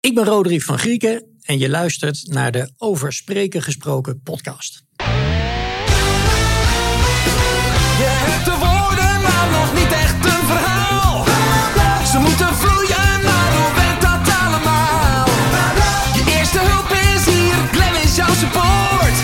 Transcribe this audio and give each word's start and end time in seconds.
Ik 0.00 0.14
ben 0.14 0.24
Roderick 0.24 0.62
van 0.62 0.78
Grieken 0.78 1.22
en 1.42 1.58
je 1.58 1.68
luistert 1.68 2.26
naar 2.28 2.52
de 2.52 2.72
Over 2.78 3.12
Spreken 3.12 3.62
Gesproken 3.62 4.20
podcast. 4.22 4.82
Je 8.00 8.08
hebt 8.08 8.44
de 8.44 8.50
woorden, 8.50 9.20
maar 9.26 9.48
nog 9.58 9.74
niet 9.74 9.92
echt 10.04 10.24
een 10.24 10.46
verhaal. 10.52 11.24
Ze 12.12 12.18
moeten 12.18 12.54
vloeien, 12.54 13.22
maar 13.28 13.50
hoe 13.58 13.72
werkt 13.80 14.02
dat 14.08 14.34
allemaal? 14.42 15.26
Je 16.18 16.24
eerste 16.38 16.60
hulp 16.70 16.90
is 17.14 17.22
hier, 17.34 17.56
Glenn 17.72 17.96
is 18.04 18.16
jouw 18.16 18.34
support. 18.42 19.16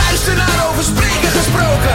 Luister 0.00 0.36
naar 0.36 0.68
over 0.68 0.84
spreken 0.84 1.30
gesproken. 1.38 1.94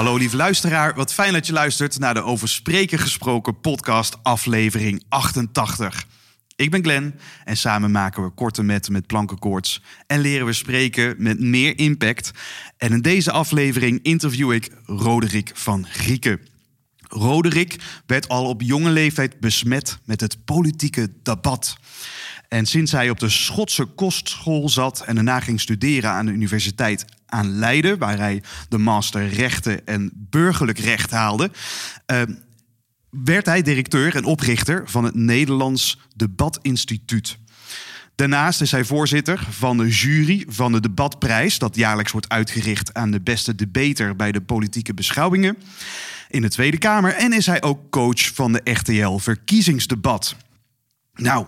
Hallo 0.00 0.16
lieve 0.16 0.36
luisteraar, 0.36 0.94
wat 0.94 1.12
fijn 1.12 1.32
dat 1.32 1.46
je 1.46 1.52
luistert 1.52 1.98
naar 1.98 2.14
de 2.14 2.22
Over 2.22 2.48
Spreken 2.48 2.98
Gesproken 2.98 3.60
podcast 3.60 4.16
aflevering 4.22 5.04
88. 5.08 6.06
Ik 6.56 6.70
ben 6.70 6.82
Glenn 6.82 7.14
en 7.44 7.56
samen 7.56 7.90
maken 7.90 8.22
we 8.22 8.30
korte 8.30 8.62
metten 8.62 8.92
met 8.92 9.06
plankenkoorts 9.06 9.82
en 10.06 10.20
leren 10.20 10.46
we 10.46 10.52
spreken 10.52 11.14
met 11.18 11.40
meer 11.40 11.78
impact. 11.78 12.30
En 12.76 12.92
in 12.92 13.00
deze 13.00 13.30
aflevering 13.32 14.02
interview 14.02 14.52
ik 14.52 14.70
Roderick 14.86 15.50
van 15.54 15.86
Grieken. 15.86 16.40
Roderick 17.08 17.76
werd 18.06 18.28
al 18.28 18.46
op 18.46 18.62
jonge 18.62 18.90
leeftijd 18.90 19.40
besmet 19.40 19.98
met 20.04 20.20
het 20.20 20.44
politieke 20.44 21.12
debat. 21.22 21.76
En 22.50 22.66
sinds 22.66 22.92
hij 22.92 23.10
op 23.10 23.18
de 23.18 23.28
Schotse 23.28 23.84
kostschool 23.84 24.68
zat 24.68 25.00
en 25.00 25.14
daarna 25.14 25.40
ging 25.40 25.60
studeren 25.60 26.10
aan 26.10 26.26
de 26.26 26.32
Universiteit 26.32 27.04
aan 27.26 27.50
Leiden, 27.58 27.98
waar 27.98 28.18
hij 28.18 28.42
de 28.68 28.78
master 28.78 29.28
rechten 29.28 29.86
en 29.86 30.10
burgerlijk 30.14 30.78
recht 30.78 31.10
haalde, 31.10 31.50
eh, 32.06 32.22
werd 33.10 33.46
hij 33.46 33.62
directeur 33.62 34.16
en 34.16 34.24
oprichter 34.24 34.82
van 34.86 35.04
het 35.04 35.14
Nederlands 35.14 35.98
Debatinstituut. 36.16 37.38
Daarnaast 38.14 38.60
is 38.60 38.70
hij 38.70 38.84
voorzitter 38.84 39.46
van 39.50 39.76
de 39.76 39.88
jury 39.88 40.44
van 40.48 40.72
de 40.72 40.80
Debatprijs, 40.80 41.58
dat 41.58 41.76
jaarlijks 41.76 42.12
wordt 42.12 42.28
uitgericht 42.28 42.94
aan 42.94 43.10
de 43.10 43.20
beste 43.20 43.54
debater 43.54 44.16
bij 44.16 44.32
de 44.32 44.40
politieke 44.40 44.94
beschouwingen 44.94 45.56
in 46.28 46.42
de 46.42 46.50
Tweede 46.50 46.78
Kamer. 46.78 47.14
En 47.14 47.32
is 47.32 47.46
hij 47.46 47.62
ook 47.62 47.90
coach 47.90 48.34
van 48.34 48.52
de 48.52 48.60
RTL 48.64 49.16
Verkiezingsdebat. 49.16 50.36
Nou, 51.14 51.46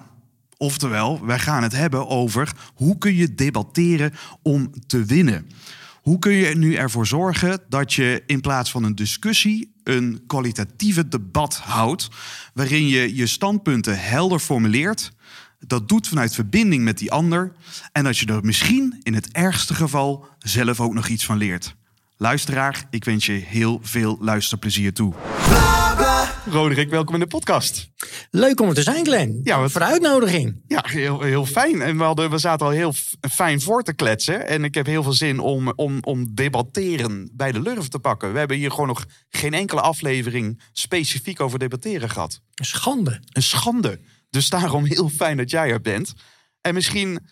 oftewel, 0.62 1.27
wij 1.27 1.38
gaan 1.38 1.62
het 1.62 1.72
hebben 1.72 2.08
over 2.08 2.52
hoe 2.74 2.98
kun 2.98 3.14
je 3.14 3.34
debatteren 3.34 4.12
om 4.42 4.72
te 4.86 5.04
winnen. 5.04 5.46
Hoe 6.02 6.19
kun 6.19 6.32
je 6.32 6.56
nu 6.56 6.74
ervoor 6.74 7.06
zorgen 7.06 7.60
dat 7.69 7.92
je 7.92 8.22
in 8.27 8.41
plaats 8.41 8.70
van 8.70 8.84
een 8.84 8.94
discussie 8.94 9.72
een 9.84 10.22
kwalitatieve 10.27 11.08
debat 11.08 11.56
houdt, 11.56 12.08
waarin 12.54 12.88
je 12.88 13.16
je 13.16 13.27
standpunten 13.27 14.00
helder 14.00 14.38
formuleert, 14.38 15.12
dat 15.58 15.88
doet 15.88 16.08
vanuit 16.08 16.34
verbinding 16.34 16.84
met 16.84 16.98
die 16.98 17.12
ander 17.12 17.52
en 17.92 18.04
dat 18.04 18.19
je 18.19 18.26
er 18.26 18.44
misschien 18.44 19.00
in 19.02 19.14
het 19.14 19.28
ergste 19.32 19.74
geval 19.74 20.26
zelf 20.38 20.80
ook 20.80 20.94
nog 20.94 21.08
iets 21.08 21.24
van 21.24 21.36
leert. 21.36 21.74
Luisteraar, 22.16 22.86
ik 22.91 23.04
wens 23.04 23.26
je 23.26 23.32
heel 23.32 23.80
veel 23.82 24.19
luisterplezier 24.20 24.92
toe. 24.92 25.14
Roderick, 26.50 26.90
welkom 26.90 27.14
in 27.14 27.20
de 27.20 27.26
podcast. 27.26 27.90
Leuk 28.30 28.60
om 28.60 28.68
er 28.68 28.74
te 28.74 28.82
zijn, 28.82 29.04
Glenn. 29.04 29.40
Ja, 29.42 29.60
wat- 29.60 29.70
voor 29.70 29.80
de 29.80 29.86
uitnodiging. 29.86 30.62
Ja, 30.66 30.84
heel, 30.88 31.20
heel 31.20 31.46
fijn. 31.46 31.80
En 31.82 31.96
we, 31.98 32.02
hadden, 32.04 32.30
we 32.30 32.38
zaten 32.38 32.66
al 32.66 32.72
heel 32.72 32.92
fijn 33.30 33.60
voor 33.60 33.82
te 33.82 33.92
kletsen. 33.94 34.46
En 34.48 34.64
ik 34.64 34.74
heb 34.74 34.86
heel 34.86 35.02
veel 35.02 35.12
zin 35.12 35.38
om, 35.38 35.72
om, 35.76 35.98
om 36.04 36.34
debatteren 36.34 37.30
bij 37.32 37.52
de 37.52 37.60
Lurf 37.60 37.88
te 37.88 37.98
pakken. 37.98 38.32
We 38.32 38.38
hebben 38.38 38.56
hier 38.56 38.70
gewoon 38.70 38.86
nog 38.86 39.04
geen 39.28 39.54
enkele 39.54 39.80
aflevering 39.80 40.62
specifiek 40.72 41.40
over 41.40 41.58
debatteren 41.58 42.10
gehad. 42.10 42.40
Een 42.54 42.64
schande. 42.64 43.20
Een 43.32 43.42
schande. 43.42 44.00
Dus 44.30 44.48
daarom 44.48 44.84
heel 44.84 45.08
fijn 45.08 45.36
dat 45.36 45.50
jij 45.50 45.70
er 45.70 45.80
bent. 45.80 46.12
En 46.60 46.74
misschien 46.74 47.26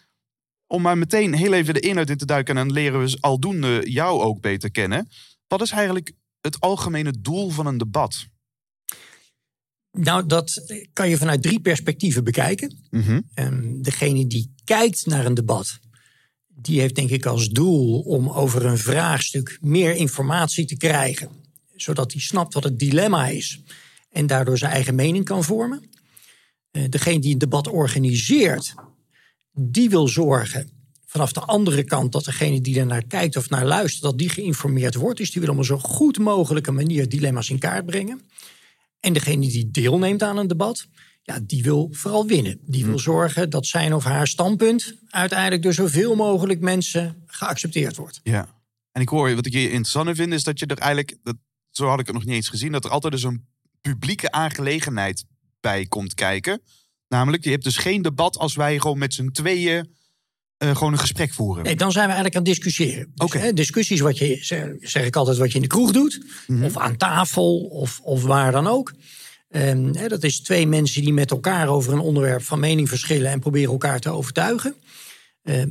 om 0.67 0.83
maar 0.83 0.99
meteen 0.99 1.35
heel 1.35 1.53
even 1.53 1.75
de 1.75 1.81
inhoud 1.81 2.11
in 2.11 2.17
te 2.17 2.27
duiken... 2.27 2.57
en 2.57 2.67
dan 2.67 2.75
leren 2.75 3.01
we 3.01 3.17
aldoende 3.21 3.91
jou 3.91 4.21
ook 4.23 4.41
beter 4.41 4.71
kennen. 4.71 5.09
Wat 5.49 5.61
is 5.63 5.71
eigenlijk 5.71 6.13
het 6.41 6.61
algemene 6.61 7.15
doel 7.21 7.51
van 7.51 7.67
een 7.67 7.79
debat? 7.79 8.27
Nou, 9.93 10.27
dat 10.27 10.65
kan 10.93 11.09
je 11.09 11.17
vanuit 11.17 11.43
drie 11.43 11.61
perspectieven 11.61 12.25
bekijken. 12.25 12.79
Ehm, 13.35 13.83
degene 13.83 14.27
die 14.27 14.55
kijkt 14.65 15.07
naar 15.07 15.27
een 15.27 15.35
debat, 15.35 15.79
die 16.47 16.81
heeft 16.81 16.95
denk 16.95 17.11
ik 17.11 17.27
als 17.27 17.49
doel 17.49 18.01
om 18.01 18.29
over 18.29 18.65
een 18.65 18.79
vraagstuk 18.79 19.59
meer 19.61 19.95
informatie 19.95 20.65
te 20.65 20.77
krijgen. 20.77 21.29
Zodat 21.77 22.13
hij 22.13 22.21
snapt 22.21 22.55
wat 22.55 22.65
het 22.65 22.79
dilemma 22.79 23.27
is 23.29 23.61
en 24.11 24.27
daardoor 24.27 24.59
zijn 24.59 24.73
eigen 24.73 24.95
mening 24.95 25.25
kan 25.25 25.45
vormen. 25.45 25.91
Eh, 26.71 26.85
degene 26.89 27.19
die 27.19 27.33
een 27.33 27.39
debat 27.39 27.69
organiseert, 27.69 28.75
die 29.53 29.91
wil 29.91 30.09
zorgen 30.09 30.71
vanaf 31.11 31.33
de 31.33 31.41
andere 31.41 31.85
kant 31.85 32.13
dat 32.13 32.25
degene 32.25 32.61
die 32.61 32.79
er 32.79 32.87
naar 32.87 33.07
kijkt 33.07 33.37
of 33.37 33.51
naar 33.51 33.67
luistert, 33.67 34.03
dat 34.03 34.19
die 34.19 34.29
geïnformeerd 34.29 34.95
wordt. 34.95 35.19
Dus 35.19 35.31
die 35.31 35.41
wil 35.41 35.51
op 35.51 35.59
een 35.59 35.65
zo 35.65 35.79
goed 35.79 36.19
mogelijke 36.19 36.71
manier 36.71 37.09
dilemma's 37.09 37.51
in 37.51 37.59
kaart 37.59 37.87
brengen. 37.87 38.21
En 39.01 39.13
degene 39.13 39.49
die 39.49 39.71
deelneemt 39.71 40.23
aan 40.23 40.37
een 40.37 40.47
debat, 40.47 40.89
ja, 41.23 41.41
die 41.43 41.63
wil 41.63 41.89
vooral 41.91 42.27
winnen. 42.27 42.59
Die 42.63 42.85
wil 42.85 42.99
zorgen 42.99 43.51
dat 43.51 43.67
zijn 43.67 43.95
of 43.95 44.05
haar 44.05 44.27
standpunt 44.27 44.95
uiteindelijk 45.09 45.63
door 45.63 45.73
zoveel 45.73 46.15
mogelijk 46.15 46.61
mensen 46.61 47.23
geaccepteerd 47.27 47.97
wordt. 47.97 48.21
Ja. 48.23 48.59
En 48.93 49.03
ik 49.03 49.09
hoor, 49.09 49.35
wat 49.35 49.47
ik 49.47 49.53
hier 49.53 49.71
interessant 49.71 50.17
vind, 50.17 50.33
is 50.33 50.43
dat 50.43 50.59
je 50.59 50.67
er 50.67 50.79
eigenlijk, 50.79 51.17
dat, 51.23 51.37
zo 51.71 51.87
had 51.87 52.01
ik 52.01 52.07
het 52.07 52.15
nog 52.15 52.25
niet 52.25 52.35
eens 52.35 52.49
gezien, 52.49 52.73
dat 52.73 52.85
er 52.85 52.91
altijd 52.91 53.13
dus 53.13 53.23
een 53.23 53.47
publieke 53.81 54.31
aangelegenheid 54.31 55.25
bij 55.61 55.87
komt 55.87 56.15
kijken. 56.15 56.63
Namelijk, 57.09 57.45
je 57.45 57.51
hebt 57.51 57.65
dus 57.65 57.77
geen 57.77 58.03
debat 58.03 58.39
als 58.39 58.55
wij 58.55 58.79
gewoon 58.79 58.99
met 58.99 59.15
z'n 59.15 59.31
tweeën 59.31 59.95
eh, 60.61 60.77
gewoon 60.77 60.93
een 60.93 60.99
gesprek 60.99 61.33
voeren. 61.33 61.65
Nee, 61.65 61.77
dan 61.77 61.93
zijn 61.93 62.07
we 62.09 62.13
eigenlijk 62.13 62.37
aan 62.37 62.43
het 62.47 62.55
discussiëren. 62.55 63.13
Dus, 63.15 63.27
Oké. 63.27 63.39
hè, 63.39 63.53
discussies, 63.53 64.01
wat 64.01 64.19
je, 64.19 64.39
zeg- 64.41 64.69
zeg 64.81 65.05
ik 65.07 65.17
altijd, 65.17 65.39
wat 65.39 65.49
je 65.49 65.55
in 65.55 65.63
de 65.63 65.69
kroeg 65.69 65.93
doet. 65.93 66.21
Of 66.63 66.77
aan 66.77 66.97
tafel, 66.97 67.59
of, 67.61 68.01
of 68.03 68.23
waar 68.23 68.53
dan 68.53 68.67
ook. 68.67 68.93
Ehm, 69.49 69.95
hè, 69.95 70.09
dat 70.09 70.23
is 70.25 70.41
twee 70.41 70.67
mensen 70.67 71.03
die 71.03 71.13
met 71.13 71.31
elkaar 71.31 71.69
over 71.69 71.93
een 71.93 71.99
onderwerp 71.99 72.43
van 72.43 72.61
mening 72.61 72.89
verschillen... 72.89 73.31
en 73.31 73.41
proberen 73.41 73.71
elkaar 73.71 74.01
te 74.01 74.11
overtuigen. 74.11 74.75
Ehm, 75.43 75.69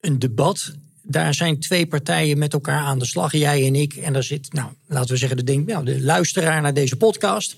een 0.00 0.18
debat, 0.18 0.72
daar 1.02 1.34
zijn 1.34 1.60
twee 1.60 1.86
partijen 1.86 2.38
met 2.38 2.52
elkaar 2.52 2.82
aan 2.82 2.98
de 2.98 3.06
slag. 3.06 3.32
Jij 3.32 3.66
en 3.66 3.74
ik. 3.74 3.94
En 3.94 4.12
daar 4.12 4.22
zit, 4.22 4.52
nou, 4.52 4.70
laten 4.86 5.10
we 5.10 5.16
zeggen, 5.16 5.36
de, 5.36 5.44
ding, 5.44 5.66
nou, 5.66 5.84
de 5.84 6.00
luisteraar 6.02 6.62
naar 6.62 6.74
deze 6.74 6.96
podcast... 6.96 7.56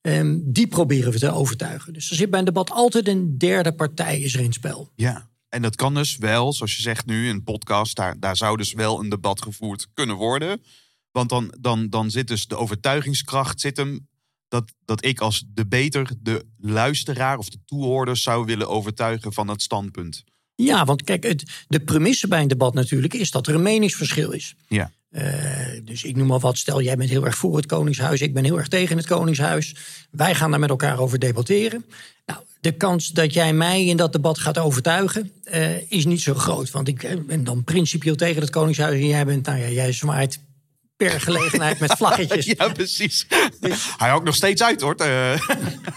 Ehm, 0.00 0.36
die 0.42 0.66
proberen 0.66 1.12
we 1.12 1.18
te 1.18 1.32
overtuigen. 1.32 1.92
Dus 1.92 2.10
er 2.10 2.16
zit 2.16 2.30
bij 2.30 2.38
een 2.38 2.44
debat 2.44 2.70
altijd 2.70 3.08
een 3.08 3.38
derde 3.38 3.72
partij 3.72 4.20
is 4.20 4.32
er 4.34 4.38
in 4.40 4.44
het 4.46 4.54
spel. 4.54 4.90
Ja. 4.96 5.28
En 5.54 5.62
dat 5.62 5.76
kan 5.76 5.94
dus 5.94 6.16
wel, 6.16 6.52
zoals 6.52 6.76
je 6.76 6.82
zegt 6.82 7.06
nu, 7.06 7.28
een 7.28 7.42
podcast, 7.42 7.96
daar, 7.96 8.20
daar 8.20 8.36
zou 8.36 8.56
dus 8.56 8.72
wel 8.72 9.00
een 9.00 9.08
debat 9.08 9.42
gevoerd 9.42 9.86
kunnen 9.94 10.16
worden. 10.16 10.62
Want 11.10 11.28
dan, 11.28 11.54
dan, 11.60 11.88
dan 11.88 12.10
zit 12.10 12.28
dus 12.28 12.46
de 12.46 12.56
overtuigingskracht 12.56 13.60
zit 13.60 13.76
hem 13.76 14.08
dat, 14.48 14.72
dat 14.84 15.04
ik 15.04 15.20
als 15.20 15.44
debater 15.48 16.10
de 16.20 16.46
luisteraar 16.58 17.38
of 17.38 17.48
de 17.48 17.58
toehoorder 17.64 18.16
zou 18.16 18.44
willen 18.44 18.68
overtuigen 18.68 19.32
van 19.32 19.46
dat 19.46 19.62
standpunt. 19.62 20.24
Ja, 20.54 20.84
want 20.84 21.02
kijk, 21.02 21.22
het, 21.22 21.64
de 21.68 21.80
premisse 21.80 22.28
bij 22.28 22.40
een 22.40 22.48
debat 22.48 22.74
natuurlijk 22.74 23.14
is 23.14 23.30
dat 23.30 23.46
er 23.46 23.54
een 23.54 23.62
meningsverschil 23.62 24.32
is. 24.32 24.54
Ja. 24.68 24.92
Eh, 25.14 25.26
dus 25.84 26.04
ik 26.04 26.16
noem 26.16 26.26
maar 26.26 26.38
wat, 26.38 26.58
stel 26.58 26.82
jij 26.82 26.96
bent 26.96 27.10
heel 27.10 27.24
erg 27.24 27.36
voor 27.36 27.56
het 27.56 27.66
Koningshuis, 27.66 28.20
ik 28.20 28.34
ben 28.34 28.44
heel 28.44 28.58
erg 28.58 28.68
tegen 28.68 28.96
het 28.96 29.06
Koningshuis. 29.06 29.74
Wij 30.10 30.34
gaan 30.34 30.50
daar 30.50 30.60
met 30.60 30.70
elkaar 30.70 30.98
over 30.98 31.18
debatteren. 31.18 31.84
Nou, 32.26 32.40
de 32.60 32.72
kans 32.72 33.08
dat 33.08 33.34
jij 33.34 33.52
mij 33.52 33.84
in 33.84 33.96
dat 33.96 34.12
debat 34.12 34.38
gaat 34.38 34.58
overtuigen 34.58 35.30
eh, 35.44 35.90
is 35.90 36.04
niet 36.04 36.20
zo 36.20 36.34
groot. 36.34 36.70
Want 36.70 36.88
ik 36.88 37.02
eh, 37.02 37.16
ben 37.26 37.44
dan 37.44 37.64
principieel 37.64 38.14
tegen 38.14 38.40
het 38.40 38.50
Koningshuis 38.50 39.00
en 39.00 39.06
jij 39.06 39.24
bent, 39.24 39.46
nou 39.46 39.58
ja, 39.58 39.68
jij 39.68 39.92
zwaait 39.92 40.38
per 40.96 41.20
gelegenheid 41.20 41.78
met 41.78 41.92
vlaggetjes. 41.92 42.46
Ja, 42.56 42.68
precies. 42.68 43.26
Hij 43.96 44.08
houdt 44.08 44.24
nog 44.24 44.34
steeds 44.34 44.62
uit 44.62 44.80
hoor. 44.80 44.96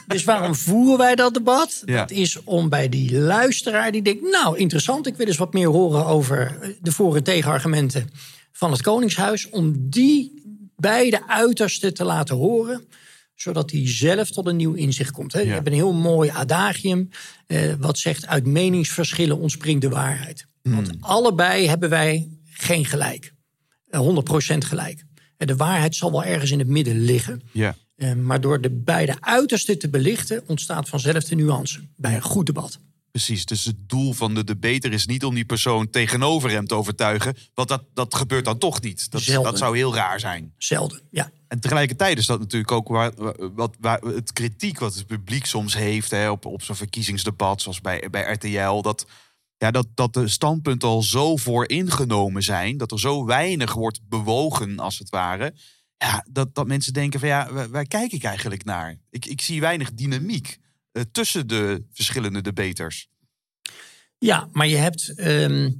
Dus 0.07 0.23
waarom 0.23 0.55
voeren 0.55 0.97
wij 0.97 1.16
dat 1.16 1.34
debat? 1.34 1.81
Ja. 1.85 1.99
Dat 1.99 2.11
is 2.11 2.43
om 2.43 2.70
bij 2.70 2.90
die 2.90 3.17
luisteraar 3.17 3.91
die 3.91 4.02
denkt... 4.02 4.22
nou, 4.22 4.58
interessant, 4.58 5.08
ik 5.08 5.16
wil 5.16 5.28
eens 5.28 5.37
wat 5.37 5.53
meer 5.53 5.67
horen 5.67 6.05
over 6.05 6.58
de 6.81 6.91
voor- 6.91 7.16
en 7.16 7.23
tegenargumenten 7.23 8.09
van 8.58 8.72
het 8.72 8.82
Koningshuis... 8.82 9.50
om 9.50 9.90
die 9.90 10.42
beide 10.76 11.28
uitersten 11.28 11.94
te 11.94 12.04
laten 12.04 12.36
horen 12.36 12.86
zodat 13.36 13.72
hij 13.72 13.82
zelf 13.90 14.32
tot 14.32 14.48
een 14.48 14.56
nieuw 14.56 14.74
inzicht 14.74 15.12
komt. 15.12 15.34
Hè. 15.34 15.40
Je 15.40 15.48
Ja. 15.48 15.54
hebt 15.54 15.68
een 15.68 15.74
heel 15.74 15.94
mooi 15.94 16.30
adagium 16.30 17.09
eh, 17.48 17.74
wat 17.80 17.98
zegt... 17.98 18.28
uit 18.28 18.46
meningsverschillen 18.46 19.38
ontspringt 19.38 19.82
de 19.82 19.90
waarheid. 19.90 20.46
Want 20.62 20.90
allebei 21.00 21.68
hebben 21.68 21.90
wij 21.90 22.30
geen 22.44 22.86
gelijk. 22.86 23.34
Eh, 23.90 24.00
100% 24.00 24.58
gelijk. 24.58 25.04
En 25.38 25.48
de 25.48 25.56
waarheid 25.56 25.96
zal 25.96 26.12
wel 26.12 26.24
ergens 26.24 26.52
in 26.52 26.59
het 26.59 26.68
midden 26.68 27.00
liggen... 27.02 27.42
ja. 27.52 27.76
Eh, 27.96 28.14
maar 28.14 28.42
door 28.42 28.62
de 28.62 28.72
beide 28.72 29.16
uitersten 29.20 29.80
te 29.80 29.90
belichten 29.90 30.44
ontstaat 30.48 30.90
vanzelf 30.90 31.24
de 31.24 31.36
nuance 31.36 31.80
bij 31.96 32.16
een 32.16 32.22
goed 32.22 32.46
debat. 32.46 32.80
Precies, 33.12 33.46
dus 33.46 33.66
het 33.66 33.90
doel 33.90 34.14
van 34.14 34.36
de 34.36 34.44
debater 34.44 34.94
is 34.94 35.06
niet 35.06 35.26
om 35.26 35.36
die 35.36 35.46
persoon 35.46 35.90
tegenover 35.90 36.50
hem 36.50 36.68
te 36.68 36.76
overtuigen. 36.76 37.38
Want 37.54 37.68
dat, 37.68 37.84
dat 37.94 38.16
gebeurt 38.16 38.46
dan 38.46 38.58
toch 38.58 38.82
niet. 38.82 39.12
Dat, 39.12 39.22
Zelden. 39.22 39.52
dat 39.52 39.59
zou 39.59 39.78
heel 39.78 39.96
raar 39.96 40.20
zijn. 40.20 40.54
Zelden, 40.58 41.02
ja. 41.12 41.32
En 41.48 41.59
tegelijkertijd 41.59 42.18
is 42.18 42.26
dat 42.26 42.40
natuurlijk 42.40 42.72
ook 42.72 42.88
waar, 42.88 43.12
wat, 43.54 43.76
waar 43.80 44.02
het 44.02 44.34
kritiek 44.34 44.80
wat 44.80 44.96
het 44.96 45.08
publiek 45.08 45.46
soms 45.46 45.76
heeft 45.76 46.12
hè, 46.12 46.30
op, 46.30 46.46
op 46.46 46.64
zo'n 46.64 46.76
verkiezingsdebat, 46.76 47.62
zoals 47.62 47.82
bij, 47.82 48.08
bij 48.12 48.32
RTL. 48.32 48.82
Dat, 48.82 49.06
ja, 49.58 49.72
dat, 49.72 49.88
dat 49.94 50.14
de 50.14 50.28
standpunten 50.28 50.88
al 50.88 51.02
zo 51.02 51.36
vooringenomen 51.36 52.44
zijn, 52.44 52.78
dat 52.78 52.92
er 52.92 53.00
zo 53.00 53.26
weinig 53.26 53.74
wordt 53.74 54.00
bewogen, 54.09 54.80
als 54.80 55.00
het 55.00 55.09
ware. 55.09 55.54
Ja, 55.98 56.26
dat, 56.32 56.56
dat 56.56 56.68
mensen 56.68 56.94
denken 56.94 57.20
van 57.20 57.30
ja, 57.30 57.54
waar, 57.54 57.70
waar 57.70 57.88
kijk 57.88 58.12
ik 58.12 58.24
eigenlijk 58.24 58.64
naar? 58.64 58.98
Ik, 59.09 59.26
ik 59.26 59.42
zie 59.42 59.59
weinig 59.59 59.94
dynamiek 59.94 60.58
tussen 61.11 61.47
de 61.47 61.84
verschillende 61.94 62.41
debaters. 62.41 63.08
Ja, 64.17 64.49
maar 64.52 64.67
je 64.67 64.76
hebt 64.76 65.14
ehm, 65.16 65.72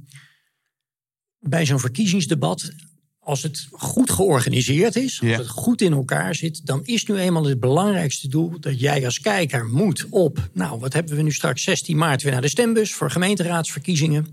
bij 1.38 1.66
zo'n 1.66 1.80
verkiezingsdebat, 1.80 2.70
als 3.18 3.42
het 3.42 3.66
goed 3.70 4.10
georganiseerd 4.10 4.96
is, 4.96 5.20
als 5.20 5.30
Ja. 5.30 5.38
het 5.38 5.48
goed 5.48 5.80
in 5.80 5.92
elkaar 5.92 6.34
zit, 6.34 6.66
dan 6.66 6.84
is 6.84 7.06
nu 7.06 7.16
eenmaal 7.16 7.44
het 7.44 7.60
belangrijkste 7.60 8.28
doel 8.28 8.60
dat 8.60 8.80
jij 8.80 9.04
als 9.04 9.20
kijker 9.20 9.66
moet 9.66 10.06
op. 10.10 10.48
Nou, 10.52 10.80
wat 10.80 10.92
hebben 10.92 11.16
we 11.16 11.22
nu 11.22 11.32
straks 11.32 11.62
16 11.62 11.96
maart 11.96 12.22
weer 12.22 12.32
naar 12.32 12.40
de 12.40 12.48
stembus 12.48 12.94
voor 12.94 13.10
gemeenteraadsverkiezingen. 13.10 14.26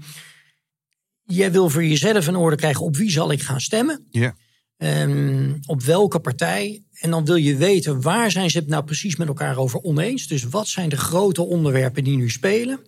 Jij 1.24 1.52
wil 1.52 1.70
voor 1.70 1.86
jezelf 1.86 2.28
een 2.28 2.36
orde 2.36 2.56
krijgen 2.56 2.86
op 2.86 2.96
wie 2.96 3.10
zal 3.12 3.32
ik 3.32 3.42
gaan 3.42 3.62
stemmen. 3.62 4.08
Ja. 4.12 4.36
Ehm, 4.78 5.54
op 5.66 5.82
welke 5.84 6.20
partij. 6.20 6.84
En 7.00 7.10
dan 7.10 7.26
wil 7.26 7.36
je 7.36 7.56
weten 7.56 8.02
waar 8.02 8.32
zijn 8.32 8.50
ze 8.50 8.58
het 8.58 8.68
nou 8.68 8.84
precies 8.84 9.16
met 9.16 9.28
elkaar 9.28 9.58
over 9.58 9.80
oneens. 9.82 10.28
Dus 10.28 10.44
wat 10.44 10.68
zijn 10.68 10.90
de 10.90 10.98
grote 10.98 11.42
onderwerpen 11.42 12.04
die 12.04 12.18
nu 12.18 12.30
spelen. 12.30 12.80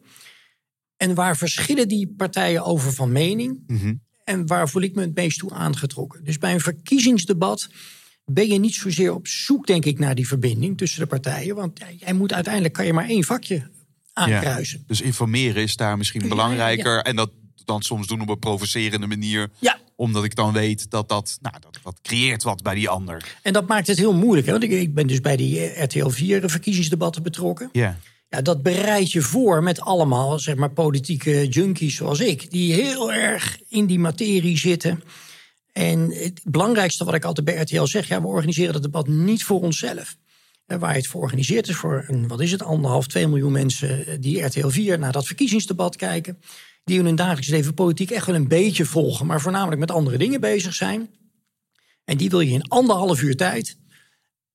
En 0.97 1.13
waar 1.13 1.37
verschillen 1.37 1.87
die 1.87 2.13
partijen 2.17 2.63
over 2.65 2.93
van 2.93 3.11
mening. 3.11 3.63
Mhm. 3.67 3.93
En 4.23 4.47
waar 4.47 4.69
voel 4.69 4.81
ik 4.81 4.95
me 4.95 5.01
het 5.01 5.15
meest 5.15 5.39
toe 5.39 5.51
aangetrokken. 5.53 6.23
Dus 6.23 6.37
bij 6.37 6.53
een 6.53 6.59
verkiezingsdebat 6.59 7.69
ben 8.25 8.47
je 8.47 8.59
niet 8.59 8.75
zozeer 8.75 9.13
op 9.13 9.27
zoek, 9.27 9.67
denk 9.67 9.85
ik, 9.85 9.99
naar 9.99 10.15
die 10.15 10.27
verbinding 10.27 10.77
tussen 10.77 10.99
de 10.99 11.05
partijen. 11.07 11.55
Want 11.55 11.79
jij 11.97 12.13
moet 12.13 12.33
uiteindelijk 12.33 12.73
kan 12.73 12.85
je 12.85 12.93
maar 12.93 13.09
één 13.09 13.23
vakje 13.23 13.69
aankruisen. 14.13 14.83
Dus 14.87 15.01
informeren 15.01 15.63
is 15.63 15.75
daar 15.75 15.97
misschien 15.97 16.21
Ja, 16.21 16.27
belangrijker. 16.27 16.95
ja. 16.95 17.03
En 17.03 17.15
dat 17.15 17.31
dan 17.65 17.81
soms 17.81 18.07
doen 18.07 18.21
op 18.21 18.29
een 18.29 18.39
provocerende 18.39 19.07
manier. 19.07 19.49
Ja. 19.59 19.77
Omdat 19.95 20.23
ik 20.23 20.35
dan 20.35 20.53
weet 20.53 20.91
dat 20.91 21.09
dat, 21.09 21.37
nou, 21.41 21.55
dat, 21.59 21.79
dat 21.83 21.99
creëert 22.01 22.43
wat 22.43 22.63
bij 22.63 22.75
die 22.75 22.89
ander. 22.89 23.37
En 23.41 23.53
dat 23.53 23.67
maakt 23.67 23.87
het 23.87 23.97
heel 23.97 24.13
moeilijk. 24.13 24.45
Hè? 24.45 24.51
Want 24.51 24.63
ik, 24.63 24.71
ik 24.71 24.93
ben 24.93 25.07
dus 25.07 25.21
bij 25.21 25.35
die 25.35 25.59
eh, 25.59 25.83
RTL 25.83 26.09
4 26.09 26.49
verkiezingsdebatten 26.49 27.23
betrokken. 27.23 27.69
Ja. 27.71 27.97
Ja, 28.29 28.41
dat 28.41 28.63
bereid 28.63 29.11
je 29.11 29.21
voor 29.21 29.63
met 29.63 29.81
allemaal 29.81 30.39
zeg 30.39 30.55
maar, 30.55 30.71
politieke 30.71 31.47
junkies 31.47 31.95
zoals 31.95 32.19
ik. 32.19 32.51
Die 32.51 32.73
heel 32.73 33.13
erg 33.13 33.59
in 33.69 33.85
die 33.85 33.99
materie 33.99 34.57
zitten. 34.57 35.03
En 35.71 36.11
het 36.11 36.41
belangrijkste 36.43 37.05
wat 37.05 37.13
ik 37.13 37.25
altijd 37.25 37.45
bij 37.45 37.55
RTL 37.55 37.83
zeg... 37.83 38.07
Ja, 38.07 38.21
we 38.21 38.27
organiseren 38.27 38.73
dat 38.73 38.81
debat 38.81 39.07
niet 39.07 39.43
voor 39.43 39.61
onszelf. 39.61 40.15
En 40.65 40.79
waar 40.79 40.91
je 40.91 40.97
het 40.97 41.07
voor 41.07 41.21
organiseert 41.21 41.67
is 41.67 41.75
voor, 41.75 42.05
een, 42.07 42.27
wat 42.27 42.41
is 42.41 42.51
het, 42.51 42.63
anderhalf, 42.63 43.07
twee 43.07 43.27
miljoen 43.27 43.51
mensen... 43.51 44.05
eh, 44.05 44.17
die 44.19 44.41
RTL 44.41 44.67
4 44.67 44.99
naar 44.99 45.11
dat 45.11 45.25
verkiezingsdebat 45.25 45.95
kijken. 45.95 46.39
Die 46.87 46.99
in 46.99 47.05
hun 47.05 47.15
dagelijks 47.15 47.47
leven 47.47 47.73
politiek 47.73 48.11
echt 48.11 48.25
wel 48.25 48.35
een 48.35 48.47
beetje 48.47 48.85
volgen... 48.85 49.25
maar 49.25 49.41
voornamelijk 49.41 49.79
met 49.79 49.91
andere 49.91 50.17
dingen 50.17 50.41
bezig 50.41 50.73
zijn. 50.73 51.09
En 52.03 52.17
die 52.17 52.29
wil 52.29 52.39
je 52.39 52.51
in 52.51 52.67
anderhalf 52.67 53.21
uur 53.21 53.35
tijd 53.35 53.77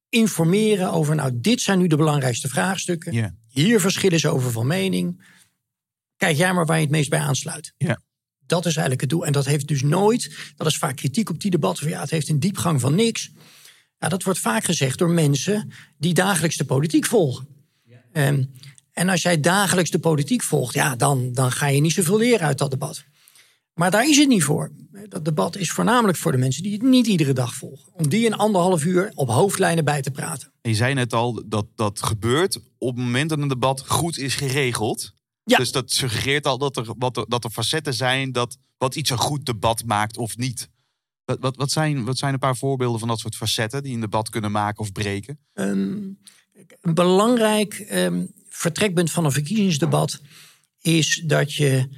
informeren 0.08 0.92
over... 0.92 1.14
nou, 1.14 1.30
dit 1.34 1.60
zijn 1.60 1.78
nu 1.78 1.86
de 1.86 1.96
belangrijkste 1.96 2.48
vraagstukken. 2.48 3.12
Ja. 3.12 3.34
Hier 3.48 3.80
verschillen 3.80 4.20
ze 4.20 4.28
over 4.28 4.50
van 4.50 4.66
mening. 4.66 5.24
Kijk 6.16 6.36
jij 6.36 6.52
maar 6.52 6.66
waar 6.66 6.76
je 6.76 6.82
het 6.82 6.90
meest 6.90 7.10
bij 7.10 7.18
aansluit. 7.18 7.74
Ja. 7.78 8.00
Dat 8.46 8.66
is 8.66 8.72
eigenlijk 8.72 9.00
het 9.00 9.10
doel. 9.10 9.26
En 9.26 9.32
dat 9.32 9.46
heeft 9.46 9.68
dus 9.68 9.82
nooit, 9.82 10.52
dat 10.56 10.66
is 10.66 10.78
vaak 10.78 10.96
kritiek 10.96 11.30
op 11.30 11.40
die 11.40 11.50
debatten. 11.50 11.82
Van, 11.82 11.92
ja, 11.92 12.00
het 12.00 12.10
heeft 12.10 12.28
een 12.28 12.40
diepgang 12.40 12.80
van 12.80 12.94
niks. 12.94 13.30
Ja, 13.98 14.08
dat 14.08 14.22
wordt 14.22 14.38
vaak 14.38 14.64
gezegd 14.64 14.98
door 14.98 15.10
mensen 15.10 15.72
die 15.98 16.14
dagelijks 16.14 16.56
de 16.56 16.64
politiek 16.64 17.06
volgen. 17.06 17.46
Ehm, 18.12 18.44
en 18.92 19.08
als 19.08 19.22
jij 19.22 19.40
dagelijks 19.40 19.90
de 19.90 19.98
politiek 19.98 20.42
volgt, 20.42 20.74
ja, 20.74 20.96
dan, 20.96 21.32
dan 21.32 21.52
ga 21.52 21.66
je 21.66 21.80
niet 21.80 21.92
zoveel 21.92 22.18
leren 22.18 22.46
uit 22.46 22.58
dat 22.58 22.70
debat. 22.70 23.04
Maar 23.74 23.90
daar 23.90 24.08
is 24.08 24.16
het 24.16 24.28
niet 24.28 24.44
voor. 24.44 24.72
Dat 25.08 25.24
debat 25.24 25.56
is 25.56 25.70
voornamelijk 25.70 26.18
voor 26.18 26.32
de 26.32 26.38
mensen 26.38 26.62
die 26.62 26.72
het 26.72 26.82
niet 26.82 27.06
iedere 27.06 27.32
dag 27.32 27.54
volgen. 27.54 27.92
Om 27.92 28.08
die 28.08 28.26
in 28.26 28.34
anderhalf 28.34 28.84
uur 28.84 29.12
op 29.14 29.28
hoofdlijnen 29.28 29.84
bij 29.84 30.02
te 30.02 30.10
praten. 30.10 30.52
En 30.60 30.70
je 30.70 30.76
zei 30.76 30.94
net 30.94 31.12
al 31.12 31.42
dat 31.48 31.66
dat 31.74 32.02
gebeurt 32.02 32.56
op 32.78 32.96
het 32.96 33.04
moment 33.04 33.28
dat 33.28 33.38
een 33.38 33.48
debat 33.48 33.88
goed 33.88 34.18
is 34.18 34.34
geregeld. 34.34 35.12
Ja. 35.44 35.56
Dus 35.56 35.72
dat 35.72 35.90
suggereert 35.90 36.46
al 36.46 36.58
dat 36.58 36.76
er, 36.76 36.94
wat 36.98 37.16
er, 37.16 37.24
dat 37.28 37.44
er 37.44 37.50
facetten 37.50 37.94
zijn 37.94 38.32
dat 38.32 38.58
wat 38.78 38.94
iets 38.94 39.10
een 39.10 39.18
goed 39.18 39.46
debat 39.46 39.84
maakt 39.84 40.16
of 40.16 40.36
niet. 40.36 40.68
Wat, 41.24 41.38
wat, 41.40 41.56
wat, 41.56 41.70
zijn, 41.70 42.04
wat 42.04 42.18
zijn 42.18 42.32
een 42.32 42.38
paar 42.38 42.56
voorbeelden 42.56 42.98
van 42.98 43.08
dat 43.08 43.18
soort 43.18 43.36
facetten 43.36 43.82
die 43.82 43.94
een 43.94 44.00
debat 44.00 44.28
kunnen 44.28 44.52
maken 44.52 44.80
of 44.80 44.92
breken? 44.92 45.38
Ehm, 45.52 45.68
een 46.80 46.94
belangrijk 46.94 47.74
ehm, 47.74 48.24
vertrekpunt 48.62 49.10
van 49.10 49.24
een 49.24 49.32
verkiezingsdebat 49.32 50.20
is 50.80 51.22
dat 51.26 51.54
je 51.54 51.88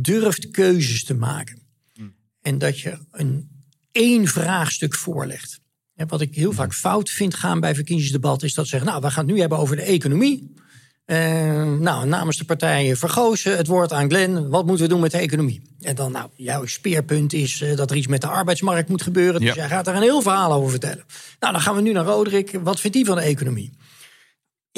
durft 0.00 0.50
keuzes 0.50 1.04
te 1.04 1.14
maken. 1.14 1.62
En 2.42 2.58
dat 2.58 2.80
je 2.80 2.98
een 3.10 3.48
één 3.92 4.26
vraagstuk 4.26 4.94
voorlegt. 4.94 5.60
En 5.94 6.08
wat 6.08 6.20
ik 6.20 6.34
heel 6.34 6.52
vaak 6.52 6.74
fout 6.74 7.10
vind 7.10 7.34
gaan 7.34 7.60
bij 7.60 7.74
verkiezingsdebatten 7.74 8.48
is 8.48 8.54
dat 8.54 8.64
ze 8.64 8.70
zeggen, 8.70 8.88
nou, 8.90 9.02
we 9.02 9.10
gaan 9.10 9.24
het 9.24 9.34
nu 9.34 9.40
hebben 9.40 9.58
over 9.58 9.76
de 9.76 9.82
economie. 9.82 10.54
Eh, 11.04 11.18
nou, 11.78 12.06
namens 12.06 12.36
de 12.36 12.44
partijen 12.44 12.96
Vergozen 12.96 13.56
het 13.56 13.66
woord 13.66 13.92
aan 13.92 14.08
Glenn. 14.08 14.48
Wat 14.48 14.66
moeten 14.66 14.84
we 14.84 14.90
doen 14.90 15.00
met 15.00 15.10
de 15.10 15.18
economie? 15.18 15.62
En 15.80 15.94
dan, 15.94 16.12
nou, 16.12 16.28
jouw 16.36 16.66
speerpunt 16.66 17.32
is 17.32 17.60
eh, 17.60 17.76
dat 17.76 17.90
er 17.90 17.96
iets 17.96 18.06
met 18.06 18.20
de 18.20 18.26
arbeidsmarkt 18.26 18.88
moet 18.88 19.02
gebeuren. 19.02 19.40
Dus 19.40 19.48
Ja. 19.48 19.54
jij 19.54 19.68
gaat 19.68 19.84
daar 19.84 19.96
een 19.96 20.02
heel 20.02 20.22
verhaal 20.22 20.52
over 20.52 20.70
vertellen. 20.70 21.04
Nou, 21.40 21.52
dan 21.52 21.62
gaan 21.62 21.74
we 21.74 21.80
nu 21.80 21.92
naar 21.92 22.04
Roderick. 22.04 22.58
Wat 22.62 22.80
vindt 22.80 22.96
hij 22.96 23.04
van 23.04 23.16
de 23.16 23.22
economie? 23.22 23.72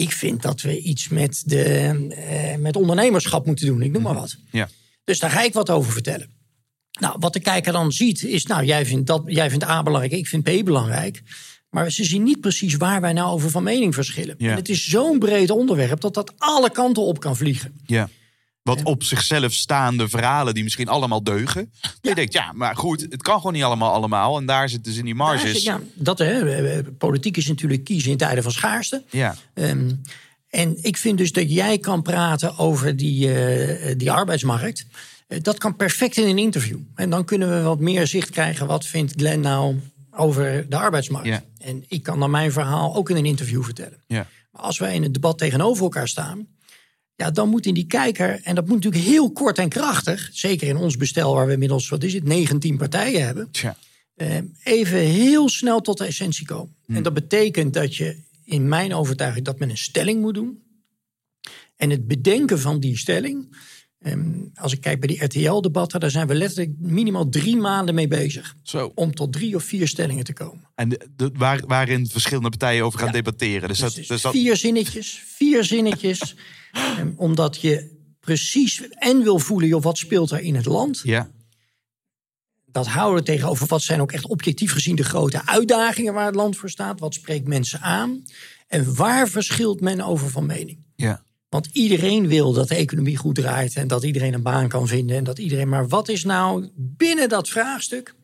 Ik 0.01 0.13
vind 0.13 0.43
dat 0.43 0.61
we 0.61 0.81
iets 0.81 1.09
met, 1.09 1.43
de, 1.47 1.65
eh, 1.65 2.57
met 2.59 2.77
ondernemerschap 2.77 3.47
moeten 3.47 3.67
doen. 3.67 3.83
Ik 3.83 3.93
noem 3.93 4.03
maar 4.03 4.15
wat. 4.15 4.37
Ja. 4.51 4.69
Dus 5.05 5.19
daar 5.19 5.31
ga 5.31 5.43
ik 5.43 5.53
wat 5.53 5.71
over 5.71 5.93
vertellen. 5.93 6.31
Nou, 7.01 7.17
wat 7.19 7.33
de 7.33 7.41
kijker 7.41 7.73
dan 7.73 7.93
ziet 7.93 8.25
is, 8.25 8.47
nou, 8.47 8.65
jij 8.65 8.87
vindt, 8.87 9.07
dat, 9.07 9.23
jij 9.27 9.51
vindt 9.51 9.65
A 9.65 9.83
belangrijk, 9.83 10.13
ik 10.13 10.27
vind 10.27 10.43
B 10.43 10.65
belangrijk. 10.65 11.23
Maar 11.71 11.91
ze 11.91 12.05
zien 12.05 12.23
niet 12.23 12.41
precies 12.41 12.77
waar 12.77 13.01
wij 13.01 13.13
nou 13.13 13.33
over 13.33 13.51
van 13.51 13.63
mening 13.63 13.95
verschillen. 13.95 14.35
Ja. 14.39 14.51
En 14.51 14.57
het 14.57 14.69
is 14.69 14.89
zo'n 14.89 15.19
breed 15.19 15.51
onderwerp 15.51 16.01
dat 16.01 16.15
dat 16.15 16.33
alle 16.39 16.71
kanten 16.71 17.03
op 17.03 17.21
kan 17.21 17.37
vliegen. 17.37 17.81
Ja. 17.87 18.09
Wat 18.63 18.83
op 18.83 19.03
zichzelf 19.03 19.53
staande 19.53 20.09
verhalen 20.09 20.55
die 20.55 20.63
misschien 20.63 20.89
allemaal 20.89 21.23
deugen. 21.23 21.73
Je 22.01 22.15
denkt, 22.15 22.33
ja, 22.33 22.53
maar 22.53 22.77
goed, 22.77 23.01
het 23.01 23.23
kan 23.23 23.37
gewoon 23.37 23.53
niet 23.53 23.63
allemaal 23.63 23.93
allemaal. 23.93 24.39
En 24.39 24.47
daar 24.47 24.69
zit 24.69 24.85
dus 24.85 24.97
in 24.97 25.05
die 25.05 25.15
marges. 25.15 25.63
Ja, 25.63 25.81
dat, 25.95 26.19
hè, 26.19 26.83
politiek 26.85 27.37
is 27.37 27.47
natuurlijk 27.47 27.85
kiezen 27.85 28.11
in 28.11 28.17
tijden 28.17 28.43
van 28.43 28.53
schaarste. 28.53 29.05
Ja. 29.11 29.37
Ehm, 29.55 29.91
en 30.49 30.77
ik 30.83 30.97
vind 30.97 31.19
dus 31.19 31.33
dat 31.33 31.53
jij 31.53 31.79
kan 31.79 32.03
praten 32.03 32.59
over 32.59 32.97
die, 32.97 33.35
eh, 33.35 33.95
die 33.97 34.13
arbeidsmarkt. 34.13 34.87
Eh, 35.27 35.39
dat 35.43 35.59
kan 35.59 35.77
perfect 35.77 36.17
in 36.17 36.29
een 36.29 36.39
interview. 36.39 36.79
En 36.95 37.11
dan 37.11 37.25
kunnen 37.25 37.49
we 37.57 37.63
wat 37.63 37.81
meer 37.81 38.07
zicht 38.07 38.31
krijgen. 38.31 38.67
Wat 38.67 38.87
vindt 38.87 39.13
Glenn 39.17 39.41
nou 39.41 39.81
over 40.11 40.67
de 40.69 40.77
arbeidsmarkt? 40.77 41.29
Ja. 41.29 41.45
En 41.59 41.85
ik 41.89 42.03
kan 42.03 42.21
dan 42.21 42.31
mijn 42.31 42.53
verhaal 42.53 42.95
ook 42.95 43.11
in 43.11 43.17
een 43.17 43.27
interview 43.27 43.65
vertellen. 43.65 44.03
Ja. 44.07 44.27
Maar 44.51 44.63
als 44.63 44.79
wij 44.79 44.95
in 44.95 45.03
het 45.03 45.15
debat 45.15 45.39
tegenover 45.39 45.83
elkaar 45.83 46.09
staan. 46.09 46.47
Ja, 47.21 47.31
dan 47.31 47.49
moet 47.49 47.67
in 47.67 47.75
die 47.75 47.87
kijker, 47.87 48.41
en 48.43 48.55
dat 48.55 48.67
moet 48.67 48.75
natuurlijk 48.75 49.05
heel 49.05 49.33
kort 49.33 49.59
en 49.59 49.69
krachtig. 49.69 50.29
Zeker 50.33 50.69
in 50.69 50.77
ons 50.77 50.97
bestel, 50.97 51.35
waar 51.35 51.47
we 51.47 51.53
inmiddels, 51.53 51.89
wat 51.89 52.03
is 52.03 52.15
het, 52.15 52.25
19 52.25 52.77
partijen 52.77 53.25
hebben. 53.25 53.51
Tja. 53.51 53.77
eh, 54.15 54.37
even 54.63 54.99
heel 54.99 55.49
snel 55.49 55.81
tot 55.81 55.99
de 55.99 56.05
essentie 56.05 56.47
komen. 56.47 56.75
En 56.87 57.03
dat 57.03 57.15
betekent 57.15 57.75
dat 57.75 57.97
je 57.97 58.17
in 58.45 58.69
mijn 58.69 58.95
overtuiging 58.95 59.45
dat 59.45 59.59
men 59.59 59.71
een 59.71 59.79
stelling 59.79 60.21
moet 60.21 60.35
doen. 60.35 60.63
En 61.77 61.91
het 61.91 62.07
bedenken 62.07 62.61
van 62.61 62.81
die 62.81 62.97
stelling. 62.99 63.57
ehm, 63.99 64.31
als 64.55 64.73
ik 64.73 64.81
kijk 64.81 65.01
bij 65.01 65.09
die 65.09 65.25
RTL-debatten, 65.25 66.01
daar 66.01 66.11
zijn 66.11 66.27
we 66.27 66.35
letterlijk 66.35 66.71
minimaal 66.79 67.29
drie 67.29 67.57
maanden 67.57 67.95
mee 67.95 68.09
bezig. 68.09 68.55
Zo. 68.63 68.93
Om 68.95 69.15
tot 69.15 69.33
drie 69.33 69.55
of 69.57 69.63
vier 69.65 69.89
stellingen 69.89 70.25
te 70.25 70.33
komen. 70.33 70.69
En 70.75 70.89
de, 70.89 71.09
de- 71.17 71.31
waar, 71.35 71.63
waarin 71.67 72.07
verschillende 72.07 72.49
partijen 72.49 72.85
over 72.85 72.99
gaan 72.99 73.09
Ja. 73.09 73.15
debatteren. 73.15 73.69
Dus, 73.69 73.79
Dus, 73.79 73.95
dat, 73.95 74.07
dus 74.07 74.23
dat, 74.23 74.33
vier 74.33 74.57
zinnetjes, 74.57 75.23
vier 75.27 75.65
zinnetjes. 75.65 76.21
omdat 77.17 77.61
je 77.61 77.99
precies 78.21 78.89
en 78.89 79.23
wil 79.23 79.39
voelen, 79.39 79.69
joh, 79.69 79.83
wat 79.83 79.99
speelt 79.99 80.31
er 80.31 80.41
in 80.41 80.55
het 80.55 80.67
land. 80.67 81.01
ja. 81.05 81.31
dat 82.73 82.87
houden 82.87 83.25
tegenover 83.25 83.67
wat 83.67 83.83
zijn 83.83 84.01
ook 84.01 84.13
echt 84.13 84.27
objectief 84.27 84.73
gezien 84.73 84.97
de 84.97 85.05
grote 85.05 85.47
uitdagingen 85.47 86.15
waar 86.15 86.27
het 86.27 86.35
land 86.35 86.57
voor 86.57 86.71
staat. 86.71 87.01
Wat 87.01 87.15
spreekt 87.15 87.47
mensen 87.47 87.81
aan? 87.81 88.25
En 88.69 88.95
waar 88.95 89.29
verschilt 89.29 89.81
men 89.81 90.01
over 90.01 90.31
van 90.31 90.47
mening? 90.47 90.79
Ja. 90.97 91.23
Want 91.49 91.69
iedereen 91.73 92.29
wil 92.29 92.53
dat 92.53 92.69
de 92.69 92.75
economie 92.75 93.17
goed 93.17 93.35
draait 93.35 93.77
en 93.77 93.89
dat 93.89 94.05
iedereen 94.05 94.35
een 94.35 94.43
baan 94.43 94.69
kan 94.69 94.87
vinden. 94.87 95.17
En 95.17 95.25
dat 95.25 95.39
iedereen, 95.39 95.69
maar 95.69 95.89
wat 95.89 96.09
is 96.09 96.25
nou 96.25 96.69
binnen 96.77 97.29
dat 97.29 97.49
vraagstuk? 97.49 98.15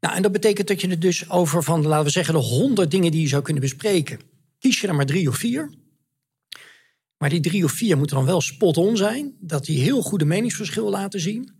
Nou, 0.00 0.14
en 0.14 0.22
dat 0.22 0.32
betekent 0.32 0.68
dat 0.68 0.80
je 0.80 0.88
het 0.88 1.00
dus 1.00 1.30
over 1.30 1.62
van, 1.62 1.86
laten 1.86 2.04
we 2.04 2.10
zeggen, 2.10 2.34
de 2.34 2.40
honderd 2.40 2.90
dingen 2.90 3.10
die 3.10 3.20
je 3.20 3.28
zou 3.28 3.42
kunnen 3.42 3.62
bespreken. 3.62 4.20
Kies 4.58 4.80
je 4.80 4.86
er 4.86 4.94
maar 4.94 5.06
drie 5.06 5.28
of 5.28 5.36
vier. 5.36 5.70
Maar 7.18 7.28
die 7.30 7.40
drie 7.40 7.64
of 7.64 7.72
vier 7.72 7.96
moeten 7.96 8.16
dan 8.16 8.24
wel 8.26 8.40
spot-on 8.40 8.96
zijn. 8.96 9.36
Dat 9.40 9.64
die 9.64 9.80
heel 9.80 10.02
goede 10.02 10.24
meningsverschil 10.24 10.90
laten 10.90 11.20
zien. 11.20 11.54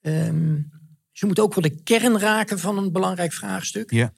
Ehm, 0.00 0.58
ze 1.12 1.26
moeten 1.26 1.44
ook 1.44 1.54
wel 1.54 1.62
de 1.70 1.82
kern 1.82 2.18
raken 2.18 2.58
van 2.58 2.78
een 2.78 2.92
belangrijk 2.92 3.32
vraagstuk. 3.32 3.90
Ja. 3.90 4.12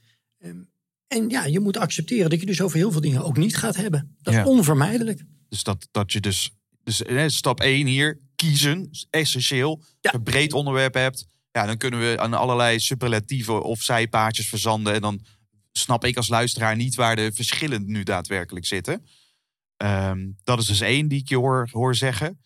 En 1.06 1.28
ja, 1.28 1.44
je 1.44 1.60
moet 1.60 1.76
accepteren 1.76 2.30
dat 2.30 2.40
je 2.40 2.46
dus 2.46 2.60
over 2.60 2.76
heel 2.76 2.90
veel 2.92 3.00
dingen 3.00 3.24
ook 3.24 3.36
niet 3.36 3.56
gaat 3.56 3.76
hebben. 3.76 4.16
Dat 4.22 4.34
Ja. 4.34 4.40
is 4.40 4.46
onvermijdelijk. 4.46 5.22
Dus 5.48 5.62
dat, 5.62 5.88
dat 5.90 6.12
je 6.12 6.20
dus, 6.20 6.50
dus 6.82 7.02
stap 7.36 7.60
1 7.60 7.86
hier, 7.86 8.20
kiezen, 8.34 8.90
essentieel. 9.10 9.76
Als 9.78 9.86
je 10.00 10.14
een 10.14 10.22
breed 10.22 10.52
onderwerp 10.52 10.94
hebt, 10.94 11.26
ja, 11.50 11.66
dan 11.66 11.76
kunnen 11.76 12.00
we 12.00 12.18
aan 12.18 12.34
allerlei 12.34 12.80
superlatieven 12.80 13.62
of 13.62 13.82
zijpaadjes 13.82 14.48
verzanden. 14.48 14.94
En 14.94 15.00
dan 15.00 15.24
snap 15.72 16.04
ik 16.04 16.16
als 16.16 16.28
luisteraar 16.28 16.76
niet 16.76 16.94
waar 16.94 17.16
de 17.16 17.30
verschillen 17.34 17.82
nu 17.86 18.02
daadwerkelijk 18.02 18.66
zitten. 18.66 19.06
Ehm, 19.82 20.30
dat 20.44 20.58
is 20.58 20.66
dus 20.66 20.80
één 20.80 21.08
die 21.08 21.18
ik 21.18 21.28
je 21.28 21.36
hoor, 21.36 21.68
hoor 21.72 21.94
zeggen. 21.94 22.38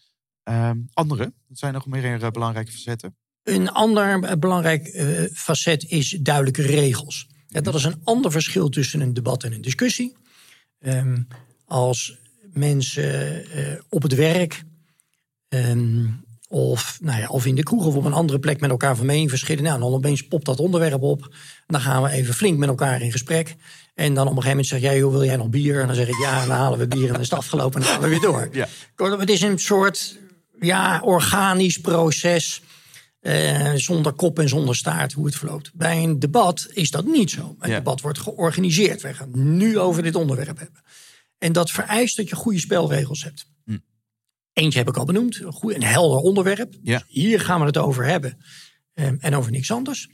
Ehm, 0.43 0.79
andere, 0.93 1.33
dat 1.49 1.59
zijn 1.59 1.73
nog 1.73 1.87
meer 1.87 2.23
eh, 2.23 2.31
belangrijke 2.31 2.73
facetten. 2.73 3.17
Een 3.43 3.71
ander 3.71 4.25
eh, 4.25 4.37
belangrijk 4.39 4.87
eh, 4.87 5.25
facet 5.33 5.85
is 5.85 6.19
duidelijke 6.21 6.63
regels. 6.63 7.27
Ja, 7.47 7.61
dat 7.61 7.75
is 7.75 7.85
een 7.85 8.01
ander 8.05 8.31
verschil 8.31 8.69
tussen 8.69 9.01
een 9.01 9.15
debat 9.15 9.45
en 9.45 9.53
een 9.53 9.61
discussie. 9.61 10.17
Ehm, 10.79 11.23
als 11.65 12.19
mensen 12.53 13.45
op 13.89 14.03
het 14.03 14.15
werk 14.15 14.65
of, 16.49 16.99
nou 17.01 17.21
ja, 17.21 17.29
of 17.29 17.47
in 17.47 17.55
de 17.55 17.63
kroeg 17.63 17.87
of 17.87 17.95
op 17.95 18.05
een 18.05 18.13
andere 18.13 18.39
plek 18.39 18.61
met 18.61 18.71
elkaar 18.71 18.97
van 18.97 19.07
mening 19.07 19.31
verschillen. 19.31 19.63
Nou, 19.63 19.81
dan 19.81 19.93
opeens 19.93 20.27
popt 20.27 20.45
dat 20.45 20.61
onderwerp 20.61 21.03
op. 21.03 21.35
Dan 21.67 21.81
gaan 21.81 22.03
we 22.03 22.11
even 22.11 22.35
flink 22.35 22.59
met 22.59 22.69
elkaar 22.69 23.03
in 23.03 23.13
gesprek. 23.13 23.57
En 23.97 24.15
dan 24.15 24.23
op 24.29 24.37
een 24.37 24.43
gegeven 24.43 24.49
moment 24.49 24.67
zeg 24.67 24.81
jij, 24.81 24.99
joh, 24.99 25.13
wil 25.13 25.25
jij 25.25 25.37
nog 25.37 25.49
bier? 25.49 25.81
En 25.81 25.87
dan 25.87 25.97
zeg 25.97 26.09
ik 26.09 26.19
ja, 26.21 26.43
en 26.43 26.49
dan 26.49 26.57
halen 26.57 26.79
we 26.79 26.89
bier 26.89 27.07
en 27.07 27.13
dan 27.13 27.21
is 27.21 27.31
het 27.31 27.39
afgelopen 27.39 27.81
en 27.81 27.87
dan 27.87 27.91
gaan 27.95 28.03
we 28.03 28.09
weer 28.09 28.21
door. 28.21 28.49
Ja. 28.53 28.69
Kortom, 28.95 29.21
Het 29.21 29.31
is 29.31 29.43
een 29.43 29.59
soort 29.59 30.19
ja, 30.61 31.01
organisch 31.05 31.79
proces. 31.81 32.63
eh, 33.21 33.73
zonder 33.75 34.13
kop 34.13 34.39
en 34.39 34.49
zonder 34.49 34.77
staart 34.77 35.13
hoe 35.13 35.27
het 35.27 35.37
verloopt. 35.37 35.71
Bij 35.75 36.03
een 36.03 36.19
debat 36.19 36.67
is 36.73 36.91
dat 36.91 37.05
niet 37.05 37.31
zo. 37.31 37.57
Een 37.59 37.71
Ja. 37.71 37.77
debat 37.77 38.01
wordt 38.01 38.19
georganiseerd. 38.19 39.03
Wij 39.03 39.15
gaan 39.15 39.29
het 39.33 39.37
nu 39.37 39.79
over 39.79 40.03
dit 40.03 40.15
onderwerp 40.15 40.59
hebben. 40.59 40.83
En 41.39 41.53
dat 41.53 41.71
vereist 41.71 42.17
dat 42.17 42.29
je 42.29 42.35
goede 42.37 42.59
spelregels 42.59 43.23
hebt. 43.23 43.47
Hm. 43.65 43.79
Eentje 44.53 44.79
heb 44.79 44.89
ik 44.89 44.97
al 44.97 45.05
benoemd. 45.05 45.41
Een, 45.41 45.53
goed, 45.53 45.75
een 45.75 45.83
helder 45.83 46.19
onderwerp. 46.19 46.75
Ja. 46.83 46.99
Dus 46.99 47.07
hier 47.09 47.41
gaan 47.41 47.61
we 47.61 47.67
het 47.67 47.77
over 47.77 48.05
hebben. 48.05 48.39
Ehm, 48.95 49.17
en 49.21 49.35
over 49.35 49.51
niks 49.51 49.71
anders. 49.71 50.09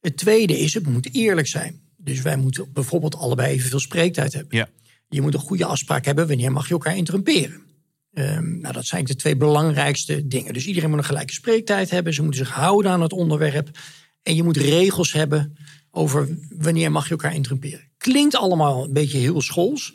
Het 0.00 0.16
tweede 0.16 0.58
is, 0.58 0.74
het 0.74 0.86
moet 0.86 1.14
eerlijk 1.14 1.46
zijn. 1.46 1.80
Dus 2.02 2.22
wij 2.22 2.36
moeten 2.36 2.72
bijvoorbeeld 2.72 3.16
allebei 3.16 3.52
evenveel 3.52 3.80
spreektijd 3.80 4.32
hebben. 4.32 4.56
Ja. 4.56 4.68
Je 5.08 5.20
moet 5.20 5.34
een 5.34 5.40
goede 5.40 5.64
afspraak 5.64 6.04
hebben 6.04 6.26
wanneer 6.26 6.52
mag 6.52 6.66
je 6.66 6.72
elkaar 6.72 6.96
interrumperen. 6.96 7.62
Ehm, 8.12 8.58
nou, 8.58 8.74
dat 8.74 8.86
zijn 8.86 9.04
de 9.04 9.16
twee 9.16 9.36
belangrijkste 9.36 10.26
dingen. 10.26 10.52
Dus 10.52 10.66
iedereen 10.66 10.90
moet 10.90 10.98
een 10.98 11.04
gelijke 11.04 11.32
spreektijd 11.32 11.90
hebben. 11.90 12.14
Ze 12.14 12.22
moeten 12.22 12.46
zich 12.46 12.54
houden 12.54 12.90
aan 12.90 13.02
het 13.02 13.12
onderwerp. 13.12 13.78
En 14.22 14.34
je 14.34 14.42
moet 14.42 14.56
regels 14.56 15.12
hebben 15.12 15.56
over 15.90 16.28
wanneer 16.58 16.92
mag 16.92 17.04
je 17.04 17.10
elkaar 17.10 17.34
interrumperen. 17.34 17.90
Klinkt 17.96 18.36
allemaal 18.36 18.84
een 18.84 18.92
beetje 18.92 19.18
heel 19.18 19.40
schools. 19.40 19.94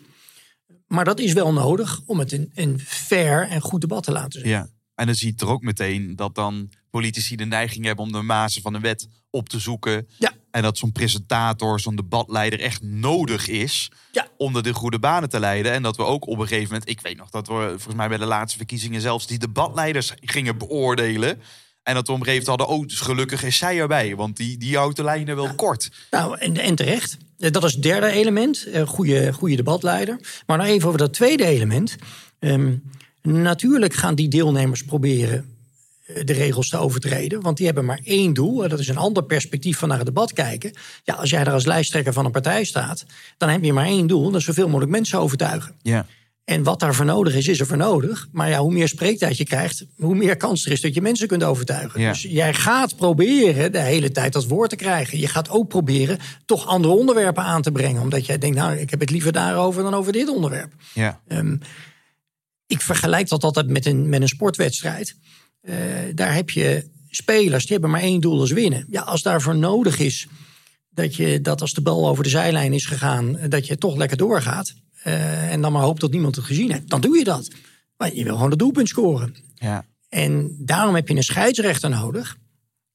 Maar 0.87 1.05
dat 1.05 1.19
is 1.19 1.33
wel 1.33 1.53
nodig 1.53 2.01
om 2.05 2.19
het 2.19 2.31
een, 2.31 2.51
een 2.53 2.79
fair 2.79 3.47
en 3.47 3.61
goed 3.61 3.81
debat 3.81 4.03
te 4.03 4.11
laten 4.11 4.39
zijn. 4.39 4.51
Ja. 4.51 4.67
En 4.95 5.05
dan 5.05 5.15
zie 5.15 5.33
je 5.35 5.45
er 5.45 5.51
ook 5.51 5.61
meteen 5.61 6.15
dat 6.15 6.35
dan 6.35 6.69
politici 6.99 7.35
de 7.35 7.45
neiging 7.45 7.85
hebben 7.85 8.05
om 8.05 8.11
de 8.11 8.21
mazen 8.21 8.61
van 8.61 8.73
de 8.73 8.79
wet 8.79 9.07
op 9.29 9.49
te 9.49 9.59
zoeken. 9.59 10.07
Ja. 10.17 10.31
En 10.51 10.61
dat 10.61 10.77
zo'n 10.77 10.91
presentator, 10.91 11.79
zo'n 11.79 11.95
debatleider 11.95 12.59
echt 12.59 12.81
nodig 12.81 13.47
is 13.47 13.91
Ja. 14.11 14.27
om 14.37 14.61
de 14.61 14.73
goede 14.73 14.99
banen 14.99 15.29
te 15.29 15.39
leiden. 15.39 15.71
En 15.71 15.81
dat 15.83 15.97
we 15.97 16.03
ook 16.03 16.27
op 16.27 16.39
een 16.39 16.47
gegeven 16.47 16.71
moment, 16.71 16.89
ik 16.89 17.01
weet 17.01 17.17
nog 17.17 17.29
dat 17.29 17.47
we 17.47 17.53
volgens 17.53 17.95
mij 17.95 18.07
bij 18.07 18.17
de 18.17 18.25
laatste 18.25 18.57
verkiezingen 18.57 19.01
zelfs 19.01 19.27
die 19.27 19.37
debatleiders 19.37 20.13
gingen 20.21 20.57
beoordelen. 20.57 21.41
En 21.83 21.93
dat 21.93 22.07
we 22.07 22.13
op 22.13 22.19
een 22.19 22.25
gegeven 22.25 22.45
moment 22.49 22.67
hadden, 22.67 22.77
oh, 22.83 22.87
dus 22.87 22.99
gelukkig 22.99 23.43
is 23.43 23.57
zij 23.57 23.79
erbij, 23.79 24.15
want 24.15 24.37
die, 24.37 24.57
die 24.57 24.77
houdt 24.77 24.95
de 24.95 25.03
lijnen 25.03 25.35
wel 25.35 25.55
kort. 25.55 25.91
Nou, 26.11 26.37
en, 26.37 26.57
en 26.57 26.75
terecht. 26.75 27.17
Eh, 27.39 27.51
Dat 27.51 27.63
is 27.63 27.73
het 27.73 27.83
derde 27.83 28.07
element. 28.07 28.65
eh, 28.65 28.87
Goede, 28.87 29.33
goede 29.33 29.55
debatleider. 29.55 30.19
Maar 30.45 30.57
nog 30.57 30.67
even 30.67 30.87
over 30.87 30.99
dat 30.99 31.13
tweede 31.13 31.45
element. 31.45 31.95
Ehm, 32.39 32.75
natuurlijk 33.21 33.93
gaan 33.93 34.15
die 34.15 34.27
deelnemers 34.27 34.83
proberen 34.83 35.54
de 36.05 36.33
regels 36.33 36.69
te 36.69 36.77
overtreden. 36.77 37.41
Want 37.41 37.57
die 37.57 37.65
hebben 37.65 37.85
maar 37.85 37.99
één 38.03 38.33
doel. 38.33 38.63
En 38.63 38.69
dat 38.69 38.79
is 38.79 38.87
een 38.87 38.97
ander 38.97 39.23
perspectief 39.23 39.77
van 39.77 39.87
naar 39.87 39.97
het 39.97 40.05
debat 40.05 40.33
kijken. 40.33 40.71
Ja, 41.03 41.13
als 41.13 41.29
jij 41.29 41.43
daar 41.43 41.53
als 41.53 41.65
lijsttrekker 41.65 42.13
van 42.13 42.25
een 42.25 42.31
partij 42.31 42.63
staat. 42.63 43.05
dan 43.37 43.49
heb 43.49 43.63
je 43.63 43.73
maar 43.73 43.85
één 43.85 44.07
doel. 44.07 44.31
Dat 44.31 44.39
is 44.39 44.45
zoveel 44.45 44.67
mogelijk 44.67 44.91
mensen 44.91 45.19
overtuigen. 45.19 45.75
Ja. 45.81 46.05
En 46.45 46.63
wat 46.63 46.79
daarvoor 46.79 47.05
nodig 47.05 47.35
is, 47.35 47.47
is 47.47 47.59
er 47.59 47.65
voor 47.65 47.77
nodig. 47.77 48.27
Maar 48.31 48.49
ja, 48.49 48.59
hoe 48.59 48.73
meer 48.73 48.87
spreektijd 48.87 49.37
je 49.37 49.43
krijgt, 49.43 49.85
hoe 49.97 50.15
meer 50.15 50.37
kans 50.37 50.65
er 50.65 50.71
is 50.71 50.81
dat 50.81 50.93
je 50.93 51.01
mensen 51.01 51.27
kunt 51.27 51.43
overtuigen. 51.43 52.01
Ja. 52.01 52.11
Dus 52.11 52.21
jij 52.21 52.53
gaat 52.53 52.95
proberen 52.95 53.71
de 53.71 53.79
hele 53.79 54.11
tijd 54.11 54.33
dat 54.33 54.47
woord 54.47 54.69
te 54.69 54.75
krijgen. 54.75 55.19
Je 55.19 55.27
gaat 55.27 55.49
ook 55.49 55.67
proberen 55.67 56.19
toch 56.45 56.67
andere 56.67 56.93
onderwerpen 56.93 57.43
aan 57.43 57.61
te 57.61 57.71
brengen. 57.71 58.01
Omdat 58.01 58.25
jij 58.25 58.37
denkt, 58.37 58.57
nou, 58.57 58.77
ik 58.77 58.89
heb 58.89 58.99
het 58.99 59.09
liever 59.09 59.31
daarover 59.31 59.83
dan 59.83 59.93
over 59.93 60.11
dit 60.11 60.29
onderwerp. 60.29 60.73
Ja. 60.93 61.21
Ehm, 61.27 61.57
ik 62.67 62.81
vergelijk 62.81 63.29
dat 63.29 63.43
altijd 63.43 63.69
met 63.69 63.85
een, 63.85 64.09
met 64.09 64.21
een 64.21 64.27
sportwedstrijd. 64.27 65.15
Eh, 65.65 65.75
daar 66.13 66.33
heb 66.33 66.49
je 66.49 66.89
spelers, 67.09 67.63
die 67.63 67.71
hebben 67.71 67.89
maar 67.89 68.01
één 68.01 68.21
doel 68.21 68.39
als 68.39 68.51
winnen. 68.51 68.85
Ja, 68.89 69.01
als 69.01 69.21
daarvoor 69.21 69.55
nodig 69.55 69.99
is 69.99 70.27
dat 70.89 71.15
je 71.15 71.41
dat 71.41 71.61
als 71.61 71.73
de 71.73 71.81
bal 71.81 72.07
over 72.07 72.23
de 72.23 72.29
zijlijn 72.29 72.73
is 72.73 72.85
gegaan, 72.85 73.37
eh, 73.37 73.49
dat 73.49 73.67
je 73.67 73.77
toch 73.77 73.95
lekker 73.95 74.17
doorgaat. 74.17 74.73
eh, 75.03 75.51
en 75.51 75.61
dan 75.61 75.71
maar 75.71 75.81
hoopt 75.81 76.01
dat 76.01 76.11
niemand 76.11 76.35
het 76.35 76.45
gezien 76.45 76.71
heeft. 76.71 76.89
Dan 76.89 77.01
doe 77.01 77.17
je 77.17 77.23
dat. 77.23 77.51
Maar 77.97 78.15
je 78.15 78.23
wil 78.23 78.35
gewoon 78.35 78.49
het 78.49 78.59
doelpunt 78.59 78.87
scoren. 78.87 79.35
Ja. 79.55 79.85
En 80.09 80.55
daarom 80.59 80.95
heb 80.95 81.07
je 81.07 81.15
een 81.15 81.23
scheidsrechter 81.23 81.89
nodig. 81.89 82.37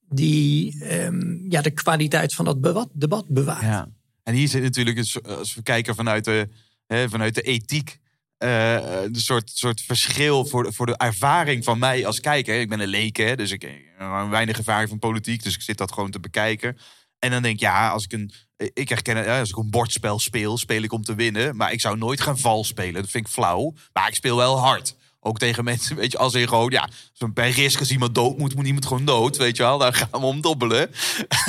Die 0.08 0.84
ehm, 0.84 1.50
ja, 1.50 1.60
de 1.60 1.70
kwaliteit 1.70 2.34
van 2.34 2.44
dat 2.44 2.88
debat 2.92 3.28
bewaart. 3.28 3.62
Ja. 3.62 3.88
En 4.22 4.34
hier 4.34 4.48
zit 4.48 4.62
natuurlijk, 4.62 4.98
als 5.24 5.54
we 5.54 5.62
kijken 5.62 5.94
vanuit 5.94 6.24
de, 6.24 6.48
hè, 6.86 7.08
vanuit 7.08 7.34
de 7.34 7.42
ethiek, 7.42 7.98
eh, 8.40 9.02
een 9.02 9.14
soort, 9.14 9.50
soort 9.54 9.80
verschil 9.80 10.46
voor 10.46 10.62
de, 10.62 10.72
voor 10.72 10.86
de 10.86 10.96
ervaring 10.96 11.64
van 11.64 11.78
mij 11.78 12.06
als 12.06 12.20
kijker. 12.20 12.60
Ik 12.60 12.68
ben 12.68 12.80
een 12.80 12.88
leek, 12.88 13.16
hè, 13.16 13.36
dus 13.36 13.50
ik 13.50 13.62
heb 13.62 14.30
weinig 14.30 14.58
ervaring 14.58 14.88
van 14.88 14.98
politiek, 14.98 15.42
dus 15.42 15.54
ik 15.54 15.60
zit 15.60 15.78
dat 15.78 15.92
gewoon 15.92 16.10
te 16.10 16.20
bekijken. 16.20 16.78
En 17.18 17.30
dan 17.30 17.42
denk 17.42 17.54
ik, 17.54 17.60
ja, 17.60 17.90
als 17.90 18.04
ik 18.04 18.12
een, 18.12 18.32
ik 18.56 18.88
herken 18.88 19.26
als 19.26 19.48
ik 19.48 19.56
een 19.56 19.70
bordspel 19.70 20.18
speel, 20.18 20.58
speel 20.58 20.82
ik 20.82 20.92
om 20.92 21.02
te 21.02 21.14
winnen. 21.14 21.56
Maar 21.56 21.72
ik 21.72 21.80
zou 21.80 21.98
nooit 21.98 22.20
gaan 22.20 22.38
vals 22.38 22.68
spelen, 22.68 23.02
dat 23.02 23.10
vind 23.10 23.26
ik 23.26 23.32
flauw. 23.32 23.74
Maar 23.92 24.08
ik 24.08 24.14
speel 24.14 24.36
wel 24.36 24.58
hard. 24.58 24.96
Ook 25.22 25.38
tegen 25.38 25.64
mensen, 25.64 25.96
weet 25.96 26.12
je, 26.12 26.18
als 26.18 26.32
je 26.32 26.48
gewoon, 26.48 26.70
ja, 26.70 26.88
bij 27.32 27.50
risk 27.50 27.78
als 27.78 27.90
iemand 27.90 28.14
dood 28.14 28.38
moet, 28.38 28.54
moet 28.54 28.66
iemand 28.66 28.86
gewoon 28.86 29.04
dood, 29.04 29.36
weet 29.36 29.56
je 29.56 29.62
wel. 29.62 29.78
Daar 29.78 29.94
gaan 29.94 30.08
we 30.10 30.18
om 30.26 30.40
dobbelen. 30.40 30.90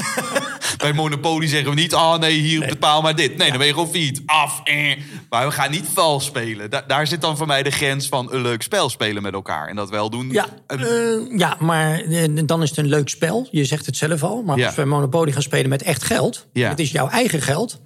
bij 0.78 0.94
Monopoly 0.94 1.48
zeggen 1.48 1.70
we 1.70 1.76
niet, 1.76 1.94
oh 1.94 2.18
nee, 2.18 2.40
hier 2.40 2.68
bepaal 2.68 3.02
maar 3.02 3.16
dit. 3.16 3.38
Nee, 3.38 3.50
dan 3.50 3.58
ben 3.58 3.68
je 3.68 3.74
gewoon 3.74 3.90
fiet, 3.90 4.22
af. 4.26 4.62
Eh. 4.64 4.98
Maar 5.30 5.46
we 5.48 5.52
gaan 5.54 5.72
niet 5.72 5.86
vals 5.94 6.26
spelen. 6.26 6.70
Da- 6.70 6.84
daar 6.88 7.08
zit 7.08 7.22
dan 7.22 7.38
voor 7.38 7.48
mij 7.48 7.64
de 7.64 7.72
grens 7.72 8.08
van 8.08 8.34
een 8.34 8.42
leuk 8.42 8.62
spel 8.62 8.90
spelen 8.90 9.22
met 9.24 9.34
elkaar. 9.34 9.68
En 9.68 9.76
dat 9.76 9.90
wel 9.90 10.10
doen. 10.10 10.30
Ja, 10.32 10.48
eh, 10.68 10.78
ja, 11.38 11.58
maar 11.60 12.00
eh, 12.00 12.42
dan 12.46 12.62
is 12.64 12.70
het 12.70 12.78
een 12.78 12.88
leuk 12.90 13.10
spel. 13.10 13.48
Je 13.52 13.66
zegt 13.66 13.86
het 13.86 13.98
zelf 13.98 14.24
al. 14.24 14.42
Maar 14.44 14.58
Ja. 14.58 14.66
als 14.66 14.76
we 14.76 14.86
Monopoly 14.86 15.32
gaan 15.32 15.42
spelen 15.42 15.70
met 15.70 15.82
echt 15.82 16.04
geld. 16.04 16.48
Ja. 16.54 16.70
Het 16.70 16.80
is 16.80 16.92
jouw 16.92 17.08
eigen 17.10 17.42
geld. 17.42 17.82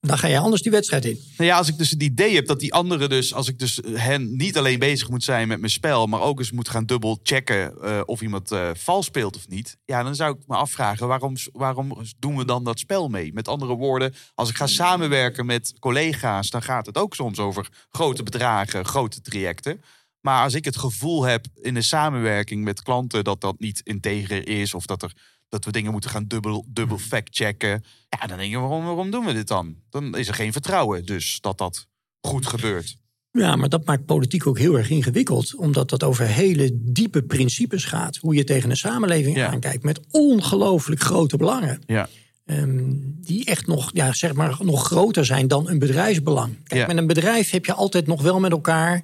Dan 0.00 0.18
ga 0.18 0.26
je 0.26 0.38
anders 0.38 0.62
die 0.62 0.72
wedstrijd 0.72 1.04
in. 1.04 1.20
Nou 1.36 1.50
ja, 1.50 1.56
als 1.56 1.68
ik 1.68 1.78
dus 1.78 1.90
het 1.90 2.02
idee 2.02 2.34
heb 2.34 2.46
dat 2.46 2.60
die 2.60 2.74
anderen 2.74 3.08
dus, 3.08 3.34
als 3.34 3.48
ik 3.48 3.58
dus 3.58 3.80
hen 3.92 4.36
niet 4.36 4.58
alleen 4.58 4.78
bezig 4.78 5.08
moet 5.08 5.24
zijn 5.24 5.48
met 5.48 5.58
mijn 5.58 5.72
spel, 5.72 6.06
maar 6.06 6.20
ook 6.20 6.38
eens 6.38 6.50
moet 6.50 6.68
gaan 6.68 6.86
dubbel 6.86 7.20
checken 7.22 7.82
eh, 7.82 8.00
of 8.04 8.20
iemand 8.20 8.52
eh, 8.52 8.70
vals 8.74 9.06
speelt 9.06 9.36
of 9.36 9.48
niet. 9.48 9.76
Ja, 9.84 10.02
dan 10.02 10.14
zou 10.14 10.34
ik 10.34 10.46
me 10.46 10.56
afvragen, 10.56 11.08
waarom, 11.08 11.34
waarom 11.52 11.96
doen 12.18 12.36
we 12.36 12.44
dan 12.44 12.64
dat 12.64 12.78
spel 12.78 13.08
mee? 13.08 13.32
Met 13.32 13.48
andere 13.48 13.74
woorden, 13.74 14.14
als 14.34 14.48
ik 14.48 14.56
ga 14.56 14.66
samenwerken 14.66 15.46
met 15.46 15.72
collega's, 15.78 16.50
dan 16.50 16.62
gaat 16.62 16.86
het 16.86 16.98
ook 16.98 17.14
soms 17.14 17.38
over 17.38 17.68
grote 17.90 18.22
bedragen, 18.22 18.84
grote 18.84 19.20
trajecten. 19.20 19.80
Maar 20.20 20.42
als 20.42 20.54
ik 20.54 20.64
het 20.64 20.76
gevoel 20.76 21.22
heb 21.22 21.46
in 21.54 21.74
de 21.74 21.82
samenwerking 21.82 22.64
met 22.64 22.82
klanten 22.82 23.24
dat 23.24 23.40
dat 23.40 23.58
niet 23.58 23.80
integer 23.84 24.48
is 24.48 24.74
of 24.74 24.86
dat 24.86 25.02
er 25.02 25.12
dat 25.48 25.64
we 25.64 25.72
dingen 25.72 25.92
moeten 25.92 26.10
gaan 26.10 26.24
dubbel, 26.26 26.66
dubbel 26.68 26.98
fact-checken. 26.98 27.84
Ja, 28.20 28.26
dan 28.26 28.38
denk 28.38 28.50
je, 28.50 28.58
waarom, 28.58 28.84
waarom 28.84 29.10
doen 29.10 29.24
we 29.24 29.32
dit 29.32 29.48
dan? 29.48 29.76
Dan 29.90 30.16
is 30.16 30.28
er 30.28 30.34
geen 30.34 30.52
vertrouwen 30.52 31.04
dus 31.06 31.38
dat 31.40 31.58
dat 31.58 31.86
goed 32.20 32.46
gebeurt. 32.46 32.96
Ja, 33.30 33.56
maar 33.56 33.68
dat 33.68 33.84
maakt 33.84 34.04
politiek 34.06 34.46
ook 34.46 34.58
heel 34.58 34.76
erg 34.78 34.90
ingewikkeld. 34.90 35.54
Omdat 35.54 35.90
dat 35.90 36.02
over 36.02 36.26
hele 36.26 36.70
diepe 36.72 37.22
principes 37.22 37.84
gaat. 37.84 38.16
Hoe 38.16 38.34
je 38.34 38.44
tegen 38.44 38.70
een 38.70 38.76
samenleving 38.76 39.36
Ja. 39.36 39.50
aankijkt. 39.50 39.82
Met 39.82 40.00
ongelooflijk 40.10 41.00
grote 41.00 41.36
belangen. 41.36 41.82
Ja. 41.86 42.08
Ehm, 42.44 42.84
die 43.00 43.44
echt 43.44 43.66
nog, 43.66 43.90
ja, 43.92 44.12
zeg 44.12 44.32
maar, 44.32 44.56
nog 44.60 44.84
groter 44.84 45.24
zijn 45.24 45.48
dan 45.48 45.68
een 45.68 45.78
bedrijfsbelang. 45.78 46.62
Kijk, 46.64 46.80
Ja. 46.80 46.86
met 46.86 46.96
een 46.96 47.06
bedrijf 47.06 47.50
heb 47.50 47.64
je 47.64 47.72
altijd 47.72 48.06
nog 48.06 48.22
wel 48.22 48.40
met 48.40 48.50
elkaar 48.50 49.02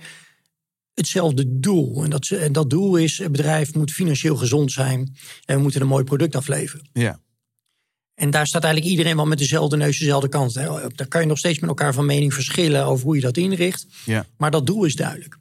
hetzelfde 0.95 1.59
doel. 1.61 2.05
En 2.05 2.11
dat, 2.11 2.29
en 2.29 2.53
dat 2.53 2.71
doel 2.71 2.97
is, 2.97 3.19
het 3.19 3.33
bedrijf 3.33 3.75
moet 3.75 3.91
financieel 3.93 4.37
gezond 4.37 4.73
zijn. 4.73 5.17
En 5.45 5.57
we 5.57 5.63
moeten 5.63 5.81
een 5.81 5.87
mooi 5.87 6.05
product 6.05 6.37
afleveren. 6.37 6.89
Ja. 6.93 7.21
En 8.15 8.31
daar 8.31 8.47
staat 8.47 8.63
eigenlijk 8.63 8.93
iedereen 8.93 9.17
wel 9.17 9.27
met 9.27 9.39
dezelfde 9.39 9.77
neus, 9.77 9.99
dezelfde 9.99 10.29
kant. 10.29 10.55
Daar 10.55 11.09
kan 11.09 11.21
je 11.21 11.27
nog 11.27 11.39
steeds 11.39 11.59
met 11.59 11.69
elkaar 11.69 11.95
van 11.95 12.07
mening 12.07 12.35
verschillen 12.35 12.85
over 12.85 13.05
hoe 13.05 13.15
je 13.15 13.21
dat 13.21 13.37
inricht. 13.37 13.87
Ja. 14.05 14.27
Maar 14.37 14.51
dat 14.51 14.67
doel 14.67 14.85
is 14.85 14.95
duidelijk. 14.97 15.39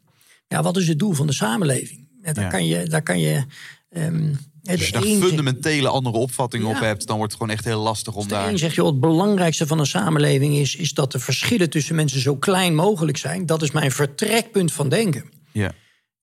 Ja, 0.48 0.64
wat 0.64 0.78
is 0.78 0.88
het 0.88 1.00
doel 1.00 1.14
van 1.14 1.28
de 1.28 1.34
samenleving? 1.34 2.08
En 2.22 2.34
daar 2.34 2.44
Ja. 2.44 2.50
kan 2.50 2.66
je, 2.66 2.88
daar 2.88 3.02
kan 3.02 3.20
je 3.20 3.44
De 3.90 4.72
Als 4.72 4.86
je 4.86 4.92
daar 4.92 5.04
een 5.04 5.22
fundamentele 5.22 5.88
andere 5.88 6.18
opvattingen 6.18 6.68
op 6.68 6.80
hebt, 6.80 7.08
dan 7.08 7.18
wordt 7.18 7.32
het 7.32 7.42
gewoon 7.42 7.58
echt 7.58 7.66
heel 7.66 7.82
lastig 7.82 8.16
om 8.16 8.28
daar. 8.28 8.50
een 8.50 8.58
zegt, 8.58 8.76
joh, 8.76 8.88
het 8.88 9.00
belangrijkste 9.00 9.68
van 9.68 9.80
een 9.80 9.86
samenleving 9.86 10.56
is, 10.56 10.76
is 10.76 10.94
dat 10.94 11.12
de 11.12 11.20
verschillen 11.20 11.70
tussen 11.70 11.96
mensen 11.96 12.20
zo 12.22 12.36
klein 12.36 12.76
mogelijk 12.76 13.18
zijn. 13.18 13.46
Dat 13.46 13.62
is 13.62 13.72
mijn 13.72 13.92
vertrekpunt 13.92 14.74
van 14.74 14.90
denken. 14.90 15.30
Ja. 15.52 15.72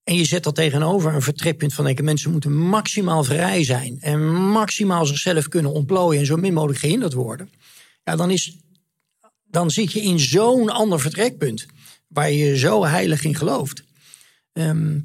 En 0.03 0.15
je 0.15 0.25
zet 0.25 0.43
dat 0.43 0.55
tegenover 0.55 1.13
een 1.13 1.21
vertrekpunt 1.21 1.73
van 1.73 1.85
denken. 1.85 2.05
Mensen 2.05 2.31
moeten 2.31 2.57
maximaal 2.57 3.23
vrij 3.23 3.63
zijn. 3.63 3.97
En 3.99 4.33
maximaal 4.35 5.05
zichzelf 5.05 5.47
kunnen 5.47 5.73
ontplooien. 5.73 6.19
En 6.19 6.25
zo 6.25 6.35
min 6.35 6.53
mogelijk 6.53 6.79
gehinderd 6.79 7.13
worden. 7.13 7.49
Ja, 8.03 8.15
dan, 8.15 8.31
is, 8.31 8.59
dan 9.43 9.71
zit 9.71 9.91
je 9.91 10.01
in 10.01 10.19
zo'n 10.19 10.69
ander 10.69 10.99
vertrekpunt. 10.99 11.65
Waar 12.07 12.31
je 12.31 12.57
zo 12.57 12.85
heilig 12.85 13.23
in 13.23 13.35
gelooft. 13.35 13.83
Ehm, 14.53 14.99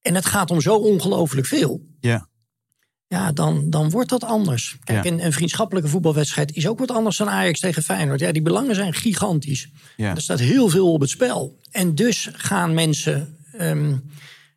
en 0.00 0.14
het 0.14 0.26
gaat 0.26 0.50
om 0.50 0.60
zo 0.60 0.74
ongelooflijk 0.74 1.46
veel. 1.46 1.82
Ja. 2.00 2.27
Ja, 3.08 3.32
dan, 3.32 3.70
dan 3.70 3.90
wordt 3.90 4.08
dat 4.08 4.24
anders. 4.24 4.76
Kijk, 4.84 5.04
Ja. 5.04 5.10
een, 5.10 5.24
een 5.24 5.32
vriendschappelijke 5.32 5.88
voetbalwedstrijd 5.88 6.52
is 6.56 6.68
ook 6.68 6.78
wat 6.78 6.90
anders 6.90 7.16
dan 7.16 7.28
Ajax 7.30 7.60
tegen 7.60 7.82
Feyenoord. 7.82 8.20
Ja, 8.20 8.32
die 8.32 8.42
belangen 8.42 8.74
zijn 8.74 8.94
gigantisch. 8.94 9.68
Ja. 9.96 10.14
Er 10.14 10.20
staat 10.20 10.38
heel 10.38 10.68
veel 10.68 10.92
op 10.92 11.00
het 11.00 11.10
spel. 11.10 11.58
En 11.70 11.94
dus 11.94 12.28
gaan 12.32 12.74
mensen 12.74 13.36
ehm, 13.52 13.94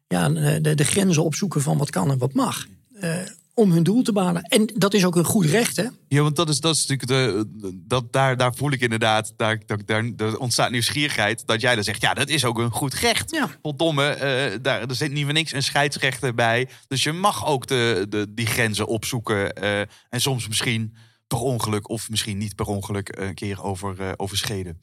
ja, 0.08 0.30
de, 0.60 0.76
de 0.76 0.84
grenzen 0.84 1.24
opzoeken 1.24 1.62
van 1.62 1.78
wat 1.78 1.90
kan 1.90 2.12
en 2.12 2.18
wat 2.18 2.34
mag. 2.34 2.68
eh, 3.00 3.16
om 3.54 3.72
hun 3.72 3.84
doel 3.84 4.02
te 4.04 4.12
behalen. 4.12 4.42
En 4.42 4.70
dat 4.76 4.94
is 4.94 5.06
ook 5.06 5.16
een 5.16 5.24
goed 5.24 5.46
recht, 5.46 5.76
hè? 5.76 5.86
Ja, 6.08 6.22
want 6.22 6.36
dat 6.36 6.50
is, 6.50 6.60
dat 6.60 6.76
is 6.76 6.86
natuurlijk 6.86 7.10
de. 7.10 7.74
Dat, 7.88 8.14
daar, 8.14 8.38
daar 8.38 8.56
voel 8.56 8.72
ik 8.72 8.82
inderdaad. 8.82 9.34
Daar, 9.38 9.62
daar, 9.86 10.16
daar, 10.16 10.36
ontstaat 10.36 10.72
nieuwsgierigheid. 10.72 11.48
Dat 11.48 11.62
jij 11.62 11.76
dan 11.76 11.84
zegt. 11.84 12.02
Ja, 12.02 12.14
dat 12.14 12.30
is 12.30 12.46
ook 12.46 12.58
een 12.58 12.72
goed 12.72 12.94
recht. 12.94 13.32
Ja. 13.32 13.50
Verdomme, 13.62 14.08
eh, 14.08 14.60
daar, 14.62 14.82
er 14.82 14.96
zit 14.96 15.12
niet 15.12 15.24
voor 15.24 15.34
niks 15.34 15.54
een 15.54 15.64
scheidsrechter 15.64 16.36
bij. 16.36 16.70
Dus 16.88 17.04
je 17.04 17.12
mag 17.12 17.46
ook 17.46 17.68
de, 17.68 18.06
de, 18.10 18.28
die 18.34 18.46
grenzen 18.46 18.88
opzoeken. 18.88 19.54
eh, 19.54 19.80
en 20.10 20.22
soms 20.22 20.48
misschien 20.48 20.96
per 21.28 21.40
ongeluk. 21.40 21.90
Of 21.90 22.10
misschien 22.10 22.38
niet 22.38 22.56
per 22.56 22.66
ongeluk 22.66 23.18
een 23.18 23.34
keer 23.34 23.64
over, 23.64 24.00
eh, 24.00 24.12
overschreden. 24.16 24.82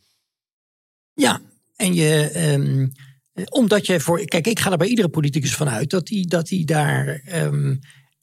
Ja, 1.15 1.41
en 1.77 1.95
je, 1.95 2.31
ehm, 2.31 2.89
eh, 3.33 3.45
omdat 3.49 3.87
je 3.87 4.01
voor. 4.01 4.25
Kijk, 4.25 4.47
ik 4.47 4.59
ga 4.59 4.71
er 4.71 4.77
bij 4.77 4.89
iedere 4.89 5.09
politicus 5.09 5.55
vanuit 5.55 5.91
dat 5.91 6.09
hij 6.09 6.25
dat 6.29 6.49
hij 6.49 6.63
daar 6.65 7.21
ehm, 7.25 7.77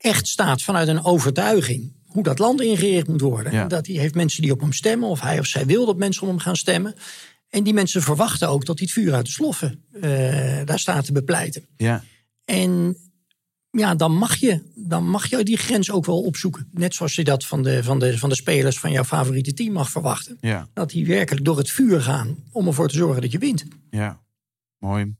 echt 0.05 0.27
staat 0.27 0.61
vanuit 0.61 0.87
een 0.87 1.03
overtuiging. 1.03 1.93
Hoe 2.05 2.23
dat 2.23 2.39
land 2.39 2.61
ingereerd 2.61 3.07
moet 3.07 3.21
worden. 3.21 3.51
Ja. 3.51 3.67
Dat 3.67 3.87
hij 3.87 3.95
heeft 3.95 4.15
mensen 4.15 4.41
die 4.41 4.51
op 4.51 4.59
hem 4.59 4.73
stemmen, 4.73 5.09
of 5.09 5.21
hij 5.21 5.39
of 5.39 5.45
zij 5.45 5.65
wil 5.65 5.85
dat 5.85 5.97
mensen 5.97 6.21
om 6.21 6.27
hem 6.27 6.39
gaan 6.39 6.55
stemmen. 6.55 6.95
En 7.49 7.63
die 7.63 7.73
mensen 7.73 8.01
verwachten 8.01 8.49
ook 8.49 8.65
dat 8.65 8.79
hij 8.79 8.87
het 8.91 8.95
vuur 8.95 9.13
uit 9.13 9.25
de 9.25 9.31
sloffen 9.31 9.83
eh, 9.91 10.01
daar 10.65 10.79
staat 10.79 11.05
te 11.05 11.11
bepleiten. 11.11 11.65
Ja. 11.77 12.03
En 12.45 12.97
ja, 13.71 13.95
dan 13.95 14.15
mag, 14.17 14.35
je, 14.35 14.61
dan 14.75 15.09
mag 15.09 15.29
je 15.29 15.43
die 15.43 15.57
grens 15.57 15.91
ook 15.91 16.05
wel 16.05 16.21
opzoeken. 16.21 16.67
Net 16.71 16.93
zoals 16.93 17.15
je 17.15 17.23
dat 17.23 17.45
van 17.45 17.63
de, 17.63 17.83
van 17.83 17.99
de, 17.99 18.17
van 18.17 18.29
de 18.29 18.35
spelers 18.35 18.79
van 18.79 18.91
jouw 18.91 19.03
favoriete 19.03 19.53
team 19.53 19.73
mag 19.73 19.89
verwachten. 19.89 20.37
Ja. 20.41 20.67
Dat 20.73 20.89
die 20.89 21.05
werkelijk 21.05 21.45
door 21.45 21.57
het 21.57 21.69
vuur 21.69 22.01
gaan 22.01 22.37
om 22.51 22.67
ervoor 22.67 22.87
te 22.87 22.95
zorgen 22.95 23.21
dat 23.21 23.31
je 23.31 23.37
wint. 23.37 23.65
Ja, 23.89 24.21
mooi. 24.77 25.15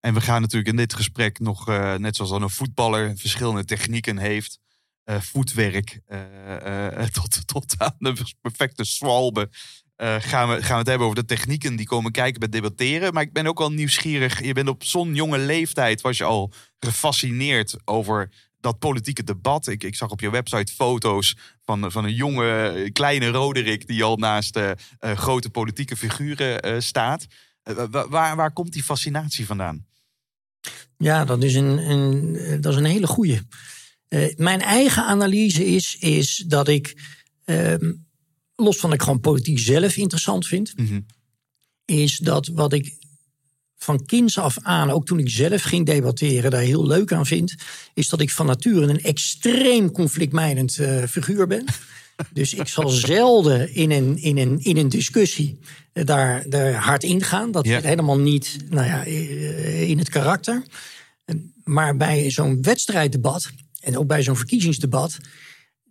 En 0.00 0.14
we 0.14 0.20
gaan 0.20 0.40
natuurlijk 0.40 0.70
in 0.70 0.76
dit 0.76 0.94
gesprek 0.94 1.38
nog, 1.38 1.68
eh, 1.68 1.94
net 1.94 2.16
zoals 2.16 2.30
dan 2.30 2.42
een 2.42 2.50
voetballer 2.50 3.16
verschillende 3.16 3.64
technieken 3.64 4.18
heeft. 4.18 4.58
eh, 5.04 5.20
voetwerk 5.20 6.00
eh, 6.06 7.02
tot, 7.20 7.46
tot 7.46 7.74
aan 7.78 7.94
de 7.98 8.14
perfecte 8.40 8.84
swalbe. 8.84 9.50
eh, 9.96 10.16
gaan, 10.18 10.48
we, 10.48 10.54
gaan 10.62 10.72
we 10.72 10.78
het 10.78 10.86
hebben 10.86 11.06
over 11.06 11.20
de 11.20 11.34
technieken 11.34 11.76
die 11.76 11.86
komen 11.86 12.12
kijken 12.12 12.40
bij 12.40 12.48
debatteren. 12.48 13.12
Maar 13.14 13.22
ik 13.22 13.32
ben 13.32 13.46
ook 13.46 13.58
wel 13.58 13.72
nieuwsgierig. 13.72 14.42
Je 14.44 14.52
bent 14.52 14.68
op 14.68 14.84
zo'n 14.84 15.14
jonge 15.14 15.38
leeftijd, 15.38 16.00
was 16.00 16.16
je 16.18 16.24
al 16.24 16.52
gefascineerd 16.78 17.76
over 17.84 18.30
dat 18.60 18.78
politieke 18.78 19.24
debat. 19.24 19.66
Ik, 19.66 19.82
ik 19.84 19.94
zag 19.96 20.10
op 20.10 20.20
je 20.20 20.30
website 20.30 20.72
foto's 20.74 21.36
van, 21.64 21.92
van 21.92 22.04
een 22.04 22.14
jonge, 22.14 22.90
kleine 22.92 23.28
Roderick... 23.28 23.86
die 23.86 24.04
al 24.04 24.16
naast 24.16 24.58
grote 25.00 25.50
politieke 25.50 25.96
figuren 25.96 26.82
staat. 26.82 27.26
Wa- 27.62 28.08
waar, 28.08 28.36
waar 28.36 28.52
komt 28.52 28.72
die 28.72 28.82
fascinatie 28.82 29.46
vandaan? 29.46 29.86
Ja, 31.02 31.24
dat 31.24 31.42
is 31.42 31.54
een, 31.54 31.90
een, 31.90 32.36
eh, 32.36 32.56
dat 32.60 32.72
is 32.72 32.78
een 32.78 32.84
hele 32.84 33.06
goeie. 33.06 33.40
Eh, 34.08 34.36
mijn 34.36 34.60
eigen 34.60 35.04
analyse 35.04 35.66
is, 35.66 35.96
is 35.98 36.44
dat 36.46 36.68
ik, 36.68 36.94
ehm, 37.44 37.92
los 38.54 38.76
van 38.76 38.90
dat 38.90 38.98
ik 38.98 39.04
gewoon 39.04 39.20
politiek 39.20 39.58
zelf 39.58 39.96
interessant 39.96 40.46
vind, 40.46 40.72
Mhm. 40.76 41.00
is 41.84 42.16
dat 42.16 42.46
wat 42.46 42.72
ik 42.72 42.98
van 43.76 44.04
kinds 44.04 44.38
af 44.38 44.58
aan, 44.62 44.90
ook 44.90 45.06
toen 45.06 45.18
ik 45.18 45.30
zelf 45.30 45.62
ging 45.62 45.86
debatteren, 45.86 46.50
daar 46.50 46.60
heel 46.60 46.86
leuk 46.86 47.12
aan 47.12 47.26
vind, 47.26 47.54
is 47.94 48.08
dat 48.08 48.20
ik 48.20 48.30
van 48.30 48.46
nature 48.46 48.86
een 48.86 49.02
extreem 49.02 49.90
conflictmijdend 49.90 50.78
eh, 50.78 51.04
figuur 51.04 51.46
ben. 51.46 51.64
Dus 52.32 52.54
ik 52.54 52.68
zal 52.68 52.88
zelden 52.88 53.74
in 53.74 53.90
een, 53.90 54.16
in 54.22 54.38
een, 54.38 54.58
in 54.58 54.76
een 54.76 54.88
discussie 54.88 55.58
eh, 55.92 56.04
daar, 56.04 56.48
daar 56.48 56.72
hard 56.74 57.02
ingaan. 57.02 57.50
Dat 57.50 57.66
Ja. 57.66 57.74
zit 57.74 57.84
helemaal 57.84 58.18
niet 58.18 58.56
nou 58.68 58.86
ja, 58.86 59.04
eh, 59.04 59.88
in 59.88 59.98
het 59.98 60.08
karakter. 60.08 60.62
Maar 61.64 61.96
bij 61.96 62.30
zo'n 62.30 62.62
wedstrijddebat 62.62 63.50
en 63.80 63.98
ook 63.98 64.06
bij 64.06 64.22
zo'n 64.22 64.36
verkiezingsdebat, 64.36 65.18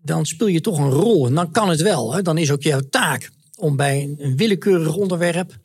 dan 0.02 0.26
speel 0.26 0.48
je 0.48 0.62
toch 0.62 0.78
een 0.78 0.90
rol. 0.90 1.28
En 1.28 1.34
dan 1.34 1.52
kan 1.52 1.70
het 1.70 1.82
wel. 1.82 2.14
Hè? 2.14 2.22
Dan 2.22 2.38
is 2.38 2.52
ook 2.52 2.62
jouw 2.64 2.82
taak 2.90 3.30
om 3.56 3.76
bij 3.76 4.02
een- 4.04 4.16
een 4.20 4.38
willekeurig 4.38 4.96
onderwerp 4.96 5.58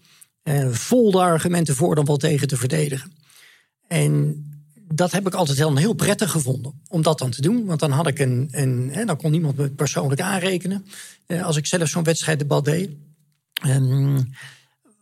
eh, 0.43 0.69
vol 0.71 1.11
de 1.11 1.19
argumenten 1.21 1.75
voor 1.75 1.95
dan 1.95 2.05
wel 2.05 2.17
tegen 2.17 2.49
te 2.49 2.57
verdedigen. 2.57 3.13
En 3.89 4.45
dat 4.89 5.13
heb 5.13 5.27
ik 5.27 5.35
altijd 5.35 5.59
heel, 5.59 5.77
heel 5.77 5.95
prettig 5.95 6.31
gevonden 6.31 6.81
om 6.89 7.03
dat 7.03 7.19
dan 7.19 7.31
te 7.31 7.43
doen. 7.43 7.65
Want 7.65 7.81
dan 7.81 7.91
had 7.91 8.07
ik 8.07 8.19
een. 8.19 8.49
een 8.51 8.89
hè, 8.93 9.05
dan 9.05 9.17
kon 9.17 9.31
niemand 9.31 9.57
me 9.57 9.71
persoonlijk 9.71 10.21
aanrekenen. 10.21 10.87
eh, 11.27 11.45
als 11.45 11.57
ik 11.57 11.67
zelf 11.67 11.89
zo'n 11.89 12.05
wedstrijddebat 12.05 12.65
deed. 12.65 12.91
Ehm, 13.63 14.21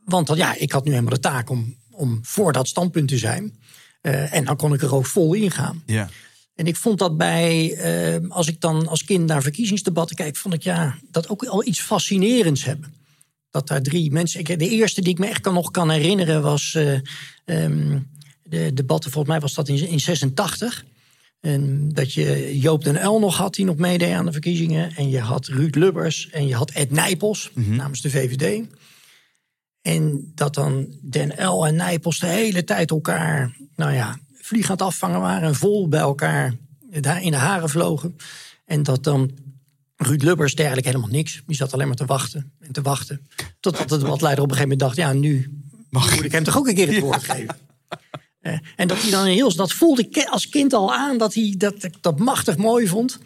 want 0.05 0.27
dan, 0.27 0.37
ja, 0.37 0.55
ik 0.55 0.73
had 0.73 0.85
nu 0.85 0.91
helemaal 0.91 1.13
de 1.15 1.21
taak 1.21 1.51
om, 1.51 1.77
om 1.91 2.19
voor 2.23 2.53
dat 2.53 2.69
standpunt 2.69 3.09
te 3.09 3.19
zijn. 3.19 3.59
Eh, 4.01 4.35
en 4.35 4.45
dan 4.45 4.57
kon 4.57 4.75
ik 4.75 4.83
er 4.83 4.95
ook 4.95 5.07
vol 5.07 5.35
in 5.35 5.51
gaan. 5.51 5.83
Ja. 5.87 6.09
En 6.55 6.67
ik 6.67 6.77
vond 6.77 6.99
dat 6.99 7.17
bij, 7.17 7.75
eh, 7.75 8.31
als 8.31 8.49
ik 8.49 8.61
dan 8.61 8.89
als 8.89 9.05
kind 9.05 9.27
naar 9.27 9.43
verkiezingsdebatten 9.43 10.17
kijk, 10.17 10.37
vond 10.37 10.55
ik 10.55 10.63
ja, 10.63 10.95
dat 11.11 11.29
ook 11.29 11.45
al 11.45 11.67
iets 11.67 11.81
fascinerends 11.81 12.65
hebben. 12.65 12.95
Dat 13.51 13.69
daar 13.69 13.83
drie 13.83 14.13
mensen. 14.13 14.41
Ik, 14.41 14.59
de 14.59 14.69
eerste 14.69 15.01
die 15.01 15.13
ik 15.13 15.19
me 15.19 15.27
echt 15.27 15.41
kan, 15.41 15.55
nog 15.55 15.71
kan 15.71 15.91
herinneren 15.91 16.43
was. 16.43 16.75
eh, 16.75 16.99
ehm, 17.45 17.99
de 18.53 18.73
debatten, 18.75 19.11
volgens 19.11 19.33
mij 19.33 19.43
was 19.43 19.55
dat 19.55 19.69
in, 19.69 19.89
in 19.89 20.01
86. 20.01 20.85
En 21.41 21.89
dat 21.93 22.13
je 22.13 22.59
Joop 22.59 22.85
den 22.85 22.97
Uyl 22.97 23.19
nog 23.19 23.37
had, 23.37 23.55
die 23.55 23.65
nog 23.65 23.77
meedeed 23.77 24.13
aan 24.13 24.25
de 24.25 24.33
verkiezingen. 24.33 24.95
En 24.97 25.11
je 25.11 25.21
had 25.21 25.47
Ruud 25.47 25.75
Lubbers 25.75 26.31
en 26.31 26.47
je 26.47 26.55
had 26.55 26.71
Ed 26.71 26.91
Nijpels 26.91 27.51
namens 27.55 28.01
de 28.01 28.11
VVD. 28.11 28.65
En 29.83 30.33
dat 30.35 30.55
dan 30.55 30.95
Den 31.03 31.41
Uyl 31.41 31.67
en 31.67 31.75
Nijpels 31.75 32.19
de 32.19 32.27
hele 32.27 32.65
tijd 32.65 32.91
elkaar, 32.91 33.57
nou 33.77 33.93
ja, 33.93 34.19
vlieg 34.33 34.65
aan 34.65 34.73
het 34.73 34.83
afvangen 34.83 35.21
waren. 35.21 35.49
En 35.49 35.55
vol 35.55 35.89
bij 35.89 36.01
elkaar 36.01 36.55
daar 37.01 37.23
in 37.23 37.31
de 37.31 37.37
haren 37.37 37.69
vlogen. 37.69 38.17
En 38.65 38.83
dat 38.83 39.05
dan 39.05 39.31
Ruud 39.97 40.23
Lubbers 40.23 40.55
dergelijk 40.55 40.87
helemaal 40.87 41.09
niks. 41.09 41.43
Die 41.47 41.57
zat 41.57 41.73
alleen 41.73 41.87
maar 41.87 41.97
te 41.97 42.05
wachten 42.05 42.53
en 42.59 42.73
te 42.73 42.83
wachten. 42.83 43.27
Totdat 43.61 43.89
de 43.89 43.99
debatleider 43.99 44.45
op 44.45 44.51
een 44.51 44.57
gegeven 44.57 44.79
moment 44.79 44.79
dacht, 44.79 44.97
ja, 44.97 45.13
nu 45.13 45.63
moet 45.91 46.25
ik 46.25 46.33
hem 46.33 46.45
toch 46.45 46.59
ook 46.59 46.69
een 46.69 46.75
keer 46.75 46.89
het 46.89 46.99
woord 46.99 47.25
geven. 47.25 47.57
Eh, 48.43 48.59
en 48.77 48.89
dat 48.89 49.03
hij 49.03 49.11
dan 49.11 49.27
heel, 49.27 49.55
dat 49.55 49.73
voelde 49.73 50.09
ik 50.09 50.25
als 50.25 50.49
kind 50.49 50.73
al 50.73 50.95
aan 50.95 51.19
dat 51.19 51.35
hij 51.35 51.55
dat, 51.59 51.75
dat 52.01 52.19
machtig 52.19 52.57
mooi 52.57 52.87
vond. 52.87 53.19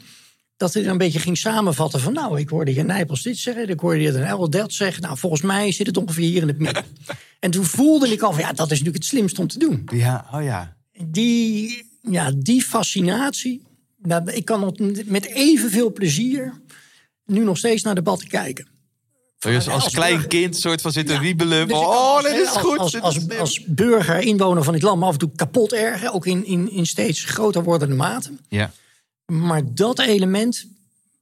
Dat 0.57 0.75
hij 0.75 0.83
dan 0.83 0.93
een 0.93 0.99
beetje 0.99 1.19
ging 1.19 1.39
samenvatten 1.39 2.01
van, 2.01 2.13
nou, 2.13 2.41
ik 2.41 2.49
hoorde 2.49 2.75
je 2.75 2.83
Nijpels 2.83 3.23
dit 3.23 3.39
zeggen, 3.39 3.69
ik 3.69 3.81
hoorde 3.81 4.01
je 4.01 4.13
Den 4.13 4.27
El 4.27 4.51
dat 4.51 4.73
zeggen. 4.73 5.03
Nou, 5.03 5.19
volgens 5.19 5.43
mij 5.43 5.73
zit 5.73 5.87
het 5.87 5.97
ongeveer 5.97 6.29
hier 6.29 6.43
in 6.43 6.49
het 6.49 6.59
midden. 6.59 6.85
en 7.41 7.51
toen 7.51 7.65
voelde 7.65 8.13
ik 8.13 8.23
al 8.23 8.33
van, 8.33 8.41
ja, 8.41 8.53
dat 8.53 8.71
is 8.71 8.79
natuurlijk 8.79 8.97
het 8.97 9.05
slimst 9.05 9.39
om 9.39 9.47
te 9.47 9.59
doen. 9.59 9.89
Ja, 9.93 10.29
oh 10.33 10.43
ja. 10.43 10.77
Die, 11.07 11.89
ja, 12.03 12.33
die 12.37 12.63
fascinatie, 12.63 13.63
nou, 13.99 14.31
ik 14.31 14.45
kan 14.45 14.77
met 15.07 15.27
evenveel 15.27 15.93
plezier 15.93 16.61
nu 17.25 17.45
nog 17.45 17.59
steeds 17.59 17.83
naar 17.83 17.95
debatten 17.95 18.29
kijken. 18.29 18.69
Dus 19.39 19.69
als 19.69 19.85
als 19.85 19.93
klein 19.93 20.27
kind 20.27 20.57
soort 20.57 20.81
van 20.81 20.93
zitten 20.93 21.15
Ja, 21.15 21.21
wiebelen. 21.21 21.69
dus 21.69 21.77
oh, 21.77 22.23
dit 22.23 22.33
is 22.33 22.49
goed. 22.49 22.79
Als, 22.79 23.29
als, 23.39 23.65
burger, 23.65 24.21
inwoner 24.21 24.65
van 24.65 24.73
dit 24.73 24.83
land, 24.83 25.01
me 25.01 25.07
af 25.07 25.13
en 25.13 25.19
toe 25.19 25.31
kapot 25.37 25.73
erger. 25.73 26.13
Ook 26.13 26.27
in, 26.27 26.45
in, 26.47 26.71
in 26.71 26.87
steeds 26.87 27.25
groter 27.25 27.63
wordende 27.63 27.95
mate. 27.95 28.33
Ja. 28.49 28.73
Maar 29.27 29.75
dat 29.75 29.99
element 29.99 30.67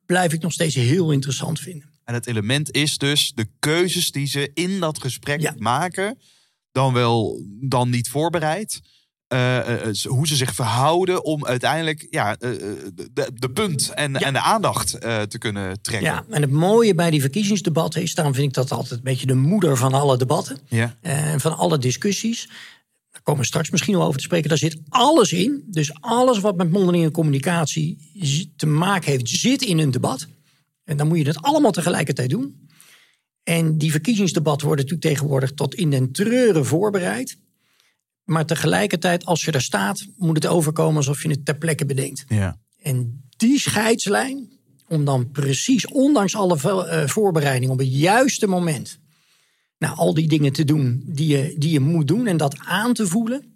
blijf 0.07 0.33
ik 0.33 0.41
nog 0.43 0.53
steeds 0.53 0.75
heel 0.75 1.13
interessant 1.13 1.61
vinden. 1.61 1.89
En 2.05 2.15
het 2.15 2.27
element 2.27 2.71
is 2.71 2.99
dus 2.99 3.33
de 3.35 3.47
keuzes 3.59 4.11
die 4.11 4.27
ze 4.27 4.51
in 4.55 4.81
dat 4.81 5.01
gesprek 5.01 5.41
Ja. 5.41 5.55
maken. 5.59 6.19
Dan 6.73 6.93
wel, 6.93 7.43
dan 7.61 7.91
niet 7.91 8.09
voorbereid. 8.09 8.81
Eh, 9.29 9.59
eh, 9.59 9.89
eh, 9.89 9.95
hoe 10.03 10.27
ze 10.27 10.37
zich 10.37 10.55
verhouden 10.55 11.25
om 11.25 11.47
uiteindelijk 11.47 12.07
ja, 12.11 12.35
de, 12.35 13.31
de 13.35 13.51
punt 13.51 13.93
en, 13.95 14.13
Ja. 14.13 14.21
en 14.21 14.33
de 14.33 14.41
aandacht 14.41 14.91
te 15.01 15.39
kunnen 15.39 15.83
trekken. 15.83 16.11
Ja, 16.11 16.25
en 16.31 16.43
het 16.43 16.51
mooie 16.51 16.95
bij 16.95 17.11
die 17.11 17.21
verkiezingsdebatten 17.21 18.03
is, 18.03 18.15
daarom 18.15 18.35
vind 18.35 18.47
ik 18.47 18.55
dat 18.55 18.73
altijd 18.73 18.93
een 18.93 19.05
beetje 19.05 19.27
de 19.27 19.35
moeder 19.35 19.77
van 19.77 19.93
alle 19.95 20.17
debatten. 20.17 20.59
Ja. 20.69 20.97
En 21.01 21.41
van 21.41 21.57
alle 21.57 21.79
discussies. 21.79 22.49
Dan 23.11 23.23
komen 23.23 23.41
we 23.41 23.47
straks 23.47 23.71
misschien 23.71 23.95
wel 23.97 24.07
over 24.07 24.19
te 24.19 24.25
spreken. 24.25 24.49
Daar 24.49 24.59
zit 24.59 24.79
alles 24.89 25.33
in. 25.33 25.65
Dus 25.67 25.93
alles 26.01 26.41
wat 26.41 26.57
met 26.57 26.71
mondelinge 26.71 27.11
communicatie 27.11 27.99
te 28.57 28.67
maken 28.67 29.11
heeft, 29.11 29.29
zit 29.29 29.63
in 29.63 29.79
een 29.79 29.91
debat. 29.91 30.27
En 30.85 30.97
dan 30.97 31.09
moet 31.09 31.19
je 31.19 31.27
het 31.27 31.43
allemaal 31.43 31.73
tegelijkertijd 31.73 32.31
doen. 32.31 32.69
En 33.43 33.79
die 33.79 33.91
verkiezingsdebatten 33.91 34.67
worden 34.67 34.85
natuurlijk 34.85 35.15
tegenwoordig 35.15 35.53
tot 35.53 35.75
in 35.75 35.91
den 35.91 36.13
treuren 36.13 36.67
voorbereid. 36.67 37.37
Maar 38.25 38.47
tegelijkertijd, 38.47 39.25
als 39.25 39.45
je 39.45 39.51
daar 39.51 39.63
staat, 39.63 40.07
moet 40.17 40.37
het 40.37 40.47
overkomen 40.47 40.97
alsof 40.97 41.23
je 41.23 41.29
het 41.29 41.45
ter 41.45 41.57
plekke 41.57 41.87
bedenkt. 41.87 42.25
Ja. 42.29 42.59
En 42.83 43.25
die 43.37 43.59
scheidslijn, 43.59 44.49
om 44.89 45.05
dan 45.05 45.31
precies, 45.31 45.87
ondanks 45.87 46.37
alle 46.37 46.87
eh, 46.89 47.09
voorbereiding, 47.09 47.71
op 47.71 47.79
het 47.79 47.97
juiste 47.97 48.47
moment, 48.47 48.99
nou, 49.79 49.97
al 49.97 50.15
die 50.15 50.29
dingen 50.29 50.53
te 50.53 50.65
doen 50.65 51.03
die 51.07 51.27
je, 51.27 51.55
die 51.59 51.71
je 51.71 51.81
moet 51.81 52.09
doen 52.09 52.27
en 52.27 52.37
dat 52.37 52.57
aan 52.59 52.93
te 52.93 53.07
voelen. 53.07 53.55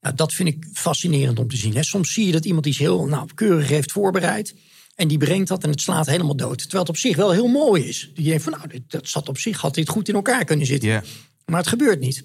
Nou, 0.00 0.14
dat 0.14 0.32
vind 0.32 0.48
ik 0.48 0.66
fascinerend 0.72 1.38
om 1.38 1.48
te 1.48 1.56
zien. 1.56 1.74
Hè. 1.74 1.82
Soms 1.82 2.12
zie 2.12 2.26
je 2.26 2.32
dat 2.32 2.44
iemand 2.44 2.66
iets 2.66 2.78
heel 2.78 3.06
nou, 3.06 3.28
keurig 3.34 3.68
heeft 3.68 3.92
voorbereid. 3.92 4.54
En 4.94 5.08
die 5.08 5.18
brengt 5.18 5.48
dat 5.48 5.62
en 5.62 5.70
het 5.70 5.80
slaat 5.80 6.06
helemaal 6.06 6.36
dood. 6.36 6.58
Terwijl 6.58 6.80
het 6.80 6.88
op 6.88 6.96
zich 6.96 7.16
wel 7.16 7.32
heel 7.32 7.48
mooi 7.48 7.84
is. 7.84 8.10
Die 8.14 8.24
denkt 8.24 8.42
van, 8.42 8.52
nou, 8.52 8.84
dat 8.88 9.08
zat 9.08 9.28
op 9.28 9.38
zich, 9.38 9.60
had 9.60 9.74
dit 9.74 9.88
goed 9.88 10.08
in 10.08 10.14
elkaar 10.14 10.44
kunnen 10.44 10.66
zitten. 10.66 11.04
Maar 11.44 11.58
het 11.58 11.68
gebeurt 11.68 12.00
niet. 12.00 12.24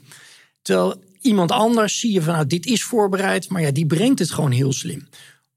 Terwijl 0.62 1.04
iemand 1.22 1.52
anders 1.52 2.00
zie 2.00 2.12
je 2.12 2.22
van, 2.22 2.34
nou, 2.34 2.48
dit 2.48 2.66
is 2.66 2.84
voorbereid. 2.84 3.50
Maar 3.50 3.62
ja, 3.62 3.72
die 3.72 3.86
brengt 3.86 4.20
het 4.20 4.32
gewoon 4.32 4.52
heel 4.52 4.74
slim. 4.74 5.08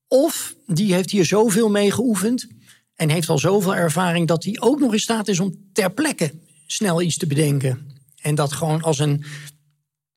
Of 0.08 0.54
die 0.66 0.94
heeft 0.94 1.10
hier 1.10 1.24
zoveel 1.24 1.70
mee 1.70 1.90
geoefend. 1.90 2.46
En 2.94 3.08
heeft 3.08 3.28
al 3.28 3.38
zoveel 3.38 3.74
ervaring 3.74 4.28
dat 4.28 4.44
hij 4.44 4.56
ook 4.60 4.80
nog 4.80 4.92
in 4.92 5.00
staat 5.00 5.28
is 5.28 5.40
om 5.40 5.54
ter 5.72 5.92
plekke 5.92 6.32
snel 6.66 7.02
iets 7.02 7.16
te 7.16 7.26
bedenken. 7.26 7.86
En 8.20 8.34
dat 8.34 8.52
gewoon 8.52 8.82
als 8.82 8.98
een, 8.98 9.24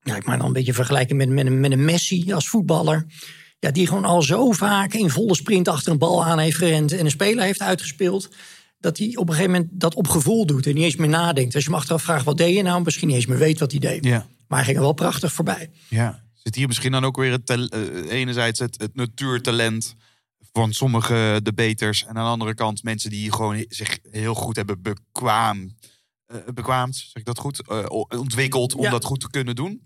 ja, 0.02 0.16
ik 0.16 0.24
maar 0.24 0.38
dan 0.38 0.46
een 0.46 0.52
beetje 0.52 0.74
vergelijken 0.74 1.16
met, 1.16 1.28
met, 1.28 1.46
een, 1.46 1.60
met 1.60 1.72
een 1.72 1.84
Messi 1.84 2.32
als 2.32 2.48
voetballer. 2.48 3.06
Ja, 3.58 3.70
die 3.70 3.86
gewoon 3.86 4.04
al 4.04 4.22
zo 4.22 4.50
vaak 4.50 4.94
in 4.94 5.10
volle 5.10 5.34
sprint 5.34 5.68
achter 5.68 5.92
een 5.92 5.98
bal 5.98 6.24
aan 6.24 6.38
heeft 6.38 6.56
gerend 6.56 6.92
en 6.92 7.04
een 7.04 7.10
speler 7.10 7.44
heeft 7.44 7.60
uitgespeeld. 7.60 8.28
Dat 8.80 8.98
hij 8.98 9.16
op 9.16 9.28
een 9.28 9.34
gegeven 9.34 9.52
moment 9.52 9.70
dat 9.72 9.94
op 9.94 10.08
gevoel 10.08 10.46
doet 10.46 10.66
en 10.66 10.74
niet 10.74 10.84
eens 10.84 10.96
meer 10.96 11.08
nadenkt. 11.08 11.54
Als 11.54 11.64
je 11.64 11.70
hem 11.70 11.78
achteraf 11.78 12.02
vraagt, 12.02 12.24
wat 12.24 12.36
deed 12.36 12.56
je 12.56 12.62
nou? 12.62 12.82
Misschien 12.82 13.06
niet 13.06 13.16
eens 13.16 13.26
meer 13.26 13.38
weet 13.38 13.58
wat 13.58 13.70
hij 13.70 13.80
deed. 13.80 14.04
Ja. 14.04 14.26
Maar 14.48 14.58
hij 14.58 14.64
ging 14.66 14.76
er 14.76 14.82
wel 14.82 14.92
prachtig 14.92 15.32
voorbij. 15.32 15.70
Ja. 15.88 16.24
Zit 16.34 16.54
hier 16.54 16.66
misschien 16.66 16.92
dan 16.92 17.04
ook 17.04 17.16
weer 17.16 17.30
het 17.32 17.46
tel- 17.46 17.66
eh, 17.68 18.10
enerzijds 18.10 18.58
het, 18.58 18.80
het 18.80 18.94
natuurtalent 18.94 19.94
van 20.52 20.72
sommige 20.72 21.40
debaters. 21.42 22.02
En 22.02 22.08
aan 22.16 22.24
de 22.24 22.30
andere 22.30 22.54
kant 22.54 22.82
mensen 22.82 23.10
die 23.10 23.32
gewoon 23.32 23.64
zich 23.68 23.98
heel 24.10 24.34
goed 24.34 24.56
hebben 24.56 24.82
bekwaam, 24.82 25.76
eh, 26.26 26.36
bekwaamd, 26.54 26.96
zeg 26.96 27.12
ik 27.14 27.24
dat 27.24 27.38
goed, 27.38 27.62
Eh, 27.68 27.84
ontwikkeld 28.08 28.74
om 28.74 28.82
Ja. 28.82 28.90
dat 28.90 29.04
goed 29.04 29.20
te 29.20 29.30
kunnen 29.30 29.54
doen. 29.56 29.82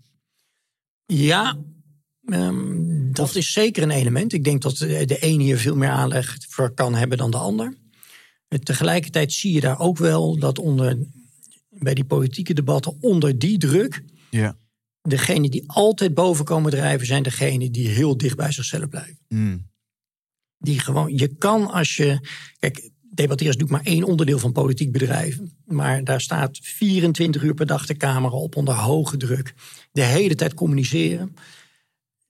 Ja, 1.05 1.57
ehm, 2.25 3.11
dat 3.11 3.35
is 3.35 3.51
zeker 3.51 3.83
een 3.83 3.91
element. 3.91 4.33
Ik 4.33 4.43
denk 4.43 4.61
dat 4.61 4.77
de 4.77 5.17
een 5.19 5.39
hier 5.39 5.57
veel 5.57 5.75
meer 5.75 5.89
aanleg 5.89 6.37
voor 6.49 6.73
kan 6.73 6.95
hebben 6.95 7.17
dan 7.17 7.31
de 7.31 7.37
ander. 7.37 7.77
Tegelijkertijd 8.63 9.31
zie 9.33 9.53
je 9.53 9.59
daar 9.61 9.79
ook 9.79 9.97
wel 9.97 10.37
dat 10.39 10.59
onder, 10.59 10.97
bij 11.69 11.93
die 11.93 12.05
politieke 12.05 12.53
debatten, 12.53 12.97
onder 13.01 13.39
die 13.39 13.57
druk, 13.57 14.03
Ja. 14.41 14.57
degenen 15.01 15.51
die 15.51 15.63
altijd 15.67 16.13
boven 16.13 16.45
komen 16.45 16.71
drijven, 16.71 17.07
zijn 17.07 17.23
degenen 17.23 17.71
die 17.71 17.87
heel 17.87 18.17
dicht 18.17 18.35
bij 18.35 18.51
zichzelf 18.51 18.89
blijven. 18.89 19.19
Hmm. 19.27 19.71
Die 20.57 20.79
gewoon, 20.79 21.17
je 21.17 21.27
kan 21.27 21.71
als 21.71 21.95
je. 21.95 22.19
Kijk, 22.59 22.91
debatteren 23.01 23.53
is 23.53 23.59
natuurlijk 23.59 23.83
maar 23.83 23.93
één 23.93 24.03
onderdeel 24.03 24.39
van 24.39 24.51
politiek 24.51 24.91
bedrijven. 24.91 25.57
Maar 25.65 26.03
daar 26.03 26.21
staat 26.21 26.59
24 26.61 27.43
uur 27.43 27.53
per 27.53 27.65
dag 27.65 27.85
de 27.85 27.97
camera 27.97 28.35
op 28.35 28.55
onder 28.55 28.73
hoge 28.73 29.17
druk. 29.17 29.53
De 29.91 30.03
hele 30.03 30.35
tijd 30.35 30.53
communiceren. 30.53 31.35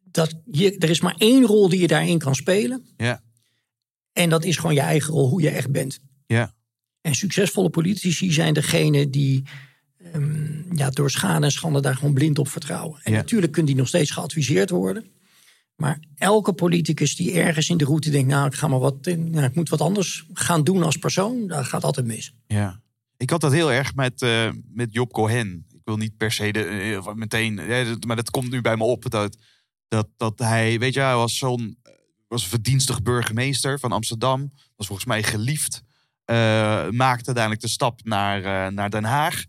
Dat 0.04 0.36
je, 0.52 0.78
er 0.78 0.89
is 0.89 1.02
maar 1.02 1.16
één 1.18 1.46
rol 1.46 1.70
die 1.70 1.80
je 1.80 1.88
daarin 1.88 2.20
kan 2.20 2.36
spelen. 2.36 2.86
Ja. 2.98 3.22
En 4.12 4.30
dat 4.30 4.46
is 4.46 4.58
gewoon 4.58 4.74
je 4.74 4.82
eigen 4.82 5.13
rol, 5.13 5.30
hoe 5.30 5.42
je 5.42 5.50
echt 5.50 5.72
bent. 5.72 6.00
Ja. 6.26 6.54
En 7.02 7.16
succesvolle 7.16 7.70
politici 7.70 8.32
zijn 8.32 8.54
degene 8.54 9.10
die 9.10 9.44
ehm, 10.13 10.76
ja, 10.78 10.89
door 10.89 11.12
schade 11.12 11.45
en 11.45 11.52
schande 11.52 11.82
daar 11.82 11.95
gewoon 11.95 12.13
blind 12.13 12.39
op 12.39 12.47
vertrouwen. 12.47 12.99
En 13.04 13.12
Ja. 13.12 13.17
natuurlijk 13.17 13.52
kunnen 13.52 13.71
die 13.71 13.80
nog 13.80 13.88
steeds 13.89 14.12
geadviseerd 14.12 14.69
worden. 14.69 15.06
Maar 15.76 15.99
elke 16.17 16.54
politicus 16.54 17.15
die 17.15 17.32
ergens 17.34 17.69
in 17.69 17.78
de 17.78 17.86
route 17.86 18.10
denkt, 18.10 18.28
nou 18.30 18.45
ik, 18.47 18.54
ga 18.54 18.67
maar 18.67 18.80
wat, 18.80 19.06
nou, 19.06 19.43
ik 19.43 19.56
moet 19.56 19.69
wat 19.69 19.82
anders 19.82 20.26
gaan 20.34 20.63
doen 20.63 20.84
als 20.84 20.97
persoon, 20.97 21.47
dat 21.47 21.65
gaat 21.65 21.84
altijd 21.84 22.06
mis. 22.06 22.34
Ja. 22.47 22.82
Ik 23.17 23.30
had 23.30 23.41
dat 23.41 23.52
heel 23.52 23.71
erg 23.71 23.95
met, 23.95 24.21
eh, 24.21 24.49
met 24.73 24.93
Job 24.93 25.12
Cohen. 25.12 25.65
Ik 25.69 25.82
wil 25.84 25.97
niet 25.97 26.17
per 26.17 26.32
se 26.32 26.52
de, 26.52 26.63
eh, 26.63 27.13
meteen, 27.13 27.56
maar 28.08 28.15
dat 28.15 28.30
komt 28.30 28.49
nu 28.52 28.62
bij 28.62 28.78
me 28.78 28.84
op. 28.84 29.10
Dat, 29.10 29.38
dat, 29.88 30.08
dat 30.17 30.39
hij, 30.39 30.80
weet 30.80 30.93
je, 30.93 30.99
hij 30.99 31.15
was 31.15 31.38
zo'n 31.38 31.78
eh, 31.84 31.91
was 32.28 32.47
verdienstig 32.47 33.02
burgemeester 33.02 33.80
van 33.80 33.91
Amsterdam. 33.91 34.52
Was 34.76 34.88
volgens 34.88 35.08
mij 35.08 35.23
geliefd. 35.23 35.82
eh, 36.26 36.36
maakte 36.89 37.26
uiteindelijk 37.26 37.62
de 37.62 37.67
stap 37.69 37.99
naar, 38.04 38.73
naar 38.73 38.89
Den 38.89 39.04
Haag. 39.04 39.43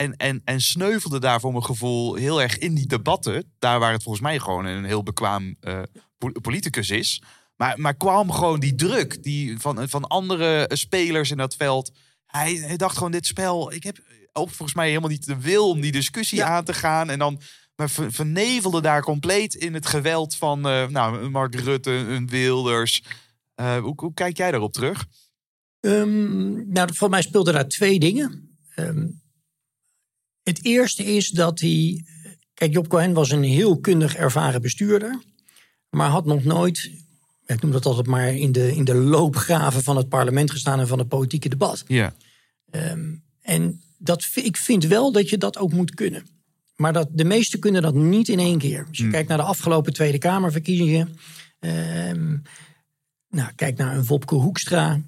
En, 0.00 0.16
en, 0.16 0.40
en 0.44 0.60
sneuvelde 0.60 1.18
daar 1.18 1.40
voor 1.40 1.52
mijn 1.52 1.64
gevoel 1.64 2.14
heel 2.14 2.42
erg 2.42 2.58
in 2.58 2.74
die 2.74 2.86
debatten. 2.86 3.52
Daar 3.58 3.78
waar 3.78 3.92
het 3.92 4.02
volgens 4.02 4.24
mij 4.24 4.38
gewoon 4.38 4.64
een 4.64 4.84
heel 4.84 5.02
bekwaam 5.02 5.56
eh, 5.60 5.82
po- 6.18 6.32
politicus 6.40 6.90
is. 6.90 7.22
Maar, 7.56 7.80
maar 7.80 7.94
kwam 7.94 8.32
gewoon 8.32 8.60
die 8.60 8.74
druk 8.74 9.22
die 9.22 9.58
van, 9.58 9.88
van 9.88 10.04
andere 10.06 10.70
spelers 10.72 11.30
in 11.30 11.36
dat 11.36 11.56
veld. 11.56 11.92
Hij, 12.26 12.54
hij 12.54 12.76
dacht 12.76 12.96
gewoon, 12.96 13.12
dit 13.12 13.26
spel, 13.26 13.72
ik 13.72 13.82
heb 13.82 13.98
ook 14.32 14.50
volgens 14.50 14.74
mij 14.74 14.88
helemaal 14.88 15.08
niet 15.08 15.26
de 15.26 15.40
wil 15.40 15.68
om 15.68 15.80
die 15.80 15.92
discussie 15.92 16.44
aan 16.44 16.64
te 16.64 16.74
gaan. 16.74 17.10
En 17.10 17.18
dan 17.18 17.40
maar 17.76 17.90
ver- 17.90 18.12
vernevelde 18.12 18.80
daar 18.80 19.02
compleet 19.02 19.54
in 19.54 19.74
het 19.74 19.86
geweld 19.86 20.36
van 20.36 20.68
eh, 20.68 20.88
nou, 20.88 21.30
Mark 21.30 21.54
Rutte, 21.54 21.90
een 21.90 22.28
Wilders. 22.28 23.02
Eh, 23.54 23.78
hoe, 23.78 23.92
hoe 23.96 24.14
kijk 24.14 24.36
jij 24.36 24.50
daarop 24.50 24.72
terug? 24.72 25.06
Ehm, 25.80 26.72
nou, 26.72 26.94
voor 26.94 27.10
mij 27.10 27.22
speelden 27.22 27.54
daar 27.54 27.68
twee 27.68 27.98
dingen. 27.98 28.58
Ehm, 28.74 29.06
het 30.50 30.64
eerste 30.64 31.04
is 31.04 31.28
dat 31.28 31.60
hij. 31.60 32.04
Kijk, 32.54 32.72
Job 32.72 32.88
Cohen 32.88 33.12
was 33.12 33.30
een 33.30 33.42
heel 33.42 33.78
kundig, 33.78 34.16
ervaren 34.16 34.62
bestuurder. 34.62 35.22
Maar 35.90 36.08
had 36.08 36.24
nog 36.24 36.44
nooit. 36.44 36.90
Ik 37.46 37.62
noem 37.62 37.70
dat 37.70 37.86
altijd 37.86 38.06
maar 38.06 38.34
in 38.34 38.52
de, 38.52 38.74
in 38.74 38.84
de 38.84 38.94
loopgraven 38.94 39.82
van 39.82 39.96
het 39.96 40.08
parlement 40.08 40.50
gestaan 40.50 40.80
en 40.80 40.88
van 40.88 40.98
het 40.98 41.08
politieke 41.08 41.48
debat. 41.48 41.84
Ja. 41.86 42.14
En 43.42 43.82
dat, 43.98 44.28
ik 44.34 44.56
vind 44.56 44.84
wel 44.84 45.12
dat 45.12 45.28
je 45.28 45.38
dat 45.38 45.58
ook 45.58 45.72
moet 45.72 45.94
kunnen. 45.94 46.26
Maar 46.76 46.92
dat, 46.92 47.08
de 47.12 47.24
meesten 47.24 47.58
kunnen 47.58 47.82
dat 47.82 47.94
niet 47.94 48.28
in 48.28 48.38
één 48.38 48.58
keer. 48.58 48.86
Als 48.88 48.98
je 48.98 49.08
kijkt 49.08 49.28
naar 49.28 49.38
de 49.38 49.44
afgelopen 49.44 49.92
Tweede 49.92 50.18
Kamerverkiezingen. 50.18 51.16
ehm, 51.58 52.36
nou, 53.30 53.52
kijk 53.56 53.76
naar 53.76 53.96
een 53.96 54.04
Wopke 54.04 54.34
Hoekstra. 54.34 55.00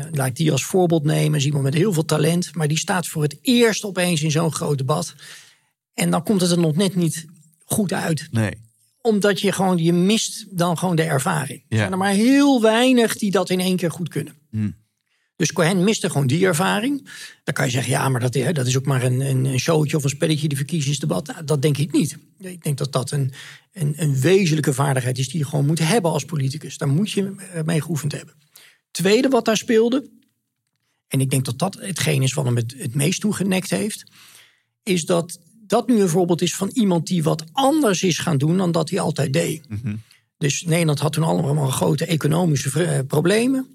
Eh, 0.00 0.12
laat 0.12 0.26
ik 0.26 0.36
die 0.36 0.52
als 0.52 0.64
voorbeeld 0.64 1.04
nemen. 1.04 1.38
Is 1.38 1.44
iemand 1.44 1.64
met 1.64 1.74
heel 1.74 1.92
veel 1.92 2.04
talent. 2.04 2.54
Maar 2.54 2.68
die 2.68 2.78
staat 2.78 3.06
voor 3.06 3.22
het 3.22 3.38
eerst 3.42 3.84
opeens 3.84 4.22
in 4.22 4.30
zo'n 4.30 4.52
groot 4.52 4.78
debat. 4.78 5.14
En 5.94 6.10
dan 6.10 6.22
komt 6.22 6.40
het 6.40 6.50
er 6.50 6.58
nog 6.58 6.76
net 6.76 6.94
niet 6.94 7.26
goed 7.64 7.92
uit. 7.92 8.28
Nee. 8.30 8.52
Omdat 9.00 9.40
je 9.40 9.52
gewoon, 9.52 9.78
je 9.78 9.92
mist 9.92 10.46
dan 10.50 10.78
gewoon 10.78 10.96
de 10.96 11.02
ervaring. 11.02 11.62
Er 11.68 11.76
zijn 11.76 11.92
er 11.92 11.98
maar 11.98 12.12
heel 12.12 12.62
weinig 12.62 13.16
die 13.16 13.30
dat 13.30 13.50
in 13.50 13.60
één 13.60 13.76
keer 13.76 13.90
goed 13.90 14.08
kunnen. 14.08 14.34
Hm. 14.50 14.70
Dus 15.40 15.52
Cohen 15.52 15.84
miste 15.84 16.10
gewoon 16.10 16.26
die 16.26 16.46
ervaring. 16.46 17.08
Dan 17.44 17.54
kan 17.54 17.64
je 17.64 17.70
zeggen, 17.70 17.92
ja, 17.92 18.08
maar 18.08 18.20
dat, 18.20 18.34
hè, 18.34 18.52
dat 18.52 18.66
is 18.66 18.76
ook 18.76 18.84
maar 18.84 19.02
een, 19.02 19.20
een, 19.20 19.44
een 19.44 19.58
showtje 19.60 19.96
of 19.96 20.04
een 20.04 20.10
spelletje, 20.10 20.48
die 20.48 20.56
verkiezingsdebat. 20.56 21.26
Nou, 21.26 21.44
dat 21.44 21.62
denk 21.62 21.78
ik 21.78 21.92
niet. 21.92 22.16
Ik 22.38 22.62
denk 22.62 22.78
dat 22.78 22.92
dat 22.92 23.10
een, 23.10 23.32
een, 23.72 23.94
een 23.96 24.20
wezenlijke 24.20 24.72
vaardigheid 24.72 25.18
is 25.18 25.28
die 25.28 25.38
je 25.38 25.46
gewoon 25.46 25.66
moet 25.66 25.78
hebben 25.78 26.10
als 26.10 26.24
politicus. 26.24 26.78
Daar 26.78 26.88
moet 26.88 27.10
je 27.10 27.34
eh, 27.52 27.62
mee 27.62 27.80
geoefend 27.80 28.12
hebben. 28.12 28.34
Tweede 28.90 29.28
wat 29.28 29.44
daar 29.44 29.56
speelde, 29.56 30.10
en 31.08 31.20
ik 31.20 31.30
denk 31.30 31.44
dat 31.44 31.58
dat 31.58 31.74
hetgeen 31.74 32.22
is 32.22 32.34
wat 32.34 32.44
hem 32.44 32.56
het, 32.56 32.74
het 32.76 32.94
meest 32.94 33.20
toegenekt 33.20 33.70
heeft, 33.70 34.04
is 34.82 35.04
dat 35.04 35.38
dat 35.66 35.88
nu 35.88 36.00
een 36.00 36.08
voorbeeld 36.08 36.42
is 36.42 36.54
van 36.54 36.70
iemand 36.72 37.06
die 37.06 37.22
wat 37.22 37.44
anders 37.52 38.02
is 38.02 38.18
gaan 38.18 38.38
doen 38.38 38.56
dan 38.56 38.72
dat 38.72 38.90
hij 38.90 39.00
altijd 39.00 39.32
deed. 39.32 39.66
Dus 40.38 40.62
Nederland 40.62 40.98
had 40.98 41.12
toen 41.12 41.24
allemaal 41.24 41.70
grote 41.70 42.06
economische 42.06 42.84
eh, 42.84 42.98
problemen. 43.06 43.66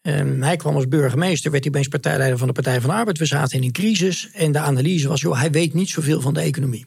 Ehm, 0.00 0.42
hij 0.42 0.56
kwam 0.56 0.74
als 0.74 0.88
burgemeester, 0.88 1.50
werd 1.50 1.64
hij 1.64 1.72
opeens 1.72 1.88
partijleider 1.88 2.38
van 2.38 2.46
de 2.46 2.52
Partij 2.52 2.80
van 2.80 2.90
de 2.90 2.96
Arbeid. 2.96 3.18
We 3.18 3.26
zaten 3.26 3.58
in 3.58 3.64
een 3.64 3.72
crisis 3.72 4.30
en 4.30 4.52
de 4.52 4.58
analyse 4.58 5.08
was, 5.08 5.20
joh, 5.20 5.38
hij 5.38 5.50
weet 5.50 5.74
niet 5.74 5.88
zoveel 5.88 6.20
van 6.20 6.34
de 6.34 6.40
economie. 6.40 6.86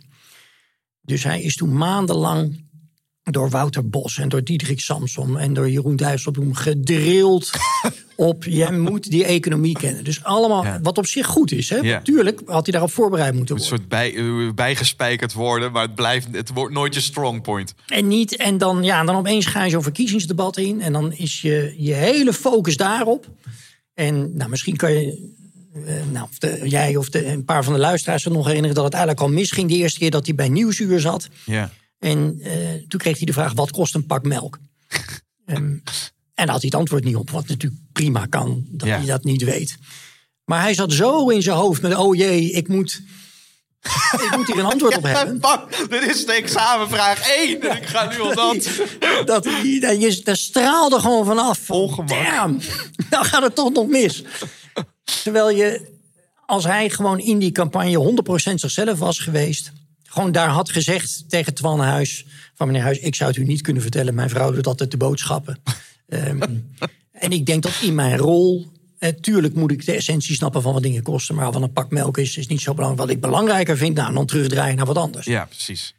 Dus 1.02 1.24
hij 1.24 1.42
is 1.42 1.56
toen 1.56 1.78
maandenlang 1.78 2.67
door 3.32 3.50
Wouter 3.50 3.90
Bos 3.90 4.18
en 4.18 4.30
door 4.30 4.44
Diederik 4.44 4.80
Samson 4.80 5.38
en 5.40 5.54
door 5.54 5.70
Jeroen 5.70 5.96
Dijsselbloem 5.96 6.54
gedrild 6.54 7.52
op, 8.16 8.44
jij 8.44 8.72
moet 8.72 9.10
die 9.12 9.26
economie 9.26 9.78
kennen. 9.78 10.04
Dus 10.04 10.24
allemaal, 10.24 10.64
Ja. 10.64 10.80
wat 10.82 10.98
op 10.98 11.06
zich 11.08 11.26
goed 11.28 11.52
is. 11.52 11.70
Hè? 11.70 11.76
Ja. 11.78 12.02
Tuurlijk 12.02 12.42
had 12.46 12.64
hij 12.64 12.72
daarop 12.72 12.92
voorbereid 12.92 13.34
moeten 13.34 13.56
Een 13.56 13.62
worden. 13.62 13.78
soort 13.78 13.90
bij, 13.90 14.16
eh, 14.16 14.54
bijgespijkerd 14.54 15.34
worden, 15.34 15.72
maar 15.72 15.82
het, 15.82 15.96
blijft, 15.96 16.28
het 16.32 16.52
wordt 16.54 16.74
nooit 16.74 16.94
je 16.94 17.00
strong 17.02 17.42
point. 17.42 17.74
En 17.88 18.08
niet, 18.08 18.36
en 18.36 18.58
dan, 18.58 18.84
ja, 18.84 19.04
dan 19.04 19.16
opeens 19.16 19.46
ga 19.46 19.64
je 19.64 19.70
zo'n 19.72 19.84
verkiezingsdebat 19.84 20.58
in. 20.58 20.82
En 20.82 20.94
dan 20.94 21.14
is 21.14 21.42
je, 21.42 21.74
je 21.78 21.94
hele 21.94 22.34
focus 22.34 22.78
daarop. 22.78 23.26
En 23.94 24.36
nou, 24.38 24.50
misschien 24.50 24.76
kan 24.76 24.92
je 24.94 25.36
eh, 25.86 25.94
nou, 26.12 26.28
of 26.32 26.38
de- 26.38 26.62
jij 26.64 26.96
of 26.96 27.10
de, 27.10 27.26
een 27.26 27.46
paar 27.46 27.64
van 27.64 27.74
de 27.74 27.80
luisteraars 27.80 28.24
zich 28.24 28.32
nog 28.32 28.46
herinneren 28.46 28.76
dat 28.76 28.84
het 28.86 28.94
eigenlijk 28.94 29.24
al 29.24 29.30
misging 29.30 29.70
de 29.70 29.76
eerste 29.76 30.00
keer 30.00 30.12
dat 30.12 30.26
hij 30.26 30.36
bij 30.36 30.50
Nieuwsuur 30.50 31.00
zat. 31.00 31.28
Ja. 31.46 31.72
En 32.00 32.40
eh, 32.44 32.74
toen 32.88 33.00
kreeg 33.00 33.18
hij 33.18 33.26
de 33.26 33.34
vraag: 33.34 33.54
wat 33.54 33.72
kost 33.72 33.96
een 33.96 34.06
pak 34.06 34.24
melk? 34.24 34.60
Ehm, 35.46 35.58
en 36.34 36.46
daar 36.46 36.50
had 36.50 36.62
hij 36.62 36.70
het 36.72 36.80
antwoord 36.80 37.04
niet 37.04 37.16
op, 37.16 37.30
wat 37.30 37.48
natuurlijk 37.48 37.82
prima 37.94 38.26
kan 38.26 38.66
dat 38.70 38.88
Ja. 38.88 38.98
hij 38.98 39.06
dat 39.06 39.24
niet 39.24 39.44
weet. 39.44 39.78
Maar 40.46 40.62
hij 40.62 40.74
zat 40.74 40.92
zo 40.94 41.30
in 41.30 41.42
zijn 41.42 41.56
hoofd 41.58 41.82
met: 41.82 41.96
oh 41.96 42.16
jee, 42.16 42.52
ik 42.52 42.68
moet, 42.68 43.02
ik 44.26 44.34
moet 44.38 44.48
hier 44.48 44.60
een 44.60 44.66
antwoord 44.66 44.98
op 44.98 45.04
hebben. 45.04 45.40
Pak, 45.40 45.90
dit 45.90 46.04
is 46.04 46.26
de 46.26 46.34
examenvraag 46.34 47.28
1 47.30 47.62
en 47.70 47.78
ik 47.78 47.86
ga 47.86 48.10
nu 48.10 48.20
al 48.20 48.36
dat. 48.36 48.64
dat 49.26 49.44
dat 49.44 50.22
daar 50.24 50.38
straalde 50.38 51.00
gewoon 51.00 51.26
vanaf. 51.26 51.60
Van, 51.60 51.76
Ongemak. 51.76 52.62
Nou 53.10 53.26
gaat 53.26 53.44
het 53.44 53.56
toch 53.56 53.72
nog 53.72 53.88
mis. 53.88 54.24
Terwijl 55.24 55.50
je, 55.50 55.96
als 56.46 56.64
hij 56.64 56.90
gewoon 56.90 57.20
in 57.20 57.40
die 57.40 57.52
campagne 57.52 58.14
100% 58.52 58.54
zichzelf 58.54 59.00
was 59.00 59.20
geweest. 59.20 59.72
Gewoon 60.08 60.32
daar 60.32 60.50
had 60.50 60.70
gezegd 60.70 61.30
tegen 61.30 61.54
Twan 61.54 61.80
Huis. 61.80 62.26
Van 62.56 62.68
meneer 62.68 62.82
Huis, 62.82 63.00
ik 63.00 63.16
zou 63.16 63.30
het 63.30 63.40
u 63.40 63.44
niet 63.44 63.62
kunnen 63.62 63.82
vertellen. 63.82 64.16
Mijn 64.16 64.30
vrouw 64.30 64.52
doet 64.52 64.68
altijd 64.68 64.92
de 64.92 64.98
boodschappen. 64.98 65.60
Ehm, 66.08 66.42
en 67.12 67.32
ik 67.32 67.46
denk 67.46 67.64
dat 67.64 67.80
in 67.82 67.96
mijn 67.96 68.18
rol... 68.18 68.68
Eh, 69.00 69.10
tuurlijk 69.10 69.54
moet 69.54 69.72
ik 69.72 69.86
de 69.86 69.92
essentie 69.92 70.36
snappen 70.36 70.62
van 70.62 70.74
wat 70.74 70.84
dingen 70.84 71.04
kosten. 71.04 71.36
Maar 71.36 71.52
wat 71.52 71.62
een 71.62 71.72
pak 71.72 71.92
melk 71.92 72.18
is, 72.18 72.38
is 72.38 72.48
niet 72.48 72.62
zo 72.62 72.74
belangrijk. 72.74 73.08
Wat 73.08 73.16
ik 73.16 73.22
belangrijker 73.22 73.78
vind, 73.78 73.96
nou, 73.96 74.14
dan 74.14 74.26
terugdraaien 74.26 74.76
naar 74.76 74.86
wat 74.86 74.98
anders. 74.98 75.26
Ja, 75.26 75.46
precies. 75.46 75.96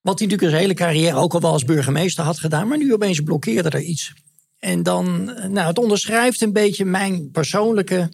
Wat 0.00 0.18
hij 0.18 0.28
natuurlijk 0.28 0.56
zijn 0.58 0.62
hele 0.62 0.74
carrière 0.74 1.16
ook 1.16 1.34
al 1.34 1.40
wel 1.40 1.52
als 1.52 1.64
burgemeester 1.64 2.24
had 2.24 2.38
gedaan. 2.38 2.68
Maar 2.68 2.78
nu 2.78 2.92
opeens 2.92 3.20
blokkeerde 3.20 3.70
er 3.70 3.80
iets. 3.80 4.12
En 4.58 4.82
dan, 4.82 5.24
nou, 5.24 5.66
het 5.66 5.78
onderschrijft 5.78 6.40
een 6.40 6.52
beetje 6.52 6.84
mijn 6.84 7.30
persoonlijke 7.30 8.10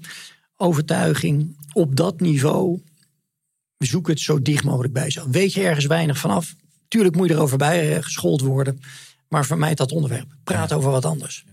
overtuiging. 0.57 1.57
Op 1.73 1.97
dat 1.97 2.21
niveau, 2.21 2.81
zoek 3.79 4.09
het 4.09 4.21
zo 4.21 4.43
dicht 4.43 4.65
mogelijk 4.65 4.93
bij 4.93 5.03
jezelf. 5.03 5.27
Weet 5.31 5.53
je 5.53 5.63
ergens 5.63 5.87
weinig 5.87 6.19
vanaf. 6.19 6.55
Tuurlijk 6.89 7.17
moet 7.17 7.29
je 7.29 7.35
erover 7.35 7.59
bij 7.59 7.97
eh, 7.97 8.03
geschoold 8.03 8.41
worden. 8.41 8.81
Maar 9.29 9.47
vermijd 9.47 9.77
dat 9.77 9.93
onderwerp. 9.93 10.37
Praat 10.45 10.73
over 10.73 10.91
wat 10.91 11.05
anders. 11.05 11.45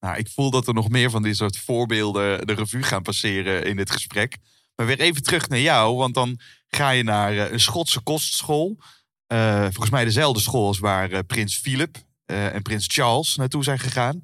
Nou, 0.00 0.16
ik 0.16 0.28
voel 0.28 0.50
dat 0.50 0.66
er 0.66 0.74
nog 0.74 0.88
meer 0.88 1.10
van 1.10 1.22
dit 1.22 1.36
soort 1.36 1.56
voorbeelden 1.56 2.46
de 2.46 2.52
revue 2.52 2.82
gaan 2.82 3.02
passeren 3.02 3.64
in 3.64 3.76
dit 3.76 3.90
gesprek. 3.90 4.36
Maar 4.76 4.86
weer 4.86 5.00
even 5.00 5.22
terug 5.22 5.48
naar 5.48 5.60
jou, 5.60 5.96
want 5.96 6.14
dan 6.14 6.38
ga 6.68 6.90
je 6.90 7.02
naar 7.02 7.32
eh, 7.32 7.52
een 7.52 7.60
Schotse 7.60 8.00
kostschool. 8.00 8.78
Eh, 9.26 9.60
volgens 9.60 9.90
mij 9.90 10.04
dezelfde 10.04 10.40
school 10.40 10.66
als 10.66 10.78
waar 10.78 11.24
prins 11.24 11.56
Philip 11.56 11.96
en 12.26 12.62
prins 12.62 12.86
Charles 12.88 13.36
naartoe 13.36 13.64
zijn 13.64 13.78
gegaan. 13.78 14.22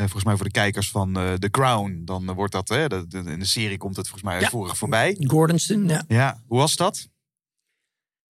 Eh, 0.00 0.06
volgens 0.06 0.24
mij 0.24 0.36
voor 0.36 0.44
de 0.44 0.50
kijkers 0.52 0.90
van 0.90 1.16
eh, 1.16 1.32
The 1.32 1.50
Crown, 1.50 2.02
dan 2.04 2.28
eh, 2.28 2.34
wordt 2.34 2.52
dat, 2.52 2.68
hè, 2.68 2.88
de- 2.88 3.06
de- 3.08 3.18
in 3.30 3.38
de 3.38 3.44
serie 3.44 3.78
komt 3.78 3.96
het 3.96 4.04
volgens 4.08 4.24
mij 4.28 4.34
Ja. 4.36 4.40
uitvoerig 4.42 4.76
voorbij. 4.78 5.16
Gordonston, 5.18 5.88
ja. 5.88 6.04
Ja, 6.08 6.42
hoe 6.46 6.58
was 6.58 6.76
dat? 6.76 7.08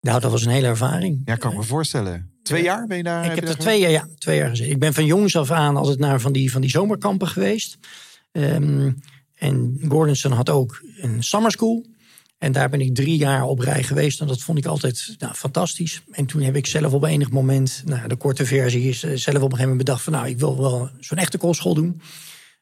Nou, 0.01 0.21
dat 0.21 0.31
was 0.31 0.45
een 0.45 0.51
hele 0.51 0.67
ervaring. 0.67 1.23
Ja, 1.25 1.37
kan 1.37 1.51
ik 1.53 1.57
me 1.57 1.63
voorstellen. 1.63 2.31
Twee 2.43 2.63
jaar 2.63 2.87
ben 2.87 2.97
je 2.97 3.03
daar? 3.03 3.25
Ik 3.25 3.35
heb 3.35 3.49
er 3.49 3.59
twee 3.59 3.81
jaar, 3.81 3.91
ja, 3.91 4.09
twee 4.19 4.37
jaar 4.39 4.49
gezeten. 4.49 4.73
Ik 4.73 4.79
ben 4.79 4.95
van 4.95 5.05
jongs 5.05 5.37
af 5.37 5.51
aan 5.51 5.77
altijd 5.77 5.99
naar 5.99 6.21
van 6.21 6.33
die, 6.33 6.51
van 6.53 6.61
die 6.61 6.71
zomerkampen 6.71 7.29
geweest. 7.29 7.79
Ehm, 8.33 8.93
en 9.35 9.81
Gordonson 9.89 10.33
had 10.33 10.51
ook 10.51 10.83
een 11.01 11.23
summer 11.23 11.51
school. 11.51 11.87
En 12.39 12.53
daar 12.53 12.69
ben 12.69 12.81
ik 12.81 12.95
drie 12.95 13.17
jaar 13.17 13.43
op 13.43 13.59
rij 13.59 13.83
geweest. 13.83 14.21
En 14.21 14.27
dat 14.27 14.41
vond 14.41 14.59
ik 14.59 14.67
altijd 14.67 15.15
nou, 15.19 15.35
fantastisch. 15.35 16.03
En 16.11 16.27
toen 16.27 16.43
heb 16.43 16.57
ik 16.57 16.67
zelf 16.67 16.93
op 16.93 17.05
enig 17.05 17.31
moment, 17.31 17.83
nou, 17.85 18.09
de 18.09 18.17
korte 18.17 18.47
versie 18.47 18.89
is 18.89 19.03
eh, 19.03 19.11
zelf 19.11 19.37
op 19.37 19.43
een 19.43 19.43
gegeven 19.43 19.61
moment 19.61 19.79
bedacht 19.79 20.03
van 20.03 20.13
nou, 20.13 20.29
ik 20.29 20.39
wil 20.39 20.61
wel 20.61 20.91
zo'n 21.01 21.19
echte 21.19 21.39
kostschool 21.39 21.75
doen. 21.75 22.01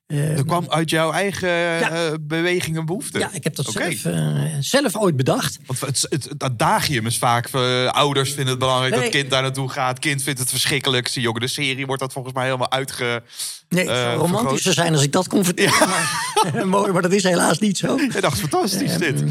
Dat 0.06 0.44
kwam 0.46 0.66
uit 0.68 0.90
jouw 0.90 1.12
eigen 1.12 1.48
Ja. 1.48 1.90
eh, 1.90 2.12
beweging 2.20 2.76
en 2.76 2.86
behoefte? 2.86 3.18
Ja, 3.18 3.30
ik 3.32 3.44
heb 3.44 3.54
dat 3.54 3.66
zelf, 3.72 4.04
eh, 4.04 4.42
zelf 4.60 4.96
ooit 4.96 5.16
bedacht. 5.16 5.58
Want 5.66 5.80
het, 5.80 6.06
het, 6.10 6.24
het 6.24 6.42
adagium 6.42 7.06
is 7.06 7.18
vaak... 7.18 7.46
eh, 7.48 7.86
ouders 7.86 8.28
vinden 8.28 8.48
het 8.48 8.58
belangrijk 8.58 8.94
dat 8.94 9.02
het 9.02 9.12
kind 9.12 9.30
daar 9.30 9.42
naartoe 9.42 9.68
gaat. 9.68 9.98
kind 9.98 10.22
vindt 10.22 10.40
het 10.40 10.50
verschrikkelijk. 10.50 11.08
Zie 11.08 11.22
je 11.22 11.28
ook 11.28 11.34
in 11.34 11.40
de 11.40 11.48
serie 11.48 11.86
wordt 11.86 12.00
dat 12.02 12.12
volgens 12.12 12.34
mij 12.34 12.44
helemaal 12.44 12.70
uitge... 12.70 13.22
Nee, 13.68 13.82
het 13.84 13.90
Eh, 13.92 13.96
zou 14.02 14.08
vergroot. 14.10 14.30
romantischer 14.40 14.72
zijn 14.72 14.92
als 14.92 15.02
ik 15.02 15.12
dat 15.12 15.28
kon 15.28 15.44
vertellen. 15.44 15.88
Maar, 15.88 16.66
mooi, 16.76 16.92
maar 16.92 17.02
dat 17.02 17.12
is 17.12 17.22
helaas 17.22 17.58
niet 17.58 17.78
zo. 17.78 17.96
Ik 17.96 18.20
dacht, 18.20 18.40
fantastisch 18.40 18.96
dit. 18.96 19.24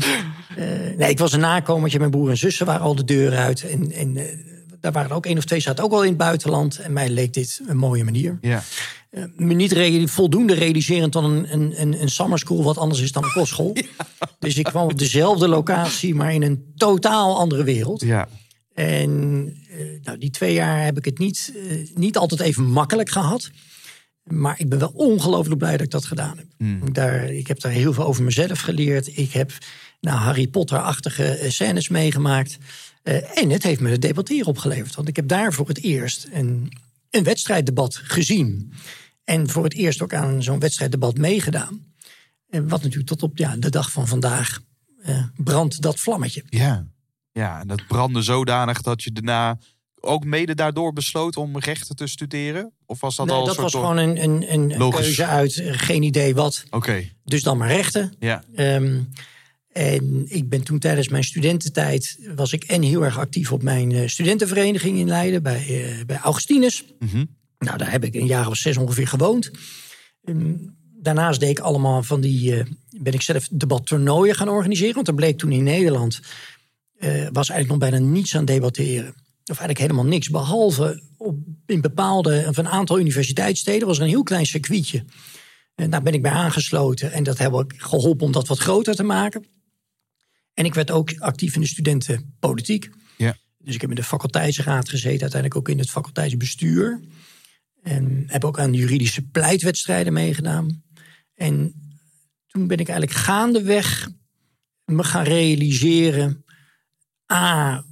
Nee, 0.97 1.09
ik 1.09 1.19
was 1.19 1.33
een 1.33 1.39
nakomertje. 1.39 1.99
Mijn 1.99 2.11
broer 2.11 2.29
en 2.29 2.37
zussen 2.37 2.65
waren 2.65 2.81
al 2.81 2.95
de 2.95 3.03
deur 3.03 3.35
uit. 3.37 3.69
En, 3.69 3.91
en 3.91 4.17
eh, 4.17 4.23
daar 4.79 4.91
waren 4.91 5.09
er 5.09 5.15
ook 5.15 5.25
één 5.25 5.37
of 5.37 5.43
twee 5.45 5.59
zaten 5.59 5.83
ook 5.83 5.91
al 5.91 6.01
in 6.03 6.09
het 6.09 6.17
buitenland. 6.17 6.77
En 6.77 6.93
mij 6.93 7.09
leek 7.09 7.33
dit 7.33 7.61
een 7.67 7.77
mooie 7.77 8.03
manier. 8.03 8.37
Ja. 8.41 8.63
Me 9.35 9.53
niet 9.53 9.71
re- 9.71 10.07
voldoende 10.07 10.53
realiserend 10.53 11.13
dan 11.13 11.25
een, 11.25 11.53
een, 11.53 11.81
een, 11.81 12.01
een 12.01 12.09
summer 12.09 12.39
school... 12.39 12.63
wat 12.63 12.77
anders 12.77 13.01
is 13.01 13.11
dan 13.11 13.23
een 13.23 13.31
kostschool. 13.31 13.75
Dus 14.39 14.57
ik 14.57 14.63
kwam 14.65 14.83
op 14.83 14.97
dezelfde 14.97 15.47
locatie, 15.47 16.15
maar 16.15 16.33
in 16.33 16.41
een 16.41 16.73
totaal 16.75 17.37
andere 17.37 17.63
wereld. 17.63 18.01
ja. 18.01 18.27
En 18.73 19.53
eh, 19.69 19.77
nou, 20.03 20.17
die 20.17 20.29
twee 20.29 20.53
jaar 20.53 20.83
heb 20.83 20.97
ik 20.97 21.05
het 21.05 21.17
niet, 21.17 21.53
eh, 21.69 21.77
niet 21.95 22.17
altijd 22.17 22.41
even 22.41 22.63
makkelijk 22.63 23.09
gehad. 23.09 23.49
Maar 24.23 24.59
ik 24.59 24.69
ben 24.69 24.79
wel 24.79 24.91
ongelooflijk 24.95 25.57
blij 25.57 25.71
dat 25.71 25.81
ik 25.81 25.89
dat 25.91 26.05
gedaan 26.05 26.37
heb. 26.37 26.47
Daar, 26.93 27.23
ik 27.31 27.47
heb 27.47 27.59
daar 27.59 27.71
heel 27.71 27.93
veel 27.93 28.05
over 28.05 28.23
mezelf 28.23 28.59
geleerd. 28.59 29.17
Ik 29.17 29.31
heb 29.31 29.51
nou, 29.99 30.17
Harry 30.17 30.47
Potter-achtige 30.47 31.25
eh, 31.25 31.49
scènes 31.49 31.89
meegemaakt. 31.89 32.57
Eh, 33.03 33.37
en 33.37 33.49
het 33.49 33.63
heeft 33.63 33.79
me 33.79 33.89
het 33.89 34.01
debatteren 34.01 34.45
opgeleverd. 34.47 34.95
Want 34.95 35.07
ik 35.07 35.15
heb 35.15 35.27
daar 35.27 35.53
voor 35.53 35.67
het 35.67 35.81
eerst 35.83 36.27
een, 36.31 36.71
een 37.09 37.23
wedstrijddebat 37.23 37.95
gezien. 38.03 38.73
En 39.23 39.49
voor 39.49 39.63
het 39.63 39.73
eerst 39.73 40.01
ook 40.01 40.13
aan 40.13 40.43
zo'n 40.43 40.59
wedstrijddebat 40.59 41.17
meegedaan. 41.17 41.93
En 42.49 42.67
wat 42.67 42.81
natuurlijk 42.81 43.07
tot 43.09 43.23
op 43.23 43.37
ja, 43.37 43.55
de 43.57 43.69
dag 43.69 43.91
van 43.91 44.07
vandaag 44.07 44.59
eh, 45.03 45.23
brandt 45.35 45.81
dat 45.81 45.99
vlammetje. 45.99 46.43
Ja. 46.49 46.87
Ja, 47.31 47.59
en 47.59 47.67
dat 47.67 47.87
brandde 47.87 48.21
zodanig 48.21 48.81
dat 48.81 49.03
je 49.03 49.11
daarna 49.11 49.57
ook 49.99 50.25
mede 50.25 50.55
daardoor 50.55 50.93
besloot 50.93 51.37
om 51.37 51.57
rechten 51.59 51.95
te 51.95 52.07
studeren? 52.07 52.71
Of 52.85 52.99
was 53.01 53.15
dat 53.15 53.25
Nee, 53.25 53.35
al 53.35 53.45
dat 53.45 53.55
soort 53.55 53.71
was 53.71 53.81
gewoon 53.81 53.97
een, 53.97 54.23
een, 54.23 54.53
een 54.53 54.77
Logisch. 54.77 54.99
keuze 55.05 55.25
uit 55.25 55.57
eh, 55.57 55.73
geen 55.75 56.03
idee 56.03 56.35
wat. 56.35 56.63
Oké, 56.69 57.09
Dus 57.23 57.43
dan 57.43 57.57
maar 57.57 57.67
rechten. 57.67 58.13
ja. 58.19 58.43
Ehm, 58.55 58.99
en 59.71 60.25
ik 60.27 60.49
ben 60.49 60.63
toen 60.63 60.79
tijdens 60.79 61.07
mijn 61.07 61.23
studententijd... 61.23 62.17
was 62.35 62.53
ik 62.53 62.63
en 62.63 62.81
heel 62.81 63.03
erg 63.03 63.17
actief 63.19 63.51
op 63.51 63.63
mijn 63.63 63.91
eh, 63.91 64.07
studentenvereniging 64.07 64.97
in 64.97 65.07
Leiden... 65.07 65.43
bij, 65.43 65.93
bij 66.05 66.17
Augustinus. 66.17 66.85
Mhm. 66.99 67.25
Nou, 67.63 67.77
daar 67.77 67.91
heb 67.91 68.03
ik 68.03 68.15
een 68.15 68.25
jaar 68.25 68.47
of 68.47 68.55
zes 68.55 68.77
ongeveer 68.77 69.07
gewoond. 69.07 69.51
Ehm, 70.23 70.53
daarnaast 71.01 71.39
deed 71.39 71.49
ik 71.49 71.59
allemaal 71.59 72.03
van 72.03 72.21
die... 72.21 72.55
eh, 72.55 72.65
ben 72.89 73.13
ik 73.13 73.21
zelf 73.21 73.47
debattoernooien 73.51 74.35
gaan 74.35 74.49
organiseren. 74.49 74.95
Want 74.95 75.07
er 75.07 75.13
bleek 75.13 75.37
toen 75.37 75.51
in 75.51 75.63
Nederland... 75.63 76.19
eh, 76.97 77.27
was 77.31 77.49
eigenlijk 77.49 77.67
nog 77.67 77.89
bijna 77.89 78.05
niets 78.05 78.35
aan 78.35 78.45
debatteren. 78.45 79.13
Of 79.45 79.59
eigenlijk 79.59 79.79
helemaal 79.79 80.05
niks. 80.05 80.29
Behalve 80.29 81.01
op, 81.17 81.37
in 81.65 81.81
bepaalde... 81.81 82.45
of 82.47 82.57
een 82.57 82.67
aantal 82.67 82.99
universiteitssteden 82.99 83.87
was 83.87 83.97
er 83.97 84.03
een 84.03 84.09
heel 84.09 84.23
klein 84.23 84.45
circuitje... 84.45 85.03
En 85.75 85.89
daar 85.89 86.01
ben 86.01 86.13
ik 86.13 86.21
bij 86.21 86.31
aangesloten 86.31 87.11
en 87.11 87.23
dat 87.23 87.37
heb 87.37 87.53
ik 87.53 87.73
geholpen 87.77 88.25
om 88.25 88.31
dat 88.31 88.47
wat 88.47 88.59
groter 88.59 88.95
te 88.95 89.03
maken. 89.03 89.45
En 90.53 90.65
ik 90.65 90.73
werd 90.73 90.91
ook 90.91 91.13
actief 91.17 91.55
in 91.55 91.61
de 91.61 91.67
studentenpolitiek. 91.67 92.89
Ja. 93.17 93.37
Dus 93.57 93.75
ik 93.75 93.81
heb 93.81 93.89
in 93.89 93.95
de 93.95 94.03
faculteitsraad 94.03 94.89
gezeten, 94.89 95.21
uiteindelijk 95.21 95.55
ook 95.55 95.69
in 95.69 95.79
het 95.79 95.89
faculteitsbestuur. 95.89 97.01
En 97.83 98.23
heb 98.27 98.45
ook 98.45 98.59
aan 98.59 98.73
juridische 98.73 99.21
pleitwedstrijden 99.21 100.13
meegedaan. 100.13 100.83
En 101.33 101.73
toen 102.47 102.67
ben 102.67 102.77
ik 102.77 102.87
eigenlijk 102.89 103.19
gaandeweg 103.19 104.09
me 104.85 105.03
gaan 105.03 105.23
realiseren... 105.23 106.45
A, 107.31 107.83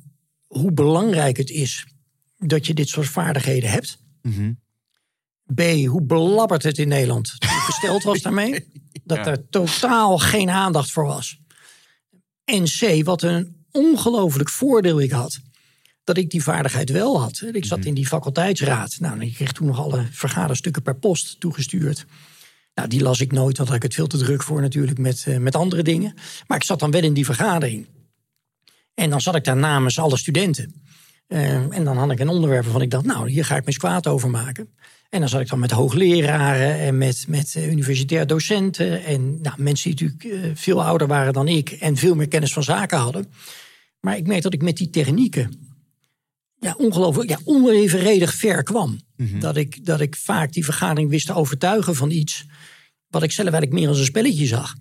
hoe 0.48 0.72
belangrijk 0.72 1.38
het 1.38 1.50
is 1.50 1.86
dat 2.38 2.68
je 2.68 2.74
dit 2.74 2.90
soort 2.90 3.08
vaardigheden 3.08 3.70
hebt. 3.70 3.98
Mhm. 4.22 4.52
B, 5.56 5.62
hoe 5.86 6.02
belabberd 6.04 6.64
het 6.64 6.78
in 6.78 6.88
Nederland 6.88 7.36
gesteld 7.40 8.04
was 8.04 8.22
daarmee. 8.22 8.66
Dat 9.04 9.18
Ja. 9.18 9.26
er 9.26 9.50
totaal 9.50 10.18
geen 10.18 10.50
aandacht 10.50 10.92
voor 10.92 11.06
was. 11.06 11.40
En 12.44 12.64
C, 12.64 13.04
wat 13.04 13.22
een 13.22 13.66
ongelooflijk 13.72 14.50
voordeel 14.50 15.02
ik 15.02 15.12
had. 15.12 15.40
Dat 16.04 16.18
ik 16.18 16.30
die 16.30 16.44
vaardigheid 16.44 16.90
wel 16.90 17.22
had. 17.22 17.44
Ik 17.52 17.66
zat 17.66 17.86
in 17.86 17.94
die 17.94 18.08
faculteitsraad. 18.08 18.98
Nou, 19.00 19.22
ik 19.22 19.34
kreeg 19.34 19.52
toen 19.52 19.68
nog 19.68 19.80
alle 19.80 20.06
vergaderstukken 20.12 20.82
per 20.82 20.96
post 20.96 21.40
toegestuurd. 21.40 22.06
Nou, 22.74 22.88
die 22.88 23.02
las 23.02 23.20
ik 23.20 23.32
nooit, 23.32 23.58
want 23.58 23.70
had 23.70 23.78
ik 23.78 23.84
het 23.84 23.94
veel 23.94 24.08
te 24.08 24.18
druk 24.18 24.44
voor 24.44 24.62
natuurlijk 24.62 24.98
met, 24.98 25.24
eh, 25.28 25.38
met 25.38 25.56
andere 25.56 25.84
dingen. 25.84 26.14
Maar 26.48 26.58
ik 26.58 26.64
zat 26.64 26.80
dan 26.80 26.92
wel 26.92 27.04
in 27.04 27.14
die 27.14 27.26
vergadering. 27.26 27.88
En 28.94 29.10
dan 29.10 29.22
zat 29.22 29.36
ik 29.36 29.44
daar 29.44 29.58
namens 29.58 30.00
alle 30.00 30.18
studenten. 30.18 30.84
Eh, 31.28 31.78
en 31.78 31.84
dan 31.84 31.98
had 31.98 32.12
ik 32.12 32.20
een 32.20 32.30
onderwerp 32.30 32.64
waarvan 32.64 32.82
ik 32.82 32.90
dacht, 32.90 33.06
nou, 33.06 33.30
hier 33.30 33.46
ga 33.46 33.56
ik 33.56 33.62
me 33.62 33.68
eens 33.68 33.78
kwaad 33.78 34.08
over 34.08 34.30
maken. 34.30 34.70
En 35.10 35.20
dan 35.20 35.30
zat 35.30 35.42
ik 35.42 35.50
dan 35.50 35.60
met 35.60 35.72
hoogleraren 35.72 36.80
en 36.80 36.98
met, 36.98 37.26
met 37.28 37.56
eh, 37.56 37.72
universitair 37.72 38.28
docenten. 38.28 39.04
En 39.04 39.42
nou, 39.42 39.62
mensen 39.62 39.96
die 39.96 40.12
natuurlijk 40.12 40.60
veel 40.60 40.84
ouder 40.84 41.08
waren 41.08 41.34
dan 41.34 41.48
ik 41.48 41.70
en 41.70 41.98
veel 41.98 42.16
meer 42.16 42.28
kennis 42.28 42.54
van 42.54 42.64
zaken 42.64 42.98
hadden. 42.98 43.32
Maar 44.00 44.18
ik 44.18 44.28
merk 44.28 44.42
dat 44.42 44.54
ik 44.54 44.62
met 44.62 44.78
die 44.78 44.90
technieken 44.90 45.71
ja, 46.62 46.76
ongelooflijk, 46.78 47.30
ja, 47.30 47.40
onevenredig 47.44 48.34
ver 48.34 48.64
kwam. 48.64 49.00
dat, 49.40 49.58
ik, 49.58 49.86
dat 49.86 50.02
ik 50.02 50.16
vaak 50.16 50.52
die 50.54 50.66
vergadering 50.66 51.10
wist 51.10 51.26
te 51.26 51.34
overtuigen 51.34 51.96
van 51.96 52.12
iets 52.12 52.46
wat 53.08 53.24
ik 53.24 53.32
zelf 53.32 53.50
eigenlijk 53.50 53.80
meer 53.80 53.90
als 53.90 54.00
een 54.00 54.06
spelletje 54.06 54.46
zag. 54.46 54.76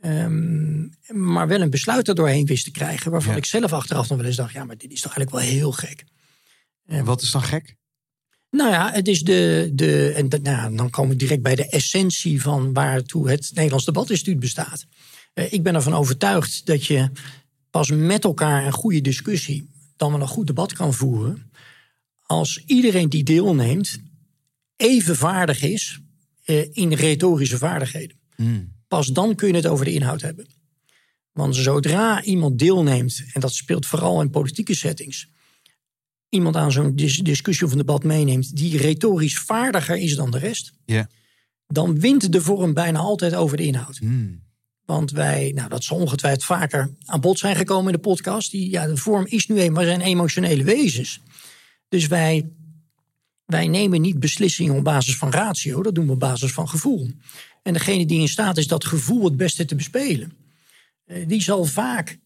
Ehm, 0.00 0.82
maar 1.08 1.48
wel 1.48 1.60
een 1.60 1.70
besluit 1.70 2.08
er 2.08 2.14
doorheen 2.14 2.46
wist 2.46 2.64
te 2.64 2.70
krijgen. 2.70 3.10
Waarvan 3.10 3.32
Ja. 3.32 3.38
ik 3.38 3.44
zelf 3.44 3.72
achteraf 3.72 4.08
nog 4.08 4.18
wel 4.18 4.26
eens 4.26 4.36
dacht: 4.36 4.52
ja, 4.52 4.64
maar 4.64 4.76
dit 4.76 4.90
is 4.92 5.00
toch 5.00 5.16
eigenlijk 5.16 5.44
wel 5.44 5.54
heel 5.56 5.72
gek. 5.72 6.04
En 6.86 7.04
wat 7.04 7.22
is 7.22 7.30
dan 7.30 7.42
gek? 7.42 7.76
Nou 8.50 8.70
ja, 8.70 8.90
het 8.92 9.08
is 9.08 9.22
de. 9.22 9.70
de 9.74 10.12
en 10.16 10.28
dat- 10.28 10.42
nou, 10.42 10.76
dan 10.76 10.90
komen 10.90 11.10
we 11.10 11.16
direct 11.16 11.42
bij 11.42 11.54
de 11.54 11.68
essentie 11.68 12.42
van 12.42 12.72
waartoe 12.72 13.30
het 13.30 13.50
Nederlands 13.54 13.84
Debatinstituut 13.84 14.40
bestaat. 14.40 14.84
Eh, 15.34 15.52
ik 15.52 15.62
ben 15.62 15.74
ervan 15.74 15.94
overtuigd 15.94 16.66
dat 16.66 16.86
je 16.86 17.10
pas 17.70 17.90
met 17.90 18.24
elkaar 18.24 18.66
een 18.66 18.72
goede 18.72 19.00
discussie, 19.00 19.70
dan 19.96 20.12
wel 20.12 20.20
een 20.20 20.26
goed 20.28 20.46
debat 20.46 20.72
kan 20.72 20.94
voeren. 20.94 21.50
als 22.26 22.62
iedereen 22.66 23.08
die 23.08 23.22
deelneemt 23.22 23.98
even 24.76 25.16
vaardig 25.16 25.62
is 25.62 26.00
eh, 26.44 26.76
in 26.76 26.92
retorische 26.92 27.58
vaardigheden. 27.58 28.16
Pas 28.88 29.06
dan 29.06 29.34
kun 29.34 29.48
je 29.48 29.54
het 29.54 29.66
over 29.66 29.84
de 29.84 29.92
inhoud 29.92 30.20
hebben. 30.20 30.46
Want 31.32 31.56
zodra 31.56 32.22
iemand 32.22 32.58
deelneemt, 32.58 33.24
en 33.32 33.40
dat 33.40 33.54
speelt 33.54 33.86
vooral 33.86 34.20
in 34.20 34.30
politieke 34.30 34.74
settings, 34.74 35.28
iemand 36.28 36.56
aan 36.56 36.72
zo'n 36.72 36.96
dis- 36.96 37.18
discussie 37.18 37.66
of 37.66 37.72
een 37.72 37.78
debat 37.78 38.04
meeneemt 38.04 38.56
die 38.56 38.76
retorisch 38.78 39.38
vaardiger 39.38 39.96
is 39.96 40.16
dan 40.16 40.30
de 40.30 40.38
rest, 40.38 40.72
dan 41.66 42.00
wint 42.00 42.32
de 42.32 42.40
vorm 42.40 42.74
bijna 42.74 42.98
altijd 42.98 43.34
over 43.34 43.56
de 43.56 43.62
inhoud. 43.62 43.96
Hmm. 43.96 44.43
Want 44.84 45.10
wij, 45.10 45.52
nou 45.54 45.68
dat 45.68 45.84
zal 45.84 45.96
ongetwijfeld 45.96 46.44
vaker 46.44 46.90
aan 47.04 47.20
bod 47.20 47.38
zijn 47.38 47.56
gekomen 47.56 47.86
in 47.86 47.92
de 47.92 48.08
podcast. 48.08 48.50
Die, 48.50 48.70
ja, 48.70 48.86
de 48.86 48.96
vorm 48.96 49.26
is 49.26 49.46
nu 49.46 49.58
eenmaal, 49.60 49.84
zijn 49.84 50.00
emotionele 50.00 50.64
wezens. 50.64 51.20
Dus 51.88 52.06
wij, 52.06 52.48
wij 53.44 53.66
nemen 53.66 54.00
niet 54.00 54.20
beslissingen 54.20 54.76
op 54.76 54.84
basis 54.84 55.16
van 55.16 55.30
ratio, 55.30 55.82
dat 55.82 55.94
doen 55.94 56.06
we 56.06 56.12
op 56.12 56.20
basis 56.20 56.52
van 56.52 56.68
gevoel. 56.68 57.10
En 57.62 57.72
degene 57.72 58.06
die 58.06 58.20
in 58.20 58.28
staat 58.28 58.56
is 58.56 58.66
dat 58.66 58.84
gevoel 58.84 59.24
het 59.24 59.36
beste 59.36 59.64
te 59.64 59.74
bespelen, 59.74 60.32
eh, 61.04 61.28
die 61.28 61.42
zal 61.42 61.64
vaak, 61.64 62.18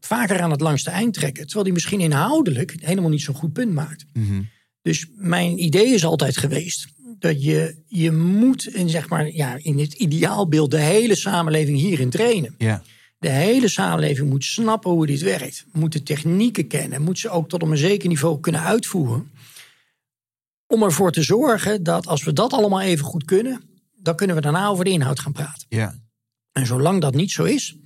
vaker 0.00 0.40
aan 0.40 0.50
het 0.50 0.60
langste 0.60 0.90
eind 0.90 1.14
trekken. 1.14 1.44
Terwijl 1.44 1.64
die 1.64 1.72
misschien 1.72 2.00
inhoudelijk 2.00 2.74
helemaal 2.80 3.10
niet 3.10 3.22
zo'n 3.22 3.34
goed 3.34 3.52
punt 3.52 3.72
maakt. 3.72 4.04
Dus 4.82 5.06
mijn 5.16 5.62
idee 5.62 5.94
is 5.94 6.04
altijd 6.04 6.36
geweest 6.36 6.88
dat 7.22 7.42
je, 7.42 7.76
je 7.86 8.12
moet, 8.12 8.66
en 8.66 8.90
zeg 8.90 9.08
maar, 9.08 9.32
ja, 9.32 9.56
in 9.62 9.78
het 9.78 9.92
ideaalbeeld, 9.92 10.70
de 10.70 10.80
hele 10.80 11.14
samenleving 11.14 11.78
hierin 11.78 12.10
trainen. 12.10 12.54
Ja. 12.58 12.82
De 13.18 13.28
hele 13.28 13.68
samenleving 13.68 14.28
moet 14.28 14.44
snappen 14.44 14.90
hoe 14.90 15.06
dit 15.06 15.20
werkt. 15.20 15.64
Moet 15.72 15.92
de 15.92 16.02
technieken 16.02 16.66
kennen. 16.66 17.02
Moet 17.02 17.18
ze 17.18 17.28
ook 17.28 17.48
tot 17.48 17.62
op 17.62 17.68
een 17.68 17.76
zeker 17.76 18.08
niveau 18.08 18.40
kunnen 18.40 18.60
uitvoeren. 18.60 19.30
Om 20.66 20.82
ervoor 20.82 21.12
te 21.12 21.22
zorgen 21.22 21.82
dat 21.82 22.06
als 22.06 22.24
we 22.24 22.32
dat 22.32 22.52
allemaal 22.52 22.80
even 22.80 23.04
goed 23.04 23.24
kunnen, 23.24 23.62
dan 23.96 24.16
kunnen 24.16 24.36
we 24.36 24.42
daarna 24.42 24.66
over 24.66 24.84
de 24.84 24.90
inhoud 24.90 25.20
gaan 25.20 25.32
praten. 25.32 25.66
Ja. 25.68 25.94
En 26.52 26.66
zolang 26.66 27.00
dat 27.00 27.14
niet 27.14 27.30
zo 27.30 27.44
is, 27.44 27.76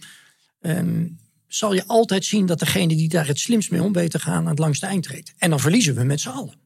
ehm, 0.61 1.07
zal 1.47 1.75
je 1.75 1.87
altijd 1.87 2.25
zien 2.25 2.47
dat 2.47 2.59
degene 2.59 2.97
die 2.97 3.09
daar 3.09 3.27
het 3.27 3.39
slimst 3.39 3.71
mee 3.71 3.83
om 3.83 3.93
weet 3.93 4.11
te 4.11 4.19
gaan, 4.19 4.37
aan 4.37 4.47
het 4.47 4.59
langste 4.59 4.87
eind 4.87 5.03
treedt. 5.03 5.35
En 5.39 5.51
dan 5.51 5.61
verliezen 5.61 5.95
we 5.95 6.05
met 6.05 6.21
z'n 6.21 6.29
allen. 6.29 6.66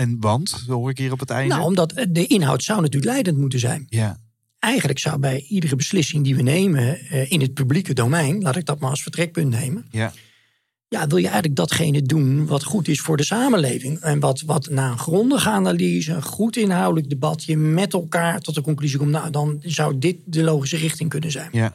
En 0.00 0.16
want, 0.20 0.64
hoor 0.66 0.90
ik 0.90 0.98
hier 0.98 1.12
op 1.12 1.20
het 1.20 1.30
einde? 1.30 1.54
Nou, 1.54 1.66
omdat 1.66 2.06
de 2.08 2.26
inhoud 2.26 2.62
zou 2.62 2.80
natuurlijk 2.80 3.12
leidend 3.12 3.36
moeten 3.36 3.58
zijn. 3.58 3.86
ja. 3.88 4.18
Eigenlijk 4.58 4.98
zou 4.98 5.18
bij 5.18 5.44
iedere 5.48 5.76
beslissing 5.76 6.24
die 6.24 6.36
we 6.36 6.42
nemen 6.42 6.98
eh, 6.98 7.30
in 7.30 7.40
het 7.40 7.54
publieke 7.54 7.94
domein, 7.94 8.42
laat 8.42 8.56
ik 8.56 8.64
dat 8.66 8.80
maar 8.80 8.90
als 8.90 9.02
vertrekpunt 9.02 9.50
nemen. 9.50 9.86
Ja. 9.90 10.12
Ja, 10.88 11.06
wil 11.06 11.18
je 11.18 11.24
eigenlijk 11.24 11.56
datgene 11.56 12.02
doen 12.02 12.46
wat 12.46 12.64
goed 12.64 12.88
is 12.88 13.00
voor 13.00 13.16
de 13.16 13.24
samenleving. 13.24 14.00
En 14.00 14.20
wat, 14.20 14.40
wat 14.40 14.68
na 14.70 14.90
een 14.90 14.98
grondige 14.98 15.48
analyse, 15.48 16.12
een 16.12 16.22
goed 16.22 16.56
inhoudelijk 16.56 17.08
debat, 17.08 17.44
je 17.44 17.56
met 17.56 17.92
elkaar 17.92 18.40
tot 18.40 18.54
de 18.54 18.60
conclusie 18.60 18.98
komt, 18.98 19.10
nou, 19.10 19.30
dan 19.30 19.58
zou 19.60 19.98
dit 19.98 20.16
de 20.24 20.42
logische 20.42 20.76
richting 20.76 21.10
kunnen 21.10 21.30
zijn. 21.30 21.48
Ja. 21.52 21.74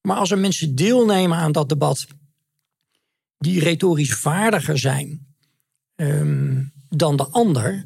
Maar 0.00 0.16
als 0.16 0.30
er 0.30 0.38
mensen 0.38 0.74
deelnemen 0.74 1.38
aan 1.38 1.52
dat 1.52 1.68
debat 1.68 2.06
die 3.38 3.60
retorisch 3.60 4.14
vaardiger 4.14 4.78
zijn 4.78 5.26
ehm, 5.94 6.60
dan 6.96 7.16
de 7.16 7.26
ander, 7.26 7.84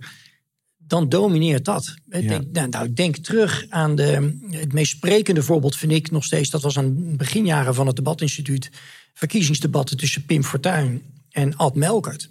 dan 0.78 1.08
domineert 1.08 1.64
dat. 1.64 1.94
Ik 2.08 2.28
Denk, 2.28 2.52
nou, 2.52 2.68
nou, 2.68 2.92
denk 2.92 3.16
terug 3.16 3.66
aan 3.68 3.96
de, 3.96 4.38
het 4.50 4.72
meest 4.72 4.90
sprekende 4.90 5.42
voorbeeld, 5.42 5.76
vind 5.76 5.92
ik 5.92 6.10
nog 6.10 6.24
steeds. 6.24 6.50
Dat 6.50 6.62
was 6.62 6.78
aan 6.78 6.94
de 6.94 7.16
beginjaren 7.16 7.74
van 7.74 7.86
het 7.86 7.96
debatinstituut. 7.96 8.70
Verkiezingsdebatten 9.14 9.96
tussen 9.96 10.24
Pim 10.24 10.44
Fortuyn 10.44 11.02
en 11.30 11.56
Ad 11.56 11.74
Melkert. 11.74 12.30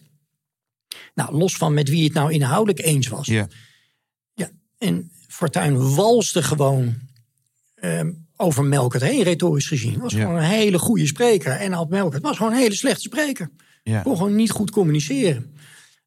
Nou, 1.15 1.35
los 1.37 1.55
van 1.57 1.73
met 1.73 1.89
wie 1.89 2.03
het 2.03 2.13
nou 2.13 2.31
inhoudelijk 2.33 2.85
eens 2.85 3.07
was. 3.07 3.27
Ja. 3.27 3.47
Ja, 4.33 4.49
en 4.77 5.11
Fortuyn 5.27 5.95
walste 5.95 6.43
gewoon 6.43 6.95
ehm, 7.75 8.11
over 8.35 8.63
Melkert 8.63 9.03
heen, 9.03 9.23
retorisch 9.23 9.67
gezien. 9.67 9.99
Was 9.99 10.13
Ja. 10.13 10.19
gewoon 10.21 10.35
een 10.35 10.43
hele 10.49 10.79
goede 10.79 11.05
spreker. 11.05 11.51
En 11.51 11.73
Ad 11.73 11.89
Melkert 11.89 12.23
was 12.23 12.37
gewoon 12.37 12.51
een 12.51 12.57
hele 12.59 12.75
slechte 12.75 13.01
spreker. 13.01 13.49
Ja. 13.83 14.01
Kon 14.01 14.17
gewoon 14.17 14.35
niet 14.35 14.51
goed 14.51 14.71
communiceren. 14.71 15.53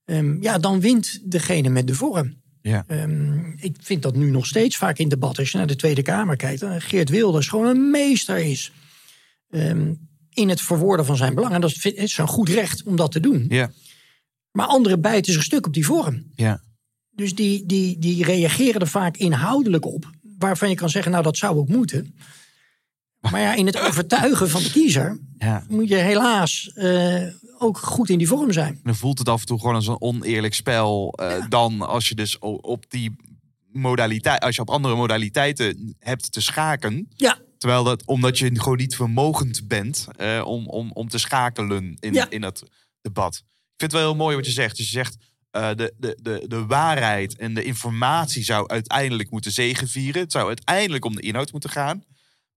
Ehm, 0.09 0.43
ja, 0.43 0.59
dan 0.59 0.81
wint 0.81 1.21
degene 1.25 1.69
met 1.69 1.87
de 1.87 1.95
vorm. 1.95 2.35
Ja. 2.63 2.85
Ehm, 2.87 3.51
ik 3.57 3.77
vind 3.81 4.03
dat 4.03 4.17
nu 4.17 4.31
nog 4.31 4.47
steeds 4.47 4.77
vaak 4.77 4.99
in 4.99 5.09
debat. 5.09 5.39
Als 5.39 5.51
je 5.51 5.59
naar 5.59 5.67
de 5.67 5.77
Tweede 5.77 6.03
Kamer 6.03 6.37
kijkt, 6.37 6.61
dan 6.61 6.81
Geert 6.81 7.09
Wilders 7.09 7.49
gewoon 7.49 7.67
een 7.67 7.91
meester 7.91 8.39
is. 8.39 8.73
ehm, 9.51 9.93
in 10.33 10.49
het 10.49 10.61
verwoorden 10.61 11.07
van 11.07 11.17
zijn 11.17 11.35
belang. 11.35 11.55
En 11.55 11.61
dat 11.61 11.85
is 11.85 12.19
een 12.19 12.29
goed 12.29 12.49
recht 12.49 12.83
om 12.83 12.97
dat 12.97 13.13
te 13.13 13.21
doen. 13.21 13.47
Ja. 13.49 13.71
Maar 14.53 14.67
anderen 14.67 15.01
bijten 15.01 15.33
zich 15.33 15.43
stuk 15.43 15.67
op 15.67 15.75
die 15.75 15.87
vorm. 15.87 16.25
Ja. 16.35 16.63
Dus 17.11 17.35
die, 17.35 17.67
die, 17.67 17.99
die 17.99 18.25
reageren 18.25 18.81
er 18.81 18.87
vaak 18.89 19.17
inhoudelijk 19.17 19.87
op. 19.87 20.11
Waarvan 20.39 20.69
je 20.69 20.75
kan 20.75 20.91
zeggen, 20.91 21.13
nou 21.13 21.23
dat 21.25 21.37
zou 21.37 21.57
ook 21.57 21.69
moeten. 21.69 22.15
Maar 23.21 23.41
ja, 23.41 23.55
in 23.55 23.67
het 23.67 23.81
overtuigen 23.89 24.49
van 24.51 24.63
de 24.63 24.71
kiezer 24.71 25.19
Ja. 25.39 25.65
moet 25.69 25.89
je 25.89 25.95
helaas 25.97 26.71
eh, 26.75 27.23
ook 27.61 27.79
goed 27.79 28.09
in 28.09 28.19
die 28.19 28.27
vorm 28.29 28.53
zijn. 28.53 28.81
Dan 28.83 28.95
voelt 28.97 29.19
het 29.19 29.29
af 29.29 29.41
en 29.41 29.47
toe 29.47 29.59
gewoon 29.59 29.75
als 29.75 29.87
een 29.87 30.01
oneerlijk 30.01 30.55
spel. 30.55 31.13
eh, 31.17 31.45
Dan 31.49 31.81
als 31.83 32.09
je 32.09 32.15
dus 32.15 32.39
op 32.39 32.85
die 32.89 33.17
modaliteit, 33.73 34.41
als 34.43 34.55
je 34.55 34.61
op 34.61 34.71
andere 34.71 34.97
modaliteiten 34.97 35.97
hebt 35.99 36.33
te 36.33 36.41
schaken. 36.41 37.09
Ja, 37.17 37.39
Terwijl 37.59 37.85
dat, 37.85 38.05
omdat 38.07 38.39
je 38.39 38.61
gewoon 38.61 38.79
niet 38.79 38.97
vermogend 38.97 39.69
bent 39.69 40.07
eh, 40.17 40.43
om, 40.45 40.67
om, 40.67 40.91
om 40.93 41.09
te 41.09 41.19
schakelen 41.19 41.97
in, 42.01 42.13
Ja. 42.15 42.31
in 42.31 42.41
dat 42.41 42.63
debat. 43.01 43.35
Ik 43.37 43.85
vind 43.85 43.93
het 43.93 44.01
wel 44.01 44.11
heel 44.11 44.17
mooi 44.25 44.37
wat 44.37 44.47
je 44.47 44.53
zegt. 44.53 44.77
Dus 44.77 44.87
je 44.87 44.93
zegt, 44.93 45.17
eh, 45.51 45.69
de, 45.75 45.95
de, 45.99 46.19
de, 46.23 46.45
de 46.49 46.67
waarheid 46.67 47.37
en 47.37 47.55
de 47.55 47.63
informatie 47.65 48.45
zou 48.45 48.69
uiteindelijk 48.69 49.31
moeten 49.31 49.53
zegenvieren. 49.53 50.23
Het 50.23 50.33
zou 50.33 50.47
uiteindelijk 50.47 51.05
om 51.05 51.15
de 51.15 51.23
inhoud 51.23 51.53
moeten 51.53 51.71
gaan. 51.71 52.05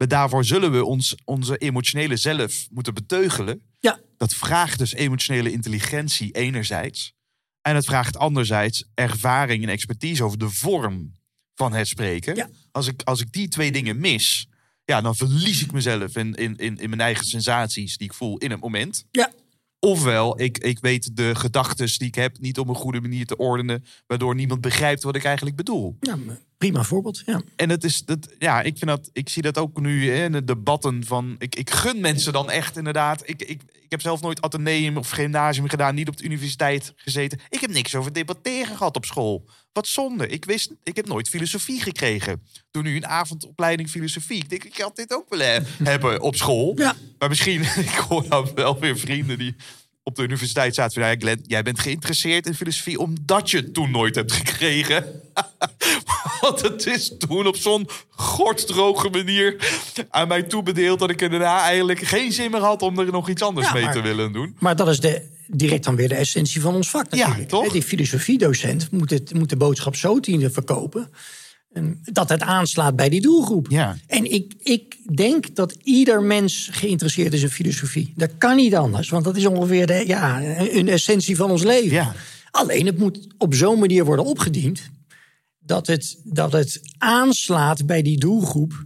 Maar 0.01 0.09
daarvoor 0.09 0.45
zullen 0.45 0.71
we 0.71 0.85
ons, 0.85 1.15
onze 1.25 1.57
emotionele 1.57 2.15
zelf 2.15 2.67
moeten 2.71 2.93
beteugelen. 2.93 3.61
ja, 3.79 3.99
Dat 4.17 4.33
vraagt 4.33 4.77
dus 4.77 4.93
emotionele 4.93 5.51
intelligentie 5.51 6.31
enerzijds. 6.31 7.13
En 7.61 7.75
het 7.75 7.85
vraagt 7.85 8.17
anderzijds 8.17 8.85
ervaring 8.93 9.63
en 9.63 9.69
expertise 9.69 10.23
over 10.23 10.37
de 10.37 10.49
vorm 10.49 11.11
van 11.55 11.73
het 11.73 11.87
spreken. 11.87 12.35
Ja. 12.35 12.49
Als, 12.71 12.87
ik, 12.87 13.01
als 13.03 13.21
ik 13.21 13.31
die 13.31 13.47
twee 13.47 13.71
dingen 13.71 13.99
mis, 13.99 14.47
ja, 14.85 15.01
dan 15.01 15.15
verlies 15.15 15.61
ik 15.61 15.71
mezelf 15.71 16.15
in, 16.15 16.33
in, 16.33 16.55
in, 16.57 16.77
in 16.77 16.89
mijn 16.89 17.01
eigen 17.01 17.25
sensaties 17.25 17.97
die 17.97 18.07
ik 18.07 18.13
voel 18.13 18.37
in 18.37 18.51
het 18.51 18.59
moment. 18.59 19.05
ja. 19.11 19.31
Ofwel, 19.79 20.41
ik, 20.41 20.57
ik 20.57 20.79
weet 20.79 21.15
de 21.15 21.35
gedachten 21.35 21.97
die 21.97 22.07
ik 22.07 22.15
heb 22.15 22.39
niet 22.39 22.59
op 22.59 22.67
een 22.67 22.75
goede 22.75 23.01
manier 23.01 23.25
te 23.25 23.37
ordenen, 23.37 23.85
waardoor 24.07 24.35
niemand 24.35 24.61
begrijpt 24.61 25.03
wat 25.03 25.15
ik 25.15 25.23
eigenlijk 25.23 25.55
bedoel. 25.55 25.97
ja 25.99 26.17
prima 26.61 26.83
voorbeeld. 26.83 27.21
Ja. 27.25 27.41
En 27.55 27.69
het 27.69 27.83
is, 27.83 28.05
dat, 28.05 28.27
ja, 28.39 28.61
ik 28.61 28.77
vind 28.77 28.89
dat, 28.89 29.09
ik 29.13 29.29
zie 29.29 29.41
dat 29.41 29.57
ook 29.57 29.81
nu 29.81 30.11
hè, 30.11 30.23
in 30.23 30.31
de 30.31 30.43
debatten 30.43 31.05
van, 31.05 31.35
ik, 31.37 31.55
ik 31.55 31.69
gun 31.69 31.99
mensen 31.99 32.33
dan 32.33 32.49
echt 32.49 32.77
inderdaad. 32.77 33.21
Ik, 33.25 33.41
ik, 33.41 33.61
ik 33.73 33.89
heb 33.89 34.01
zelf 34.01 34.21
nooit 34.21 34.41
ateneum 34.41 34.97
of 34.97 35.09
gymnasium 35.09 35.69
gedaan, 35.69 35.95
niet 35.95 36.07
op 36.07 36.17
de 36.17 36.23
universiteit 36.23 36.93
gezeten. 36.95 37.39
Ik 37.49 37.59
heb 37.61 37.71
niks 37.71 37.95
over 37.95 38.13
debatteren 38.13 38.77
gehad 38.77 38.95
op 38.95 39.05
school. 39.05 39.49
Wat 39.73 39.87
zonde. 39.87 40.27
Ik 40.27 40.45
wist, 40.45 40.71
ik 40.83 40.95
heb 40.95 41.07
nooit 41.07 41.29
filosofie 41.29 41.81
gekregen. 41.81 42.41
Doe 42.71 42.83
nu 42.83 42.95
een 42.95 43.07
avondopleiding 43.07 43.89
filosofie. 43.89 44.37
Ik 44.37 44.49
denk, 44.49 44.63
ik 44.63 44.77
had 44.77 44.95
dit 44.95 45.13
ook 45.13 45.29
willen 45.29 45.47
he- 45.53 45.63
hebben 45.83 46.21
op 46.21 46.35
school. 46.35 46.73
Ja. 46.75 46.95
Maar 47.17 47.29
misschien, 47.29 47.61
ik 47.87 48.05
hoor 48.09 48.25
nou 48.27 48.51
wel 48.55 48.79
weer 48.79 48.97
vrienden 48.97 49.37
die 49.37 49.55
op 50.11 50.17
de 50.17 50.23
universiteit 50.23 50.75
zaten. 50.75 51.01
van, 51.01 51.09
Ja, 51.11 51.15
Glenn, 51.19 51.43
jij 51.47 51.63
bent 51.63 51.79
geïnteresseerd 51.79 52.45
in 52.47 52.55
filosofie 52.55 52.99
omdat 52.99 53.51
je 53.51 53.57
het 53.57 53.73
toen 53.73 53.91
nooit 53.91 54.15
hebt 54.15 54.31
gekregen. 54.31 55.05
Want 56.41 56.61
het 56.61 56.85
is 56.85 57.11
toen 57.27 57.47
op 57.47 57.55
zo'n 57.55 57.87
gorddroge 58.09 59.09
manier 59.09 59.55
aan 60.09 60.27
mij 60.27 60.43
toebedeeld... 60.43 60.99
dat 60.99 61.09
ik 61.09 61.21
er 61.21 61.29
daarna 61.29 61.61
eigenlijk 61.61 61.99
geen 61.99 62.31
zin 62.31 62.51
meer 62.51 62.59
had 62.61 62.81
om 62.81 62.99
er 62.99 63.11
nog 63.11 63.29
iets 63.29 63.41
anders 63.41 63.67
Ja, 63.67 63.73
mee 63.73 63.83
maar- 63.83 63.93
te 63.93 64.01
willen 64.01 64.31
doen. 64.31 64.55
Maar 64.59 64.75
dat 64.75 64.87
is 64.87 64.99
de, 64.99 65.21
direct 65.47 65.83
dan 65.83 65.95
weer 65.95 66.09
de 66.09 66.15
essentie 66.15 66.61
van 66.61 66.75
ons 66.75 66.89
vak 66.89 67.13
Ja, 67.13 67.17
natuurlijk. 67.17 67.49
toch? 67.49 67.63
Hè, 67.65 67.71
Die 67.71 67.83
filosofiedocent 67.83 68.91
moet, 68.91 69.09
het, 69.09 69.33
moet 69.33 69.49
de 69.49 69.55
boodschap 69.57 69.95
zo 69.95 70.19
dienen 70.19 70.51
verkopen... 70.53 71.09
dat 72.03 72.29
het 72.29 72.41
aanslaat 72.41 72.95
bij 72.95 73.09
die 73.09 73.21
doelgroep. 73.21 73.67
Ja. 73.69 73.97
En 74.07 74.31
ik, 74.31 74.53
ik 74.59 75.15
denk 75.15 75.55
dat 75.55 75.77
ieder 75.83 76.23
mens 76.23 76.69
geïnteresseerd 76.71 77.33
is 77.33 77.41
in 77.41 77.49
filosofie. 77.49 78.13
Dat 78.15 78.37
kan 78.37 78.55
niet 78.55 78.75
anders, 78.75 79.09
want 79.09 79.23
dat 79.23 79.37
is 79.37 79.45
ongeveer 79.45 79.87
de, 79.87 80.03
ja, 80.07 80.41
een 80.57 80.87
essentie 80.87 81.35
van 81.35 81.51
ons 81.51 81.63
leven. 81.63 81.91
Ja. 81.91 82.13
Alleen 82.51 82.85
het 82.85 82.97
moet 82.97 83.27
op 83.37 83.53
zo'n 83.53 83.79
manier 83.79 84.05
worden 84.05 84.25
opgediend... 84.25 84.89
dat 85.59 85.87
het, 85.87 86.19
dat 86.23 86.51
het 86.51 86.81
aanslaat 86.97 87.85
bij 87.85 88.01
die 88.01 88.17
doelgroep 88.17 88.85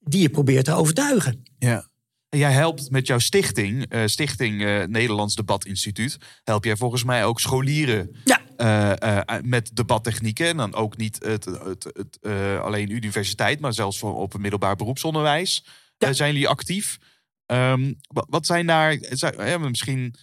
die 0.00 0.20
je 0.20 0.28
probeert 0.28 0.64
te 0.64 0.72
overtuigen. 0.72 1.42
Ja. 1.58 1.88
Jij 2.28 2.52
helpt 2.52 2.90
met 2.90 3.06
jouw 3.06 3.18
stichting, 3.18 3.86
eh, 3.88 4.02
Stichting 4.06 4.64
eh, 4.64 4.82
Nederlands 4.84 5.34
Debat 5.34 5.64
Instituut, 5.64 6.18
help 6.44 6.64
jij 6.64 6.76
volgens 6.76 7.04
mij 7.04 7.24
ook 7.24 7.40
scholieren 7.40 8.16
Ja, 8.24 8.40
eh, 8.56 9.20
eh, 9.20 9.42
met 9.42 9.70
debattechnieken. 9.74 10.46
En 10.46 10.56
dan 10.56 10.74
ook 10.74 10.96
niet 10.96 11.24
het, 11.24 11.44
het, 11.44 11.84
het, 11.84 12.18
eh, 12.20 12.60
alleen 12.60 12.90
universiteit, 12.90 13.60
maar 13.60 13.72
zelfs 13.72 13.98
voor, 13.98 14.16
op 14.16 14.38
middelbaar 14.38 14.76
beroepsonderwijs 14.76 15.64
Ja. 15.98 16.08
eh, 16.08 16.14
zijn 16.14 16.32
jullie 16.32 16.48
actief. 16.48 16.98
Ehm, 17.46 17.92
wat, 18.28 18.46
zijn 18.46 18.66
daar, 18.66 18.98
zijn, 19.00 19.60
misschien, 19.60 20.14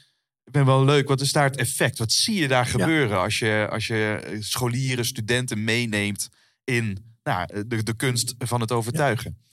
ik 0.44 0.52
ben 0.52 0.66
wel 0.66 0.86
leuk, 0.86 1.08
wat 1.08 1.22
is 1.22 1.32
daar 1.32 1.44
het 1.44 1.58
effect? 1.58 1.98
Wat 1.98 2.12
zie 2.12 2.36
je 2.36 2.48
daar 2.48 2.66
gebeuren 2.66 3.20
als 3.20 3.40
je, 3.40 3.68
als 3.72 3.88
je 3.88 4.22
eh, 4.26 4.42
scholieren, 4.42 5.06
studenten 5.06 5.64
meeneemt 5.64 6.30
in 6.64 7.16
nou, 7.24 7.68
de, 7.68 7.84
de 7.84 7.96
kunst 7.96 8.36
van 8.38 8.62
het 8.62 8.72
overtuigen? 8.72 9.38
ja, 9.42 9.52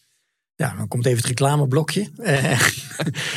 dan 0.77 0.89
komt 0.89 1.07
even 1.07 1.19
het 1.19 1.27
reclameblokje. 1.27 2.09
Eh, 2.17 2.61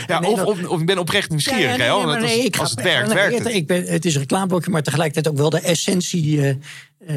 Ja, 0.07 0.19
Nee, 0.19 0.29
of, 0.31 0.37
dat- 0.37 0.47
of, 0.47 0.63
of 0.67 0.79
ik 0.79 0.85
ben 0.85 0.97
oprecht 0.97 1.29
nieuwsgierig. 1.29 1.61
Ja, 1.63 1.69
ja, 1.71 1.77
nee, 1.77 1.87
hè, 1.87 1.93
want 1.93 2.05
maar 2.05 2.15
als, 2.21 2.25
nee, 2.25 2.43
ik 2.45 2.57
als 2.57 2.69
ga- 2.69 2.75
het 2.75 2.83
werkt, 3.13 3.33
het, 3.33 3.43
het. 3.43 3.53
Ik 3.53 3.67
ben, 3.67 3.83
het 3.85 4.05
is 4.05 4.13
een 4.13 4.19
reclameblokje, 4.21 4.71
maar 4.71 4.83
tegelijkertijd 4.83 5.27
ook 5.27 5.37
wel 5.41 5.49
de 5.49 5.59
essentie 5.59 6.41
eh, 6.41 6.55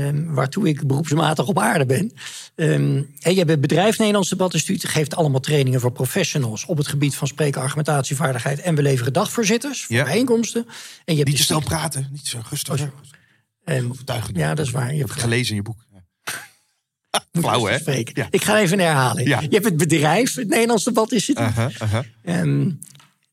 ehm, 0.08 0.24
waartoe 0.24 0.68
ik 0.68 0.86
beroepsmatig 0.86 1.46
op 1.46 1.58
aarde 1.58 1.86
ben. 1.86 2.12
Ehm 2.54 3.02
en 3.20 3.32
je 3.32 3.38
hebt 3.38 3.50
het 3.50 3.60
bedrijf 3.60 3.98
Nederlands 3.98 4.28
Debatinstituut, 4.28 4.88
geeft 4.88 5.14
allemaal 5.16 5.40
trainingen 5.40 5.80
voor 5.80 5.92
professionals 5.92 6.64
op 6.66 6.76
het 6.76 6.86
gebied 6.88 7.14
van 7.14 7.26
spreken, 7.28 7.60
argumentatievaardigheid. 7.60 8.60
En 8.60 8.74
we 8.74 8.82
leveren 8.82 9.12
dagvoorzitters 9.12 9.84
voor 9.84 9.96
Ja. 9.96 10.04
bijeenkomsten. 10.04 10.66
En 10.66 10.72
je 11.04 11.14
hebt 11.16 11.28
Niet 11.28 11.36
te 11.36 11.42
snel 11.42 11.60
sticht- 11.60 11.74
praten, 11.74 12.08
niet 12.12 12.26
zo 12.26 12.38
rustig. 12.50 12.88
ehm, 13.64 13.86
Overtuigend. 13.90 14.36
ja, 14.36 14.54
dat 14.54 14.66
is 14.66 14.72
waar. 14.72 14.86
Je 14.86 14.92
Ik 14.92 14.98
hebt 14.98 15.08
heb 15.10 15.18
het 15.20 15.28
gelezen 15.30 15.50
in 15.50 15.56
je 15.56 15.62
boek. 15.62 15.84
Flauw, 17.32 17.64
hè? 17.66 17.76
Ja. 18.12 18.26
Ik 18.30 18.44
ga 18.44 18.58
even 18.58 18.78
herhalen. 18.78 19.24
Ja. 19.24 19.40
Je 19.40 19.48
hebt 19.50 19.64
het 19.64 19.76
bedrijf, 19.76 20.34
het 20.34 20.48
Nederlands 20.48 20.84
Debatinstituut. 20.84 21.48
Uh-huh, 21.48 21.70
uh-huh. 21.82 22.04
Ehm, 22.22 22.70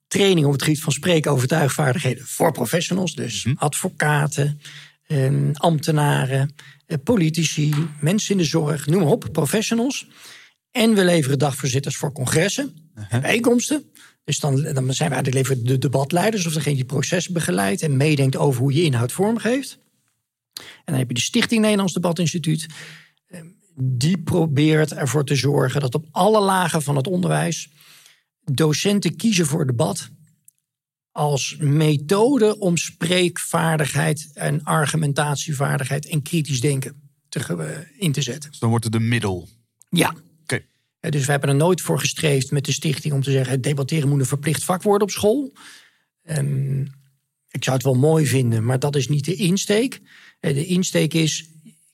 training 0.07 0.45
op 0.45 0.51
het 0.51 0.61
gebied 0.63 0.81
van 0.81 0.91
spreken, 0.93 1.31
overtuigvaardigheden 1.31 2.25
voor 2.25 2.51
professionals. 2.51 3.15
Dus 3.15 3.43
Mhm. 3.43 3.55
advocaten, 3.57 4.59
ehm, 5.07 5.51
ambtenaren, 5.53 6.55
eh, 6.85 6.97
politici, 7.03 7.73
mensen 7.99 8.31
in 8.31 8.37
de 8.37 8.43
zorg, 8.43 8.87
noem 8.87 9.01
maar 9.01 9.11
op, 9.11 9.27
professionals. 9.31 10.07
En 10.71 10.93
we 10.93 11.03
leveren 11.05 11.39
dagvoorzitters 11.39 11.95
voor 11.95 12.11
congressen 12.11 12.73
en 13.09 13.21
bijeenkomsten. 13.21 13.83
Dus 14.23 14.39
dan, 14.39 14.55
dan 14.61 14.93
zijn 14.93 15.09
we 15.09 15.15
eigenlijk 15.15 15.33
leveren 15.33 15.65
de 15.65 15.77
debatleiders 15.77 16.45
of 16.45 16.53
degene 16.53 16.75
die 16.75 16.85
processen 16.85 17.33
begeleidt 17.33 17.81
en 17.81 17.97
meedenkt 17.97 18.35
over 18.35 18.61
hoe 18.61 18.73
je 18.73 18.83
inhoud 18.83 19.11
vormgeeft. 19.11 19.77
En 20.53 20.63
dan 20.85 20.95
heb 20.95 21.07
je 21.07 21.13
de 21.13 21.21
Stichting 21.21 21.61
Nederlands 21.61 21.93
Debatinstituut. 21.93 22.65
Die 23.75 24.17
probeert 24.17 24.93
ervoor 24.93 25.25
te 25.25 25.35
zorgen 25.35 25.81
dat 25.81 25.95
op 25.95 26.05
alle 26.11 26.41
lagen 26.41 26.81
van 26.81 26.95
het 26.95 27.07
onderwijs 27.07 27.69
docenten 28.43 29.15
kiezen 29.15 29.45
voor 29.45 29.65
debat 29.65 30.09
als 31.11 31.55
methode 31.59 32.59
om 32.59 32.77
spreekvaardigheid 32.77 34.31
en 34.33 34.63
argumentatievaardigheid 34.63 36.07
en 36.07 36.21
kritisch 36.21 36.61
denken 36.61 37.01
te, 37.29 37.39
eh, 37.39 38.01
in 38.01 38.11
te 38.11 38.21
zetten. 38.21 38.49
Dus 38.49 38.59
dan 38.59 38.69
wordt 38.69 38.85
het 38.85 38.95
een 38.95 39.07
middel. 39.07 39.49
Ja. 39.89 40.15
Oké. 40.41 40.61
Eh, 40.99 41.11
Dus 41.11 41.25
we 41.25 41.31
hebben 41.31 41.49
er 41.49 41.55
nooit 41.55 41.81
voor 41.81 41.99
gestreefd 41.99 42.51
met 42.51 42.65
de 42.65 42.71
stichting 42.71 43.13
om 43.13 43.21
te 43.21 43.31
zeggen: 43.31 43.61
debatteren 43.61 44.09
moet 44.09 44.19
een 44.19 44.25
verplicht 44.25 44.63
vak 44.63 44.81
worden 44.83 45.07
op 45.07 45.13
school. 45.13 45.53
Ehm, 46.23 46.81
ik 47.49 47.63
zou 47.63 47.75
het 47.75 47.85
wel 47.85 47.95
mooi 47.95 48.25
vinden, 48.25 48.65
maar 48.65 48.79
dat 48.79 48.95
is 48.95 49.07
niet 49.07 49.25
de 49.25 49.35
insteek. 49.35 50.01
Eh, 50.39 50.53
De 50.53 50.65
insteek 50.65 51.13
is: 51.13 51.49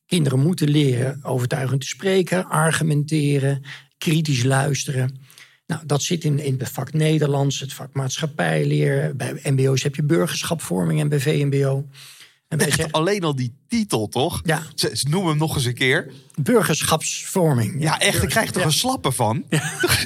kinderen 0.09 0.39
moeten 0.39 0.69
leren 0.69 1.19
overtuigend 1.23 1.81
te 1.81 1.87
spreken, 1.87 2.45
argumenteren, 2.45 3.61
kritisch 3.97 4.43
luisteren. 4.43 5.17
Nou, 5.67 5.81
dat 5.85 6.01
zit 6.01 6.23
in, 6.23 6.39
in 6.39 6.55
het 6.57 6.69
vak 6.69 6.93
Nederlands, 6.93 7.59
het 7.59 7.73
vak 7.73 7.93
maatschappijleer. 7.93 9.15
Bij 9.15 9.39
MBO's 9.43 9.83
heb 9.83 9.95
je 9.95 10.03
burgerschapvorming 10.03 10.99
en 10.99 11.09
bij 11.09 11.19
VMBO. 11.19 11.85
En 12.49 12.59
zeggen, 12.59 12.91
Alleen 12.91 13.23
al 13.23 13.35
die 13.35 13.53
titel, 13.67 14.07
toch? 14.07 14.41
Ja. 14.43 14.61
Ze, 14.75 14.89
ze 14.93 15.09
noemen 15.09 15.29
hem 15.29 15.39
nog 15.39 15.55
eens 15.55 15.65
een 15.65 15.73
keer. 15.73 16.11
burgerschapsvorming. 16.35 17.81
Ja, 17.81 17.99
echt, 17.99 18.23
ik 18.23 18.29
krijg 18.29 18.47
er 18.47 18.53
toch 18.53 18.63
een 18.63 18.71
slappe 18.71 19.11
van. 19.11 19.43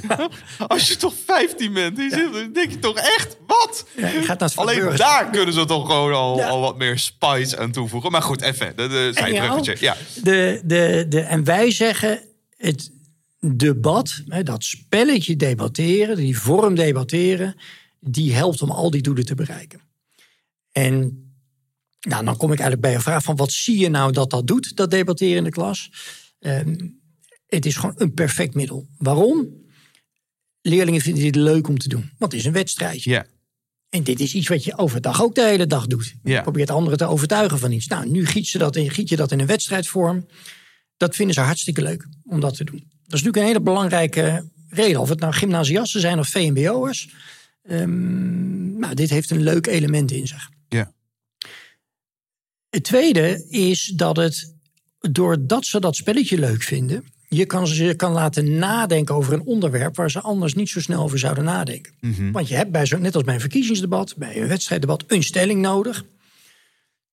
Als 0.67 0.87
je 0.87 0.95
toch 0.95 1.13
15 1.25 1.73
bent, 1.73 1.97
dan 1.97 2.51
denk 2.53 2.71
je 2.71 2.79
toch 2.79 2.97
echt, 2.97 3.37
wat? 3.47 3.85
Alleen 4.55 4.95
daar 4.95 5.29
kunnen 5.29 5.53
ze 5.53 5.65
toch 5.65 5.87
gewoon 5.87 6.13
al, 6.13 6.43
al 6.43 6.59
wat 6.59 6.77
meer 6.77 6.99
spice 6.99 7.57
aan 7.57 7.71
toevoegen. 7.71 8.11
Maar 8.11 8.21
goed, 8.21 8.41
even, 8.41 8.73
de, 8.75 8.87
de 8.87 9.11
zijbruggetje. 9.13 9.77
Ja. 9.79 9.95
De, 10.23 10.61
de, 10.65 11.05
de, 11.09 11.19
en 11.21 11.43
wij 11.43 11.71
zeggen 11.71 12.19
het 12.57 12.91
debat, 13.39 14.23
dat 14.43 14.63
spelletje 14.63 15.35
debatteren, 15.35 16.15
die 16.15 16.39
vorm 16.39 16.75
debatteren, 16.75 17.55
die 17.99 18.33
helpt 18.33 18.61
om 18.61 18.71
al 18.71 18.91
die 18.91 19.01
doelen 19.01 19.25
te 19.25 19.35
bereiken. 19.35 19.81
En 20.71 21.22
nou, 22.07 22.25
dan 22.25 22.37
kom 22.37 22.51
ik 22.51 22.59
eigenlijk 22.59 22.81
bij 22.81 22.91
je 22.91 22.99
vraag 22.99 23.23
van 23.23 23.35
wat 23.35 23.51
zie 23.51 23.77
je 23.77 23.89
nou 23.89 24.11
dat 24.11 24.29
dat 24.29 24.47
doet, 24.47 24.75
dat 24.75 24.91
debatteren 24.91 25.37
in 25.37 25.43
de 25.43 25.49
klas? 25.49 25.91
Ehm, 26.39 26.75
het 27.47 27.65
is 27.65 27.75
gewoon 27.75 27.95
een 27.97 28.13
perfect 28.13 28.53
middel. 28.53 28.87
Waarom? 28.97 29.61
Leerlingen 30.61 31.01
vinden 31.01 31.23
dit 31.23 31.35
leuk 31.35 31.67
om 31.67 31.77
te 31.77 31.87
doen, 31.87 32.11
want 32.17 32.31
het 32.31 32.41
is 32.41 32.47
een 32.47 32.53
wedstrijdje. 32.53 33.09
Ja. 33.09 33.25
En 33.89 34.03
dit 34.03 34.19
is 34.19 34.33
iets 34.33 34.47
wat 34.47 34.63
je 34.63 34.77
overdag 34.77 35.23
ook 35.23 35.35
de 35.35 35.45
hele 35.45 35.67
dag 35.67 35.87
doet. 35.87 36.13
Je 36.23 36.41
probeert 36.41 36.69
anderen 36.69 36.97
te 36.97 37.05
overtuigen 37.05 37.59
van 37.59 37.71
iets. 37.71 37.87
Nou, 37.87 38.09
nu 38.09 38.25
giet, 38.25 38.47
ze 38.47 38.57
dat 38.57 38.75
in, 38.75 38.91
giet 38.91 39.09
je 39.09 39.15
dat 39.15 39.31
in 39.31 39.39
een 39.39 39.45
wedstrijdvorm. 39.45 40.27
Dat 40.97 41.15
vinden 41.15 41.35
ze 41.35 41.41
hartstikke 41.41 41.81
leuk 41.81 42.07
om 42.25 42.39
dat 42.39 42.55
te 42.55 42.63
doen. 42.63 42.79
Dat 42.79 43.13
is 43.19 43.23
natuurlijk 43.23 43.37
een 43.37 43.43
hele 43.43 43.61
belangrijke 43.61 44.49
reden. 44.69 45.01
Of 45.01 45.09
het 45.09 45.19
nou 45.19 45.33
gymnasiasten 45.33 46.01
zijn 46.01 46.19
of 46.19 46.27
VMBO'ers. 46.27 47.09
Ehm 47.63 48.53
nou, 48.83 48.95
dit 48.95 49.09
heeft 49.09 49.29
een 49.29 49.43
leuk 49.43 49.67
element 49.67 50.11
in 50.11 50.27
zich. 50.27 50.49
Het 52.73 52.83
tweede 52.83 53.45
is 53.49 53.91
dat 53.95 54.15
het, 54.17 54.55
doordat 54.99 55.65
ze 55.65 55.79
dat 55.79 55.95
spelletje 55.95 56.39
leuk 56.39 56.63
vinden... 56.63 57.03
je 57.29 57.45
kan 57.45 57.67
ze 57.67 57.93
kan 57.95 58.11
laten 58.11 58.57
nadenken 58.57 59.15
over 59.15 59.33
een 59.33 59.45
onderwerp... 59.45 59.95
waar 59.95 60.11
ze 60.11 60.21
anders 60.21 60.53
niet 60.53 60.69
zo 60.69 60.79
snel 60.79 61.03
over 61.03 61.19
zouden 61.19 61.43
nadenken. 61.43 61.93
Want 62.31 62.47
je 62.47 62.55
hebt 62.55 62.71
bij 62.71 62.85
zo, 62.85 62.97
net 62.97 63.15
als 63.15 63.23
bij 63.23 63.33
een 63.33 63.39
verkiezingsdebat, 63.39 64.15
bij 64.17 64.41
een 64.41 64.47
wedstrijddebat, 64.47 65.03
een 65.07 65.23
stelling 65.23 65.61
nodig. 65.61 66.05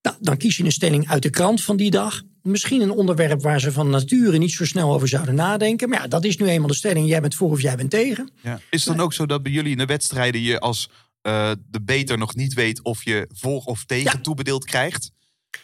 Nou, 0.02 0.16
dan 0.20 0.36
kies 0.36 0.56
je 0.56 0.64
een 0.64 0.72
stelling 0.72 1.08
uit 1.08 1.22
de 1.22 1.30
krant 1.30 1.62
van 1.62 1.76
die 1.76 1.90
dag. 1.90 2.22
Misschien 2.42 2.80
een 2.80 2.90
onderwerp 2.90 3.42
waar 3.42 3.60
ze 3.60 3.72
van 3.72 3.90
nature 3.90 4.38
niet 4.38 4.52
zo 4.52 4.64
snel 4.64 4.92
over 4.92 5.08
zouden 5.08 5.34
nadenken. 5.34 5.88
Maar 5.88 6.00
ja, 6.00 6.08
dat 6.08 6.24
is 6.24 6.36
nu 6.36 6.46
eenmaal 6.46 6.68
de 6.68 6.74
stelling. 6.74 7.08
Jij 7.08 7.20
bent 7.20 7.34
voor 7.34 7.50
of 7.50 7.60
jij 7.60 7.76
bent 7.76 7.90
tegen. 7.90 8.30
Ja. 8.42 8.60
Is 8.70 8.84
het 8.84 8.96
dan 8.96 9.04
ook 9.04 9.12
zo 9.12 9.26
dat 9.26 9.42
bij 9.42 9.52
jullie 9.52 9.72
in 9.72 9.78
de 9.78 9.86
wedstrijden 9.86 10.40
je 10.40 10.58
als 10.60 10.90
eh, 11.22 11.50
de 11.70 11.82
beter 11.82 12.18
nog 12.18 12.34
niet 12.34 12.54
weet 12.54 12.82
of 12.82 13.04
je 13.04 13.28
voor 13.32 13.62
of 13.62 13.84
tegen 13.84 14.12
Ja. 14.16 14.20
toebedeeld 14.20 14.64
krijgt? 14.64 15.10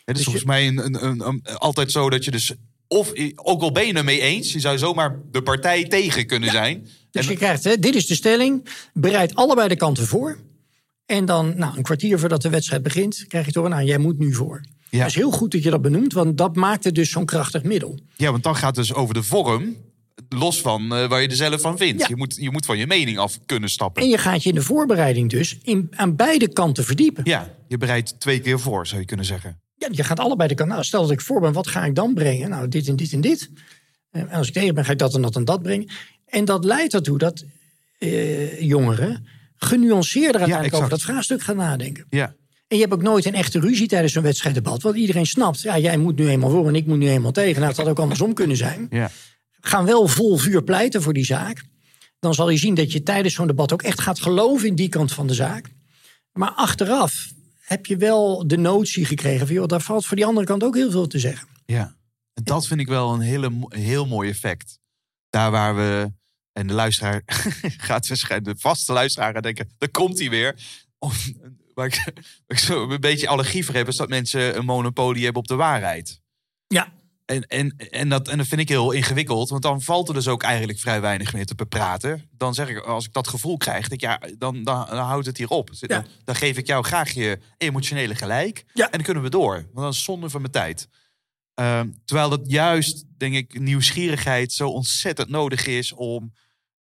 Het 0.04 0.18
is 0.18 0.24
Dus 0.24 0.24
volgens 0.24 0.44
je- 0.44 0.48
mij 0.50 0.66
een, 0.66 1.04
een, 1.04 1.26
een, 1.26 1.42
altijd 1.58 1.92
zo 1.92 2.10
dat 2.10 2.24
je 2.24 2.30
dus, 2.30 2.52
of 2.88 3.12
ook 3.34 3.62
al 3.62 3.72
ben 3.72 3.86
je 3.86 3.92
het 3.96 4.04
mee 4.04 4.20
eens, 4.20 4.52
je 4.52 4.60
zou 4.60 4.78
zomaar 4.78 5.20
de 5.30 5.42
partij 5.42 5.84
tegen 5.84 6.26
kunnen 6.26 6.50
zijn. 6.50 6.88
Dus 7.10 7.24
En- 7.24 7.30
je 7.32 7.36
krijgt, 7.38 7.64
hè, 7.64 7.78
dit 7.78 7.94
is 7.94 8.06
de 8.06 8.14
stelling. 8.14 8.68
Bereid 8.92 9.34
allebei 9.34 9.68
de 9.68 9.76
kanten 9.76 10.06
voor. 10.06 10.38
En 11.06 11.24
dan, 11.24 11.52
nou, 11.56 11.76
een 11.76 11.82
kwartier 11.82 12.18
voordat 12.18 12.42
de 12.42 12.48
wedstrijd 12.50 12.82
begint, 12.82 13.24
krijg 13.28 13.46
je 13.46 13.52
horen, 13.54 13.70
nou, 13.70 13.84
jij 13.84 13.98
moet 13.98 14.18
nu 14.18 14.34
voor. 14.34 14.60
Ja. 14.90 14.98
Het 14.98 15.08
is 15.08 15.14
heel 15.14 15.30
goed 15.30 15.52
dat 15.52 15.62
je 15.62 15.70
dat 15.70 15.82
benoemt, 15.82 16.12
want 16.12 16.38
dat 16.38 16.56
maakt 16.56 16.84
het 16.84 16.94
dus 16.94 17.10
zo'n 17.10 17.24
krachtig 17.24 17.62
middel. 17.62 17.98
Ja, 18.16 18.30
want 18.30 18.42
dan 18.42 18.56
gaat 18.56 18.76
het 18.76 18.86
dus 18.86 18.94
over 18.94 19.14
de 19.14 19.22
vorm, 19.22 19.76
los 20.28 20.60
van 20.60 20.82
eh, 20.94 21.08
waar 21.08 21.22
je 21.22 21.28
er 21.28 21.36
zelf 21.36 21.60
van 21.60 21.76
vindt. 21.78 22.00
Ja. 22.00 22.06
Je, 22.08 22.16
moet, 22.16 22.36
je 22.40 22.50
moet 22.50 22.66
van 22.66 22.78
je 22.78 22.86
mening 22.86 23.18
af 23.18 23.38
kunnen 23.46 23.70
stappen. 23.70 24.02
En 24.02 24.08
je 24.08 24.18
gaat 24.18 24.42
je 24.42 24.48
in 24.48 24.54
de 24.54 24.62
voorbereiding 24.62 25.30
dus 25.30 25.58
in, 25.62 25.88
aan 25.90 26.16
beide 26.16 26.48
kanten 26.48 26.84
verdiepen. 26.84 27.24
Ja, 27.26 27.54
je 27.68 27.76
bereidt 27.78 28.20
twee 28.20 28.40
keer 28.40 28.60
voor, 28.60 28.86
zou 28.86 29.00
je 29.00 29.06
kunnen 29.06 29.26
zeggen. 29.26 29.60
Ja, 29.78 29.88
je 29.90 30.04
gaat 30.04 30.20
allebei 30.20 30.48
de 30.48 30.54
kant. 30.54 30.68
Nou, 30.70 30.84
stel 30.84 31.02
dat 31.02 31.10
ik 31.10 31.20
voor 31.20 31.40
ben, 31.40 31.52
wat 31.52 31.66
ga 31.66 31.84
ik 31.84 31.94
dan 31.94 32.14
brengen? 32.14 32.50
Nou, 32.50 32.68
dit 32.68 32.88
en 32.88 32.96
dit 32.96 33.12
en 33.12 33.20
dit. 33.20 33.50
Eh, 34.10 34.20
En 34.20 34.30
als 34.30 34.46
ik 34.48 34.52
tegen 34.52 34.74
ben, 34.74 34.84
ga 34.84 34.92
ik 34.92 34.98
dat 34.98 35.14
en 35.14 35.22
dat 35.22 35.36
en 35.36 35.44
dat 35.44 35.62
brengen. 35.62 35.88
En 36.26 36.44
dat 36.44 36.64
leidt 36.64 36.94
ertoe 36.94 37.18
dat 37.18 37.44
eh, 37.98 38.60
jongeren 38.60 39.26
genuanceerder 39.56 40.40
uiteindelijk 40.40 40.74
over 40.76 40.88
dat 40.90 41.02
vraagstuk 41.02 41.42
gaan 41.42 41.56
nadenken. 41.56 42.06
Ja, 42.10 42.34
En 42.68 42.76
je 42.76 42.82
hebt 42.82 42.92
ook 42.94 43.02
nooit 43.02 43.24
een 43.24 43.34
echte 43.34 43.60
ruzie 43.60 43.86
tijdens 43.88 44.12
zo'n 44.12 44.22
wedstrijddebat. 44.22 44.82
Want 44.82 44.96
iedereen 44.96 45.26
snapt, 45.26 45.60
ja, 45.60 45.78
jij 45.78 45.96
moet 45.96 46.16
nu 46.16 46.28
eenmaal 46.28 46.50
voor 46.50 46.68
en 46.68 46.74
ik 46.74 46.86
moet 46.86 46.98
nu 46.98 47.08
eenmaal 47.08 47.32
tegen. 47.32 47.54
Nou, 47.56 47.66
het 47.68 47.76
had 47.76 47.86
ook 47.88 47.98
andersom 47.98 48.34
kunnen 48.34 48.56
zijn. 48.56 48.86
ja. 48.90 49.10
Gaan 49.60 49.84
wel 49.84 50.06
vol 50.08 50.36
vuur 50.36 50.62
pleiten 50.62 51.02
voor 51.02 51.12
die 51.12 51.24
zaak. 51.24 51.62
Dan 52.20 52.34
zal 52.34 52.48
je 52.50 52.56
zien 52.56 52.74
dat 52.74 52.92
je 52.92 53.02
tijdens 53.02 53.34
zo'n 53.34 53.46
debat 53.46 53.72
ook 53.72 53.82
echt 53.82 54.00
gaat 54.00 54.20
geloven 54.20 54.68
in 54.68 54.74
die 54.74 54.88
kant 54.88 55.12
van 55.12 55.26
de 55.26 55.34
zaak. 55.34 55.68
Maar 56.32 56.50
achteraf 56.50 57.26
heb 57.66 57.86
je 57.86 57.96
wel 57.96 58.46
de 58.46 58.56
notie 58.56 59.04
gekregen 59.04 59.46
van, 59.46 59.56
joh, 59.56 59.66
daar 59.66 59.80
valt 59.80 60.06
voor 60.06 60.16
die 60.16 60.26
andere 60.26 60.46
kant 60.46 60.64
ook 60.64 60.74
heel 60.74 60.90
veel 60.90 61.06
te 61.06 61.18
zeggen. 61.18 61.48
Ja, 61.64 61.96
en 62.34 62.44
dat 62.44 62.66
vind 62.66 62.80
ik 62.80 62.88
wel 62.88 63.12
een 63.14 63.20
hele, 63.20 63.66
heel 63.68 64.06
mooi 64.06 64.30
effect. 64.30 64.78
Daar 65.30 65.50
waar 65.50 65.76
we, 65.76 66.12
en 66.52 66.66
de 66.66 66.72
luisteraar 66.72 67.22
gaat 67.88 68.08
waarschijnlijk, 68.08 68.54
de 68.54 68.60
vaste 68.60 68.92
luisteraar 68.92 69.32
gaat 69.32 69.42
denken, 69.42 69.70
daar 69.78 69.88
komt 69.88 70.18
hij 70.18 70.30
weer. 70.30 70.54
Of, 70.98 71.30
waar, 71.74 71.86
ik, 71.86 72.02
waar 72.46 72.56
ik 72.56 72.58
zo 72.58 72.90
een 72.90 73.00
beetje 73.00 73.28
allergie 73.28 73.64
voor 73.64 73.74
heb, 73.74 73.88
is 73.88 73.96
dat 73.96 74.08
mensen 74.08 74.56
een 74.56 74.64
monopolie 74.64 75.24
hebben 75.24 75.42
op 75.42 75.48
de 75.48 75.54
waarheid. 75.54 76.20
Ja, 76.66 76.92
en, 77.26 77.42
en, 77.42 77.76
en, 77.76 78.08
dat, 78.08 78.28
en 78.28 78.38
dat 78.38 78.46
vind 78.46 78.60
ik 78.60 78.68
heel 78.68 78.92
ingewikkeld, 78.92 79.48
want 79.48 79.62
dan 79.62 79.82
valt 79.82 80.08
er 80.08 80.14
dus 80.14 80.28
ook 80.28 80.42
eigenlijk 80.42 80.78
vrij 80.78 81.00
weinig 81.00 81.32
meer 81.32 81.46
te 81.46 81.54
bepraten. 81.54 82.28
Dan 82.32 82.54
zeg 82.54 82.68
ik, 82.68 82.78
als 82.78 83.06
ik 83.06 83.12
dat 83.12 83.28
gevoel 83.28 83.56
krijg, 83.56 83.88
denk 83.88 84.02
ik, 84.02 84.08
ja, 84.08 84.20
dan, 84.38 84.64
dan, 84.64 84.86
dan 84.88 84.98
houdt 85.06 85.26
het 85.26 85.36
hier 85.36 85.48
op. 85.48 85.70
Dan, 85.80 85.98
Ja. 85.98 86.04
dan 86.24 86.34
geef 86.34 86.56
ik 86.56 86.66
jou 86.66 86.84
graag 86.84 87.10
je 87.10 87.38
emotionele 87.58 88.14
gelijk. 88.14 88.64
Ja. 88.72 88.84
En 88.84 88.90
dan 88.90 89.02
kunnen 89.02 89.22
we 89.22 89.28
door. 89.30 89.54
Want 89.54 89.86
dat 89.86 89.92
is 89.94 90.04
zonde 90.04 90.30
van 90.30 90.40
mijn 90.40 90.52
tijd. 90.52 90.88
Ehm, 91.54 91.88
terwijl 92.04 92.28
dat 92.28 92.40
juist, 92.44 93.04
denk 93.16 93.34
ik, 93.34 93.60
nieuwsgierigheid 93.60 94.52
zo 94.52 94.68
ontzettend 94.68 95.28
nodig 95.28 95.66
is 95.66 95.92
om 95.92 96.32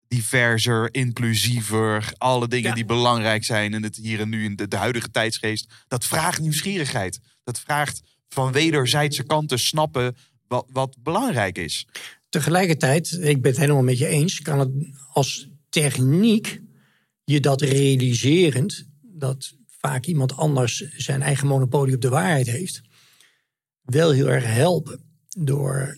diverser, 0.08 0.94
inclusiever, 0.94 2.14
alle 2.18 2.48
dingen 2.48 2.70
Ja. 2.70 2.76
die 2.76 2.86
belangrijk 2.86 3.44
zijn 3.44 3.74
in 3.74 3.84
het 3.84 3.96
hier 3.96 4.20
en 4.20 4.30
nu 4.30 4.44
in 4.44 4.56
de, 4.56 4.68
de 4.68 4.76
huidige 4.78 5.12
tijdsgeest. 5.12 5.74
Dat 5.88 6.06
vraagt 6.06 6.40
nieuwsgierigheid. 6.40 7.20
Dat 7.44 7.60
vraagt 7.60 8.02
van 8.30 8.52
wederzijdse 8.52 9.24
kanten 9.24 9.60
snappen 9.60 10.16
wat, 10.48 10.66
wat 10.72 10.98
belangrijk 11.04 11.58
is. 11.58 11.88
Tegelijkertijd, 12.30 13.12
ik 13.12 13.42
ben 13.42 13.52
het 13.52 13.60
helemaal 13.60 13.84
met 13.84 13.98
je 13.98 14.08
eens, 14.08 14.42
kan 14.42 14.60
het 14.60 14.70
als 15.14 15.50
techniek 15.70 16.62
je 17.24 17.40
dat 17.40 17.62
realiserend, 17.62 18.88
dat 19.02 19.54
vaak 19.68 20.06
iemand 20.06 20.36
anders 20.38 20.78
zijn 20.98 21.22
eigen 21.22 21.48
monopolie 21.48 21.96
op 21.96 22.02
de 22.02 22.10
waarheid 22.10 22.48
heeft, 22.48 22.82
wel 23.82 24.12
heel 24.12 24.30
erg 24.30 24.46
helpen. 24.46 25.04
Door 25.38 25.98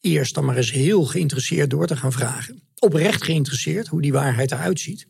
eerst 0.00 0.34
dan 0.34 0.44
maar 0.44 0.56
eens 0.56 0.72
heel 0.72 1.04
geïnteresseerd 1.04 1.70
door 1.70 1.86
te 1.86 1.96
gaan 1.96 2.12
vragen. 2.12 2.62
Oprecht 2.78 3.22
geïnteresseerd 3.22 3.86
hoe 3.86 4.02
die 4.02 4.12
waarheid 4.12 4.52
eruit 4.52 4.80
ziet. 4.80 5.06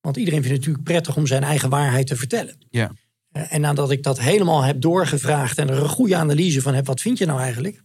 Want 0.00 0.16
iedereen 0.16 0.42
vindt 0.42 0.56
het 0.56 0.66
natuurlijk 0.66 0.92
prettig 0.92 1.16
om 1.16 1.26
zijn 1.26 1.42
eigen 1.42 1.68
waarheid 1.68 2.06
te 2.06 2.16
vertellen. 2.16 2.66
Ja. 2.70 2.92
Eh, 3.32 3.42
En 3.54 3.60
nadat 3.60 3.90
ik 3.90 4.02
dat 4.02 4.20
helemaal 4.20 4.62
heb 4.62 4.80
doorgevraagd 4.80 5.58
en 5.58 5.68
er 5.68 5.78
een 5.82 5.88
goede 5.88 6.16
analyse 6.16 6.62
van 6.62 6.74
heb, 6.74 6.86
wat 6.86 7.00
vind 7.00 7.18
je 7.18 7.26
nou 7.26 7.40
eigenlijk? 7.40 7.82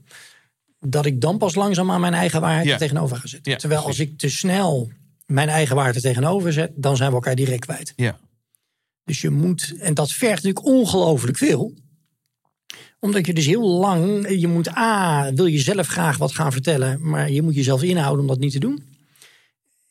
Dat 0.79 1.05
ik 1.05 1.21
dan 1.21 1.37
pas 1.37 1.55
langzaam 1.55 1.91
aan 1.91 2.01
mijn 2.01 2.13
eigen 2.13 2.41
waarheid 2.41 2.65
Ja. 2.65 2.73
er 2.73 2.79
tegenover 2.79 3.17
ga 3.17 3.27
zetten. 3.27 3.51
Ja, 3.51 3.57
Terwijl 3.57 3.81
precies. 3.83 3.99
als 4.01 4.09
ik 4.09 4.17
te 4.17 4.29
snel 4.29 4.91
mijn 5.25 5.49
eigen 5.49 5.75
waarde 5.75 6.01
tegenover 6.01 6.53
zet, 6.53 6.71
dan 6.75 6.95
zijn 6.97 7.09
we 7.09 7.15
elkaar 7.15 7.35
direct 7.35 7.65
kwijt. 7.65 7.93
Ja. 7.95 8.17
Dus 9.03 9.21
je 9.21 9.29
moet, 9.29 9.73
en 9.79 9.93
dat 9.93 10.11
vergt 10.11 10.43
natuurlijk 10.43 10.65
ongelooflijk 10.65 11.37
veel. 11.37 11.73
Omdat 12.99 13.25
je 13.25 13.33
dus 13.33 13.45
heel 13.45 13.67
lang, 13.69 14.29
je 14.39 14.47
moet 14.47 14.77
A, 14.77 15.31
wil 15.33 15.45
je 15.45 15.59
zelf 15.59 15.87
graag 15.87 16.17
wat 16.17 16.31
gaan 16.35 16.51
vertellen, 16.51 17.09
maar 17.09 17.31
je 17.31 17.41
moet 17.41 17.55
jezelf 17.55 17.83
inhouden 17.83 18.21
om 18.21 18.27
dat 18.27 18.39
niet 18.39 18.51
te 18.51 18.59
doen. 18.59 18.83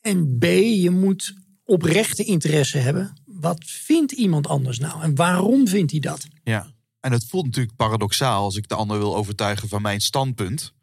En 0.01 0.37
B, 0.39 0.43
je 0.73 0.89
moet 0.91 1.33
oprechte 1.65 2.23
interesse 2.23 2.77
hebben. 2.77 3.13
Wat 3.45 3.63
vindt 3.65 4.11
iemand 4.11 4.47
anders 4.47 4.79
nou? 4.79 5.01
En 5.01 5.15
waarom 5.15 5.67
vindt 5.67 5.91
hij 5.91 5.99
dat? 5.99 6.27
Ja. 6.43 6.73
En 6.99 7.11
het 7.11 7.25
voelt 7.25 7.45
natuurlijk 7.45 7.75
paradoxaal 7.75 8.43
als 8.43 8.55
ik 8.55 8.67
de 8.67 8.75
ander 8.75 8.97
wil 8.97 9.15
overtuigen 9.15 9.67
van 9.69 9.81
mijn 9.81 10.01
standpunt. 10.01 10.73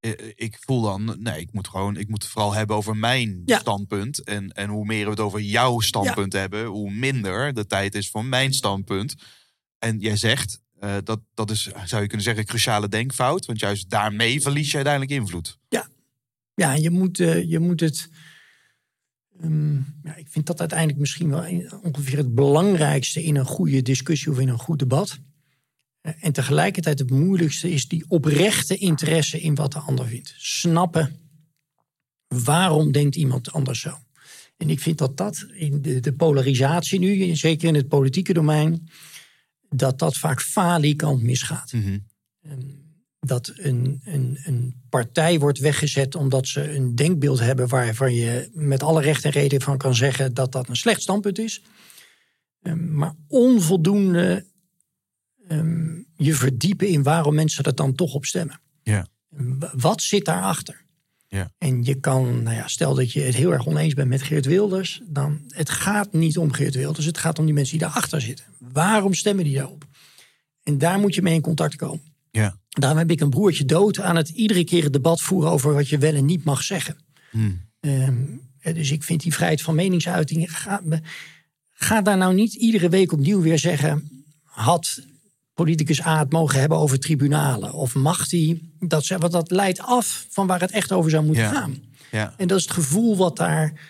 Eh, 0.00 0.12
Ik 0.34 0.56
voel 0.60 0.82
dan, 0.82 1.16
nee, 1.18 1.40
ik 1.40 1.52
moet 1.52 1.68
gewoon, 1.68 1.96
ik 1.96 2.08
moet 2.08 2.22
het 2.22 2.32
vooral 2.32 2.52
hebben 2.52 2.76
over 2.76 2.96
mijn 2.96 3.42
Ja. 3.44 3.58
standpunt. 3.58 4.22
En, 4.22 4.50
en 4.52 4.68
hoe 4.70 4.84
meer 4.84 5.04
we 5.04 5.10
het 5.10 5.20
over 5.20 5.40
jouw 5.40 5.80
standpunt 5.80 6.32
hebben, 6.32 6.64
hoe 6.66 6.90
minder 6.90 7.54
de 7.54 7.66
tijd 7.66 7.94
is 7.94 8.10
voor 8.10 8.24
mijn 8.24 8.52
standpunt. 8.54 9.14
En 9.78 9.98
jij 9.98 10.16
zegt, 10.16 10.60
eh, 10.80 10.96
dat, 11.04 11.20
dat 11.34 11.50
is, 11.50 11.62
zou 11.62 12.02
je 12.02 12.08
kunnen 12.08 12.22
zeggen, 12.26 12.42
een 12.42 12.48
cruciale 12.48 12.88
denkfout. 12.88 13.46
Want 13.46 13.60
juist 13.60 13.90
daarmee 13.90 14.40
verlies 14.40 14.68
je 14.70 14.74
uiteindelijk 14.76 15.14
invloed. 15.14 15.58
Ja, 16.56 16.72
je 16.74 16.90
moet, 16.90 17.20
eh, 17.20 17.50
je 17.50 17.58
moet 17.58 17.80
het. 17.80 18.08
Ehm, 19.40 19.74
ja, 19.76 20.16
ik 20.16 20.28
vind 20.28 20.46
dat 20.46 20.60
uiteindelijk 20.60 20.98
misschien 20.98 21.28
wel 21.28 21.44
ongeveer 21.82 22.16
het 22.16 22.34
belangrijkste 22.34 23.24
in 23.24 23.36
een 23.36 23.46
goede 23.46 23.82
discussie 23.82 24.32
of 24.32 24.38
in 24.38 24.48
een 24.48 24.58
goed 24.58 24.78
debat. 24.78 25.18
Eh, 26.00 26.12
En 26.20 26.32
tegelijkertijd 26.32 26.98
het 26.98 27.10
moeilijkste 27.10 27.70
is 27.70 27.88
die 27.88 28.04
oprechte 28.08 28.76
interesse 28.76 29.40
in 29.40 29.54
wat 29.54 29.72
de 29.72 29.78
ander 29.78 30.06
vindt. 30.06 30.34
Snappen 30.36 31.16
waarom 32.26 32.92
denkt 32.92 33.16
iemand 33.16 33.52
anders 33.52 33.80
zo. 33.80 33.98
En 34.56 34.70
ik 34.70 34.80
vind 34.80 34.98
dat 34.98 35.16
dat 35.16 35.46
in 35.52 35.82
de, 35.82 36.00
de 36.00 36.12
polarisatie 36.12 36.98
nu, 36.98 37.36
zeker 37.36 37.68
in 37.68 37.74
het 37.74 37.88
politieke 37.88 38.32
domein, 38.32 38.88
dat 39.68 39.98
dat 39.98 40.16
vaak 40.16 40.40
falikant 40.42 41.22
misgaat 41.22 41.72
dat 43.26 43.52
een, 43.56 44.00
een, 44.04 44.38
een 44.44 44.82
partij 44.88 45.38
wordt 45.38 45.58
weggezet 45.58 46.14
omdat 46.14 46.46
ze 46.46 46.74
een 46.74 46.94
denkbeeld 46.94 47.40
hebben 47.40 47.68
waarvan 47.68 48.14
je 48.14 48.50
met 48.52 48.82
alle 48.82 49.02
recht 49.02 49.24
en 49.24 49.30
reden 49.30 49.60
van 49.60 49.78
kan 49.78 49.94
zeggen 49.94 50.34
dat 50.34 50.52
dat 50.52 50.68
een 50.68 50.76
slecht 50.76 51.02
standpunt 51.02 51.38
is. 51.38 51.62
Ehm, 52.62 52.94
Maar 52.96 53.14
onvoldoende 53.28 54.46
ehm, 55.48 55.96
je 56.16 56.34
verdiepen 56.34 56.88
in 56.88 57.02
waarom 57.02 57.34
mensen 57.34 57.64
er 57.64 57.74
dan 57.74 57.94
toch 57.94 58.14
op 58.14 58.24
stemmen. 58.24 58.60
Ja. 58.82 59.06
W- 59.28 59.64
Wat 59.72 60.02
zit 60.02 60.24
daarachter? 60.24 60.82
Ja. 61.28 61.50
En 61.58 61.84
je 61.84 61.94
kan, 62.00 62.42
nou 62.42 62.56
ja, 62.56 62.68
stel 62.68 62.94
dat 62.94 63.12
je 63.12 63.20
het 63.20 63.34
heel 63.34 63.52
erg 63.52 63.66
oneens 63.66 63.94
bent 63.94 64.08
met 64.08 64.22
Geert 64.22 64.46
Wilders, 64.46 65.00
dan 65.04 65.40
het 65.48 65.70
gaat 65.70 66.12
niet 66.12 66.38
om 66.38 66.52
Geert 66.52 66.74
Wilders, 66.74 67.06
het 67.06 67.18
gaat 67.18 67.38
om 67.38 67.44
die 67.44 67.54
mensen 67.54 67.78
die 67.78 67.86
daarachter 67.86 68.20
zitten. 68.20 68.44
Waarom 68.58 69.14
stemmen 69.14 69.44
die 69.44 69.54
daarop? 69.56 69.84
En 70.62 70.78
daar 70.78 70.98
moet 70.98 71.14
je 71.14 71.22
mee 71.22 71.34
in 71.34 71.40
contact 71.40 71.76
komen. 71.76 72.02
Ja. 72.30 72.58
Daarom 72.80 72.98
heb 72.98 73.10
ik 73.10 73.20
een 73.20 73.30
broertje 73.30 73.64
dood 73.64 74.00
aan 74.00 74.16
het 74.16 74.28
iedere 74.28 74.64
keer 74.64 74.82
het 74.82 74.92
debat 74.92 75.20
voeren 75.20 75.50
over 75.50 75.72
wat 75.74 75.88
je 75.88 75.98
wel 75.98 76.14
en 76.14 76.24
niet 76.24 76.44
mag 76.44 76.62
zeggen. 76.62 76.96
Ehm, 77.80 78.14
eh, 78.58 78.74
dus 78.74 78.90
ik 78.90 79.02
vind 79.02 79.22
die 79.22 79.34
vrijheid 79.34 79.62
van 79.62 79.74
meningsuiting. 79.74 80.52
Ga, 80.58 80.82
ga 81.72 82.02
daar 82.02 82.16
nou 82.16 82.34
niet 82.34 82.54
iedere 82.54 82.88
week 82.88 83.12
opnieuw 83.12 83.40
weer 83.40 83.58
zeggen. 83.58 84.24
Had 84.42 85.02
politicus 85.54 86.04
A 86.06 86.18
het 86.18 86.32
mogen 86.32 86.60
hebben 86.60 86.78
over 86.78 86.98
tribunalen? 86.98 87.72
Of 87.72 87.94
mag 87.94 88.28
die 88.28 88.74
dat 88.80 89.04
zeggen? 89.04 89.30
Want 89.30 89.48
dat 89.48 89.56
leidt 89.56 89.80
af 89.80 90.26
van 90.30 90.46
waar 90.46 90.60
het 90.60 90.70
echt 90.70 90.92
over 90.92 91.10
zou 91.10 91.24
moeten 91.24 91.42
Ja. 91.42 91.50
gaan. 91.52 91.82
Ja. 92.10 92.34
En 92.36 92.46
dat 92.48 92.58
is 92.58 92.64
het 92.64 92.72
gevoel 92.72 93.16
wat 93.16 93.36
daar 93.36 93.80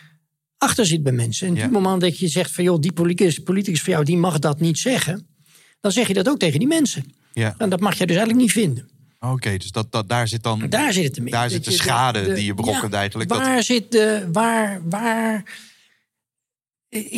achter 0.59 0.87
zit 0.87 1.03
bij 1.03 1.13
mensen. 1.13 1.47
En 1.47 1.53
op 1.53 1.59
Ja. 1.59 1.65
het 1.65 1.73
moment 1.73 2.01
dat 2.01 2.19
je 2.19 2.29
zegt 2.29 2.51
van 2.51 2.65
joh, 2.65 2.81
die 2.81 2.93
politicus, 2.93 3.39
politicus 3.39 3.83
van 3.83 3.93
jou, 3.93 4.05
die 4.05 4.17
mag 4.17 4.39
dat 4.39 4.61
niet 4.61 4.79
zeggen. 4.79 5.27
Dan 5.81 5.93
zeg 5.93 6.07
je 6.09 6.15
dat 6.15 6.29
ook 6.29 6.39
tegen 6.39 6.59
die 6.59 6.69
mensen. 6.69 7.05
Ja. 7.35 7.55
En 7.59 7.69
dat 7.71 7.81
mag 7.81 7.99
je 7.99 8.07
dus 8.07 8.17
eigenlijk 8.17 8.47
niet 8.47 8.53
vinden. 8.53 8.89
Oké, 9.21 9.57
dus 9.57 9.71
dat, 9.71 9.93
dat, 9.93 10.09
daar 10.09 10.29
zit 10.29 10.43
dan. 10.43 10.69
Daar 10.69 10.93
zit 10.93 11.05
het 11.05 11.17
in. 11.17 11.25
Daar 11.25 11.51
zit 11.51 11.65
de 11.65 11.71
schade 11.71 12.35
die 12.35 12.45
je 12.45 12.55
berokkent 12.55 12.93
eigenlijk. 12.93 13.31
Dat- 13.31 13.39
Waar 13.39 13.63
zit 13.63 13.93
de... 13.93 14.29
Waar... 14.33 14.89
waar 14.89 15.59
ik, 16.89 17.11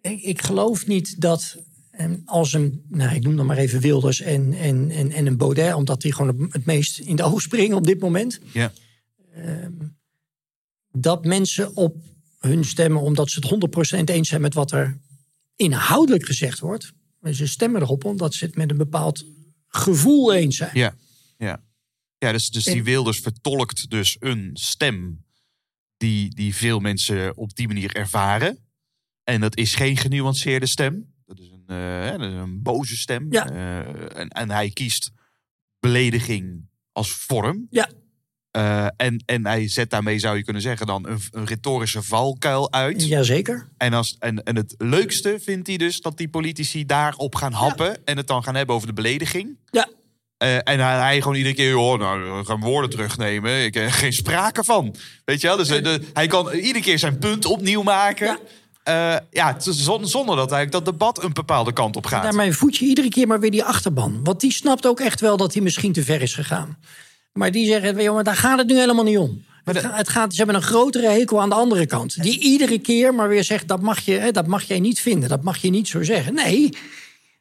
ik, 0.00 0.22
ik 0.22 0.42
geloof 0.42 0.86
niet 0.86 1.20
dat 1.20 1.56
eh, 1.90 2.10
als 2.24 2.52
een... 2.52 2.84
Nou, 2.88 3.14
ik 3.14 3.22
noem 3.22 3.36
dan 3.36 3.46
maar 3.46 3.56
even 3.56 3.80
Wilders 3.80 4.20
en, 4.20 4.52
en, 4.52 4.90
en, 4.90 5.10
en 5.10 5.26
een 5.26 5.36
Baudet... 5.36 5.74
omdat 5.74 6.00
die 6.00 6.12
gewoon 6.12 6.48
het 6.50 6.64
meest 6.64 6.98
in 6.98 7.16
de 7.16 7.22
oog 7.22 7.40
springen 7.40 7.76
op 7.76 7.86
dit 7.86 8.00
moment... 8.00 8.40
Ja. 8.52 8.72
dat 10.92 11.24
mensen 11.24 11.76
op 11.76 11.96
hun 12.38 12.64
stemmen... 12.64 13.02
omdat 13.02 13.30
ze 13.30 13.40
het 13.40 13.98
100% 14.00 14.04
eens 14.04 14.28
zijn 14.28 14.40
met 14.40 14.54
wat 14.54 14.72
er 14.72 14.98
inhoudelijk 15.56 16.24
gezegd 16.26 16.58
wordt... 16.58 16.92
en 17.20 17.34
ze 17.34 17.46
stemmen 17.46 17.82
erop 17.82 18.04
omdat 18.04 18.34
ze 18.34 18.44
het 18.44 18.56
met 18.56 18.70
een 18.70 18.76
bepaald 18.76 19.24
gevoel 19.68 20.34
eens 20.34 20.56
zijn. 20.56 20.70
Ja, 20.74 20.94
ja. 21.38 21.62
ja 22.18 22.32
dus, 22.32 22.50
dus 22.50 22.64
die 22.64 22.74
En- 22.74 22.82
Wilders 22.84 23.18
vertolkt 23.18 23.90
dus 23.90 24.16
een 24.20 24.50
stem 24.52 25.24
die, 25.96 26.34
die 26.34 26.54
veel 26.54 26.80
mensen 26.80 27.36
op 27.36 27.54
die 27.54 27.66
manier 27.66 27.96
ervaren. 27.96 28.58
En 29.24 29.40
dat 29.40 29.56
is 29.56 29.74
geen 29.74 29.96
genuanceerde 29.96 30.66
stem. 30.66 31.14
Dat 31.26 31.38
is 31.38 31.50
een, 31.50 31.64
eh, 31.66 32.10
dat 32.10 32.20
is 32.20 32.34
een 32.34 32.62
boze 32.62 32.96
stem. 32.96 33.26
Ja. 33.30 33.50
Eh, 33.50 34.18
en, 34.20 34.28
en 34.28 34.50
hij 34.50 34.70
kiest 34.70 35.10
belediging 35.80 36.68
als 36.92 37.12
vorm. 37.12 37.66
Ja. 37.70 37.90
Eh, 38.58 38.86
en, 38.96 39.22
en 39.26 39.46
hij 39.46 39.68
zet 39.68 39.90
daarmee, 39.90 40.18
zou 40.18 40.36
je 40.36 40.44
kunnen 40.44 40.62
zeggen, 40.62 40.86
dan 40.86 41.08
een, 41.08 41.20
een 41.30 41.46
retorische 41.46 42.02
valkuil 42.02 42.72
uit. 42.72 43.06
Jazeker. 43.06 43.68
En, 43.76 43.92
als, 43.92 44.16
en, 44.18 44.42
en 44.42 44.56
het 44.56 44.74
leukste 44.78 45.38
vindt 45.42 45.66
hij 45.66 45.76
dus 45.76 46.00
dat 46.00 46.16
die 46.16 46.28
politici 46.28 46.86
daarop 46.86 47.34
gaan 47.34 47.52
happen. 47.52 48.04
En 48.04 48.16
het 48.16 48.26
dan 48.26 48.42
gaan 48.42 48.54
hebben 48.54 48.74
over 48.74 48.88
de 48.88 48.94
belediging. 48.94 49.58
Ja. 49.70 49.88
Eh, 50.36 50.54
en 50.54 50.80
hij, 50.80 50.98
hij 50.98 51.20
gewoon 51.20 51.36
iedere 51.36 51.54
keer, 51.54 51.72
hoor, 51.72 51.98
nou, 51.98 52.38
we 52.38 52.44
gaan 52.44 52.60
woorden 52.60 52.90
terugnemen. 52.90 53.64
Ik 53.64 53.74
heb 53.74 53.90
geen 53.90 54.12
sprake 54.12 54.64
van. 54.64 54.94
Weet 55.24 55.40
je 55.40 55.46
wel? 55.46 55.56
Dus 55.56 55.68
eh, 55.68 55.82
de, 55.82 56.00
hij 56.12 56.26
kan 56.26 56.52
iedere 56.52 56.84
keer 56.84 56.98
zijn 56.98 57.18
punt 57.18 57.44
opnieuw 57.44 57.82
maken. 57.82 58.26
Ja. 58.26 58.38
Ja, 59.30 59.56
zonder 59.58 60.36
dat 60.36 60.52
eigenlijk 60.52 60.72
dat 60.72 60.84
debat 60.84 61.22
een 61.22 61.32
bepaalde 61.32 61.72
kant 61.72 61.96
op 61.96 62.06
gaat. 62.06 62.22
Daarmee 62.22 62.52
voed 62.52 62.76
je 62.76 62.84
iedere 62.84 63.08
keer 63.08 63.26
maar 63.26 63.40
weer 63.40 63.50
die 63.50 63.64
achterban. 63.64 64.20
Want 64.24 64.40
die 64.40 64.52
snapt 64.52 64.86
ook 64.86 65.00
echt 65.00 65.20
wel 65.20 65.36
dat 65.36 65.52
hij 65.52 65.62
misschien 65.62 65.92
te 65.92 66.02
ver 66.02 66.22
is 66.22 66.34
gegaan. 66.34 66.78
Maar 67.38 67.50
die 67.50 67.66
zeggen, 67.66 68.12
maar 68.14 68.24
daar 68.24 68.36
gaat 68.36 68.58
het 68.58 68.66
nu 68.66 68.78
helemaal 68.78 69.04
niet 69.04 69.18
om. 69.18 69.44
Het 69.64 69.78
ga- 69.78 69.96
het 69.96 70.08
gaat, 70.08 70.30
ze 70.32 70.36
hebben 70.36 70.54
een 70.56 70.62
grotere 70.62 71.08
hekel 71.08 71.40
aan 71.40 71.48
de 71.48 71.54
andere 71.54 71.86
kant. 71.86 72.22
Die 72.22 72.40
iedere 72.40 72.78
keer 72.78 73.14
maar 73.14 73.28
weer 73.28 73.44
zegt, 73.44 73.68
dat 73.68 73.80
mag, 73.82 74.00
je, 74.00 74.12
hè, 74.12 74.30
dat 74.30 74.46
mag 74.46 74.62
jij 74.62 74.80
niet 74.80 75.00
vinden. 75.00 75.28
Dat 75.28 75.42
mag 75.42 75.56
je 75.56 75.70
niet 75.70 75.88
zo 75.88 76.02
zeggen. 76.02 76.34
Nee, 76.34 76.68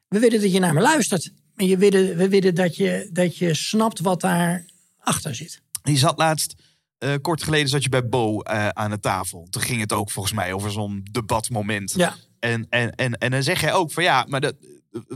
we 0.08 0.20
willen 0.20 0.42
dat 0.42 0.52
je 0.52 0.60
naar 0.60 0.74
me 0.74 0.82
luistert. 0.82 1.32
En 1.56 1.68
je 1.68 1.78
willen, 1.78 2.18
we 2.18 2.30
willen 2.30 2.56
dat 2.56 2.76
je, 2.76 3.10
dat 3.14 3.38
je 3.38 3.54
snapt 3.54 4.00
wat 4.00 4.22
daar 4.22 4.66
achter 5.00 5.36
zit. 5.36 5.62
Je 5.84 5.98
zat 5.98 6.18
laatst, 6.18 6.54
eh, 6.98 7.14
kort 7.22 7.44
geleden 7.44 7.68
zat 7.68 7.84
je 7.84 7.90
bij 7.90 8.08
Bo 8.08 8.42
eh, 8.42 8.68
aan 8.68 8.90
de 8.90 9.00
tafel. 9.00 9.48
Toen 9.50 9.62
ging 9.62 9.80
het 9.82 9.94
ook 9.94 10.12
volgens 10.12 10.34
mij 10.36 10.54
over 10.54 10.72
zo'n 10.72 11.08
debatmoment. 11.12 11.94
Ja. 11.96 12.16
En, 12.40 12.66
en, 12.70 12.92
en, 12.92 13.14
en 13.14 13.32
dan 13.32 13.44
zeg 13.44 13.62
jij 13.62 13.74
ook 13.74 13.92
van 13.92 14.04
ja, 14.04 14.26
maar 14.28 14.42
dat, 14.42 14.56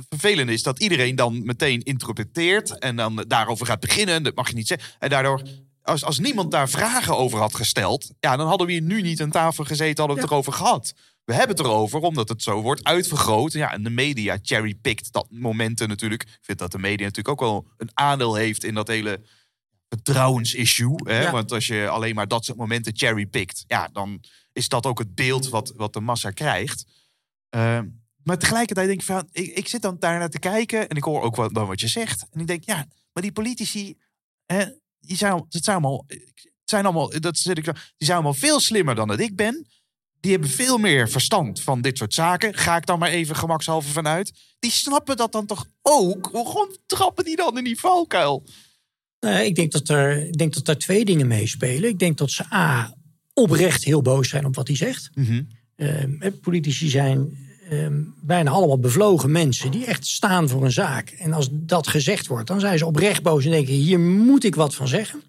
vervelende 0.09 0.53
is 0.53 0.63
dat 0.63 0.79
iedereen 0.79 1.15
dan 1.15 1.45
meteen 1.45 1.81
interpreteert 1.81 2.79
en 2.79 2.95
dan 2.95 3.25
daarover 3.27 3.65
gaat 3.65 3.79
beginnen. 3.79 4.23
Dat 4.23 4.35
mag 4.35 4.49
je 4.49 4.55
niet 4.55 4.67
zeggen. 4.67 4.89
En 4.99 5.09
daardoor, 5.09 5.41
als, 5.81 6.03
als 6.03 6.19
niemand 6.19 6.51
daar 6.51 6.69
vragen 6.69 7.17
over 7.17 7.39
had 7.39 7.55
gesteld, 7.55 8.11
ja, 8.19 8.35
dan 8.35 8.47
hadden 8.47 8.67
we 8.67 8.73
hier 8.73 8.81
nu 8.81 9.01
niet 9.01 9.21
aan 9.21 9.31
tafel 9.31 9.63
gezeten, 9.63 9.97
hadden 9.97 10.15
we 10.15 10.21
het 10.21 10.31
erover 10.31 10.53
gehad. 10.53 10.93
We 11.23 11.33
hebben 11.33 11.57
het 11.57 11.65
erover 11.65 11.99
omdat 11.99 12.29
het 12.29 12.43
zo 12.43 12.61
wordt 12.61 12.83
uitvergroot. 12.83 13.51
Ja, 13.51 13.73
en 13.73 13.83
de 13.83 13.89
media 13.89 14.37
cherrypikt 14.41 15.11
dat 15.11 15.27
momenten 15.29 15.87
natuurlijk. 15.87 16.23
Ik 16.23 16.37
vind 16.41 16.59
dat 16.59 16.71
de 16.71 16.79
media 16.79 17.05
natuurlijk 17.05 17.41
ook 17.41 17.49
wel 17.49 17.67
een 17.77 17.89
aandeel 17.93 18.35
heeft 18.35 18.63
in 18.63 18.73
dat 18.73 18.87
hele 18.87 19.21
vertrouwensissue. 19.89 20.95
Hè? 21.03 21.21
Ja. 21.21 21.31
Want 21.31 21.51
als 21.51 21.67
je 21.67 21.87
alleen 21.87 22.15
maar 22.15 22.27
dat 22.27 22.45
soort 22.45 22.57
momenten 22.57 22.95
cherrypikt, 22.95 23.63
ja, 23.67 23.89
dan 23.93 24.23
is 24.53 24.69
dat 24.69 24.85
ook 24.85 24.99
het 24.99 25.15
beeld 25.15 25.49
wat, 25.49 25.73
wat 25.75 25.93
de 25.93 25.99
massa 25.99 26.31
krijgt. 26.31 26.85
Ehm, 27.49 27.87
maar 28.23 28.37
tegelijkertijd 28.37 28.87
denk 28.87 28.99
ik 28.99 29.05
van, 29.05 29.27
ik, 29.31 29.57
ik 29.57 29.67
zit 29.67 29.81
dan 29.81 29.95
daar 29.99 30.19
naar 30.19 30.29
te 30.29 30.39
kijken 30.39 30.89
en 30.89 30.97
ik 30.97 31.03
hoor 31.03 31.21
ook 31.21 31.35
wat, 31.35 31.53
dan 31.53 31.67
wat 31.67 31.79
je 31.79 31.87
zegt. 31.87 32.25
En 32.31 32.39
ik 32.39 32.47
denk, 32.47 32.63
ja, 32.63 32.85
maar 33.13 33.23
die 33.23 33.31
politici, 33.31 33.97
hè, 34.45 34.65
die 34.99 35.17
zijn, 35.17 35.45
het 35.49 35.63
zijn 35.63 35.75
allemaal, 35.77 36.05
het 36.07 36.49
zijn 36.65 36.85
allemaal, 36.85 37.19
dat 37.19 37.37
zit 37.37 37.57
ik, 37.57 37.63
die 37.63 37.73
zijn 37.97 38.13
allemaal 38.13 38.33
veel 38.33 38.59
slimmer 38.59 38.95
dan 38.95 39.07
dat 39.07 39.19
ik 39.19 39.35
ben. 39.35 39.67
Die 40.19 40.31
hebben 40.31 40.49
veel 40.49 40.77
meer 40.77 41.09
verstand 41.09 41.61
van 41.61 41.81
dit 41.81 41.97
soort 41.97 42.13
zaken. 42.13 42.53
Ga 42.53 42.75
ik 42.75 42.85
dan 42.85 42.99
maar 42.99 43.09
even 43.09 43.35
gemakshalve 43.35 43.89
vanuit. 43.89 44.33
Die 44.59 44.71
snappen 44.71 45.17
dat 45.17 45.31
dan 45.31 45.45
toch 45.45 45.65
ook? 45.81 46.29
Waarom 46.31 46.75
trappen 46.85 47.25
die 47.25 47.35
dan 47.35 47.57
in 47.57 47.63
die 47.63 47.79
valkuil? 47.79 48.43
Nou, 49.19 49.43
ik 49.43 49.55
denk 49.55 49.71
dat, 49.71 49.89
er, 49.89 50.27
ik 50.27 50.37
denk 50.37 50.53
dat 50.53 50.65
daar 50.65 50.77
twee 50.77 51.05
dingen 51.05 51.27
meespelen. 51.27 51.89
Ik 51.89 51.99
denk 51.99 52.17
dat 52.17 52.31
ze 52.31 52.53
A, 52.53 52.95
oprecht 53.33 53.83
heel 53.83 54.01
boos 54.01 54.29
zijn 54.29 54.45
op 54.45 54.55
wat 54.55 54.67
hij 54.67 54.77
zegt. 54.77 55.09
Ehm, 55.75 56.21
eh, 56.21 56.31
politici 56.41 56.89
zijn 56.89 57.37
ehm, 57.71 58.01
bijna 58.21 58.51
allemaal 58.51 58.79
bevlogen 58.79 59.31
mensen 59.31 59.71
die 59.71 59.85
echt 59.85 60.05
staan 60.07 60.49
voor 60.49 60.63
een 60.63 60.71
zaak. 60.71 61.09
En 61.09 61.33
als 61.33 61.47
dat 61.51 61.87
gezegd 61.87 62.27
wordt, 62.27 62.47
dan 62.47 62.59
zijn 62.59 62.77
ze 62.77 62.85
oprecht 62.85 63.23
boos 63.23 63.45
en 63.45 63.51
denken: 63.51 63.73
hier 63.73 63.99
moet 63.99 64.43
ik 64.43 64.55
wat 64.55 64.75
van 64.75 64.87
zeggen. 64.87 65.21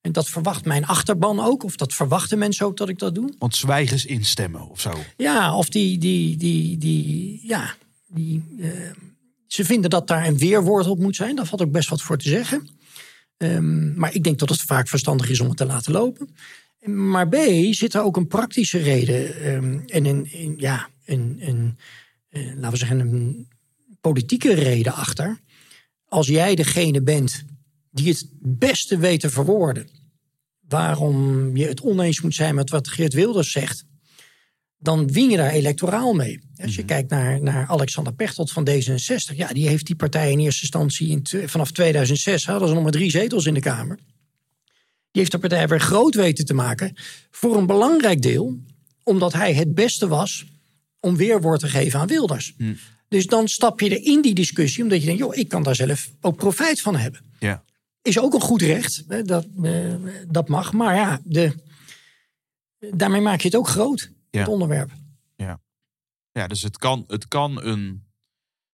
En 0.00 0.12
dat 0.12 0.28
verwacht 0.28 0.64
mijn 0.64 0.86
achterban 0.86 1.40
ook, 1.40 1.62
of 1.64 1.76
dat 1.76 1.94
verwachten 1.94 2.38
mensen 2.38 2.66
ook 2.66 2.76
dat 2.76 2.88
ik 2.88 2.98
dat 2.98 3.14
doe. 3.14 3.34
Want 3.38 3.56
zwijgens 3.56 4.04
instemmen 4.04 4.68
of 4.68 4.80
zo. 4.80 4.90
Ja, 5.16 5.56
of 5.56 5.68
die, 5.68 5.98
die, 5.98 6.36
die, 6.36 6.78
die, 6.78 7.40
ja, 7.42 7.74
die, 8.06 8.44
eh, 8.60 8.70
ze 9.46 9.64
vinden 9.64 9.90
dat 9.90 10.06
daar 10.06 10.26
een 10.26 10.38
weerwoord 10.38 10.86
op 10.86 10.98
moet 10.98 11.16
zijn. 11.16 11.36
Daar 11.36 11.46
valt 11.46 11.62
ook 11.62 11.70
best 11.72 11.88
wat 11.88 12.02
voor 12.02 12.18
te 12.18 12.28
zeggen. 12.28 12.68
Ehm, 13.36 13.94
maar 13.98 14.14
ik 14.14 14.24
denk 14.24 14.38
dat 14.38 14.48
het 14.48 14.60
vaak 14.62 14.88
verstandig 14.88 15.28
is 15.30 15.40
om 15.40 15.48
het 15.48 15.56
te 15.56 15.66
laten 15.66 15.92
lopen. 15.92 16.28
Maar 16.84 17.28
B, 17.28 17.36
zit 17.70 17.94
er 17.94 18.02
ook 18.02 18.16
een 18.16 18.26
praktische 18.26 18.78
reden 18.78 19.40
ehm, 19.40 19.78
en 19.86 20.04
een- 20.04 20.54
ja, 20.56 20.88
een, 21.10 21.36
een, 21.40 21.78
eh, 22.28 22.46
laten 22.54 22.70
we 22.70 22.76
zeggen, 22.76 23.00
een 23.00 23.48
politieke 24.00 24.54
reden 24.54 24.94
achter. 24.94 25.40
Als 26.04 26.26
jij 26.26 26.54
degene 26.54 27.02
bent 27.02 27.44
die 27.90 28.08
het 28.08 28.28
beste 28.40 28.98
weet 28.98 29.20
te 29.20 29.30
verwoorden, 29.30 29.88
waarom 30.68 31.56
je 31.56 31.66
het 31.66 31.80
oneens 31.80 32.20
moet 32.20 32.34
zijn 32.34 32.54
met 32.54 32.70
wat 32.70 32.88
Geert 32.88 33.12
Wilders 33.12 33.50
zegt, 33.50 33.84
dan 34.78 35.12
win 35.12 35.30
je 35.30 35.36
daar 35.36 35.50
electoraal 35.50 36.12
mee. 36.12 36.40
Als 36.56 36.74
je 36.74 36.84
kijkt 36.84 37.10
naar, 37.10 37.42
naar 37.42 37.66
Alexander 37.66 38.14
Pechtold 38.14 38.52
van 38.52 38.68
D66, 38.70 39.36
ja, 39.36 39.48
die 39.48 39.68
heeft 39.68 39.86
die 39.86 39.96
partij 39.96 40.32
in 40.32 40.38
eerste 40.38 40.62
instantie 40.62 41.08
in, 41.08 41.48
vanaf 41.48 41.70
2006 41.70 42.46
hadden 42.46 42.68
ze 42.68 42.74
nog 42.74 42.82
maar 42.82 42.92
drie 42.92 43.10
zetels 43.10 43.46
in 43.46 43.54
de 43.54 43.60
Kamer. 43.60 43.98
Die 45.10 45.20
heeft 45.20 45.32
de 45.32 45.38
partij 45.38 45.68
weer 45.68 45.80
groot 45.80 46.14
weten 46.14 46.44
te 46.44 46.54
maken 46.54 46.96
voor 47.30 47.56
een 47.56 47.66
belangrijk 47.66 48.22
deel, 48.22 48.58
omdat 49.02 49.32
hij 49.32 49.54
het 49.54 49.74
beste 49.74 50.08
was 50.08 50.46
om 51.00 51.16
weerwoord 51.16 51.60
te 51.60 51.68
geven 51.68 52.00
aan 52.00 52.06
Wilders. 52.06 52.54
Dus 53.08 53.26
dan 53.26 53.48
stap 53.48 53.80
je 53.80 53.90
er 53.90 54.04
in 54.04 54.22
die 54.22 54.34
discussie, 54.34 54.82
omdat 54.82 55.00
je 55.00 55.04
denkt, 55.06 55.20
joh, 55.20 55.36
ik 55.36 55.48
kan 55.48 55.62
daar 55.62 55.74
zelf 55.74 56.10
ook 56.20 56.36
profijt 56.36 56.80
van 56.80 56.96
hebben 56.96 57.20
Ja. 57.38 57.64
is 58.02 58.18
ook 58.18 58.34
een 58.34 58.40
goed 58.40 58.62
recht. 58.62 59.04
hè, 59.08 59.22
Dat, 59.22 59.46
eh, 59.62 59.94
dat 60.28 60.48
mag. 60.48 60.72
Maar 60.72 60.94
ja, 60.94 61.20
de, 61.24 61.54
daarmee 62.90 63.20
maak 63.20 63.40
je 63.40 63.46
het 63.48 63.56
ook 63.56 63.68
groot, 63.68 64.10
Ja. 64.30 64.38
het 64.38 64.48
onderwerp. 64.48 64.90
Ja, 66.32 66.46
dus 66.46 66.62
het 66.62 66.78
kan, 66.78 67.04
het 67.06 67.28
kan 67.28 67.62
een, 67.64 68.04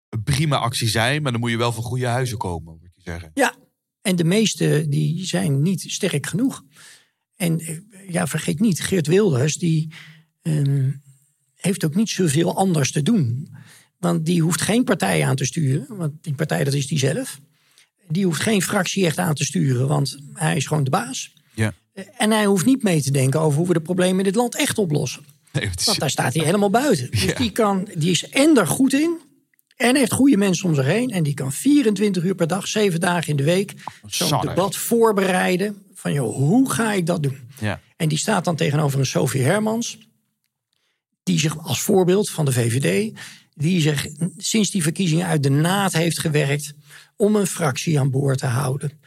een 0.09 0.23
prima 0.23 0.57
actie 0.57 0.87
zijn, 0.87 1.21
maar 1.21 1.31
dan 1.31 1.41
moet 1.41 1.49
je 1.51 1.57
wel 1.57 1.71
van 1.71 1.83
goede 1.83 2.05
huizen 2.07 2.37
komen, 2.37 2.77
moet 2.81 2.89
je 2.95 3.01
zeggen. 3.01 3.31
Ja, 3.33 3.55
en 4.01 4.15
de 4.15 4.23
meeste 4.23 4.85
die 4.89 5.25
zijn 5.25 5.61
niet 5.61 5.81
sterk 5.87 6.25
genoeg. 6.25 6.63
En 7.35 7.59
eh, 7.59 7.79
ja, 8.07 8.27
vergeet 8.27 8.59
niet, 8.59 8.81
Geert 8.81 9.07
Wilders 9.07 9.55
die 9.57 9.93
ehm, 10.41 10.91
heeft 11.65 11.85
ook 11.85 11.95
niet 11.95 12.09
zoveel 12.09 12.55
anders 12.55 12.91
te 12.91 13.01
doen. 13.01 13.47
Want 13.99 14.25
die 14.25 14.41
hoeft 14.41 14.61
geen 14.61 14.83
partij 14.83 15.25
aan 15.25 15.35
te 15.35 15.45
sturen, 15.45 15.85
want 15.97 16.11
die 16.21 16.33
partij 16.33 16.63
dat 16.63 16.73
is 16.73 16.87
die 16.87 16.99
zelf. 16.99 17.39
Die 18.07 18.25
hoeft 18.25 18.41
geen 18.41 18.61
fractie 18.61 19.05
echt 19.05 19.17
aan 19.17 19.33
te 19.33 19.45
sturen, 19.45 19.87
want 19.87 20.17
hij 20.33 20.55
is 20.55 20.65
gewoon 20.67 20.83
de 20.83 20.89
baas. 20.89 21.33
Ja. 21.53 21.73
En 22.17 22.31
hij 22.31 22.45
hoeft 22.45 22.65
niet 22.65 22.83
mee 22.83 23.01
te 23.01 23.11
denken 23.11 23.39
over 23.39 23.57
hoe 23.57 23.67
we 23.67 23.73
de 23.73 23.81
problemen 23.81 24.17
in 24.17 24.23
dit 24.23 24.35
land 24.35 24.55
echt 24.55 24.77
oplossen. 24.77 25.23
Nee, 25.51 25.67
het 25.67 25.79
is- 25.79 25.85
Want 25.85 25.99
daar 25.99 26.09
staat 26.09 26.33
hij 26.33 26.45
helemaal 26.45 26.69
buiten. 26.69 27.11
Dus 27.11 27.23
Ja. 27.23 27.33
die, 27.33 27.51
kan, 27.51 27.87
die 27.97 28.11
is 28.11 28.29
en 28.29 28.57
er 28.57 28.67
goed 28.67 28.93
in. 28.93 29.17
En 29.75 29.95
heeft 29.95 30.11
goede 30.11 30.37
mensen 30.37 30.69
om 30.69 30.75
zich 30.75 30.85
heen. 30.85 31.09
En 31.09 31.23
die 31.23 31.33
kan 31.33 31.51
24 31.51 32.23
uur 32.23 32.35
per 32.35 32.47
dag, 32.47 32.67
7 32.67 32.99
dagen 32.99 33.27
in 33.29 33.35
de 33.35 33.43
week. 33.43 33.73
zo'n 34.05 34.27
Zanger. 34.27 34.47
debat 34.47 34.75
voorbereiden. 34.75 35.77
Van 35.93 36.13
joh, 36.13 36.35
hoe 36.35 36.71
ga 36.71 36.93
ik 36.93 37.05
dat 37.05 37.23
doen? 37.23 37.37
ja. 37.59 37.79
En 37.97 38.07
die 38.09 38.17
staat 38.17 38.45
dan 38.45 38.55
tegenover 38.55 38.99
een 38.99 39.05
Sophie 39.05 39.41
Hermans. 39.43 39.97
Die 41.25 41.39
zich 41.39 41.67
als 41.67 41.81
voorbeeld 41.81 42.29
van 42.29 42.45
de 42.45 42.51
VVD. 42.51 43.13
Die 43.53 43.81
zich 43.81 44.07
sinds 44.37 44.71
die 44.71 44.83
verkiezingen 44.83 45.25
uit 45.25 45.43
de 45.43 45.49
naad 45.49 45.93
heeft 45.93 46.19
gewerkt. 46.19 46.73
om 47.17 47.35
een 47.35 47.47
fractie 47.47 47.99
aan 47.99 48.11
boord 48.11 48.37
te 48.37 48.45
houden. 48.45 48.99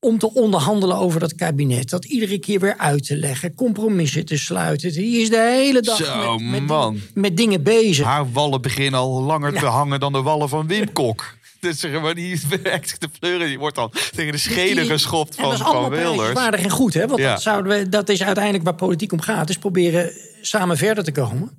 Om 0.00 0.18
te 0.18 0.34
onderhandelen 0.34 0.96
over 0.96 1.20
dat 1.20 1.34
kabinet. 1.34 1.90
Dat 1.90 2.04
iedere 2.04 2.38
keer 2.38 2.60
weer 2.60 2.76
uit 2.76 3.06
te 3.06 3.16
leggen. 3.16 3.54
Compromissen 3.54 4.24
te 4.24 4.38
sluiten. 4.38 4.92
Die 4.92 5.20
is 5.20 5.30
de 5.30 5.50
hele 5.56 5.80
dag 5.80 5.96
Zo, 5.96 6.38
met, 6.38 6.50
met, 6.50 6.66
man. 6.66 7.00
met 7.14 7.36
dingen 7.36 7.62
bezig. 7.62 8.04
Haar 8.04 8.32
wallen 8.32 8.62
beginnen 8.62 9.00
al 9.00 9.22
langer 9.22 9.52
te 9.52 9.66
hangen 9.66 10.00
dan 10.00 10.12
de 10.12 10.22
wallen 10.22 10.48
van 10.48 10.66
Wim 10.66 10.92
Kok. 10.92 11.36
Dus 11.66 11.80
zeg 11.80 12.00
maar, 12.00 12.14
die 12.14 12.40
werkt 12.62 13.00
de 13.00 13.08
fleuren, 13.12 13.46
die 13.46 13.58
wordt 13.58 13.76
dan 13.76 13.92
tegen 14.16 14.32
de 14.32 14.38
schenen 14.38 14.76
Die- 14.76 14.90
geschopt 14.90 15.34
van, 15.34 15.44
dat 15.44 15.52
is 15.52 15.58
van 15.58 15.88
Wilders. 15.90 16.14
prijzenswaardig 16.14 16.60
en 16.62 16.70
goed, 16.70 16.94
hè? 16.94 17.06
Want 17.06 17.20
Ja. 17.20 17.32
dat, 17.32 17.42
zouden 17.42 17.78
we, 17.78 17.88
dat 17.88 18.08
is 18.08 18.22
uiteindelijk 18.22 18.64
waar 18.64 18.74
politiek 18.74 19.12
om 19.12 19.20
gaat. 19.20 19.48
Is 19.48 19.58
proberen 19.58 20.12
samen 20.40 20.76
verder 20.76 21.04
te 21.04 21.12
komen. 21.12 21.58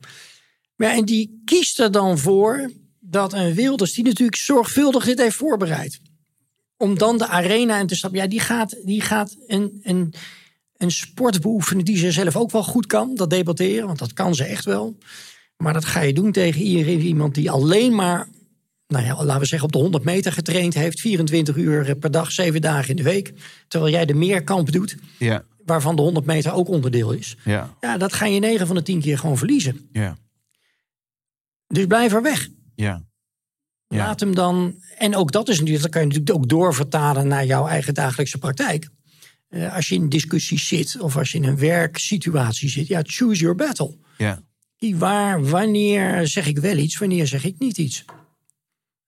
Maar 0.75 0.87
ja, 0.89 0.95
en 0.95 1.05
die 1.05 1.41
kiest 1.45 1.79
er 1.79 1.91
dan 1.91 2.17
voor 2.17 2.71
dat 2.99 3.33
een 3.33 3.53
Wilders, 3.53 3.93
die 3.93 4.03
natuurlijk 4.03 4.37
zorgvuldig 4.37 5.05
dit 5.05 5.19
heeft 5.19 5.35
voorbereid. 5.35 5.99
Om 6.77 6.97
dan 6.97 7.17
de 7.17 7.27
arena 7.27 7.79
in 7.79 7.87
te 7.87 7.95
stappen. 7.95 8.19
Ja, 8.19 8.27
die 8.27 8.39
gaat, 8.39 8.75
die 8.85 9.01
gaat 9.01 9.35
een, 9.47 9.79
een, 9.83 10.13
een 10.77 10.91
sport 10.91 11.41
beoefenen 11.41 11.85
die 11.85 11.97
ze 11.97 12.11
zelf 12.11 12.35
ook 12.35 12.51
wel 12.51 12.63
goed 12.63 12.85
kan. 12.85 13.15
Dat 13.15 13.29
debatteren, 13.29 13.85
want 13.87 13.99
dat 13.99 14.13
kan 14.13 14.35
ze 14.35 14.43
echt 14.43 14.65
wel. 14.65 14.97
Maar 15.57 15.73
dat 15.73 15.85
ga 15.85 16.01
je 16.01 16.13
doen 16.13 16.31
tegen 16.31 16.61
iedereen, 16.61 16.99
iemand 17.01 17.35
die 17.35 17.51
alleen 17.51 17.95
maar 17.95 18.27
nou 18.89 19.05
ja, 19.05 19.23
laten 19.23 19.41
we 19.41 19.45
zeggen, 19.47 19.67
op 19.67 19.73
de 19.73 19.79
100 19.79 20.03
meter 20.03 20.31
getraind 20.31 20.73
heeft. 20.73 20.99
24 20.99 21.55
uur 21.55 21.95
per 21.95 22.11
dag, 22.11 22.31
7 22.31 22.61
dagen 22.61 22.89
in 22.89 22.95
de 22.95 23.03
week. 23.03 23.33
Terwijl 23.67 23.91
jij 23.93 24.05
de 24.05 24.13
meerkamp 24.13 24.71
doet, 24.71 24.97
Ja, 25.19 25.43
waarvan 25.65 25.95
de 25.95 26.01
100 26.01 26.25
meter 26.25 26.53
ook 26.53 26.67
onderdeel 26.67 27.11
is. 27.11 27.35
ja, 27.45 27.75
Ja, 27.79 27.97
dat 27.97 28.13
ga 28.13 28.25
je 28.25 28.39
9 28.39 28.67
van 28.67 28.75
de 28.75 28.81
10 28.81 29.01
keer 29.01 29.17
gewoon 29.17 29.37
verliezen. 29.37 29.89
ja, 29.91 30.17
Dus 31.67 31.85
blijf 31.85 32.13
er 32.13 32.21
weg. 32.21 32.47
ja. 32.75 33.07
Ja. 33.87 33.97
Laat 33.97 34.19
hem 34.19 34.35
dan. 34.35 34.75
En 34.97 35.15
ook 35.15 35.31
dat 35.31 35.49
is 35.49 35.55
natuurlijk, 35.57 35.83
dat 35.83 35.91
kan 35.91 36.01
je 36.01 36.07
natuurlijk 36.07 36.35
ook 36.37 36.49
doorvertalen 36.49 37.27
naar 37.27 37.45
jouw 37.45 37.67
eigen 37.67 37.93
dagelijkse 37.93 38.37
praktijk. 38.37 38.89
Eh, 39.49 39.75
als 39.75 39.89
je 39.89 39.95
in 39.95 40.09
discussies 40.09 40.67
zit 40.67 40.99
of 40.99 41.17
als 41.17 41.31
je 41.31 41.37
in 41.37 41.43
een 41.43 41.57
werksituatie 41.57 42.69
zit, 42.69 42.87
ja, 42.87 42.99
choose 43.03 43.41
your 43.41 43.55
battle. 43.55 43.97
ja. 44.17 44.41
Waar, 44.95 45.45
wanneer 45.45 46.27
zeg 46.27 46.47
ik 46.47 46.57
wel 46.57 46.77
iets, 46.77 46.97
wanneer 46.97 47.27
zeg 47.27 47.43
ik 47.43 47.55
niet 47.59 47.77
iets. 47.77 48.05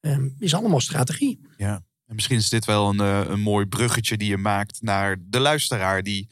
Ehm, 0.02 0.30
is 0.39 0.54
allemaal 0.54 0.80
strategie. 0.80 1.39
Ja, 1.58 1.74
en 2.06 2.16
misschien 2.16 2.38
is 2.38 2.49
dit 2.49 2.66
wel 2.66 2.89
een, 2.89 2.99
eh, 2.99 3.30
een 3.30 3.39
mooi 3.39 3.66
bruggetje 3.66 4.18
die 4.18 4.30
je 4.30 4.38
maakt 4.38 4.82
naar 4.82 5.18
de 5.20 5.39
luisteraar. 5.39 6.04
Die, 6.04 6.28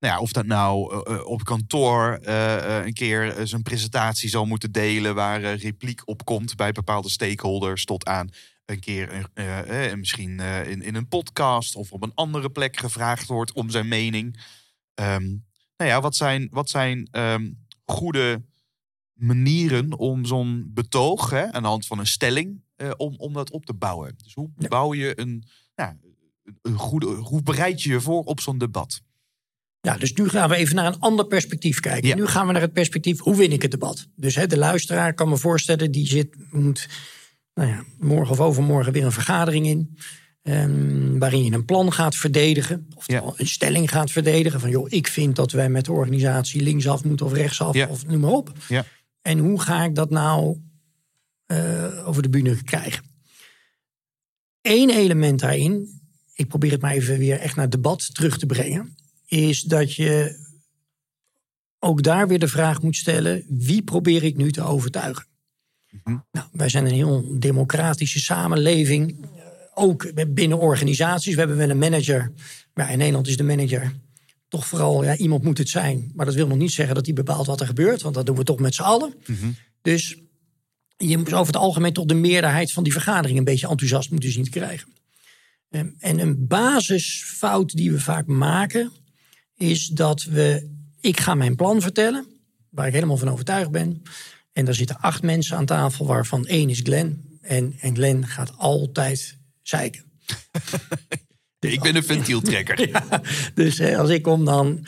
nou 0.00 0.14
ja, 0.14 0.20
of 0.20 0.32
dat 0.32 0.46
nou 0.46 1.04
eh, 1.04 1.14
eh, 1.14 1.26
op 1.26 1.44
kantoor 1.44 2.18
een 2.84 2.92
keer 2.92 3.34
zijn 3.42 3.62
presentatie 3.62 4.28
zal 4.28 4.46
moeten 4.46 4.72
delen. 4.72 5.14
waar 5.14 5.42
eh, 5.42 5.58
repliek 5.58 6.02
op 6.04 6.24
komt 6.24 6.56
bij 6.56 6.72
bepaalde 6.72 7.08
stakeholders. 7.08 7.84
tot 7.84 8.06
aan 8.06 8.28
een 8.64 8.80
keer 8.80 9.28
misschien 9.96 10.40
in, 10.40 10.82
in 10.82 10.94
een 10.94 11.08
podcast 11.08 11.74
of 11.76 11.92
op 11.92 12.02
een 12.02 12.14
andere 12.14 12.50
plek 12.50 12.76
gevraagd 12.76 13.26
wordt 13.26 13.52
om 13.52 13.70
zijn 13.70 13.88
mening. 13.88 14.40
Ehm, 14.94 15.28
nou 15.76 15.90
ja, 15.90 16.00
wat 16.00 16.16
zijn, 16.16 16.48
wat 16.50 16.70
zijn 16.70 17.08
ehm, 17.10 17.50
goede 17.84 18.42
manieren 19.12 19.98
om 19.98 20.24
zo'n 20.24 20.70
betoog, 20.74 21.30
hè, 21.30 21.52
aan 21.52 21.62
de 21.62 21.68
hand 21.68 21.86
van 21.86 21.98
een 21.98 22.06
stelling, 22.06 22.62
eh, 22.80 22.90
om, 22.96 23.14
om 23.16 23.32
dat 23.32 23.50
op 23.50 23.64
te 23.64 23.74
bouwen. 23.74 24.14
Dus 24.22 24.34
hoe 24.34 24.50
Ja. 24.58 24.68
bouw 24.68 24.94
je 24.94 25.20
een, 25.20 25.44
ja, 25.74 25.96
een- 26.62 26.76
goede, 26.78 27.06
hoe 27.06 27.42
bereid 27.42 27.82
je 27.82 27.90
je 27.90 28.00
voor 28.00 28.22
op 28.22 28.40
zo'n 28.40 28.58
debat? 28.58 29.00
Ja, 29.80 29.96
dus 29.96 30.12
nu 30.12 30.28
gaan 30.28 30.48
we 30.48 30.56
even 30.56 30.74
naar 30.74 30.86
een 30.86 31.00
ander 31.00 31.26
perspectief 31.26 31.80
kijken. 31.80 32.08
Ja. 32.08 32.14
Nu 32.14 32.26
gaan 32.26 32.46
we 32.46 32.52
naar 32.52 32.60
het 32.62 32.72
perspectief, 32.72 33.18
hoe 33.20 33.36
win 33.36 33.52
ik 33.52 33.62
het 33.62 33.70
debat? 33.70 34.06
Dus 34.16 34.34
hè, 34.34 34.46
de 34.46 34.58
luisteraar 34.58 35.14
kan 35.14 35.28
me 35.28 35.36
voorstellen, 35.36 35.90
die 35.90 36.06
zit, 36.06 36.36
moet 36.50 36.88
nou 37.54 37.68
ja, 37.68 37.84
morgen 37.98 38.30
of 38.32 38.40
overmorgen 38.40 38.92
weer 38.92 39.04
een 39.04 39.12
vergadering 39.12 39.66
in. 39.66 39.96
ehm, 40.42 41.18
waarin 41.18 41.44
je 41.44 41.52
een 41.52 41.64
plan 41.64 41.92
gaat 41.92 42.16
verdedigen. 42.16 42.86
Of 42.96 43.06
Ja. 43.06 43.22
een 43.36 43.46
stelling 43.46 43.90
gaat 43.90 44.10
verdedigen. 44.10 44.60
Van 44.60 44.70
joh, 44.70 44.86
ik 44.88 45.06
vind 45.06 45.36
dat 45.36 45.52
wij 45.52 45.68
met 45.70 45.84
de 45.84 45.92
organisatie 45.92 46.62
linksaf 46.62 47.04
moeten 47.04 47.26
of 47.26 47.32
rechtsaf. 47.32 47.74
Ja. 47.74 47.86
Of 47.88 48.06
noem 48.06 48.20
maar 48.20 48.30
op. 48.30 48.52
Ja. 48.68 48.84
En 49.22 49.38
hoe 49.38 49.60
ga 49.60 49.84
ik 49.84 49.94
dat 49.94 50.10
nou 50.10 50.56
eh, 51.50 52.08
over 52.08 52.22
de 52.22 52.28
bühne 52.28 52.62
krijgen? 52.62 53.04
Eén 54.62 54.90
element 54.90 55.40
daarin, 55.40 56.00
ik 56.34 56.48
probeer 56.48 56.70
het 56.70 56.80
maar 56.80 56.92
even 56.92 57.18
weer 57.18 57.38
echt 57.38 57.54
naar 57.54 57.64
het 57.64 57.72
debat 57.72 58.14
terug 58.14 58.38
te 58.38 58.46
brengen, 58.46 58.96
is 59.26 59.62
dat 59.62 59.94
je 59.94 60.38
ook 61.78 62.02
daar 62.02 62.28
weer 62.28 62.38
de 62.38 62.48
vraag 62.48 62.82
moet 62.82 62.96
stellen: 62.96 63.44
wie 63.48 63.82
probeer 63.82 64.24
ik 64.24 64.36
nu 64.36 64.52
te 64.52 64.62
overtuigen? 64.62 65.26
Nou, 66.04 66.48
wij 66.52 66.68
zijn 66.68 66.84
een 66.84 66.94
heel 66.94 67.38
democratische 67.38 68.20
samenleving, 68.20 69.24
eh, 69.24 69.42
ook 69.74 70.12
binnen 70.34 70.58
organisaties. 70.58 71.32
We 71.32 71.38
hebben 71.38 71.56
wel 71.56 71.70
een 71.70 71.78
manager, 71.78 72.32
maar 72.74 72.92
in 72.92 72.98
Nederland 72.98 73.26
is 73.26 73.36
de 73.36 73.42
manager 73.42 73.92
toch 74.48 74.66
vooral, 74.66 75.04
ja, 75.04 75.16
iemand 75.16 75.42
moet 75.42 75.58
het 75.58 75.68
zijn. 75.68 76.12
Maar 76.14 76.26
dat 76.26 76.34
wil 76.34 76.46
nog 76.46 76.58
niet 76.58 76.72
zeggen 76.72 76.94
dat 76.94 77.06
hij 77.06 77.14
bepaalt 77.14 77.46
wat 77.46 77.60
er 77.60 77.66
gebeurt, 77.66 78.02
want 78.02 78.14
dat 78.14 78.26
doen 78.26 78.36
we 78.36 78.44
toch 78.44 78.58
met 78.58 78.74
z'n 78.74 78.82
allen. 78.82 79.14
Dus 79.82 80.18
je 81.08 81.18
moet 81.18 81.32
over 81.32 81.52
het 81.52 81.62
algemeen 81.62 81.92
toch 81.92 82.04
de 82.04 82.14
meerderheid 82.14 82.72
van 82.72 82.82
die 82.82 82.92
vergadering 82.92 83.38
een 83.38 83.44
beetje 83.44 83.68
enthousiast 83.68 84.10
moeten 84.10 84.32
zien 84.32 84.44
te 84.44 84.50
krijgen. 84.50 84.88
Ehm, 85.70 85.88
En 85.98 86.18
een 86.18 86.46
basisfout 86.46 87.76
die 87.76 87.92
we 87.92 88.00
vaak 88.00 88.26
maken, 88.26 88.92
is 89.54 89.86
dat 89.86 90.22
we. 90.22 90.78
Ik 91.00 91.20
ga 91.20 91.34
mijn 91.34 91.56
plan 91.56 91.80
vertellen, 91.80 92.26
waar 92.68 92.86
ik 92.86 92.92
helemaal 92.92 93.16
van 93.16 93.30
overtuigd 93.30 93.70
ben. 93.70 94.02
En 94.52 94.64
daar 94.64 94.74
zitten 94.74 95.00
acht 95.00 95.22
mensen 95.22 95.56
aan 95.56 95.66
tafel, 95.66 96.06
waarvan 96.06 96.46
één 96.46 96.68
is 96.70 96.80
Glenn. 96.80 97.38
En, 97.40 97.74
en 97.80 97.94
Glenn 97.94 98.26
gaat 98.26 98.58
altijd 98.58 99.36
zeiken. 99.62 100.04
Ik 101.60 101.80
ben 101.80 101.96
een 101.96 102.04
ventieltrekker. 102.04 102.88
Ja, 102.90 103.22
dus 103.54 103.80
als 103.80 104.10
ik 104.10 104.22
kom, 104.22 104.44
dan 104.44 104.86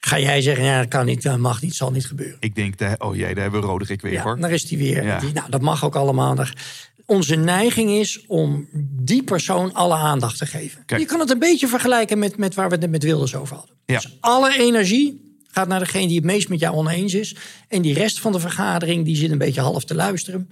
ga 0.00 0.18
jij 0.18 0.42
zeggen: 0.42 0.64
ja, 0.64 0.78
dat 0.78 0.88
kan 0.88 1.06
niet, 1.06 1.22
dat 1.22 1.38
mag 1.38 1.62
niet, 1.62 1.74
zal 1.74 1.90
niet 1.90 2.06
gebeuren. 2.06 2.36
Ik 2.40 2.54
denk, 2.54 2.78
de, 2.78 2.94
oh 2.98 3.16
jee, 3.16 3.34
daar 3.34 3.42
hebben 3.42 3.60
we 3.60 3.66
Roderick 3.66 4.00
weer 4.00 4.12
Ja, 4.12 4.22
hoor. 4.22 4.40
daar 4.40 4.50
is 4.50 4.68
hij 4.70 4.78
weer. 4.78 5.04
Ja. 5.04 5.18
Die- 5.20 5.32
nou, 5.32 5.50
dat 5.50 5.60
mag 5.60 5.84
ook 5.84 5.96
allemaal. 5.96 6.36
Onze 7.06 7.36
neiging 7.36 7.90
is 7.90 8.26
om 8.26 8.68
die 9.02 9.22
persoon 9.22 9.74
alle 9.74 9.94
aandacht 9.94 10.38
te 10.38 10.46
geven. 10.46 10.84
Kijk. 10.86 11.00
Je 11.00 11.06
kan 11.06 11.20
het 11.20 11.30
een 11.30 11.38
beetje 11.38 11.68
vergelijken 11.68 12.18
met, 12.18 12.36
met 12.36 12.54
waar 12.54 12.66
we 12.66 12.72
het 12.72 12.80
net 12.80 12.90
met 12.90 13.02
Wilders 13.02 13.34
over 13.34 13.56
hadden. 13.56 13.76
Ja. 13.84 13.94
Dus 13.98 14.16
alle 14.20 14.58
energie 14.58 15.38
gaat 15.50 15.68
naar 15.68 15.78
degene 15.78 16.06
die 16.06 16.16
het 16.16 16.24
meest 16.24 16.48
met 16.48 16.60
jou 16.60 16.74
oneens 16.76 17.14
is. 17.14 17.36
En 17.68 17.82
die 17.82 17.94
rest 17.94 18.20
van 18.20 18.32
de 18.32 18.40
vergadering 18.40 19.04
die 19.04 19.16
zit 19.16 19.30
een 19.30 19.38
beetje 19.38 19.60
half 19.60 19.84
te 19.84 19.94
luisteren. 19.94 20.50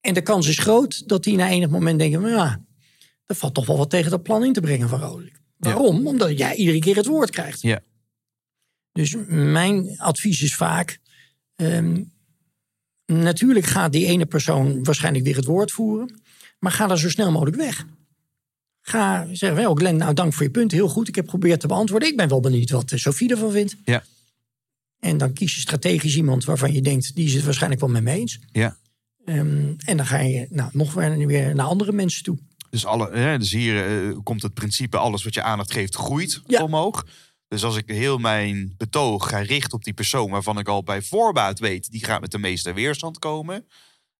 En 0.00 0.14
de 0.14 0.22
kans 0.22 0.48
is 0.48 0.58
groot 0.58 1.08
dat 1.08 1.24
die 1.24 1.36
na 1.36 1.48
enig 1.48 1.68
moment 1.68 1.98
denken... 1.98 2.20
"Nou 2.20 2.34
ja, 2.34 2.60
er 3.26 3.34
valt 3.34 3.54
toch 3.54 3.66
wel 3.66 3.76
wat 3.78 3.90
tegen 3.90 4.10
dat 4.10 4.22
plan 4.22 4.44
in 4.44 4.52
te 4.52 4.60
brengen 4.60 4.88
van 4.88 5.00
Roderick. 5.00 5.40
Waarom? 5.56 6.06
Omdat 6.06 6.38
jij 6.38 6.54
iedere 6.54 6.78
keer 6.78 6.96
het 6.96 7.06
woord 7.06 7.30
krijgt. 7.30 7.62
Ja. 7.62 7.80
Dus 8.94 9.14
mijn 9.26 9.98
advies 9.98 10.42
is 10.42 10.54
vaak... 10.54 10.98
ehm, 11.56 12.02
natuurlijk 13.06 13.66
gaat 13.66 13.92
die 13.92 14.06
ene 14.06 14.26
persoon 14.26 14.84
waarschijnlijk 14.84 15.24
weer 15.24 15.36
het 15.36 15.44
woord 15.44 15.72
voeren. 15.72 16.22
Maar 16.58 16.72
ga 16.72 16.90
er 16.90 16.98
zo 16.98 17.08
snel 17.08 17.30
mogelijk 17.32 17.56
weg. 17.56 17.86
Ga 18.80 19.26
zeggen, 19.32 19.54
wel 19.54 19.74
Glenn, 19.74 19.96
nou 19.96 20.14
dank 20.14 20.32
voor 20.32 20.42
je 20.44 20.50
punt. 20.50 20.72
Heel 20.72 20.88
goed, 20.88 21.08
ik 21.08 21.14
heb 21.14 21.24
geprobeerd 21.28 21.60
te 21.60 21.66
beantwoorden. 21.66 22.08
Ik 22.08 22.16
ben 22.16 22.28
wel 22.28 22.40
benieuwd 22.40 22.70
wat 22.70 22.92
eh, 22.92 22.98
Sophie 22.98 23.30
ervan 23.30 23.50
vindt. 23.50 23.76
Ja. 23.84 24.04
En 25.00 25.16
dan 25.18 25.32
kies 25.32 25.54
je 25.54 25.60
strategisch 25.60 26.16
iemand 26.16 26.44
waarvan 26.44 26.72
je 26.72 26.82
denkt... 26.82 27.14
die 27.14 27.26
is 27.26 27.34
het 27.34 27.44
waarschijnlijk 27.44 27.80
wel 27.80 27.90
met 27.90 28.02
me 28.02 28.10
eens. 28.10 28.38
Ja. 28.52 28.76
Ehm, 29.24 29.72
en 29.84 29.96
dan 29.96 30.06
ga 30.06 30.18
je 30.18 30.46
nou, 30.50 30.70
nog 30.72 30.92
weer, 30.92 31.54
naar 31.54 31.66
andere 31.66 31.92
mensen 31.92 32.22
toe. 32.22 32.38
Dus, 32.70 32.86
alle, 32.86 33.10
hè, 33.12 33.38
dus 33.38 33.52
hier 33.52 33.86
eh, 34.08 34.16
komt 34.22 34.42
het 34.42 34.54
principe: 34.54 34.96
alles 34.96 35.24
wat 35.24 35.34
je 35.34 35.42
aandacht 35.42 35.72
geeft, 35.72 35.94
groeit 35.94 36.40
Ja. 36.46 36.62
omhoog. 36.62 37.06
Dus 37.48 37.64
als 37.64 37.76
ik 37.76 37.88
heel 37.88 38.18
mijn 38.18 38.74
betoog 38.76 39.28
ga 39.28 39.38
richten 39.38 39.72
op 39.72 39.84
die 39.84 39.92
persoon 39.92 40.30
waarvan 40.30 40.58
ik 40.58 40.68
al 40.68 40.82
bij 40.82 41.02
voorbaat 41.02 41.58
weet, 41.58 41.90
die 41.90 42.04
gaat 42.04 42.20
met 42.20 42.30
de 42.30 42.38
meeste 42.38 42.72
weerstand 42.72 43.18
komen. 43.18 43.66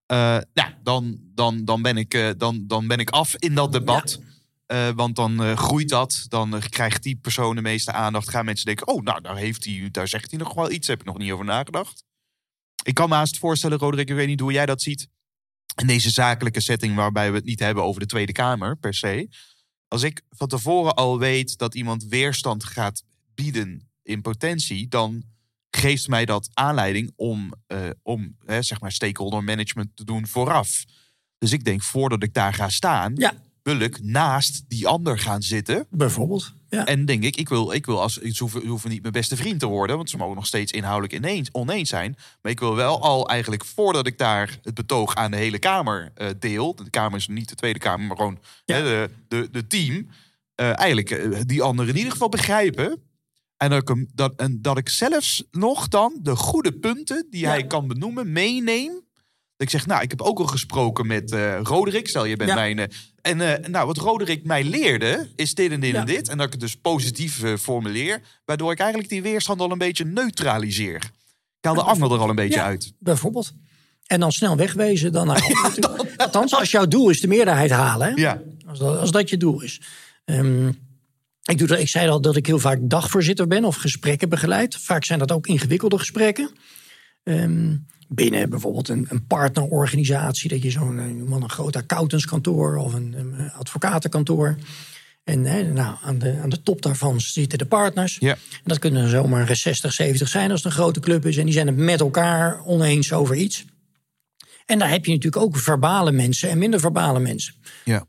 eh, 0.07 0.39
nou, 0.55 0.72
dan, 0.83 1.18
dan, 1.35 1.64
dan, 1.64 1.83
ben 1.83 1.97
ik, 1.97 2.14
eh, 2.14 2.31
dan, 2.37 2.64
dan 2.66 2.87
ben 2.87 2.99
ik 2.99 3.11
af 3.11 3.37
in 3.37 3.55
dat 3.55 3.72
debat. 3.72 4.20
Eh, 4.66 4.89
want 4.91 5.16
dan 5.16 5.57
groeit 5.57 5.89
dat. 5.89 6.27
Dan 6.29 6.61
krijgt 6.68 7.03
die 7.03 7.16
persoon 7.16 7.55
de 7.55 7.62
meeste 7.62 7.93
aandacht. 7.93 8.29
Gaan 8.29 8.45
mensen 8.45 8.66
denken: 8.66 8.87
oh, 8.87 9.03
nou, 9.03 9.20
daar, 9.20 9.37
heeft 9.37 9.64
hij, 9.64 9.89
daar 9.91 10.09
zegt 10.09 10.31
hij 10.31 10.41
nog 10.41 10.55
wel 10.55 10.70
iets. 10.70 10.89
Heb 10.89 11.01
ik 11.01 11.07
nog 11.07 11.18
niet 11.18 11.33
over 11.33 11.45
nagedacht. 11.45 12.05
Ik 12.85 12.95
kan 12.95 13.09
me 13.09 13.14
haast 13.14 13.39
voorstellen, 13.39 13.79
Roderick, 13.79 14.09
ik 14.09 14.14
weet 14.14 14.27
niet 14.27 14.41
hoe 14.41 14.53
jij 14.53 14.66
dat 14.66 14.83
ziet. 14.83 15.09
In 15.81 15.87
deze 15.87 16.11
zakelijke 16.11 16.61
setting 16.61 16.95
waarbij 16.95 17.31
we 17.31 17.37
het 17.37 17.45
niet 17.45 17.61
hebben 17.61 17.85
over 17.85 18.01
de 18.01 18.07
Tweede 18.07 18.33
Kamer 18.33 18.77
per 18.77 18.95
se. 18.95 19.29
Als 19.89 20.03
ik 20.03 20.22
van 20.31 20.49
tevoren 20.49 20.95
al 20.95 21.18
weet 21.18 21.59
dat 21.59 21.75
iemand 21.75 22.05
weerstand 22.05 22.64
gaat 22.64 23.03
bieden 23.35 23.89
in 24.03 24.20
potentie, 24.22 24.89
dan 24.89 25.22
geeft 25.70 26.09
mij 26.09 26.24
dat 26.24 26.51
aanleiding 26.53 27.12
om, 27.16 27.53
eh, 27.66 27.78
om 28.03 28.37
hè, 28.45 28.62
zeg 28.62 28.80
maar 28.80 28.93
stakeholder 28.93 29.45
management 29.45 29.91
te 29.97 30.05
doen 30.05 30.26
vooraf. 30.26 30.85
Dus 31.39 31.53
ik 31.53 31.64
denk, 31.64 31.82
voordat 31.82 32.22
ik 32.22 32.35
daar 32.35 32.55
ga 32.55 32.68
staan, 32.68 33.12
Ja, 33.16 33.35
wil 33.62 33.78
ik 33.78 34.03
naast 34.03 34.64
die 34.68 34.87
ander 34.87 35.18
gaan 35.18 35.43
zitten. 35.43 35.87
bijvoorbeeld. 35.91 36.53
Ja. 36.68 36.87
En 36.87 37.05
denk 37.05 37.22
ik, 37.24 37.37
ik 37.37 37.49
wil, 37.49 37.72
ik 37.72 37.87
wil 37.87 38.01
als, 38.03 38.16
ze 38.16 38.45
hoeven, 38.66 38.91
niet 38.91 39.01
mijn 39.01 39.12
beste 39.12 39.37
vriend 39.37 39.61
te 39.61 39.66
worden, 39.66 39.97
want 39.97 40.11
ze 40.11 40.16
mogen 40.16 40.35
nog 40.35 40.47
steeds 40.47 40.72
inhoudelijk 40.72 41.12
ineens, 41.12 41.49
oneens 41.53 41.89
zijn. 41.89 42.16
Maar 42.43 42.53
ik 42.53 42.61
wil 42.61 42.74
wel 42.74 43.03
al 43.03 43.28
eigenlijk, 43.28 43.64
voordat 43.64 44.07
ik 44.07 44.18
daar 44.18 44.59
het 44.62 44.74
betoog 44.74 45.14
aan 45.14 45.30
de 45.30 45.37
hele 45.37 45.59
Kamer 45.59 46.11
eh, 46.14 46.28
deel, 46.39 46.74
de 46.74 46.91
Kamer 46.91 47.18
is 47.18 47.28
niet 47.28 47.49
de 47.49 47.55
Tweede 47.55 47.78
Kamer, 47.78 48.07
maar 48.07 48.16
gewoon 48.16 48.39
Ja. 48.64 48.74
hè, 48.76 48.82
de, 48.82 49.11
de, 49.28 49.49
de 49.51 49.66
team, 49.66 50.09
eh, 50.55 50.78
eigenlijk 50.78 51.49
die 51.49 51.62
anderen 51.62 51.91
in 51.91 51.97
ieder 51.97 52.12
geval 52.12 52.28
begrijpen. 52.28 53.03
En 53.57 53.70
dat, 53.70 53.80
ik 53.82 53.88
hem, 53.88 54.09
dat, 54.14 54.32
en 54.36 54.59
dat 54.62 54.78
ik 54.78 54.88
zelfs 54.88 55.44
nog 55.50 55.88
dan 55.88 56.18
de 56.22 56.36
goede 56.36 56.72
punten 56.72 57.26
die 57.30 57.40
Ja. 57.40 57.48
hij 57.48 57.66
kan 57.66 57.86
benoemen, 57.88 58.32
meeneem. 58.32 58.92
Dat 59.57 59.66
ik 59.66 59.70
zeg, 59.70 59.86
nou, 59.86 60.02
ik 60.02 60.11
heb 60.11 60.22
ook 60.22 60.38
al 60.38 60.46
gesproken 60.46 61.07
met 61.07 61.32
eh 61.32 61.61
Roderick. 61.62 62.09
Stel, 62.09 62.24
je 62.24 62.36
bent 62.36 62.48
Ja. 62.50 62.55
mijn... 62.55 62.78
eh, 62.78 62.86
en 63.20 63.40
eh, 63.62 63.68
nou, 63.68 63.86
wat 63.86 63.96
Roderick 63.96 64.44
mij 64.44 64.64
leerde, 64.64 65.30
is 65.36 65.55
dit 65.55 65.70
en 65.70 65.80
dit 65.80 65.92
Ja. 65.92 66.00
en 66.00 66.07
dit. 66.07 66.28
En 66.28 66.36
dat 66.36 66.46
ik 66.46 66.52
het 66.52 66.61
dus 66.61 66.76
positief 66.76 67.42
formuleer. 67.61 68.20
Waardoor 68.44 68.72
ik 68.72 68.78
eigenlijk 68.78 69.11
die 69.11 69.22
weerstand 69.22 69.61
al 69.61 69.70
een 69.70 69.78
beetje 69.78 70.05
neutraliseer. 70.05 70.94
Ik 70.94 71.70
haal 71.70 71.74
de 71.74 71.82
angel 71.82 72.12
er 72.14 72.18
al 72.20 72.28
een 72.28 72.34
beetje 72.34 72.62
uit. 72.62 72.92
Bijvoorbeeld. 72.98 73.52
En 74.07 74.20
dan 74.20 74.32
snel 74.32 74.57
wegwezen. 74.57 75.12
Dan 75.12 75.26
toe. 75.80 76.14
Althans, 76.16 76.55
als 76.55 76.70
jouw 76.70 76.86
doel 76.86 77.09
is 77.11 77.20
de 77.20 77.26
meerderheid 77.28 77.70
halen. 77.70 78.09
Hè? 78.09 78.14
Ja, 78.14 78.42
Als 78.66 78.78
dat, 78.78 78.98
als 78.98 79.11
dat 79.11 79.28
je 79.30 79.36
doel 79.36 79.61
is. 79.62 79.80
Ehm, 80.24 80.72
ik, 81.51 81.59
doe 81.59 81.66
dat, 81.66 81.78
ik 81.78 81.88
zei 81.88 82.09
al 82.09 82.20
dat 82.20 82.36
ik 82.36 82.47
heel 82.47 82.59
vaak 82.59 82.78
dagvoorzitter 82.82 83.47
ben 83.47 83.64
of 83.64 83.76
gesprekken 83.76 84.28
begeleid. 84.28 84.76
Vaak 84.76 85.05
zijn 85.05 85.18
dat 85.18 85.32
ook 85.32 85.47
ingewikkelde 85.47 85.99
gesprekken. 85.99 86.51
Ehm, 87.22 87.76
binnen 88.09 88.51
bijvoorbeeld 88.51 88.88
een, 88.88 89.07
een 89.09 89.26
partnerorganisatie. 89.26 90.49
Dat 90.49 90.62
je 90.62 90.70
zo'n 90.70 90.99
eh, 90.99 91.07
een 91.07 91.51
groot 91.51 91.76
accountantskantoor 91.76 92.76
of 92.76 92.95
een, 92.95 93.14
een 93.18 93.51
advocatenkantoor. 93.53 94.57
En 95.24 95.42
nou, 95.72 95.97
aan, 96.03 96.18
de, 96.18 96.38
aan 96.42 96.49
de 96.49 96.62
top 96.62 96.82
daarvan 96.82 97.20
zitten 97.20 97.59
de 97.59 97.66
partners. 97.66 98.16
Ja. 98.20 98.32
En 98.32 98.62
dat 98.64 98.78
kunnen 98.78 99.09
zomaar 99.09 99.57
60, 99.57 99.92
70 99.92 100.28
zijn 100.28 100.51
als 100.51 100.62
het 100.62 100.72
een 100.72 100.78
grote 100.78 101.01
club 101.01 101.26
is. 101.26 101.36
En 101.36 101.45
die 101.45 101.55
zijn 101.55 101.66
het 101.66 101.76
met 101.76 102.01
elkaar 102.01 102.64
oneens 102.64 103.12
over 103.12 103.36
iets. 103.36 103.64
En 104.66 104.78
daar 104.78 104.90
heb 104.90 105.05
je 105.05 105.12
natuurlijk 105.12 105.42
ook 105.42 105.57
verbale 105.57 106.12
mensen 106.12 106.51
en 106.51 106.59
minder 106.59 106.80
verbale 106.80 107.20
mensen. 107.20 107.55
ja. 107.84 108.07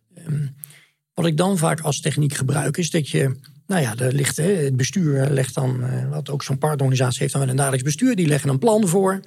Wat 1.15 1.25
ik 1.25 1.37
dan 1.37 1.57
vaak 1.57 1.79
als 1.79 2.01
techniek 2.01 2.33
gebruik 2.33 2.77
is 2.77 2.89
dat 2.89 3.09
je, 3.09 3.35
nou 3.67 3.81
ja, 3.81 3.95
er 3.97 4.13
ligt, 4.13 4.37
het 4.37 4.75
bestuur 4.75 5.29
legt 5.29 5.53
dan, 5.53 5.83
eh, 5.83 6.09
wat 6.09 6.29
ook 6.29 6.43
zo'n 6.43 6.57
partnerorganisatie 6.57 7.19
heeft 7.19 7.31
dan 7.31 7.41
wel 7.41 7.49
een 7.49 7.55
dagelijks 7.55 7.85
bestuur, 7.85 8.15
die 8.15 8.27
leggen 8.27 8.49
een 8.49 8.59
plan 8.59 8.87
voor. 8.87 9.19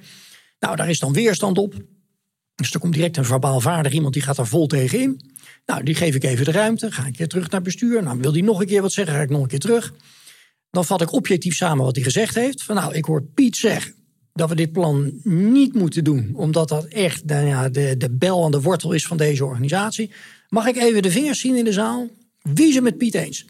Nou, 0.59 0.75
daar 0.75 0.89
is 0.89 0.99
dan 0.99 1.13
weerstand 1.13 1.57
op. 1.57 1.73
Dus 2.55 2.73
er 2.73 2.79
komt 2.79 2.93
direct 2.93 3.17
een 3.17 3.25
verbaal 3.25 3.61
vaardig 3.61 3.91
iemand 3.91 4.13
die 4.13 4.23
gaat 4.23 4.35
daar 4.35 4.47
vol 4.47 4.67
tegen 4.67 4.99
in. 4.99 5.21
Nou, 5.65 5.83
die 5.83 5.95
geef 5.95 6.15
ik 6.15 6.23
even 6.23 6.45
de 6.45 6.51
ruimte, 6.51 6.91
ga 6.91 7.05
ik 7.05 7.17
weer 7.17 7.27
terug 7.27 7.49
naar 7.49 7.61
bestuur. 7.61 8.03
Nou, 8.03 8.19
wil 8.19 8.31
die 8.31 8.43
nog 8.43 8.59
een 8.59 8.67
keer 8.67 8.81
wat 8.81 8.91
zeggen, 8.91 9.13
ga 9.15 9.21
ik 9.21 9.29
nog 9.29 9.41
een 9.41 9.47
keer 9.47 9.59
terug. 9.59 9.93
Dan 10.69 10.85
vat 10.85 11.01
ik 11.01 11.13
objectief 11.13 11.55
samen 11.55 11.85
wat 11.85 11.95
hij 11.95 12.03
gezegd 12.03 12.35
heeft. 12.35 12.63
Van 12.63 12.75
nou, 12.75 12.93
ik 12.93 13.05
hoor 13.05 13.23
Piet 13.23 13.55
zeggen 13.55 13.98
dat 14.33 14.49
we 14.49 14.55
dit 14.55 14.71
plan 14.71 15.11
niet 15.23 15.73
moeten 15.73 16.03
doen, 16.03 16.31
omdat 16.35 16.69
dat 16.69 16.85
echt 16.85 17.25
nou 17.25 17.45
ja, 17.47 17.69
de, 17.69 17.95
de 17.97 18.09
bel 18.09 18.43
aan 18.45 18.51
de 18.51 18.61
wortel 18.61 18.91
is 18.91 19.05
van 19.07 19.17
deze 19.17 19.45
organisatie. 19.45 20.11
Mag 20.49 20.67
ik 20.67 20.75
even 20.77 21.01
de 21.01 21.11
vingers 21.11 21.39
zien 21.39 21.55
in 21.55 21.63
de 21.63 21.73
zaal? 21.73 22.07
Wie 22.41 22.67
is 22.67 22.75
het 22.75 22.83
met 22.83 22.97
Piet 22.97 23.15
eens? 23.15 23.45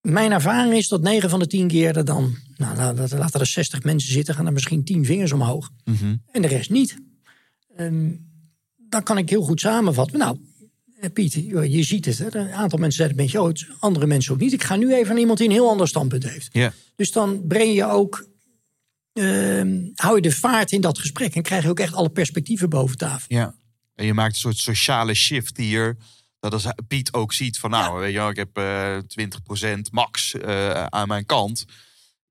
Mijn 0.00 0.32
ervaring 0.32 0.74
is 0.74 0.88
dat 0.88 1.00
9 1.02 1.30
van 1.30 1.38
de 1.38 1.46
10 1.46 1.68
keer 1.68 1.96
er 1.96 2.04
dan, 2.04 2.36
nou, 2.56 2.76
la- 2.76 2.94
la- 2.94 3.18
laten 3.18 3.40
er 3.40 3.46
60 3.46 3.82
mensen 3.82 4.12
zitten, 4.12 4.34
gaan 4.34 4.46
er 4.46 4.52
misschien 4.52 4.84
10 4.84 5.04
vingers 5.04 5.32
omhoog. 5.32 5.70
En 6.30 6.42
de 6.42 6.48
rest 6.48 6.70
niet. 6.70 6.96
Ehm, 7.76 8.10
dan 8.76 9.02
kan 9.02 9.18
ik 9.18 9.28
heel 9.30 9.42
goed 9.42 9.60
samenvatten. 9.60 10.18
Nou, 10.18 10.38
eh, 11.00 11.10
Piet, 11.12 11.32
je 11.32 11.82
ziet 11.82 12.04
het. 12.04 12.18
Hè? 12.18 12.36
Een 12.36 12.52
aantal 12.52 12.78
mensen 12.78 12.98
zeggen 12.98 13.22
het 13.24 13.34
met 13.34 13.58
je, 13.60 13.74
andere 13.78 14.06
mensen 14.06 14.32
ook 14.32 14.40
niet. 14.40 14.52
Ik 14.52 14.62
ga 14.62 14.76
nu 14.76 14.94
even 14.94 15.08
naar 15.08 15.18
iemand 15.18 15.38
die 15.38 15.46
een 15.48 15.52
heel 15.54 15.68
ander 15.70 15.88
standpunt 15.88 16.28
heeft. 16.28 16.48
Dus 16.96 17.12
dan 17.12 17.46
breng 17.46 17.74
je 17.74 17.84
ook, 17.84 18.26
ehm, 19.12 19.90
hou 19.94 20.16
je 20.16 20.22
de 20.22 20.32
vaart 20.32 20.72
in 20.72 20.80
dat 20.80 20.98
gesprek 20.98 21.34
en 21.34 21.42
krijg 21.42 21.62
je 21.62 21.68
ook 21.68 21.80
echt 21.80 21.94
alle 21.94 22.10
perspectieven 22.10 22.68
boven 22.68 22.96
tafel. 22.96 23.36
Ja. 23.36 23.54
En 23.94 24.06
je 24.06 24.14
maakt 24.14 24.34
een 24.34 24.40
soort 24.40 24.56
sociale 24.56 25.14
shift 25.14 25.56
hier. 25.56 25.96
Dat 26.40 26.52
als 26.52 26.66
Piet 26.88 27.12
ook 27.12 27.32
ziet 27.32 27.58
van 27.58 27.70
nou, 27.70 28.00
weet 28.00 28.12
je 28.12 28.20
ik 28.20 28.36
heb 28.36 28.56
eh 28.56 28.98
20% 29.76 29.80
max 29.90 30.34
eh, 30.34 30.84
aan 30.84 31.08
mijn 31.08 31.26
kant. 31.26 31.64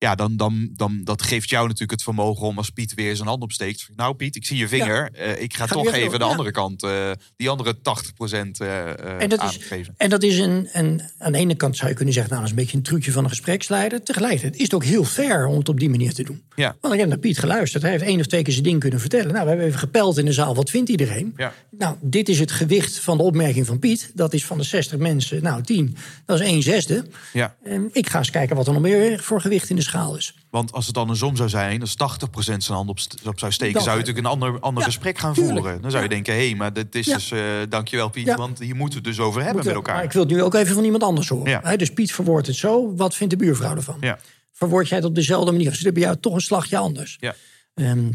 Ja, 0.01 0.15
dan, 0.15 0.37
dan, 0.37 0.69
dan 0.75 1.01
dat 1.03 1.21
geeft 1.21 1.49
jou 1.49 1.63
natuurlijk 1.63 1.91
het 1.91 2.03
vermogen 2.03 2.47
om 2.47 2.57
als 2.57 2.69
Piet 2.69 2.93
weer 2.93 3.15
zijn 3.15 3.27
hand 3.27 3.41
opsteekt. 3.43 3.89
Nou 3.95 4.13
Piet, 4.15 4.35
ik 4.35 4.45
zie 4.45 4.57
je 4.57 4.67
vinger. 4.67 5.09
eh, 5.13 5.41
ik 5.41 5.53
ga, 5.55 5.67
Ga 5.67 5.73
toch 5.73 5.85
even 5.93 6.09
door, 6.09 6.19
de 6.19 6.25
ja. 6.25 6.31
andere 6.31 6.51
kant, 6.51 6.83
eh, 6.83 7.11
die 7.35 7.49
andere 7.49 7.75
80% 7.81 8.59
eh 8.59 8.89
eh 8.89 9.21
En 9.21 9.29
dat 9.29 9.43
is- 9.43 9.45
aangeven. 9.61 9.93
En 9.97 10.09
dat 10.09 10.23
is 10.23 10.37
een, 10.37 10.69
een, 10.71 11.01
aan 11.17 11.31
de 11.31 11.37
ene 11.37 11.55
kant 11.55 11.77
zou 11.77 11.89
je 11.89 11.95
kunnen 11.95 12.13
zeggen, 12.13 12.31
nou, 12.33 12.43
dat 12.43 12.51
is 12.53 12.57
een 12.57 12.63
beetje 12.63 12.77
een 12.77 12.83
trucje 12.83 13.11
van 13.11 13.23
een 13.23 13.29
gespreksleider. 13.29 14.03
Tegelijkertijd 14.03 14.55
is 14.55 14.61
het 14.63 14.73
ook 14.73 14.83
heel 14.83 15.03
fair 15.03 15.45
om 15.45 15.57
het 15.57 15.69
op 15.69 15.79
die 15.79 15.89
manier 15.89 16.13
te 16.13 16.23
doen. 16.23 16.41
Ja. 16.55 16.75
Want 16.81 16.93
ik 16.93 16.99
heb 16.99 17.09
naar 17.09 17.17
Piet 17.17 17.37
geluisterd. 17.39 17.83
Hij 17.83 17.91
heeft 17.91 18.03
één 18.03 18.19
of 18.19 18.25
twee 18.25 18.41
keer 18.43 18.53
zijn 18.53 18.65
ding 18.65 18.79
kunnen 18.79 18.99
vertellen. 18.99 19.31
Nou, 19.31 19.41
we 19.43 19.47
hebben 19.49 19.67
even 19.67 19.79
gepeld 19.79 20.17
in 20.17 20.25
de 20.25 20.33
zaal. 20.33 20.55
Wat 20.55 20.69
vindt 20.69 20.89
iedereen? 20.89 21.33
Ja. 21.37 21.53
Nou, 21.69 21.95
dit 22.01 22.29
is 22.29 22.39
het 22.39 22.51
gewicht 22.51 22.99
van 22.99 23.17
de 23.17 23.23
opmerking 23.23 23.65
van 23.65 23.79
Piet. 23.79 24.11
Dat 24.13 24.33
is 24.33 24.45
van 24.45 24.57
de 24.57 24.63
60 24.63 24.97
mensen, 24.99 25.43
nou 25.43 25.61
10. 25.63 25.95
Dat 26.25 26.39
is 26.39 26.45
1 26.47 26.61
zesde. 26.61 27.05
Ja, 27.33 27.55
ik 27.91 28.09
ga 28.09 28.17
eens 28.17 28.29
kijken 28.29 28.55
wat 28.55 28.67
er 28.67 28.73
nog 28.73 28.81
meer 28.81 29.19
voor 29.19 29.41
gewicht 29.41 29.69
in 29.69 29.75
de 29.75 29.81
schaal 29.91 30.15
is. 30.15 30.35
want 30.49 30.71
als 30.71 30.85
het 30.85 30.95
dan 30.95 31.09
een 31.09 31.15
som 31.15 31.35
zou 31.35 31.49
zijn, 31.49 31.81
als 31.81 31.95
80% 31.95 32.63
zijn 32.63 32.77
hand 32.77 32.89
op, 32.89 32.99
zou 33.39 33.51
steken, 33.51 33.73
Dan- 33.73 33.83
zou 33.83 33.97
je 33.97 34.03
natuurlijk 34.05 34.25
een 34.35 34.41
ander, 34.41 34.59
ander 34.59 34.79
Ja, 34.83 34.89
gesprek 34.89 35.17
gaan 35.17 35.33
tuurlijk. 35.33 35.59
voeren. 35.59 35.81
Dan 35.81 35.91
zou 35.91 36.03
je 36.03 36.09
denken, 36.09 36.33
hé, 36.33 36.45
hey, 36.47 36.55
maar 36.55 36.73
dit 36.73 36.95
is 36.95 37.05
dus, 37.05 37.31
eh 37.31 37.39
dankjewel 37.69 38.09
Piet, 38.09 38.33
want 38.35 38.59
hier 38.59 38.75
moeten 38.75 39.01
we 39.01 39.07
het 39.07 39.17
dus 39.17 39.25
over 39.25 39.43
hebben 39.43 39.65
met 39.65 39.73
elkaar. 39.73 39.95
Maar 39.95 40.03
ik 40.03 40.11
wil 40.11 40.21
het 40.23 40.31
nu 40.31 40.43
ook 40.43 40.53
even 40.53 40.75
van 40.75 40.83
iemand 40.83 41.03
anders 41.03 41.29
horen. 41.29 41.49
Ja. 41.49 41.59
Hè, 41.63 41.75
Dus 41.77 41.89
Piet 41.93 42.11
verwoordt 42.13 42.47
het 42.47 42.55
zo. 42.55 42.95
Wat 42.95 43.15
vindt 43.15 43.33
de 43.37 43.39
buurvrouw 43.45 43.75
ervan? 43.75 43.97
Ja. 43.99 44.19
Verwoord 44.51 44.87
jij 44.87 44.97
het 44.97 45.07
op 45.07 45.15
dezelfde 45.15 45.51
manier? 45.51 45.67
Of 45.69 45.75
zit 45.75 45.93
bij 45.93 46.03
jou 46.03 46.15
toch 46.19 46.33
een 46.33 46.41
slagje 46.41 46.77
anders? 46.77 47.17
Ja. 47.19 47.35
Ehm, 47.73 48.09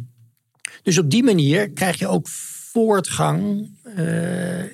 dus 0.83 0.99
op 0.99 1.11
die 1.11 1.23
manier 1.23 1.71
krijg 1.71 1.99
je 1.99 2.09
ook 2.09 2.29
voortgang 2.73 3.71
eh, 3.97 4.65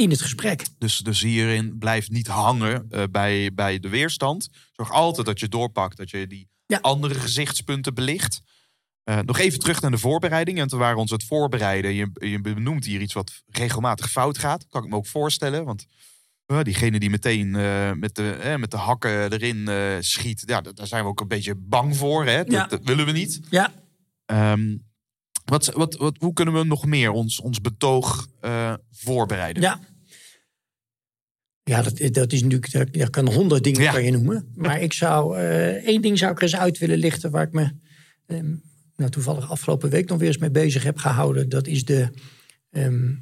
in 0.00 0.10
het 0.10 0.20
gesprek. 0.22 0.64
Dus, 0.78 0.98
dus 0.98 1.20
hierin 1.20 1.78
blijf 1.78 2.10
niet 2.10 2.26
hangen 2.26 2.86
eh, 2.90 3.02
bij, 3.10 3.50
bij 3.54 3.78
de 3.80 3.88
weerstand. 3.88 4.48
Zorg 4.72 4.90
altijd 4.92 5.26
dat 5.26 5.40
je 5.40 5.48
doorpakt, 5.48 5.96
dat 5.96 6.10
je 6.10 6.26
die 6.26 6.48
Ja. 6.66 6.78
andere 6.82 7.14
gezichtspunten 7.14 7.94
belicht. 7.94 8.40
Eh, 9.04 9.18
nog 9.18 9.38
even 9.38 9.58
terug 9.58 9.80
naar 9.80 9.90
de 9.90 9.98
voorbereiding. 9.98 10.58
Want 10.58 10.70
we 10.70 10.76
waren 10.76 10.98
ons 10.98 11.10
het 11.10 11.24
voorbereiden. 11.24 11.92
Je, 11.94 12.10
je 12.14 12.40
benoemt 12.40 12.84
hier 12.84 13.00
iets 13.00 13.12
wat 13.14 13.42
regelmatig 13.46 14.10
fout 14.10 14.38
gaat. 14.38 14.66
Kan 14.68 14.82
ik 14.84 14.88
me 14.90 14.96
ook 14.96 15.06
voorstellen. 15.06 15.64
Want 15.64 15.86
eh, 16.46 16.62
diegene 16.62 16.98
die 16.98 17.10
meteen 17.10 17.50
met, 17.98 18.14
de, 18.14 18.54
met 18.58 18.70
de 18.70 18.76
hakken 18.76 19.32
erin 19.32 19.68
schiet. 20.04 20.42
Ja, 20.46 20.60
da- 20.60 20.72
daar 20.72 20.86
zijn 20.86 21.02
we 21.02 21.08
ook 21.08 21.20
een 21.20 21.28
beetje 21.28 21.54
bang 21.54 21.96
voor. 21.96 22.24
Hè? 22.26 22.36
Dat, 22.44 22.52
Ja. 22.52 22.66
dat 22.66 22.80
willen 22.84 23.06
we 23.06 23.12
niet. 23.12 23.40
Ja, 23.50 23.72
Ehm, 24.26 24.76
wat, 25.50 25.66
wat, 25.66 25.96
wat, 25.96 26.16
hoe 26.18 26.32
kunnen 26.32 26.54
we 26.54 26.64
nog 26.64 26.86
meer 26.86 27.10
ons, 27.10 27.40
ons 27.40 27.60
betoog 27.60 28.28
eh, 28.40 28.74
voorbereiden? 28.90 29.62
ja. 29.62 29.80
Ja, 31.62 31.82
dat, 31.82 32.12
dat 32.12 32.32
is 32.32 32.42
natuurlijk, 32.42 32.98
dat 32.98 33.10
kan 33.10 33.32
honderd 33.32 33.64
dingen 33.64 33.82
Ja. 33.82 33.92
kan 33.92 34.04
je 34.04 34.10
noemen. 34.10 34.52
Maar 34.54 34.80
ik 34.80 34.92
zou, 34.92 35.38
eh, 35.38 35.68
één 35.86 36.02
ding 36.02 36.18
zou 36.18 36.30
ik 36.30 36.36
er 36.36 36.42
eens 36.42 36.56
uit 36.56 36.78
willen 36.78 36.98
lichten 36.98 37.30
waar 37.30 37.42
ik 37.46 37.52
me 37.52 37.72
ehm, 38.26 38.54
nou, 38.96 39.10
toevallig 39.10 39.50
afgelopen 39.50 39.90
week 39.90 40.08
nog 40.08 40.18
weer 40.18 40.28
eens 40.28 40.38
mee 40.38 40.50
bezig 40.50 40.82
heb 40.82 40.98
gehouden. 40.98 41.48
Dat 41.48 41.66
is 41.66 41.84
de, 41.84 42.08
ehm, 42.70 43.14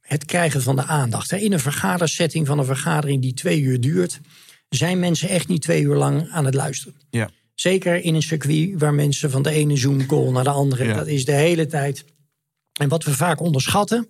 het 0.00 0.24
krijgen 0.24 0.62
van 0.62 0.76
de 0.76 0.84
aandacht. 0.84 1.32
In 1.32 1.52
een 1.52 1.60
vergadersetting 1.60 2.46
van 2.46 2.58
een 2.58 2.64
vergadering 2.64 3.22
die 3.22 3.34
twee 3.34 3.60
uur 3.60 3.80
duurt, 3.80 4.20
zijn 4.68 4.98
mensen 4.98 5.28
echt 5.28 5.48
niet 5.48 5.62
twee 5.62 5.82
uur 5.82 5.96
lang 5.96 6.28
aan 6.30 6.44
het 6.44 6.54
luisteren. 6.54 6.94
Ja. 7.10 7.30
Zeker 7.54 8.04
in 8.04 8.14
een 8.14 8.22
circuit 8.22 8.80
waar 8.80 8.94
mensen 8.94 9.30
van 9.30 9.42
de 9.42 9.50
ene 9.50 9.76
Zoom-call 9.76 10.30
naar 10.30 10.44
de 10.44 10.50
andere, 10.50 10.84
Ja. 10.84 10.94
dat 10.94 11.06
is 11.06 11.24
de 11.24 11.32
hele 11.32 11.66
tijd. 11.66 12.04
En 12.80 12.88
wat 12.88 13.04
we 13.04 13.14
vaak 13.14 13.40
onderschatten, 13.40 14.08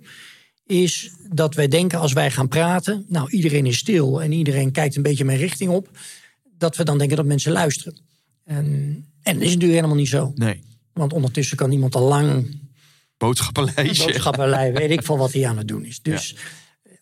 is 0.66 1.10
dat 1.30 1.54
wij 1.54 1.68
denken 1.68 1.98
als 1.98 2.12
wij 2.12 2.30
gaan 2.30 2.48
praten, 2.48 3.04
nou 3.08 3.30
iedereen 3.30 3.66
is 3.66 3.78
stil 3.78 4.22
en 4.22 4.32
iedereen 4.32 4.72
kijkt 4.72 4.96
een 4.96 5.02
beetje 5.02 5.24
mijn 5.24 5.38
richting 5.38 5.70
op, 5.70 5.88
dat 6.58 6.76
we 6.76 6.84
dan 6.84 6.98
denken 6.98 7.16
dat 7.16 7.26
mensen 7.26 7.52
luisteren. 7.52 7.98
En, 8.44 8.64
en 9.22 9.34
dat 9.34 9.42
is 9.42 9.48
natuurlijk 9.48 9.72
helemaal 9.72 9.96
niet 9.96 10.08
zo. 10.08 10.32
Nee. 10.34 10.60
Want 10.92 11.12
ondertussen 11.12 11.56
kan 11.56 11.72
iemand 11.72 11.94
al 11.94 12.08
lang 12.08 12.62
Boodschappenlijstje. 13.16 14.06
boodschappenlei, 14.06 14.72
weet 14.72 14.90
ik 14.90 15.02
van 15.02 15.18
wat 15.18 15.32
hij 15.32 15.46
aan 15.46 15.58
het 15.58 15.68
doen 15.68 15.84
is. 15.84 16.02
Dus 16.02 16.36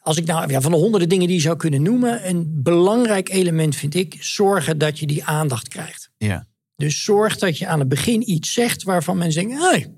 als 0.00 0.16
ik 0.16 0.26
nou 0.26 0.50
ja, 0.50 0.60
van 0.60 0.70
de 0.70 0.76
honderden 0.76 1.08
dingen 1.08 1.26
die 1.26 1.36
je 1.36 1.42
zou 1.42 1.56
kunnen 1.56 1.82
noemen, 1.82 2.28
een 2.28 2.62
belangrijk 2.62 3.28
element 3.28 3.76
vind 3.76 3.94
ik 3.94 4.16
zorgen 4.20 4.78
dat 4.78 4.98
je 4.98 5.06
die 5.06 5.24
aandacht 5.24 5.68
krijgt. 5.68 6.01
Ja. 6.26 6.46
Dus 6.76 7.04
zorg 7.04 7.38
dat 7.38 7.58
je 7.58 7.66
aan 7.66 7.78
het 7.78 7.88
begin 7.88 8.30
iets 8.30 8.52
zegt 8.52 8.82
waarvan 8.82 9.18
mensen 9.18 9.42
denken: 9.42 9.68
hey, 9.68 9.92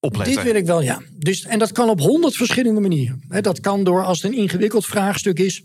Opletten. 0.00 0.34
dit 0.34 0.44
wil 0.44 0.54
ik 0.54 0.66
wel, 0.66 0.82
ja. 0.82 1.02
Dus, 1.18 1.44
en 1.44 1.58
dat 1.58 1.72
kan 1.72 1.88
op 1.88 2.00
honderd 2.00 2.36
verschillende 2.36 2.80
manieren. 2.80 3.22
Dat 3.40 3.60
kan 3.60 3.84
door 3.84 4.04
als 4.04 4.22
het 4.22 4.32
een 4.32 4.38
ingewikkeld 4.38 4.86
vraagstuk 4.86 5.38
is. 5.38 5.62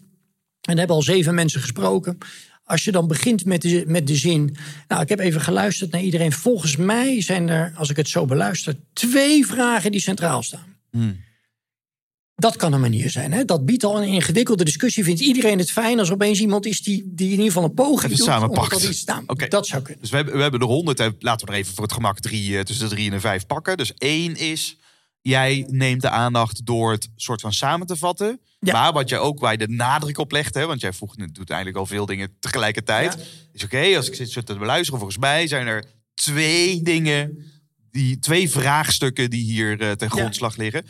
En 0.61 0.77
hebben 0.77 0.95
al 0.95 1.01
zeven 1.01 1.35
mensen 1.35 1.61
gesproken. 1.61 2.17
Als 2.63 2.83
je 2.83 2.91
dan 2.91 3.07
begint 3.07 3.45
met 3.45 3.61
de, 3.61 3.83
met 3.87 4.07
de 4.07 4.15
zin. 4.15 4.55
Nou, 4.87 5.01
ik 5.01 5.09
heb 5.09 5.19
even 5.19 5.41
geluisterd 5.41 5.91
naar 5.91 6.01
iedereen. 6.01 6.31
Volgens 6.31 6.75
mij 6.75 7.21
zijn 7.21 7.49
er, 7.49 7.73
als 7.75 7.89
ik 7.89 7.95
het 7.95 8.07
zo 8.09 8.25
beluister, 8.25 8.75
twee 8.93 9.45
vragen 9.45 9.91
die 9.91 10.01
centraal 10.01 10.43
staan. 10.43 10.77
Hmm. 10.91 11.19
Dat 12.35 12.55
kan 12.55 12.73
een 12.73 12.81
manier 12.81 13.09
zijn. 13.09 13.31
Hè? 13.31 13.45
Dat 13.45 13.65
biedt 13.65 13.83
al 13.83 14.01
een 14.01 14.07
ingewikkelde 14.07 14.63
discussie. 14.63 15.03
Vindt 15.03 15.21
iedereen 15.21 15.57
het 15.57 15.71
fijn 15.71 15.99
als 15.99 16.07
er 16.07 16.13
opeens 16.13 16.39
iemand 16.39 16.65
is 16.65 16.81
die, 16.81 17.03
die 17.05 17.25
in 17.25 17.31
ieder 17.31 17.45
geval 17.45 17.63
een 17.63 17.73
poging 17.73 18.11
doet. 18.15 18.25
samenpakt. 18.25 18.63
Om 18.73 18.79
dat, 18.79 18.81
iets 18.81 18.89
te 18.91 18.97
staan. 18.97 19.23
Oké. 19.27 19.47
dat 19.47 19.67
zou 19.67 19.81
kunnen. 19.81 20.01
Dus 20.01 20.09
we 20.09 20.15
hebben, 20.15 20.35
we 20.35 20.41
hebben 20.41 20.59
er 20.59 20.65
honderd. 20.65 20.99
Laten 21.19 21.47
we 21.47 21.53
er 21.53 21.57
even 21.59 21.73
voor 21.73 21.83
het 21.83 21.93
gemak 21.93 22.19
drie, 22.19 22.57
eh, 22.57 22.63
tussen 22.63 22.89
de 22.89 22.95
drie 22.95 23.05
en 23.05 23.11
de 23.11 23.19
vijf 23.19 23.45
pakken. 23.45 23.77
Dus 23.77 23.93
één 23.93 24.35
is, 24.35 24.77
jij 25.21 25.65
neemt 25.69 26.01
de 26.01 26.09
aandacht 26.09 26.65
door 26.65 26.91
het 26.91 27.09
soort 27.15 27.41
van 27.41 27.53
samen 27.53 27.87
te 27.87 27.95
vatten. 27.95 28.39
Ja. 28.59 28.73
Maar 28.73 28.93
wat 28.93 29.09
jij 29.09 29.19
ook, 29.19 29.39
waar 29.39 29.51
je 29.51 29.57
de 29.57 29.67
nadruk 29.69 30.17
op 30.17 30.31
legt, 30.31 30.53
hè, 30.53 30.65
want 30.65 30.81
jij 30.81 30.93
voegt, 30.93 31.17
doet 31.35 31.49
eigenlijk 31.49 31.79
al 31.79 31.85
veel 31.85 32.05
dingen 32.05 32.29
tegelijkertijd. 32.39 33.13
Ja. 33.13 33.19
Is 33.53 33.63
oké, 33.63 33.95
als 33.97 34.09
ik 34.09 34.27
zit 34.27 34.45
te 34.45 34.57
beluisteren, 34.57 34.99
volgens 34.99 35.19
mij 35.19 35.47
zijn 35.47 35.67
er 35.67 35.83
twee 36.13 36.81
dingen, 36.81 37.37
die, 37.91 38.19
twee 38.19 38.49
vraagstukken 38.49 39.29
die 39.29 39.43
hier 39.43 39.71
eh, 39.81 39.91
ten 39.91 40.07
Ja. 40.11 40.15
grondslag 40.15 40.55
liggen. 40.57 40.85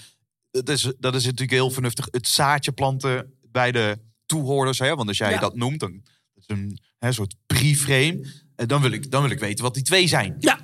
Dat 0.62 0.70
is, 0.70 0.92
dat 1.00 1.16
is 1.16 1.24
natuurlijk 1.24 1.52
heel 1.52 1.70
vernuftig. 1.72 2.08
Het 2.12 2.28
zaadje 2.28 2.72
planten 2.72 3.34
bij 3.52 3.72
de 3.72 3.98
toehoorders. 4.26 4.80
Hè? 4.80 4.96
Want 4.96 5.08
als 5.08 5.18
jij 5.18 5.32
Ja. 5.32 5.40
dat 5.40 5.56
noemt, 5.56 5.80
dan 5.80 5.92
dat 6.34 6.44
is 6.48 6.56
een 6.56 6.80
hè, 7.00 7.12
soort 7.12 7.36
pre-frame. 7.46 8.26
En 8.56 8.68
dan 8.68 8.82
wil, 8.82 8.92
ik, 8.92 9.12
dan 9.12 9.22
wil 9.22 9.32
ik 9.32 9.40
weten 9.40 9.64
wat 9.64 9.74
die 9.74 9.84
twee 9.84 10.08
zijn. 10.08 10.36
Ja, 10.40 10.58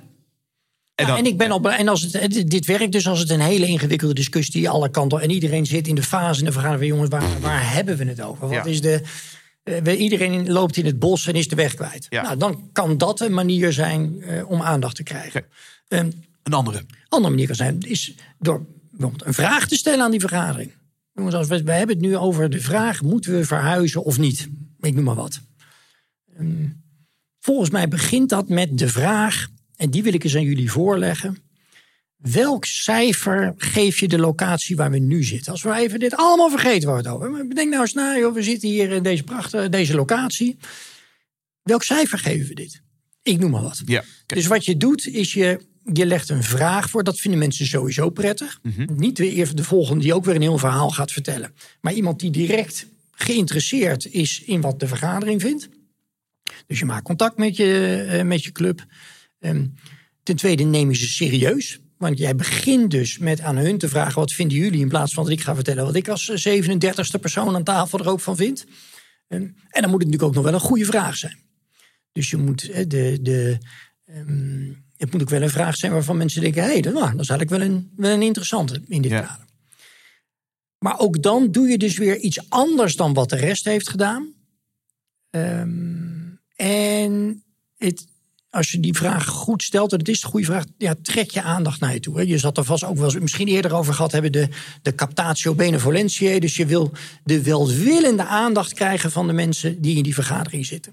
En, 0.94 1.06
Ja, 1.06 1.06
dan, 1.06 1.16
en 1.18 1.26
ik 1.26 1.38
ben 1.38 1.60
blij- 1.60 1.76
en 1.78 1.88
als 1.88 2.02
het, 2.02 2.50
dit 2.50 2.66
werkt 2.66 2.92
dus 2.92 3.06
als 3.06 3.18
het 3.18 3.30
een 3.30 3.40
hele 3.40 3.66
ingewikkelde 3.66 4.14
discussie 4.14 4.68
alle 4.68 4.90
kanten 4.90 5.18
op- 5.18 5.24
en 5.24 5.30
iedereen 5.30 5.66
zit 5.66 5.88
in 5.88 5.94
de 5.94 6.02
fase 6.02 6.38
in 6.40 6.44
de 6.46 6.52
vergadering 6.52 6.90
van 6.90 6.98
jongens 6.98 7.10
waar, 7.30 7.40
waar 7.40 7.72
hebben 7.72 7.96
we 7.96 8.04
het 8.04 8.20
over? 8.20 8.40
Wat 8.48 8.52
Ja. 8.54 8.64
is 8.64 8.80
de 8.80 9.02
eh, 9.62 10.00
iedereen 10.00 10.50
loopt 10.52 10.76
in 10.76 10.86
het 10.86 10.98
bos 10.98 11.26
en 11.26 11.34
is 11.34 11.48
de 11.48 11.56
weg 11.56 11.74
kwijt. 11.74 12.06
Ja. 12.08 12.22
Nou, 12.22 12.36
dan 12.36 12.68
kan 12.72 12.98
dat 12.98 13.20
een 13.20 13.34
manier 13.34 13.72
zijn 13.72 14.22
eh, 14.22 14.50
om 14.50 14.62
aandacht 14.62 14.96
te 14.96 15.02
krijgen. 15.02 15.44
Een 15.88 16.24
een 16.42 16.52
andere. 16.52 16.84
andere 17.08 17.30
manier 17.32 17.46
kan 17.46 17.56
zijn 17.56 17.80
is 17.80 18.14
door 18.38 18.66
bijvoorbeeld 19.00 19.26
een 19.26 19.44
vraag 19.44 19.68
te 19.68 19.76
stellen 19.76 20.04
aan 20.04 20.10
die 20.10 20.20
vergadering. 20.20 20.72
Jongens, 21.12 21.34
als 21.34 21.48
we, 21.48 21.62
we 21.62 21.72
hebben 21.72 21.96
het 21.96 22.04
nu 22.04 22.16
over 22.16 22.50
de 22.50 22.60
vraag: 22.60 23.02
moeten 23.02 23.32
we 23.32 23.44
verhuizen 23.44 24.04
of 24.04 24.18
niet? 24.18 24.48
Ik 24.80 24.94
noem 24.94 25.04
maar 25.04 25.14
wat. 25.14 25.40
Ehm, 26.36 26.66
volgens 27.38 27.70
mij 27.70 27.88
begint 27.88 28.28
dat 28.28 28.48
met 28.48 28.78
de 28.78 28.88
vraag, 28.88 29.48
en 29.76 29.90
die 29.90 30.02
wil 30.02 30.14
ik 30.14 30.24
eens 30.24 30.36
aan 30.36 30.42
jullie 30.42 30.70
voorleggen. 30.70 31.36
Welk 32.16 32.64
cijfer 32.64 33.54
geef 33.56 34.00
je 34.00 34.08
de 34.08 34.18
locatie 34.18 34.76
waar 34.76 34.90
we 34.90 34.98
nu 34.98 35.24
zitten? 35.24 35.52
Als 35.52 35.62
we 35.62 35.74
even 35.74 35.98
dit 35.98 36.16
allemaal 36.16 36.50
vergeten 36.50 36.88
waar 36.88 37.02
we 37.02 37.08
het 37.08 37.12
over 37.12 37.46
Bedenk 37.46 37.70
nou 37.70 37.82
eens 37.82 37.92
na, 37.92 38.18
joh, 38.18 38.34
we 38.34 38.42
zitten 38.42 38.68
hier 38.68 38.90
in 38.90 39.02
deze 39.02 39.22
prachtige 39.22 39.68
deze 39.68 39.94
locatie. 39.94 40.56
Welk 41.62 41.82
cijfer 41.82 42.18
geven 42.18 42.48
we 42.48 42.54
dit? 42.54 42.82
Ik 43.22 43.38
noem 43.38 43.50
maar 43.50 43.62
wat. 43.62 43.82
Ja. 43.84 44.04
Dus 44.26 44.46
wat 44.46 44.64
je 44.64 44.76
doet, 44.76 45.06
is 45.06 45.32
je, 45.32 45.60
je 45.92 46.06
legt 46.06 46.28
een 46.28 46.42
vraag 46.42 46.90
voor. 46.90 47.04
Dat 47.04 47.20
vinden 47.20 47.40
mensen 47.40 47.66
sowieso 47.66 48.10
prettig. 48.10 48.60
Niet 48.96 49.18
weer 49.18 49.54
de 49.54 49.64
volgende 49.64 50.02
die 50.02 50.14
ook 50.14 50.24
weer 50.24 50.34
een 50.34 50.40
heel 50.40 50.58
verhaal 50.58 50.90
gaat 50.90 51.12
vertellen. 51.12 51.54
Maar 51.80 51.92
iemand 51.92 52.20
die 52.20 52.30
direct 52.30 52.86
geïnteresseerd 53.10 54.12
is 54.12 54.42
in 54.42 54.60
wat 54.60 54.80
de 54.80 54.86
vergadering 54.86 55.40
vindt. 55.40 55.68
Dus 56.66 56.78
je 56.78 56.84
maakt 56.84 57.04
contact 57.04 57.36
met 57.36 57.56
je, 57.56 58.06
eh, 58.10 58.22
met 58.22 58.44
je 58.44 58.52
club. 58.52 58.84
Ehm, 59.38 59.66
ten 60.22 60.36
tweede 60.36 60.62
neem 60.64 60.90
je 60.90 60.96
ze 60.96 61.08
serieus. 61.08 61.80
Want 61.98 62.18
jij 62.18 62.36
begint 62.36 62.90
dus 62.90 63.18
met 63.18 63.40
aan 63.40 63.56
hun 63.56 63.78
te 63.78 63.88
vragen... 63.88 64.14
wat 64.14 64.32
vinden 64.32 64.58
jullie 64.58 64.80
in 64.80 64.88
plaats 64.88 65.14
van 65.14 65.24
dat 65.24 65.32
ik 65.32 65.40
ga 65.40 65.54
vertellen... 65.54 65.84
wat 65.84 65.94
ik 65.94 66.08
als 66.08 66.24
37 66.24 67.14
e 67.14 67.18
persoon 67.18 67.54
aan 67.54 67.64
tafel 67.64 67.98
er 67.98 68.08
ook 68.08 68.20
van 68.20 68.36
vind. 68.36 68.66
Ehm, 69.28 69.42
en 69.68 69.82
dan 69.82 69.90
moet 69.90 70.02
het 70.02 70.10
natuurlijk 70.10 70.22
ook 70.22 70.34
nog 70.34 70.44
wel 70.44 70.54
een 70.54 70.60
goede 70.60 70.84
vraag 70.84 71.16
zijn. 71.16 71.38
Dus 72.12 72.30
je 72.30 72.36
moet 72.36 72.70
eh, 72.70 72.84
de, 72.88 73.18
de, 73.22 73.58
ehm, 74.04 74.72
het 75.00 75.12
moet 75.12 75.22
ook 75.22 75.30
wel 75.30 75.42
een 75.42 75.50
vraag 75.50 75.76
zijn 75.76 75.92
waarvan 75.92 76.16
mensen 76.16 76.40
denken: 76.40 76.62
hé, 76.62 76.70
hey, 76.70 76.80
dat, 76.80 76.92
nou, 76.92 77.10
dat 77.10 77.20
is 77.20 77.28
eigenlijk 77.28 77.62
wel 77.62 77.70
een, 77.70 77.90
wel 77.96 78.10
een 78.10 78.22
interessante 78.22 78.82
in 78.88 79.02
dit 79.02 79.10
Ja. 79.10 79.20
kader. 79.20 79.44
Maar 80.78 80.98
ook 80.98 81.22
dan 81.22 81.50
doe 81.50 81.68
je 81.68 81.78
dus 81.78 81.98
weer 81.98 82.18
iets 82.18 82.48
anders 82.48 82.96
dan 82.96 83.14
wat 83.14 83.28
de 83.30 83.36
rest 83.36 83.64
heeft 83.64 83.88
gedaan. 83.88 84.32
Ehm, 85.30 85.68
en 86.56 87.42
het, 87.76 88.06
als 88.50 88.70
je 88.70 88.80
die 88.80 88.94
vraag 88.96 89.26
goed 89.26 89.62
stelt, 89.62 89.92
en 89.92 89.98
het 89.98 90.08
is 90.08 90.20
de 90.20 90.26
goede 90.26 90.46
vraag, 90.46 90.64
ja, 90.78 90.94
trek 91.02 91.30
je 91.30 91.42
aandacht 91.42 91.80
naar 91.80 91.92
je 91.92 92.00
toe. 92.00 92.16
Hè. 92.16 92.22
Je 92.22 92.38
zat 92.38 92.58
er 92.58 92.64
vast 92.64 92.84
ook 92.84 92.96
wel 92.96 93.04
eens 93.04 93.18
misschien 93.18 93.48
eerder 93.48 93.74
over 93.74 93.94
gehad 93.94 94.12
hebben, 94.12 94.32
de, 94.32 94.48
de 94.82 94.94
captatio 94.94 95.54
benevolentiae. 95.54 96.40
Dus 96.40 96.56
je 96.56 96.66
wil 96.66 96.92
de 97.24 97.42
welwillende 97.42 98.24
aandacht 98.24 98.72
krijgen 98.74 99.10
van 99.10 99.26
de 99.26 99.32
mensen 99.32 99.80
die 99.80 99.96
in 99.96 100.02
die 100.02 100.14
vergadering 100.14 100.66
zitten. 100.66 100.92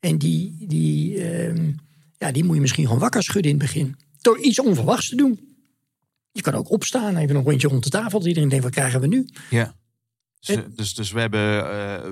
En 0.00 0.18
die, 0.18 0.56
die, 0.60 1.22
ehm, 1.24 1.70
ja, 2.18 2.32
die 2.32 2.44
moet 2.44 2.54
je 2.54 2.60
misschien 2.60 2.84
gewoon 2.84 3.00
wakker 3.00 3.22
schudden 3.22 3.52
in 3.52 3.58
het 3.58 3.66
begin. 3.66 3.96
Door 4.20 4.38
iets 4.38 4.60
onverwachts 4.60 5.08
te 5.08 5.16
doen. 5.16 5.56
Je 6.32 6.42
kan 6.42 6.54
ook 6.54 6.70
opstaan, 6.70 7.16
even 7.16 7.36
een 7.36 7.42
rondje 7.42 7.68
rond 7.68 7.84
de 7.84 7.90
tafel. 7.90 8.18
Dat 8.18 8.28
iedereen 8.28 8.48
denkt, 8.48 8.64
wat 8.64 8.74
krijgen 8.74 9.00
we 9.00 9.06
nu? 9.06 9.28
Ja. 9.50 9.74
Dus, 10.40 10.56
En- 10.56 10.72
dus, 10.76 10.94
dus 10.94 11.10
we 11.10 11.20
hebben, 11.20 11.40
eh, 11.58 12.02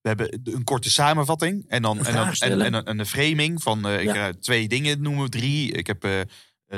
we 0.00 0.08
hebben 0.08 0.40
een 0.44 0.64
korte 0.64 0.90
samenvatting 0.90 1.64
en 1.68 1.82
dan, 1.82 1.98
Een 1.98 2.06
en, 2.06 2.32
en, 2.38 2.60
en, 2.74 2.84
en 2.84 2.98
een 2.98 3.06
framing 3.06 3.62
van 3.62 3.86
eh, 3.86 3.98
ik, 4.00 4.14
Ja. 4.14 4.28
eh, 4.28 4.34
twee 4.34 4.68
dingen 4.68 5.02
noemen, 5.02 5.30
drie. 5.30 5.72
Ik 5.72 5.86
heb 5.86 6.04
eh, 6.04 6.20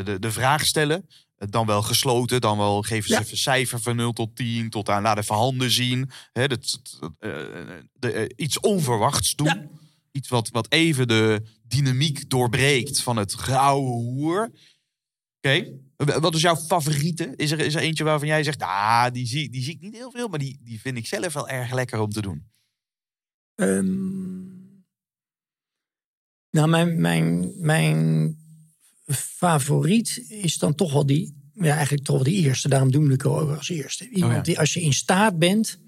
de, 0.05 0.19
de 0.19 0.31
vraag 0.33 0.67
stellen. 0.67 1.07
Eh, 1.37 1.49
Dan 1.51 1.67
wel 1.67 1.83
gesloten, 1.83 2.41
dan 2.41 2.59
wel 2.59 2.83
geven 2.83 3.09
ze 3.09 3.13
Ja. 3.15 3.19
even 3.21 3.31
een 3.33 3.37
cijfer 3.39 3.81
van 3.81 3.97
0 3.97 4.13
tot 4.13 4.37
10, 4.37 4.71
tot 4.71 4.89
aan 4.89 5.03
laat 5.03 5.19
even 5.19 5.35
handen 5.35 5.71
zien. 5.71 6.11
Hè, 6.33 6.49
dat, 6.49 6.81
dat, 7.01 7.11
eh, 7.19 7.31
de, 7.93 8.13
eh, 8.13 8.25
iets 8.37 8.61
onverwachts 8.61 9.35
doen. 9.35 9.47
Ja. 9.47 9.67
Iets 10.17 10.29
wat, 10.29 10.49
wat 10.49 10.73
even 10.73 11.09
de 11.09 11.43
dynamiek 11.63 12.31
doorbreekt 12.31 13.01
van 13.01 13.17
het 13.17 13.33
grauwe 13.33 13.91
hoer. 13.91 14.51
Oké. 15.37 15.79
Wat 15.97 16.35
is 16.35 16.41
jouw 16.41 16.57
favoriete? 16.57 17.33
Is 17.37 17.51
er, 17.51 17.61
is 17.61 17.75
er 17.75 17.81
eentje 17.81 18.05
waarvan 18.05 18.29
jij 18.29 18.45
zegt, 18.45 18.63
ah, 18.63 19.07
die 19.13 19.27
zie, 19.27 19.51
die 19.51 19.63
zie 19.63 19.75
ik 19.75 19.81
niet 19.81 19.97
heel 19.97 20.11
veel, 20.11 20.29
maar 20.29 20.39
die, 20.39 20.61
die 20.63 20.81
vind 20.81 20.97
ik 20.97 21.07
zelf 21.07 21.33
wel 21.33 21.49
erg 21.49 21.73
lekker 21.73 22.01
om 22.01 22.11
te 22.11 22.21
doen. 22.21 22.47
Ehm, 23.55 24.47
nou, 26.51 26.69
mijn, 26.69 27.01
mijn, 27.01 27.53
mijn 27.61 28.37
favoriet 29.15 30.25
is 30.29 30.59
dan 30.59 30.75
toch 30.75 30.93
wel 30.93 31.07
die, 31.07 31.51
ja, 31.53 31.75
eigenlijk 31.75 32.05
toch 32.05 32.15
wel 32.15 32.25
die 32.25 32.45
eerste. 32.45 32.69
Daarom 32.69 32.91
doen 32.91 33.11
ik 33.11 33.27
ook 33.27 33.57
als 33.57 33.69
eerste. 33.69 34.09
Iemand 34.09 34.35
ja. 34.35 34.43
die, 34.43 34.59
als 34.59 34.75
je 34.75 34.81
in 34.81 34.93
staat 34.93 35.39
bent 35.39 35.81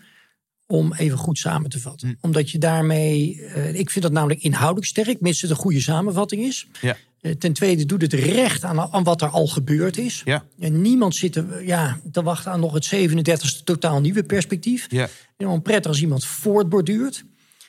om 0.70 0.92
even 0.94 1.18
goed 1.18 1.38
samen 1.38 1.70
te 1.70 1.80
vatten. 1.80 2.08
Hm. 2.08 2.14
Omdat 2.20 2.50
je 2.50 2.58
daarmee, 2.58 3.42
eh, 3.42 3.74
ik 3.74 3.90
vind 3.90 4.04
dat 4.04 4.12
namelijk 4.12 4.42
inhoudelijk 4.42 4.86
sterk, 4.86 5.20
mits 5.20 5.40
het 5.40 5.50
een 5.50 5.56
goede 5.56 5.80
samenvatting 5.80 6.42
is. 6.42 6.66
Ja. 6.80 6.96
Eh, 7.20 7.32
ten 7.32 7.52
tweede 7.52 7.86
doet 7.86 8.02
het 8.02 8.12
recht 8.12 8.64
aan, 8.64 8.80
aan 8.80 9.04
wat 9.04 9.22
er 9.22 9.28
al 9.28 9.46
gebeurd 9.46 9.98
is. 9.98 10.22
Ja. 10.24 10.44
En 10.58 10.80
niemand 10.80 11.14
zit 11.14 11.32
te, 11.32 11.62
ja, 11.64 12.00
te 12.12 12.22
wachten 12.22 12.52
aan 12.52 12.60
nog 12.60 12.74
het 12.74 12.84
37e 12.84 13.64
totaal 13.64 14.00
nieuwe 14.00 14.22
perspectief. 14.22 14.86
Ja. 14.90 15.08
Helemaal 15.36 15.60
prettig 15.60 15.90
als 15.90 16.00
iemand 16.00 16.24
voortborduurt. 16.24 17.24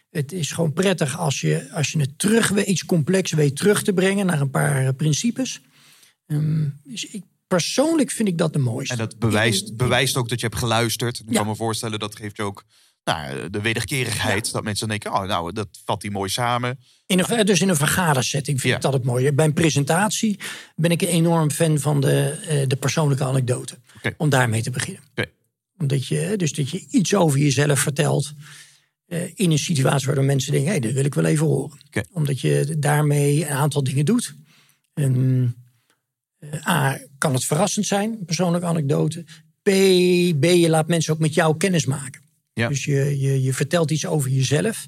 Het 0.10 0.32
is 0.32 0.52
gewoon 0.52 0.74
prettig 0.74 1.18
als 1.18 1.41
je, 1.41 1.70
als 1.72 1.91
je 1.91 2.00
het 2.00 2.20
terug 2.20 2.50
weet, 2.50 2.66
iets 2.66 2.86
complex 2.86 3.32
weet 3.32 3.56
terug 3.56 3.84
te 3.84 3.93
brengen 3.93 4.26
naar 4.26 4.41
een 4.41 4.50
paar 4.50 4.86
eh, 4.86 4.93
principes. 4.97 5.62
Ehm, 6.28 6.68
dus 6.84 7.06
ik, 7.06 7.24
persoonlijk 7.47 8.12
vind 8.12 8.28
ik 8.28 8.38
dat 8.38 8.54
de 8.54 8.60
mooiste. 8.60 8.93
En 8.93 9.00
dat 9.00 9.20
bewijst, 9.20 9.76
bewijst 9.78 10.16
ook 10.16 10.30
dat 10.30 10.39
je 10.39 10.45
hebt 10.45 10.60
geluisterd. 10.60 11.20
Ik 11.20 11.26
Ja. 11.30 11.38
kan 11.38 11.47
me 11.47 11.56
voorstellen, 11.56 12.00
dat 12.00 12.16
geeft 12.16 12.38
je 12.38 12.43
ook 12.43 12.64
nou, 13.04 13.50
de 13.50 13.62
wederkerigheid. 13.62 14.52
Dat 14.52 14.64
mensen 14.64 14.88
denken, 14.88 15.14
oh, 15.14 15.24
nou, 15.28 15.54
dat 15.54 15.68
vat 15.86 16.02
hij 16.02 16.12
mooi 16.12 16.30
samen. 16.30 16.80
In 17.06 17.20
een, 17.20 17.45
dus 17.45 17.62
in 17.62 17.70
een 17.70 17.76
vergadersetting 17.76 18.60
vind 18.62 18.70
Ja. 18.72 18.76
ik 18.76 18.82
dat 18.84 18.93
het 18.93 19.04
mooie. 19.04 19.34
Bij 19.34 19.45
een 19.45 19.54
presentatie 19.54 20.39
ben 20.76 20.91
ik 20.91 21.02
een 21.02 21.08
enorm 21.08 21.52
fan 21.52 21.80
van 21.80 22.02
de, 22.02 22.30
eh, 22.47 22.68
de 22.68 22.76
persoonlijke 22.76 23.24
anekdote. 23.24 23.78
Om 24.18 24.30
daarmee 24.30 24.62
te 24.62 24.70
beginnen. 24.72 25.04
Omdat 25.78 26.08
je, 26.08 26.34
dus 26.38 26.54
dat 26.54 26.70
je 26.70 26.86
iets 26.89 27.16
over 27.16 27.39
jezelf 27.39 27.80
vertelt. 27.80 28.32
eh, 29.06 29.22
in 29.36 29.52
een 29.52 29.60
situatie 29.60 30.06
waardoor 30.06 30.26
mensen 30.26 30.52
denken: 30.52 30.70
hé, 30.72 30.78
hey, 30.78 30.86
dat 30.88 30.95
wil 30.95 31.06
ik 31.06 31.14
wel 31.14 31.26
even 31.26 31.45
horen. 31.45 31.78
Omdat 32.12 32.39
je 32.41 32.76
daarmee 32.80 33.45
een 33.47 33.54
aantal 33.56 33.84
dingen 33.84 34.06
doet. 34.06 34.36
En, 34.93 35.56
eh, 36.39 36.68
A, 36.68 37.00
kan 37.18 37.34
het 37.34 37.45
verrassend 37.45 37.86
zijn, 37.86 38.26
persoonlijke 38.26 38.68
anekdote. 38.68 39.24
B, 39.62 39.70
B, 40.39 40.43
je 40.43 40.68
laat 40.70 40.88
mensen 40.88 41.14
ook 41.14 41.20
met 41.20 41.34
jou 41.34 41.58
kennis 41.58 41.86
maken. 41.86 42.22
Ja. 42.60 42.68
Dus 42.68 42.84
je, 42.84 43.20
je, 43.20 43.41
je 43.41 43.53
vertelt 43.53 43.91
iets 43.91 44.05
over 44.05 44.30
jezelf. 44.30 44.88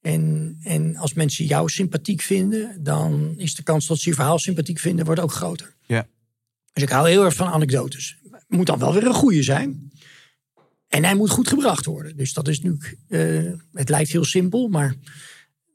En, 0.00 0.56
en 0.62 0.96
als 0.96 1.12
mensen 1.14 1.44
jou 1.44 1.68
sympathiek 1.68 2.20
vinden, 2.20 2.82
dan 2.82 3.34
is 3.36 3.54
de 3.54 3.62
kans 3.62 3.86
dat 3.86 3.98
ze 3.98 4.08
je 4.08 4.14
verhaal 4.14 4.38
sympathiek 4.38 4.78
vinden, 4.78 5.04
wordt 5.04 5.20
ook 5.20 5.32
groter. 5.32 5.74
Ja. 5.86 6.06
Dus 6.72 6.82
ik 6.82 6.88
hou 6.88 7.08
heel 7.08 7.24
erg 7.24 7.34
van 7.34 7.46
anekdotes. 7.48 8.16
Moet 8.48 8.66
dan 8.66 8.78
wel 8.78 8.92
weer 8.94 9.06
een 9.06 9.14
goede 9.14 9.42
zijn. 9.42 9.90
En 10.88 11.04
hij 11.04 11.14
moet 11.14 11.30
goed 11.30 11.48
gebracht 11.48 11.84
worden. 11.84 12.16
Dus 12.16 12.32
dat 12.32 12.48
is 12.48 12.60
nu. 12.60 12.78
eh, 13.08 13.52
het 13.72 13.88
lijkt 13.88 14.10
heel 14.10 14.24
simpel, 14.24 14.68
maar, 14.68 14.94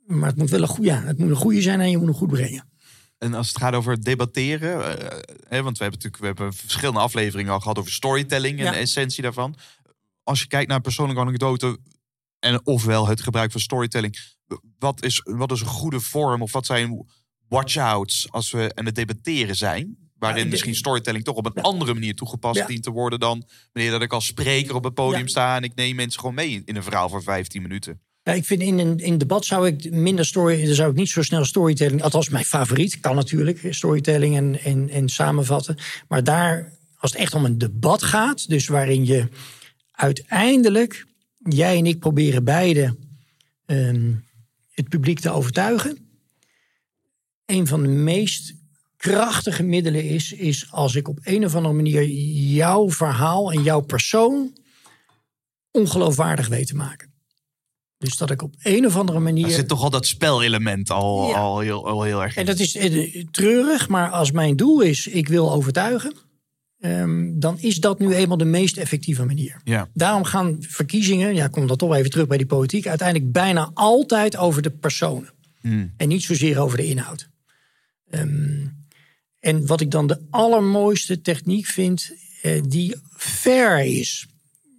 maar 0.05 0.29
het 0.29 0.38
moet 0.38 0.49
wel 0.49 0.61
een 0.61 0.67
goede. 0.67 0.89
Ja, 0.89 1.03
het 1.03 1.17
moet 1.17 1.29
een 1.29 1.35
goede 1.35 1.61
zijn 1.61 1.79
en 1.79 1.89
je 1.89 1.97
moet 1.97 2.05
hem 2.07 2.15
goed 2.15 2.29
brengen. 2.29 2.69
En 3.17 3.33
als 3.33 3.47
het 3.47 3.57
gaat 3.57 3.73
over 3.73 4.03
debatteren, 4.03 4.99
eh, 4.99 5.17
hè, 5.47 5.61
want 5.63 5.77
we 5.77 5.83
hebben 5.83 6.01
natuurlijk 6.03 6.17
we 6.17 6.25
hebben 6.25 6.53
verschillende 6.53 6.99
afleveringen 6.99 7.53
al 7.53 7.59
gehad 7.59 7.77
over 7.77 7.91
storytelling 7.91 8.59
en 8.59 8.65
Ja. 8.65 8.71
de 8.71 8.77
essentie 8.77 9.23
daarvan. 9.23 9.55
Als 10.28 10.41
je 10.41 10.47
kijkt 10.47 10.67
naar 10.67 10.75
een 10.75 10.82
persoonlijke 10.84 11.21
anekdote 11.21 11.78
en 12.39 12.65
ofwel 12.65 13.07
het 13.07 13.21
gebruik 13.21 13.51
van 13.51 13.61
storytelling, 13.61 14.17
wat 14.80 15.03
is, 15.03 15.21
wat 15.23 15.51
is 15.51 15.61
een 15.61 15.67
goede 15.67 15.99
vorm 15.99 16.41
of 16.41 16.51
wat 16.51 16.65
zijn 16.65 17.05
watch-outs 17.47 18.32
als 18.32 18.51
we 18.51 18.71
aan 18.75 18.86
het 18.86 18.95
debatteren 18.95 19.55
zijn? 19.55 19.97
Waarin 20.19 20.43
Ja, 20.43 20.49
misschien 20.49 20.75
storytelling 20.75 21.23
toch 21.23 21.36
op 21.36 21.45
een 21.45 21.63
andere 21.63 21.93
manier 21.93 22.15
toegepast 22.15 22.59
Ja. 22.59 22.65
dient 22.65 22.84
te 22.84 22.91
worden 22.91 23.19
dan 23.19 23.43
wanneer 23.73 23.91
dat 23.91 24.01
ik 24.01 24.13
als 24.13 24.25
spreker 24.25 24.75
op 24.75 24.84
het 24.84 24.93
podium 24.93 25.28
sta 25.28 25.55
en 25.55 25.63
ik 25.63 25.75
neem 25.75 25.95
mensen 25.95 26.19
gewoon 26.19 26.36
mee 26.36 26.61
in, 26.65 26.75
een 26.75 26.84
verhaal 26.84 27.09
voor 27.09 27.23
15 27.23 27.61
minuten. 27.61 28.01
Ja, 28.23 28.34
ik 28.34 28.45
vind 28.45 28.61
in 28.61 28.80
een, 28.80 28.97
in 28.97 29.17
debat 29.17 29.45
zou 29.45 29.67
ik 29.67 29.91
minder 29.91 30.25
story. 30.25 30.65
Dan 30.65 30.75
zou 30.75 30.89
ik 30.89 30.95
niet 30.95 31.09
zo 31.09 31.21
snel 31.21 31.45
storytelling. 31.45 32.01
Althans, 32.03 32.30
mijn 32.30 32.45
favoriet 32.45 32.99
kan 32.99 33.15
natuurlijk. 33.15 33.67
Storytelling 33.69 34.36
en, 34.36 34.59
en, 34.63 34.89
en 34.89 35.09
samenvatten. 35.09 35.78
Maar 36.07 36.23
daar, 36.23 36.73
als 36.97 37.11
het 37.11 37.19
echt 37.19 37.34
om 37.34 37.45
een 37.45 37.57
debat 37.57 38.03
gaat. 38.03 38.49
Dus 38.49 38.67
waarin 38.67 39.05
je 39.05 39.28
uiteindelijk. 39.97 41.05
Jij 41.49 41.77
en 41.77 41.85
ik 41.85 41.99
proberen 41.99 42.43
beide. 42.43 42.95
ehm, 43.65 44.11
het 44.71 44.89
publiek 44.89 45.19
te 45.19 45.29
overtuigen. 45.29 45.97
Een 47.45 47.67
van 47.67 47.81
de 47.81 47.87
meest 47.87 48.53
krachtige 48.97 49.63
middelen 49.63 50.03
is. 50.03 50.31
Is 50.31 50.71
als 50.71 50.95
ik 50.95 51.07
op 51.07 51.19
een 51.23 51.45
of 51.45 51.55
andere 51.55 51.73
manier. 51.73 52.03
jouw 52.53 52.89
verhaal 52.91 53.51
en 53.51 53.63
jouw 53.63 53.79
persoon. 53.81 54.55
ongeloofwaardig 55.71 56.47
weet 56.47 56.67
te 56.67 56.75
maken. 56.75 57.13
Dus 57.97 58.17
dat 58.17 58.29
ik 58.31 58.41
op 58.41 58.55
een 58.61 58.85
of 58.85 58.95
andere 58.95 59.19
manier. 59.19 59.45
Er 59.45 59.51
zit 59.51 59.67
toch 59.67 59.83
al 59.83 59.89
dat 59.89 60.05
spelelement 60.05 60.89
al, 60.89 61.27
Ja. 61.29 61.35
al, 61.35 61.59
heel, 61.59 61.87
al 61.87 62.03
heel 62.03 62.23
erg 62.23 62.35
in. 62.35 62.39
En 62.41 62.45
dat 62.45 62.59
is 62.59 62.75
eh, 62.75 63.25
treurig, 63.31 63.87
maar 63.89 64.09
als 64.09 64.31
mijn 64.31 64.55
doel 64.55 64.81
is, 64.81 65.07
ik 65.07 65.27
wil 65.27 65.51
overtuigen, 65.51 66.13
ehm, 66.80 67.39
dan 67.39 67.59
is 67.59 67.80
dat 67.80 67.99
nu 67.99 68.13
eenmaal 68.13 68.38
de 68.38 68.45
meest 68.45 68.78
effectieve 68.78 69.25
manier. 69.25 69.61
Ja. 69.63 69.89
Daarom 69.93 70.23
gaan 70.23 70.57
verkiezingen, 70.59 71.36
ja, 71.36 71.47
kom 71.47 71.67
dan 71.67 71.78
toch 71.78 71.95
even 71.95 72.09
terug 72.09 72.28
bij 72.28 72.38
die 72.38 72.45
politiek, 72.45 72.88
uiteindelijk 72.88 73.32
bijna 73.32 73.71
altijd 73.73 74.38
over 74.38 74.61
de 74.61 74.71
personen. 74.71 75.30
Hmm. 75.61 75.93
En 75.97 76.07
niet 76.07 76.23
zozeer 76.23 76.59
over 76.59 76.78
de 76.78 76.86
inhoud. 76.86 77.30
Ehm, 78.09 78.67
en 79.39 79.65
wat 79.65 79.82
ik 79.82 79.91
dan 79.91 80.07
de 80.07 80.21
allermooiste 80.30 81.21
techniek 81.21 81.65
vind, 81.65 82.11
eh, 82.41 82.61
die 82.67 82.95
fair 83.17 83.86
is, 83.86 84.28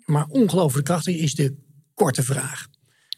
maar 0.05 0.27
ongelooflijk 0.27 0.87
krachtig, 0.87 1.17
is 1.17 1.35
de 1.35 1.57
korte 1.95 2.23
vraag. 2.23 2.69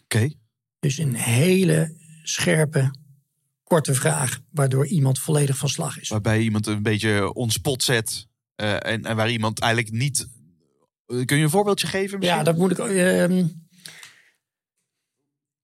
Oké. 0.04 0.30
Dus 0.78 0.98
een 0.98 1.14
hele 1.14 1.94
scherpe, 2.22 2.94
korte 3.64 3.94
vraag, 3.94 4.40
waardoor 4.50 4.86
iemand 4.86 5.18
volledig 5.18 5.56
van 5.56 5.68
slag 5.68 6.00
is. 6.00 6.08
Waarbij 6.08 6.40
iemand 6.40 6.66
een 6.66 6.82
beetje 6.82 7.32
on 7.32 7.50
spot 7.50 7.82
zet. 7.82 8.26
Eh, 8.60 8.92
en, 8.92 9.04
en 9.04 9.16
waar 9.16 9.30
iemand 9.30 9.60
eigenlijk 9.60 9.94
niet. 9.94 10.28
Kun 11.06 11.36
je 11.36 11.42
een 11.42 11.50
voorbeeldje 11.50 11.86
geven? 11.86 12.18
Misschien? 12.18 12.38
Ja, 12.38 12.44
dat 12.44 12.56
moet 12.56 12.70
ik. 12.70 12.78
ehm 12.78 13.46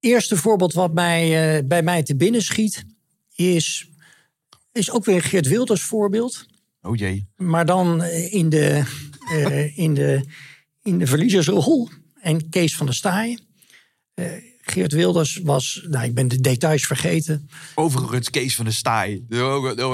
eerste 0.07 0.37
voorbeeld 0.37 0.73
wat 0.73 0.93
mij, 0.93 1.57
eh, 1.57 1.67
bij 1.67 1.83
mij 1.83 2.03
te 2.03 2.17
binnen 2.17 2.43
schiet, 2.43 2.85
is, 3.35 3.91
is 4.73 4.91
ook 4.91 5.05
weer 5.05 5.23
Geert 5.23 5.49
Wilders 5.49 5.83
voorbeeld. 5.83 6.47
Oh 6.83 6.97
jee. 6.97 7.29
Maar 7.37 7.67
dan 7.67 8.03
eh, 8.03 8.33
in 8.33 8.49
de, 8.49 8.85
in 9.75 9.95
de, 9.95 10.25
in 10.83 10.99
de 10.99 11.07
verliezersrol. 11.07 11.89
En 12.21 12.49
Kees 12.49 12.77
van 12.77 12.87
der 12.87 12.95
Staaien. 12.95 13.41
Eh, 14.15 14.27
Geert 14.61 14.93
Wilders 14.93 15.41
was, 15.43 15.87
nou 15.89 16.05
ik 16.05 16.15
ben 16.15 16.29
de 16.29 16.41
details 16.41 16.87
vergeten. 16.87 17.49
Overigens, 17.75 18.31
Kees 18.31 18.55
van 18.55 18.65
de 18.65 18.71
Staaij. 18.71 19.23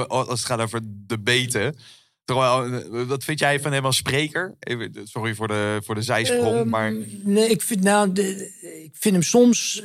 Als 0.09 0.29
het 0.29 0.45
gaat 0.45 0.61
over 0.61 0.81
de 0.85 1.19
beten. 1.19 1.77
Terwijl, 2.25 2.65
eh, 2.73 3.03
Wat 3.07 3.25
vind 3.25 3.39
jij 3.39 3.61
van 3.61 3.73
hem 3.73 3.85
als 3.85 3.97
spreker? 3.97 4.55
Even, 4.59 4.93
Sorry 5.05 5.35
voor 5.35 5.49
de, 5.49 5.81
voor 5.85 5.95
de 5.95 6.03
zijsprong. 6.03 6.57
Ehm, 6.57 6.69
maar 6.69 6.95
Nee, 7.23 7.49
ik 7.51 7.63
vind, 7.63 7.83
nou, 7.83 8.13
de, 8.13 8.51
ik 8.85 8.97
vind 8.99 9.15
hem 9.15 9.23
soms. 9.25 9.83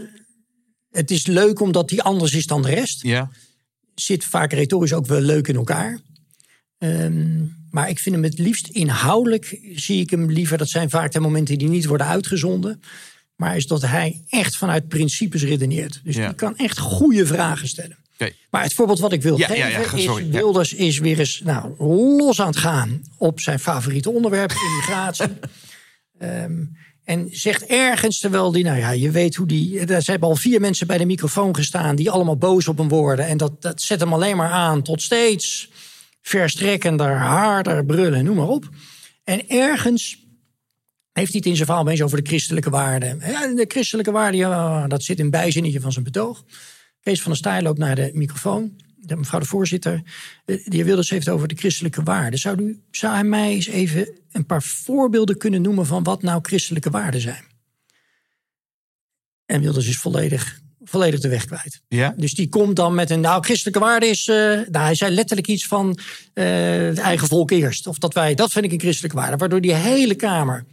Het 0.91 1.11
is 1.11 1.25
leuk 1.25 1.59
omdat 1.59 1.89
hij 1.89 1.99
anders 1.99 2.33
is 2.33 2.45
dan 2.45 2.61
de 2.61 2.69
rest. 2.69 3.01
ja. 3.03 3.29
Zit 3.95 4.25
vaak 4.25 4.53
retorisch 4.53 4.93
ook 4.93 5.05
wel 5.05 5.21
leuk 5.21 5.47
in 5.47 5.55
elkaar. 5.55 5.99
Ehm, 6.77 7.45
maar 7.69 7.89
ik 7.89 7.99
vind 7.99 8.15
hem 8.15 8.23
het 8.23 8.37
liefst 8.39 8.67
inhoudelijk. 8.67 9.59
Zie 9.75 9.99
ik 10.01 10.09
hem 10.09 10.31
liever. 10.31 10.57
Dat 10.57 10.69
zijn 10.69 10.89
vaak 10.89 11.11
de 11.11 11.19
momenten 11.19 11.57
die 11.57 11.67
niet 11.69 11.85
worden 11.85 12.07
uitgezonden. 12.07 12.81
Maar 13.35 13.55
is 13.55 13.67
dat 13.67 13.81
hij 13.81 14.21
echt 14.29 14.57
vanuit 14.57 14.87
principes 14.87 15.43
redeneert. 15.43 16.01
Dus 16.03 16.15
Ja. 16.15 16.27
die 16.27 16.35
kan 16.35 16.57
echt 16.57 16.77
goede 16.79 17.25
vragen 17.25 17.67
stellen. 17.67 17.97
Maar 18.49 18.63
het 18.63 18.73
voorbeeld 18.73 18.99
wat 18.99 19.11
ik 19.11 19.21
wil 19.21 19.37
Ja, 19.37 19.47
geven 19.47 19.69
ja, 19.69 19.79
ja, 19.79 19.97
sorry, 19.97 20.25
is. 20.25 20.29
Wilders 20.29 20.73
is 20.73 20.99
weer 20.99 21.19
eens 21.19 21.41
nou, 21.43 21.75
los 22.17 22.41
aan 22.41 22.47
het 22.47 22.57
gaan 22.57 23.01
op 23.17 23.39
zijn 23.39 23.59
favoriete 23.59 24.11
onderwerp, 24.11 24.51
immigratie. 24.69 25.39
Ehm, 26.19 26.63
en 27.03 27.27
zegt 27.31 27.65
ergens, 27.65 28.19
terwijl 28.19 28.51
die, 28.51 28.63
nou 28.63 28.77
ja, 28.77 28.91
je 28.91 29.11
weet 29.11 29.35
hoe 29.35 29.47
die. 29.47 29.79
Er 29.79 30.03
hebben 30.05 30.29
al 30.29 30.35
vier 30.35 30.59
mensen 30.59 30.87
bij 30.87 30.97
de 30.97 31.05
microfoon 31.05 31.55
gestaan 31.55 31.95
die 31.95 32.09
allemaal 32.09 32.37
boos 32.37 32.67
op 32.67 32.77
hem 32.77 32.87
worden. 32.87 33.25
En 33.25 33.37
dat, 33.37 33.61
dat 33.61 33.81
zet 33.81 33.99
hem 33.99 34.13
alleen 34.13 34.37
maar 34.37 34.49
aan 34.49 34.81
tot 34.81 35.01
steeds 35.01 35.69
verstrekkender, 36.21 37.17
harder 37.17 37.85
brullen, 37.85 38.23
noem 38.23 38.35
maar 38.35 38.47
op. 38.47 38.69
En 39.23 39.47
ergens 39.49 40.25
heeft 41.13 41.31
hij 41.31 41.37
het 41.37 41.45
in 41.45 41.55
zijn 41.55 41.67
verhaal 41.67 41.89
eens 41.89 42.01
over 42.01 42.23
de 42.23 42.29
christelijke 42.29 42.69
waarden. 42.69 43.19
Ja, 43.25 43.47
de 43.47 43.65
christelijke 43.67 44.11
waarden, 44.11 44.39
ja, 44.39 44.87
dat 44.87 45.03
zit 45.03 45.19
in 45.19 45.25
een 45.25 45.31
bijzinnetje 45.31 45.79
van 45.79 45.91
zijn 45.91 46.05
betoog. 46.05 46.43
Kees 47.07 47.21
van 47.21 47.31
der 47.31 47.39
Staaij 47.39 47.61
loopt 47.61 47.79
naar 47.79 47.95
de 47.95 48.09
microfoon. 48.13 48.81
De, 48.95 49.15
mevrouw 49.15 49.39
de 49.39 49.45
voorzitter, 49.45 49.93
eh, 50.45 50.65
de 50.65 50.75
heer 50.75 50.85
Wilders 50.85 51.09
heeft 51.09 51.29
over 51.29 51.47
de 51.47 51.55
christelijke 51.55 52.03
waarden. 52.03 52.39
Zou, 52.39 52.61
u, 52.61 52.81
zou 52.91 53.13
hij 53.13 53.23
mij 53.23 53.51
eens 53.51 53.67
even 53.67 54.09
een 54.31 54.45
paar 54.45 54.63
voorbeelden 54.63 55.37
kunnen 55.37 55.61
noemen 55.61 55.85
van 55.85 56.03
wat 56.03 56.21
nou 56.21 56.39
christelijke 56.41 56.89
waarden 56.89 57.21
zijn? 57.21 57.43
En 59.45 59.61
Wilders 59.61 59.87
is 59.87 59.97
volledig, 59.97 60.59
volledig 60.83 61.19
de 61.19 61.27
weg 61.27 61.45
kwijt. 61.45 61.81
Ja? 61.87 62.13
Dus 62.17 62.33
die 62.33 62.49
komt 62.49 62.75
dan 62.75 62.95
met 62.95 63.09
een. 63.09 63.19
Nou, 63.19 63.43
christelijke 63.43 63.79
waarde 63.79 64.07
is. 64.07 64.27
eh, 64.27 64.35
nou, 64.35 64.67
hij 64.71 64.95
zei 64.95 65.13
letterlijk 65.13 65.47
iets 65.47 65.67
van. 65.67 65.99
eh, 66.33 66.45
het 66.77 66.97
eigen 66.97 67.27
volk 67.27 67.51
eerst. 67.51 67.87
Of 67.87 67.97
dat 67.97 68.13
wij. 68.13 68.35
Dat 68.35 68.51
vind 68.51 68.65
ik 68.65 68.71
een 68.71 68.79
christelijke 68.79 69.17
waarde. 69.17 69.37
Waardoor 69.37 69.61
die 69.61 69.73
hele 69.73 70.15
Kamer. 70.15 70.65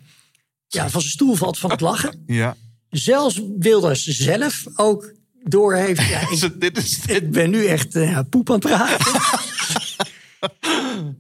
Ja, 0.69 0.89
van 0.91 1.01
zijn 1.01 1.13
stoel 1.13 1.35
valt 1.35 1.59
van 1.59 1.71
het 1.71 1.81
lachen. 1.81 2.25
Ja. 2.27 2.57
Zelfs 2.91 3.41
Wilders 3.59 4.05
zelf 4.05 4.65
ook 4.75 5.13
door 5.45 5.75
heeft. 5.75 6.09
Ja, 6.09 6.21
ik, 6.21 6.31
Is 6.31 6.49
dit 6.55 6.77
is, 6.77 7.07
ik 7.07 7.31
ben 7.31 7.51
nu 7.51 7.67
echt 7.67 7.97
eh, 7.97 8.19
poep 8.31 8.51
aan 8.51 8.59
het 8.59 8.65
praten. 8.65 9.21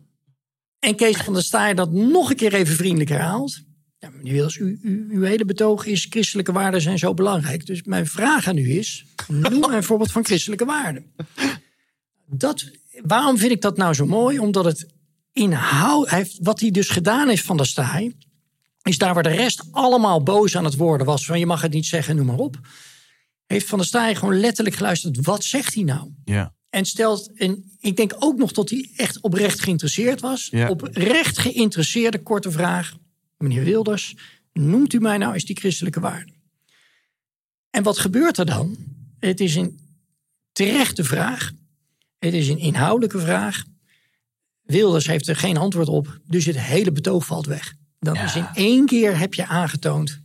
en 0.78 0.96
Kees 0.96 1.16
van 1.16 1.32
der 1.32 1.42
Staaij 1.42 1.74
dat 1.74 1.92
nog 1.92 2.30
een 2.30 2.36
keer 2.36 2.54
even 2.54 2.76
vriendelijk 2.76 3.10
herhaalt. 3.10 3.62
Ja, 3.98 4.10
meneer 4.10 4.56
u, 4.58 4.78
u, 4.82 5.06
uw 5.10 5.22
hele 5.22 5.44
betoog 5.44 5.86
is 5.86 6.06
christelijke 6.10 6.52
waarden 6.52 6.80
zijn 6.80 6.98
zo 6.98 7.14
belangrijk. 7.14 7.66
Dus 7.66 7.82
mijn 7.82 8.06
vraag 8.06 8.48
aan 8.48 8.58
u 8.58 8.78
is, 8.78 9.04
noem 9.28 9.64
een 9.64 9.82
voorbeeld 9.82 10.12
van 10.12 10.24
christelijke 10.24 10.64
waarden. 10.64 11.12
Dat, 12.26 12.70
waarom 13.02 13.38
vind 13.38 13.52
ik 13.52 13.60
dat 13.60 13.76
nou 13.76 13.94
zo 13.94 14.06
mooi? 14.06 14.38
Omdat 14.38 14.64
het 14.64 14.86
inhoud, 15.32 16.10
hij 16.10 16.18
heeft, 16.18 16.38
wat 16.42 16.60
hij 16.60 16.70
dus 16.70 16.88
gedaan 16.88 17.28
heeft 17.28 17.44
van 17.44 17.56
der 17.56 17.66
Staaij, 17.66 18.14
is 18.82 18.98
daar 18.98 19.14
waar 19.14 19.22
de 19.22 19.28
rest 19.28 19.64
allemaal 19.70 20.22
boos 20.22 20.56
aan 20.56 20.64
het 20.64 20.76
worden 20.76 21.06
was, 21.06 21.26
van 21.26 21.38
je 21.38 21.46
mag 21.46 21.62
het 21.62 21.72
niet 21.72 21.86
zeggen, 21.86 22.16
noem 22.16 22.26
maar 22.26 22.38
op. 22.38 22.58
Heeft 23.46 23.66
Van 23.66 23.78
der 23.78 23.86
Staaij 23.86 24.14
gewoon 24.14 24.40
letterlijk 24.40 24.76
geluisterd, 24.76 25.24
wat 25.24 25.44
zegt 25.44 25.74
hij 25.74 25.82
nou? 25.82 26.10
ja. 26.24 26.54
En 26.74 26.84
stelt, 26.84 27.30
en 27.34 27.64
ik 27.78 27.96
denk 27.96 28.14
ook 28.18 28.38
nog 28.38 28.52
dat 28.52 28.70
hij 28.70 28.90
echt 28.96 29.20
oprecht 29.20 29.60
geïnteresseerd 29.60 30.20
was. 30.20 30.48
Ja. 30.50 30.68
Oprecht 30.68 31.38
geïnteresseerde 31.38 32.22
korte 32.22 32.50
vraag. 32.50 32.94
Meneer 33.38 33.64
Wilders, 33.64 34.16
noemt 34.52 34.92
u 34.92 34.98
mij 34.98 35.18
nou 35.18 35.34
eens 35.34 35.44
die 35.44 35.56
christelijke 35.56 36.00
waarden? 36.00 36.34
En 37.70 37.82
wat 37.82 37.98
gebeurt 37.98 38.38
er 38.38 38.46
dan? 38.46 38.76
Het 39.18 39.40
is 39.40 39.54
een 39.54 39.80
terechte 40.52 41.04
vraag. 41.04 41.52
Het 42.18 42.34
is 42.34 42.48
een 42.48 42.58
inhoudelijke 42.58 43.18
vraag. 43.18 43.64
Wilders 44.62 45.06
heeft 45.06 45.28
er 45.28 45.36
geen 45.36 45.56
antwoord 45.56 45.88
op. 45.88 46.20
Dus 46.26 46.44
het 46.46 46.58
hele 46.58 46.92
betoog 46.92 47.26
valt 47.26 47.46
weg. 47.46 47.74
Dan 47.98 48.16
is 48.16 48.36
in 48.36 48.46
één 48.54 48.86
keer 48.86 49.18
heb 49.18 49.34
je 49.34 49.46
aangetoond. 49.46 50.20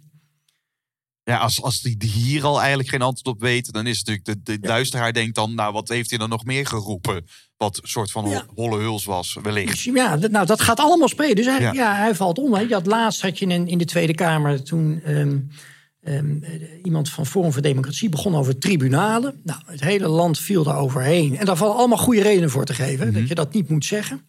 Ja, 1.24 1.38
als, 1.38 1.62
als 1.62 1.82
die, 1.82 1.98
hier 2.14 2.44
al 2.44 2.60
eigenlijk 2.60 2.90
geen 2.90 3.02
antwoord 3.02 3.36
op 3.36 3.42
weet, 3.42 3.72
dan 3.72 3.88
is 3.88 3.98
het 3.98 4.08
natuurlijk 4.08 4.46
de, 4.46 4.60
de 4.60 4.68
luisteraar 4.68 5.14
denkt 5.14 5.36
dan, 5.36 5.56
nou, 5.56 5.74
wat 5.74 5.90
heeft 5.90 6.10
hij 6.10 6.20
dan 6.20 6.30
nog 6.30 6.46
meer 6.46 6.66
geroepen? 6.66 7.26
Wat 7.58 7.80
een 7.82 7.90
soort 7.90 8.12
van 8.12 8.30
Ja. 8.30 8.46
holle 8.56 8.78
huls 8.78 9.06
was, 9.06 9.38
wellicht. 9.42 9.80
Ja, 9.82 10.18
dat, 10.18 10.32
nou, 10.32 10.46
dat 10.46 10.62
gaat 10.62 10.80
allemaal 10.80 11.08
spelen. 11.08 11.36
Dus 11.36 11.46
Ja. 11.46 11.72
ja. 11.72 11.96
hij 11.96 12.16
valt 12.16 12.38
om. 12.38 12.54
Hè. 12.54 12.62
Je 12.62 12.74
had 12.74 12.86
laatst 12.86 13.22
had 13.22 13.40
je 13.40 13.46
in, 13.46 13.68
in 13.68 13.78
de 13.78 13.86
Tweede 13.86 14.14
Kamer 14.16 14.64
toen 14.64 15.02
ehm, 15.04 15.40
ehm, 16.02 16.44
eh, 16.44 16.52
iemand 16.84 17.10
van 17.10 17.26
Forum 17.26 17.52
voor 17.54 17.62
Democratie 17.62 18.10
begon 18.10 18.36
over 18.36 18.58
tribunalen. 18.58 19.42
Nou, 19.44 19.60
het 19.66 19.82
hele 19.82 20.08
land 20.08 20.40
viel 20.40 20.64
daar 20.64 20.78
overheen. 20.78 21.38
En 21.38 21.46
daar 21.46 21.58
vallen 21.58 21.76
allemaal 21.76 21.98
goede 21.98 22.22
redenen 22.22 22.50
voor 22.50 22.66
te 22.66 22.74
geven. 22.74 23.08
Mhm. 23.08 23.20
Dat 23.20 23.28
je 23.28 23.36
dat 23.36 23.54
niet 23.54 23.70
moet 23.70 23.86
zeggen. 23.86 24.28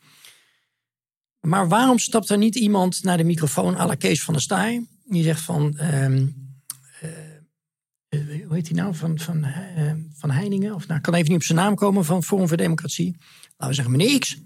Maar 1.40 1.68
waarom 1.68 1.98
stapt 1.98 2.28
er 2.30 2.38
niet 2.38 2.56
iemand 2.56 3.02
naar 3.02 3.16
de 3.16 3.24
microfoon 3.24 3.76
à 3.76 3.86
la 3.86 3.94
Kees 3.94 4.22
van 4.22 4.34
der 4.34 4.42
Staaij? 4.42 4.86
Die 5.04 5.22
zegt 5.22 5.40
van... 5.40 5.78
ehm, 5.78 5.92
eh, 5.92 6.12
eh, 6.12 6.22
hoe 8.18 8.54
heet 8.54 8.68
hij 8.68 8.76
nou? 8.76 8.94
Van, 8.94 9.18
van, 9.18 9.44
eh, 9.44 9.92
van 10.12 10.30
Heiningen? 10.30 10.74
Of 10.74 10.86
nou, 10.86 10.98
ik 10.98 11.04
kan 11.04 11.14
even 11.14 11.28
niet 11.28 11.38
op 11.38 11.44
zijn 11.44 11.58
naam 11.58 11.74
komen 11.74 12.04
van 12.04 12.22
Forum 12.22 12.48
voor 12.48 12.56
Democratie. 12.56 13.16
Laten 13.46 13.66
we 13.68 13.74
zeggen, 13.74 13.96
meneer 13.96 14.18
X. 14.18 14.36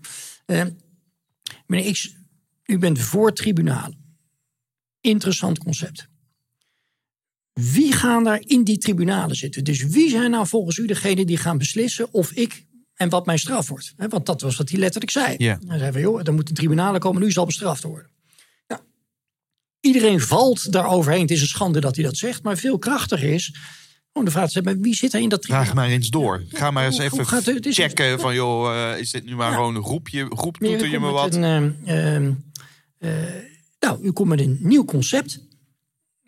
Eh, 0.46 0.64
meneer 1.66 1.92
X, 1.92 2.16
u 2.64 2.78
bent 2.78 2.98
voor 2.98 3.32
tribunalen. 3.32 4.18
Interessant 5.00 5.58
concept. 5.58 6.08
Wie 7.52 7.92
gaan 7.92 8.24
daar 8.24 8.42
in 8.44 8.64
die 8.64 8.78
tribunalen 8.78 9.36
zitten? 9.36 9.64
Dus 9.64 9.82
wie 9.82 10.10
zijn 10.10 10.30
nou 10.30 10.46
volgens 10.46 10.76
u 10.76 10.86
degene 10.86 11.24
die 11.24 11.36
gaan 11.36 11.58
beslissen 11.58 12.12
of 12.12 12.32
ik 12.32 12.66
en 12.94 13.08
wat 13.08 13.26
mijn 13.26 13.38
straf 13.38 13.68
wordt? 13.68 13.94
Want 13.96 14.26
dat 14.26 14.40
was 14.40 14.56
wat 14.56 14.68
hij 14.68 14.78
letterlijk 14.78 15.12
zei. 15.12 15.34
Ja. 15.38 15.58
Hij 15.66 15.78
zei 15.78 15.92
van, 15.92 16.00
joh, 16.00 16.26
er 16.26 16.34
moeten 16.34 16.54
tribunalen 16.54 17.00
komen, 17.00 17.22
nu 17.22 17.30
zal 17.30 17.46
bestraft 17.46 17.82
worden. 17.82 18.10
Iedereen 19.85 20.20
valt 20.20 20.72
daar 20.72 20.87
overheen. 20.87 21.20
Het 21.20 21.30
is 21.30 21.41
een 21.41 21.47
schande 21.47 21.80
dat 21.80 21.95
hij 21.97 22.05
dat 22.05 22.16
zegt. 22.16 22.43
Maar 22.43 22.57
veel 22.57 22.78
krachtiger 22.78 23.32
is 23.32 23.55
om 24.12 24.24
de 24.24 24.30
vraag 24.30 24.45
te 24.45 24.51
stellen, 24.51 24.80
wie 24.82 24.95
zit 24.95 25.12
er 25.12 25.20
in 25.20 25.28
dat 25.28 25.43
tribunaal? 25.43 25.64
Vraag 25.64 25.76
maar 25.76 25.89
eens 25.89 26.09
door. 26.11 26.45
Ga 26.49 26.70
maar 26.70 26.85
eens 26.87 26.99
even 26.99 27.26
gaat? 27.26 27.45
Het 27.45 27.66
checken 27.70 28.20
van, 28.20 28.35
joh, 28.35 28.93
eh, 28.93 28.99
is 28.99 29.11
dit 29.11 29.24
nu 29.24 29.35
maar 29.35 29.51
Ja. 29.51 29.55
gewoon 29.57 29.74
een 29.76 29.85
groepje, 29.85 30.26
groep 30.37 30.57
toeter 30.57 30.87
u 30.87 30.91
je 30.91 31.01
me 31.01 31.11
wat? 31.11 31.35
Een, 31.35 31.45
ehm, 31.45 31.72
ehm, 31.85 32.32
eh, 32.99 33.43
nou, 33.80 34.03
u 34.03 34.12
komt 34.12 34.28
met 34.28 34.41
een 34.41 34.59
nieuw 34.61 34.85
concept. 34.85 35.41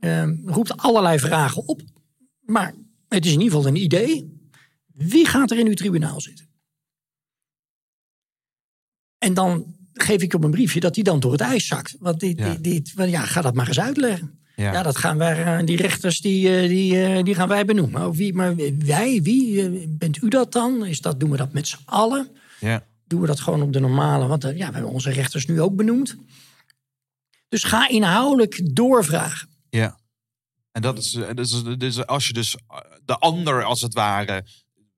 Ehm, 0.01 0.37
roept 0.45 0.77
allerlei 0.77 1.19
vragen 1.19 1.69
op. 1.69 1.83
Maar 2.41 2.75
het 3.09 3.25
is 3.25 3.33
in 3.33 3.41
ieder 3.41 3.57
geval 3.57 3.71
een 3.71 3.83
idee. 3.83 4.41
Wie 4.93 5.27
gaat 5.27 5.51
er 5.51 5.59
in 5.59 5.67
uw 5.67 5.75
tribunaal 5.75 6.21
zitten? 6.21 6.49
En 9.19 9.35
dan 9.35 9.76
geef 10.03 10.23
ik 10.23 10.35
op 10.35 10.45
een 10.45 10.51
briefje 10.51 10.81
dat 10.81 10.95
hij 10.95 11.05
dan 11.05 11.21
door 11.21 11.33
het 11.33 11.41
ijs 11.41 11.67
zakt. 11.67 11.97
Want 11.99 12.21
die, 12.21 12.37
Ja. 12.39 12.55
die, 12.55 12.83
die, 12.83 13.09
ja, 13.09 13.21
ga 13.21 13.41
dat 13.41 13.55
maar 13.55 13.69
eens 13.69 13.81
uitleggen. 13.81 14.39
Ja. 14.57 14.73
Ja, 14.73 14.83
dat 14.83 14.97
gaan 14.97 15.19
wij, 15.19 15.45
eh, 15.45 15.67
die 15.67 15.77
rechters 15.77 16.21
die, 16.21 16.57
eh, 16.57 16.69
die, 16.69 17.05
eh, 17.05 17.23
die 17.25 17.35
gaan 17.35 17.49
wij 17.49 17.65
benoemen. 17.65 18.13
Wie, 18.13 18.35
maar 18.35 18.57
wij, 18.79 19.23
wie? 19.23 19.89
Bent 19.89 20.23
u 20.23 20.29
dat 20.29 20.53
dan? 20.53 20.87
Is 20.87 21.01
dat, 21.01 21.21
doen 21.21 21.31
we 21.31 21.37
dat 21.37 21.53
met 21.53 21.69
z'n 21.69 21.79
allen? 21.85 22.29
Ja. 22.61 22.85
doen 23.09 23.21
we 23.21 23.27
dat 23.27 23.41
gewoon 23.41 23.63
op 23.63 23.73
de 23.73 23.81
normale. 23.81 24.27
Want 24.27 24.43
ja, 24.43 24.51
we 24.53 24.63
hebben 24.63 24.89
onze 24.89 25.11
rechters 25.11 25.47
nu 25.47 25.61
ook 25.61 25.77
benoemd. 25.77 26.17
Dus 27.49 27.65
ga 27.65 27.89
inhoudelijk 27.89 28.77
doorvragen. 28.77 29.49
Ja. 29.71 29.99
En 30.73 30.83
dat 30.83 30.99
is, 30.99 31.15
is, 31.35 31.63
dus 31.79 32.07
als 32.07 32.27
je 32.27 32.33
dus 32.33 32.57
de 33.05 33.19
ander 33.19 33.65
als 33.65 33.83
het 33.83 33.95
ware 33.95 34.45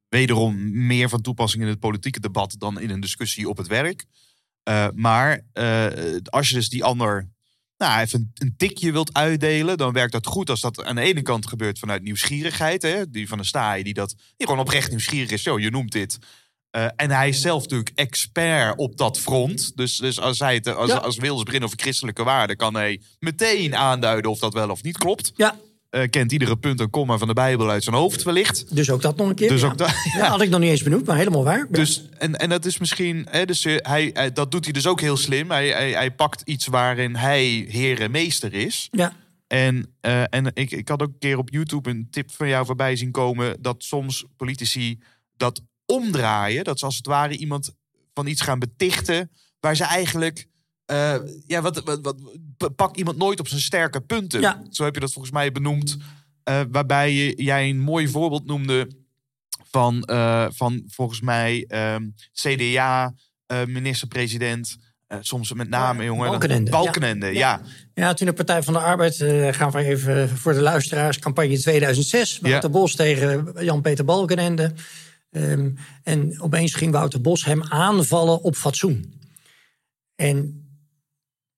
wederom 0.08 0.86
meer 0.86 1.08
van 1.08 1.20
toepassing 1.20 1.62
in 1.62 1.68
het 1.68 1.78
politieke 1.78 2.20
debat 2.20 2.54
dan 2.58 2.80
in 2.80 2.90
een 2.90 3.00
discussie 3.00 3.48
op 3.48 3.56
het 3.56 3.66
werk. 3.66 4.04
Eh, 4.68 4.86
maar 4.94 5.40
eh, 5.52 5.86
als 6.24 6.48
je 6.48 6.54
dus 6.54 6.68
die 6.68 6.84
ander 6.84 7.28
nou, 7.76 8.00
even 8.00 8.20
een, 8.20 8.30
een 8.34 8.54
tikje 8.56 8.92
wilt 8.92 9.12
uitdelen, 9.14 9.76
dan 9.76 9.92
werkt 9.92 10.12
dat 10.12 10.26
goed 10.26 10.50
als 10.50 10.60
dat 10.60 10.84
aan 10.84 10.94
de 10.94 11.00
ene 11.00 11.22
kant 11.22 11.46
gebeurt 11.46 11.78
vanuit 11.78 12.02
nieuwsgierigheid. 12.02 12.82
Hè? 12.82 13.10
Die 13.10 13.28
van 13.28 13.38
de 13.38 13.44
staai 13.44 13.82
die 13.82 13.94
dat 13.94 14.14
die 14.36 14.46
gewoon 14.46 14.62
oprecht 14.62 14.90
nieuwsgierig 14.90 15.30
is. 15.30 15.42
Zo, 15.42 15.58
je 15.58 15.70
noemt 15.70 15.92
dit. 15.92 16.18
Eh, 16.70 16.86
en 16.96 17.10
hij 17.10 17.28
is 17.28 17.40
zelf 17.40 17.62
natuurlijk 17.62 17.90
expert 17.94 18.78
op 18.78 18.96
dat 18.96 19.18
front. 19.18 19.76
Dus, 19.76 19.96
dus 19.96 20.20
als 20.20 20.38
hij 20.38 20.54
het 20.54 20.66
als, 20.66 20.90
Ja. 20.90 20.96
als 20.96 21.16
Wils 21.16 21.42
begint 21.42 21.64
over 21.64 21.78
christelijke 21.78 22.24
waarden, 22.24 22.56
kan 22.56 22.74
hij 22.74 23.00
meteen 23.18 23.76
aanduiden 23.76 24.30
of 24.30 24.38
dat 24.38 24.52
wel 24.52 24.70
of 24.70 24.82
niet 24.82 24.98
klopt. 24.98 25.32
Ja, 25.36 25.56
Eh, 25.90 26.08
kent 26.10 26.32
iedere 26.32 26.56
punt 26.56 26.80
en 26.80 26.90
komma 26.90 27.18
van 27.18 27.28
de 27.28 27.34
Bijbel 27.34 27.70
uit 27.70 27.82
zijn 27.84 27.96
hoofd 27.96 28.22
wellicht. 28.22 28.74
dus 28.74 28.90
ook 28.90 29.02
dat 29.02 29.16
nog 29.16 29.28
een 29.28 29.34
keer. 29.34 29.48
Dus 29.48 29.60
ja. 29.60 29.66
ook 29.66 29.78
dat- 29.78 29.88
Ja, 30.16 30.28
had 30.28 30.40
ik 30.40 30.48
nog 30.50 30.60
niet 30.60 30.70
eens 30.70 30.82
benoemd, 30.82 31.06
maar 31.06 31.16
helemaal 31.16 31.44
waar. 31.44 31.66
Dus, 31.70 32.08
en, 32.18 32.34
en 32.36 32.48
dat 32.48 32.64
is 32.64 32.78
misschien, 32.78 33.26
hè, 33.30 33.44
dus, 33.44 33.64
eh, 33.64 33.76
hij, 33.82 34.10
hij- 34.12 34.32
dat 34.32 34.50
doet 34.50 34.64
hij 34.64 34.72
dus 34.72 34.86
ook 34.86 35.00
heel 35.00 35.16
slim. 35.16 35.50
Hij, 35.50 35.68
hij, 35.68 35.90
hij 35.92 36.10
pakt 36.10 36.42
iets 36.44 36.66
waarin 36.66 37.14
hij 37.16 37.44
heer 37.68 38.00
en 38.00 38.10
meester 38.10 38.52
is. 38.54 38.88
ja. 38.90 39.12
En, 39.46 39.94
eh, 40.00 40.22
en 40.34 40.50
ik, 40.54 40.70
ik 40.70 40.88
had 40.88 41.02
ook 41.02 41.08
een 41.08 41.18
keer 41.18 41.38
op 41.38 41.50
YouTube 41.50 41.90
een 41.90 42.08
tip 42.10 42.30
van 42.32 42.48
jou 42.48 42.66
voorbij 42.66 42.96
zien 42.96 43.10
komen. 43.10 43.56
dat 43.62 43.82
soms 43.84 44.24
politici 44.36 44.98
dat 45.36 45.60
omdraaien. 45.86 46.64
Dat 46.64 46.78
ze 46.78 46.84
als 46.84 46.96
het 46.96 47.06
ware 47.06 47.36
iemand 47.36 47.70
van 48.14 48.26
iets 48.26 48.40
gaan 48.40 48.58
betichten. 48.58 49.30
waar 49.60 49.76
ze 49.76 49.84
eigenlijk. 49.84 50.46
Eh, 50.88 51.14
ja, 51.46 51.62
wat, 51.62 51.82
wat, 51.84 52.00
wat, 52.56 52.76
pak 52.76 52.96
iemand 52.96 53.16
nooit 53.16 53.40
op 53.40 53.48
zijn 53.48 53.60
sterke 53.60 54.00
punten. 54.00 54.40
Ja. 54.40 54.62
Zo 54.70 54.84
heb 54.84 54.94
je 54.94 55.00
dat 55.00 55.12
volgens 55.12 55.34
mij 55.34 55.52
benoemd. 55.52 55.96
eh, 56.42 56.60
waarbij 56.70 57.12
je, 57.12 57.42
jij 57.42 57.68
een 57.68 57.80
mooi 57.80 58.08
voorbeeld 58.08 58.46
noemde. 58.46 58.90
van, 59.70 60.02
eh, 60.02 60.46
van 60.50 60.82
volgens 60.86 61.20
mij 61.20 61.64
ehm, 61.68 62.08
CDA, 62.32 63.14
minister-president. 63.66 64.76
soms 65.20 65.52
met 65.52 65.68
name, 65.68 66.04
jongen. 66.04 66.28
Balkenende, 66.28 66.70
Balkenende, 66.70 67.26
ja. 67.26 67.32
ja. 67.32 67.60
Ja, 67.94 68.14
toen 68.14 68.26
de 68.26 68.32
Partij 68.32 68.62
van 68.62 68.72
de 68.72 68.80
Arbeid, 68.80 69.16
gaan 69.56 69.70
we 69.70 69.78
even 69.78 70.28
voor 70.28 70.52
de 70.52 70.60
luisteraars, 70.60 71.18
campagne 71.18 71.58
2006. 71.58 72.38
Ja. 72.42 72.48
Wouter 72.48 72.70
Bos 72.70 72.94
tegen 72.94 73.52
Jan-Peter 73.58 74.04
Balkenende. 74.04 74.72
Ehm, 75.30 75.70
en 76.02 76.40
opeens 76.40 76.74
ging 76.74 76.92
Wouter 76.92 77.20
Bos 77.20 77.44
hem 77.44 77.62
aanvallen 77.62 78.42
op 78.42 78.56
fatsoen. 78.56 79.14
En 80.16 80.67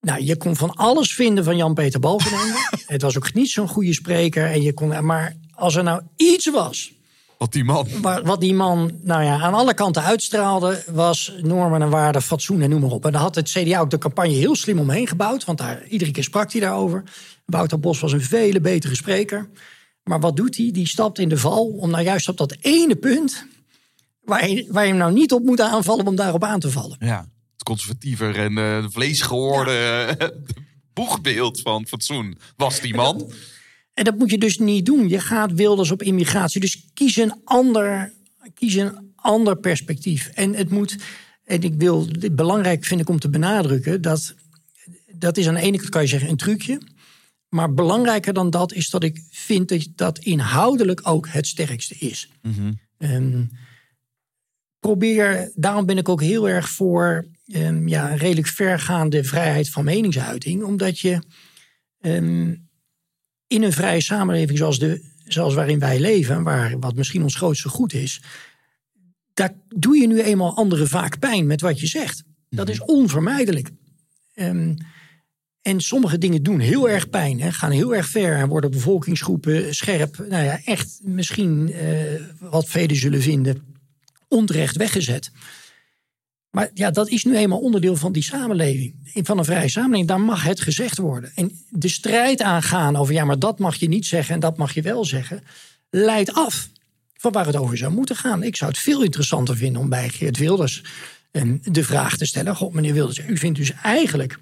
nou, 0.01 0.22
je 0.22 0.36
kon 0.36 0.56
van 0.56 0.74
alles 0.74 1.14
vinden 1.14 1.44
van 1.44 1.56
Jan-Peter 1.56 2.01
Balkenende. 2.01 2.68
het 2.86 3.02
was 3.02 3.16
ook 3.16 3.35
niet 3.35 3.51
zo'n 3.51 3.68
goede 3.68 3.94
spreker. 3.94 4.47
En 4.47 4.62
je 4.62 4.72
kon, 4.72 5.05
maar 5.05 5.36
als 5.55 5.74
er 5.74 5.82
nou 5.82 6.02
iets 6.16 6.51
was 6.51 6.93
Wat 7.39 7.52
die 7.52 7.64
man. 7.64 7.89
Wa- 8.01 8.22
wat 8.22 8.40
die 8.40 8.55
man 8.55 8.90
nou 9.02 9.22
ja, 9.24 9.39
aan 9.40 9.55
alle 9.55 9.74
kanten 9.74 10.02
uitstraalde, 10.02 10.82
was 10.93 11.32
normen 11.43 11.82
en 11.82 11.90
waarden, 11.90 12.22
fatsoen 12.22 12.60
en 12.60 12.70
noem 12.70 12.81
maar 12.81 12.90
op. 12.90 13.05
En 13.05 13.12
daar 13.12 13.20
had 13.20 13.35
het 13.35 13.51
CDA 13.51 13.81
ook 13.81 13.90
de 13.90 13.98
campagne 13.98 14.32
heel 14.35 14.56
slim 14.56 14.78
omheen 14.78 15.06
gebouwd, 15.06 15.44
want 15.44 15.59
daar, 15.59 15.86
iedere 15.89 16.10
keer 16.10 16.22
sprak 16.22 16.52
hij 16.52 16.60
daarover. 16.60 17.05
Wouter 17.44 17.81
Bos 17.81 18.01
was 18.01 18.12
een 18.12 18.22
vele 18.22 18.60
betere 18.60 18.94
spreker. 18.94 19.48
Maar 20.05 20.20
wat 20.20 20.36
doet 20.36 20.56
hij? 20.56 20.70
Die 20.72 20.86
stapt 20.89 21.18
in 21.18 21.28
de 21.28 21.39
val 21.39 21.66
om 21.66 21.90
nou 21.90 22.05
juist 22.05 22.28
op 22.28 22.36
dat 22.36 22.56
ene 22.60 22.97
punt, 22.97 23.47
waar 24.22 24.48
je, 24.48 24.66
waar 24.70 24.82
je 24.82 24.89
hem 24.89 24.98
nou 24.98 25.12
niet 25.12 25.32
op 25.32 25.43
moet 25.43 25.60
aanvallen, 25.60 26.06
om 26.06 26.16
daarop 26.16 26.44
aan 26.44 26.60
te 26.60 26.70
vallen. 26.70 26.97
Ja, 27.01 27.27
het 27.60 27.68
conservatiever 27.68 28.36
en 28.36 28.58
eh 28.58 28.84
vleesgeworden 28.88 30.18
eh, 30.18 30.28
boegbeeld 30.92 31.60
van 31.60 31.86
fatsoen 31.86 32.38
was 32.56 32.80
die 32.80 32.94
man. 32.94 33.32
En 33.94 34.04
dat 34.04 34.18
moet 34.18 34.30
je 34.30 34.38
dus 34.38 34.58
niet 34.58 34.86
doen. 34.86 35.08
Je 35.08 35.20
gaat 35.20 35.52
Wilders 35.52 35.90
op 35.90 36.02
immigratie. 36.02 36.60
Dus 36.60 36.84
kies 36.94 37.16
een 37.16 37.34
ander, 37.44 38.12
kies 38.54 38.74
een 38.74 39.12
ander 39.16 39.56
perspectief. 39.56 40.30
En 40.34 40.54
het 40.54 40.70
moet. 40.70 40.96
En 41.44 41.62
ik 41.62 41.74
wil. 41.74 42.06
dit 42.18 42.36
Belangrijk 42.36 42.84
vind 42.84 43.00
ik 43.00 43.08
om 43.08 43.18
te 43.18 43.28
benadrukken 43.28 44.02
dat. 44.02 44.34
Dat 45.12 45.36
is 45.36 45.48
aan 45.48 45.54
de 45.54 45.60
ene 45.60 45.76
kant 45.76 45.88
kan 45.88 46.02
je 46.02 46.08
zeggen 46.08 46.30
een 46.30 46.36
trucje. 46.36 46.80
Maar 47.48 47.74
belangrijker 47.74 48.32
dan 48.32 48.50
dat 48.50 48.72
is 48.72 48.90
dat 48.90 49.02
ik 49.02 49.22
vind 49.30 49.68
dat 49.68 49.88
dat 49.94 50.18
inhoudelijk 50.18 51.00
ook 51.02 51.28
het 51.28 51.46
sterkste 51.46 51.94
is. 51.94 52.28
Ehm, 52.98 53.42
probeer, 54.81 55.51
daarom 55.55 55.86
ben 55.86 55.98
ik 55.98 56.09
ook 56.09 56.20
heel 56.20 56.48
erg 56.48 56.69
voor 56.69 57.27
ehm, 57.47 57.89
ja, 57.89 58.11
een 58.11 58.19
redelijk 58.19 58.47
vergaande 58.47 59.24
vrijheid 59.24 59.70
van 59.70 59.85
meningsuiting. 59.85 60.62
Omdat 60.62 60.98
je 60.98 61.23
ehm, 62.01 62.55
in 63.47 63.62
een 63.62 63.73
vrije 63.73 64.01
samenleving 64.01 64.59
zoals, 64.59 64.78
de, 64.78 65.05
zoals 65.24 65.55
waarin 65.55 65.78
wij 65.78 66.01
leven, 66.01 66.43
waar, 66.43 66.78
wat 66.78 66.94
misschien 66.94 67.23
ons 67.23 67.35
grootste 67.35 67.69
goed 67.69 67.93
is, 67.93 68.23
daar 69.35 69.55
doe 69.69 69.97
je 69.97 70.07
nu 70.07 70.20
eenmaal 70.20 70.57
anderen 70.57 70.89
vaak 70.89 71.19
pijn 71.19 71.47
met 71.47 71.61
wat 71.61 71.81
je 71.81 71.86
zegt. 71.86 72.23
Dat 72.48 72.69
is 72.69 72.81
onvermijdelijk. 72.81 73.70
Ehm, 74.35 74.74
en 75.62 75.81
sommige 75.81 76.19
dingen 76.19 76.43
doen 76.43 76.61
heel 76.61 76.89
erg 76.89 77.09
pijn, 77.09 77.40
hè, 77.40 77.52
gaan 77.52 77.70
heel 77.70 77.94
erg 77.94 78.07
ver 78.07 78.36
en 78.36 78.48
worden 78.48 78.70
bevolkingsgroepen 78.70 79.74
scherp, 79.74 80.19
nou 80.28 80.44
ja, 80.44 80.61
echt 80.65 81.01
misschien 81.02 81.73
eh, 81.73 82.23
wat 82.39 82.69
velen 82.69 82.97
zullen 82.97 83.23
vinden, 83.23 83.69
onterecht 84.31 84.77
weggezet. 84.77 85.31
Maar 86.51 86.70
ja, 86.74 86.90
dat 86.90 87.09
is 87.09 87.24
nu 87.24 87.36
eenmaal 87.36 87.59
onderdeel 87.59 87.97
van 87.97 88.12
die 88.12 88.23
samenleving. 88.23 88.94
Van 89.05 89.39
een 89.39 89.44
vrije 89.44 89.69
samenleving, 89.69 90.09
daar 90.09 90.20
mag 90.20 90.43
het 90.43 90.61
gezegd 90.61 90.98
worden. 90.98 91.32
En 91.35 91.65
de 91.69 91.89
strijd 91.89 92.43
aangaan 92.43 92.97
over, 92.97 93.15
ja, 93.15 93.24
maar 93.24 93.39
dat 93.39 93.59
mag 93.59 93.77
je 93.77 93.89
niet 93.89 94.07
zeggen 94.07 94.35
en 94.35 94.40
dat 94.40 94.57
mag 94.57 94.74
je 94.74 94.82
wel 94.82 95.05
zeggen, 95.05 95.43
leidt 95.90 96.35
af 96.35 96.69
van 97.15 97.32
waar 97.32 97.47
het 97.47 97.57
over 97.57 97.77
zou 97.77 97.93
moeten 97.93 98.16
gaan. 98.16 98.43
Ik 98.43 98.57
zou 98.57 98.70
het 98.70 98.81
veel 98.81 99.02
interessanter 99.02 99.57
vinden 99.57 99.82
om 99.82 99.89
bij 99.89 100.09
Geert 100.09 100.36
Wilders 100.36 100.82
de 101.62 101.85
vraag 101.85 102.16
te 102.16 102.27
stellen: 102.27 102.57
God, 102.57 102.73
meneer 102.73 102.93
Wilders, 102.93 103.19
u 103.19 103.36
vindt 103.36 103.59
dus 103.59 103.73
eigenlijk 103.73 104.39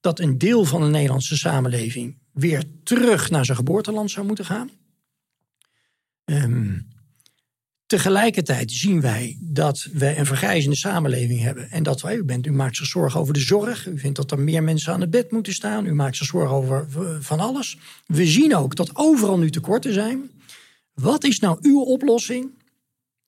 dat 0.00 0.18
een 0.18 0.38
deel 0.38 0.64
van 0.64 0.80
de 0.80 0.86
Nederlandse 0.86 1.36
samenleving 1.36 2.18
weer 2.32 2.64
terug 2.84 3.30
naar 3.30 3.44
zijn 3.44 3.56
geboorteland 3.56 4.10
zou 4.10 4.26
moeten 4.26 4.44
gaan? 4.44 4.70
Ehm, 6.24 6.78
Tegelijkertijd 7.90 8.72
zien 8.72 9.00
wij 9.00 9.36
dat 9.40 9.88
we 9.92 10.16
een 10.16 10.26
vergrijzende 10.26 10.76
samenleving 10.76 11.40
hebben. 11.40 11.70
En 11.70 11.82
dat 11.82 12.00
wij, 12.00 12.16
u, 12.16 12.24
bent, 12.24 12.46
u 12.46 12.52
maakt 12.52 12.76
zich 12.76 12.86
zorgen 12.86 13.20
over 13.20 13.34
de 13.34 13.40
zorg. 13.40 13.86
U 13.86 13.98
vindt 13.98 14.16
dat 14.16 14.30
er 14.30 14.38
meer 14.38 14.62
mensen 14.62 14.92
aan 14.92 15.00
het 15.00 15.10
bed 15.10 15.30
moeten 15.30 15.52
staan. 15.52 15.86
U 15.86 15.94
maakt 15.94 16.16
zich 16.16 16.26
zorgen 16.26 16.56
over 16.56 16.86
eh, 16.96 17.16
van 17.20 17.40
alles. 17.40 17.78
We 18.06 18.26
zien 18.26 18.56
ook 18.56 18.76
dat 18.76 18.96
overal 18.96 19.38
nu 19.38 19.50
tekorten 19.50 19.92
zijn. 19.92 20.30
Wat 20.94 21.24
is 21.24 21.38
nou 21.38 21.58
uw 21.60 21.80
oplossing 21.80 22.50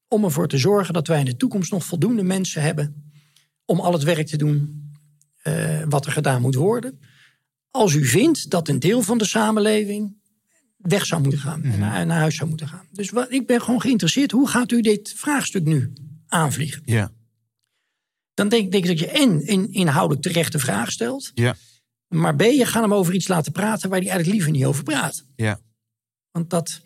om 0.09 0.25
ervoor 0.25 0.49
te 0.49 0.59
zorgen 0.59 0.95
dat 0.95 1.07
wij 1.07 1.19
in 1.19 1.25
de 1.25 1.37
toekomst 1.37 1.73
nog 1.73 1.85
voldoende 1.85 2.23
mensen 2.23 2.63
hebben 2.63 3.13
om 3.65 3.81
al 3.81 3.93
het 3.93 4.03
werk 4.03 4.27
te 4.27 4.37
doen 4.37 4.91
eh, 5.43 5.83
wat 5.89 6.07
er 6.07 6.13
gedaan 6.13 6.41
moet 6.41 6.55
worden? 6.55 7.01
Als 7.71 7.95
u 7.95 8.05
vindt 8.05 8.51
dat 8.51 8.69
een 8.69 8.79
deel 8.79 9.03
van 9.03 9.19
de 9.19 9.27
samenleving 9.27 10.17
weg 10.83 11.07
zou 11.07 11.23
moeten 11.23 11.41
gaan. 11.41 11.63
en 11.65 11.79
naar, 11.79 12.07
naar 12.07 12.19
huis 12.19 12.37
zou 12.37 12.49
moeten 12.49 12.69
gaan. 12.69 12.87
Dus 12.93 13.11
wat, 13.11 13.33
ik 13.33 13.47
ben 13.47 13.61
gewoon 13.63 13.81
geïnteresseerd. 13.81 14.31
Hoe 14.31 14.49
gaat 14.49 14.71
u 14.73 14.81
dit 14.81 15.13
vraagstuk 15.17 15.65
nu 15.65 15.93
aanvliegen? 16.27 16.83
Ja. 16.85 17.13
Dan 18.35 18.49
denk, 18.49 18.73
denk 18.73 18.85
ik 18.85 18.91
dat 18.91 18.99
je 18.99 19.09
en 19.11 19.53
een 19.53 19.73
inhoudelijk 19.73 20.23
terechte 20.27 20.59
vraag 20.59 20.91
stelt. 20.93 21.31
Ja. 21.35 21.55
Maar 22.09 22.37
B, 22.37 22.41
je 22.43 22.67
gaat 22.67 22.83
hem 22.83 22.95
over 22.95 23.15
iets 23.15 23.29
laten 23.29 23.53
praten 23.53 23.89
waar 23.91 23.99
hij 23.99 24.09
eigenlijk 24.09 24.39
liever 24.39 24.53
niet 24.59 24.65
over 24.69 24.85
praat. 24.85 25.25
Ja. 25.37 25.61
Want 26.31 26.51
dat. 26.51 26.81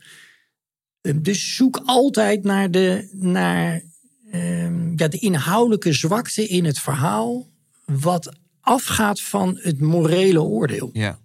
eh, 1.01 1.13
Dus 1.17 1.55
zoek 1.57 1.81
altijd 1.85 2.43
naar 2.45 2.71
de, 2.71 3.09
naar, 3.13 3.83
ehm, 4.31 4.93
ja, 4.97 5.09
de 5.09 5.19
inhoudelijke 5.19 5.93
zwakte 5.93 6.47
in 6.47 6.65
het 6.65 6.79
verhaal. 6.79 7.47
Wat 7.85 8.37
afgaat 8.61 9.21
van 9.21 9.59
het 9.63 9.81
morele 9.81 10.43
oordeel. 10.43 10.91
Ja. 10.93 11.19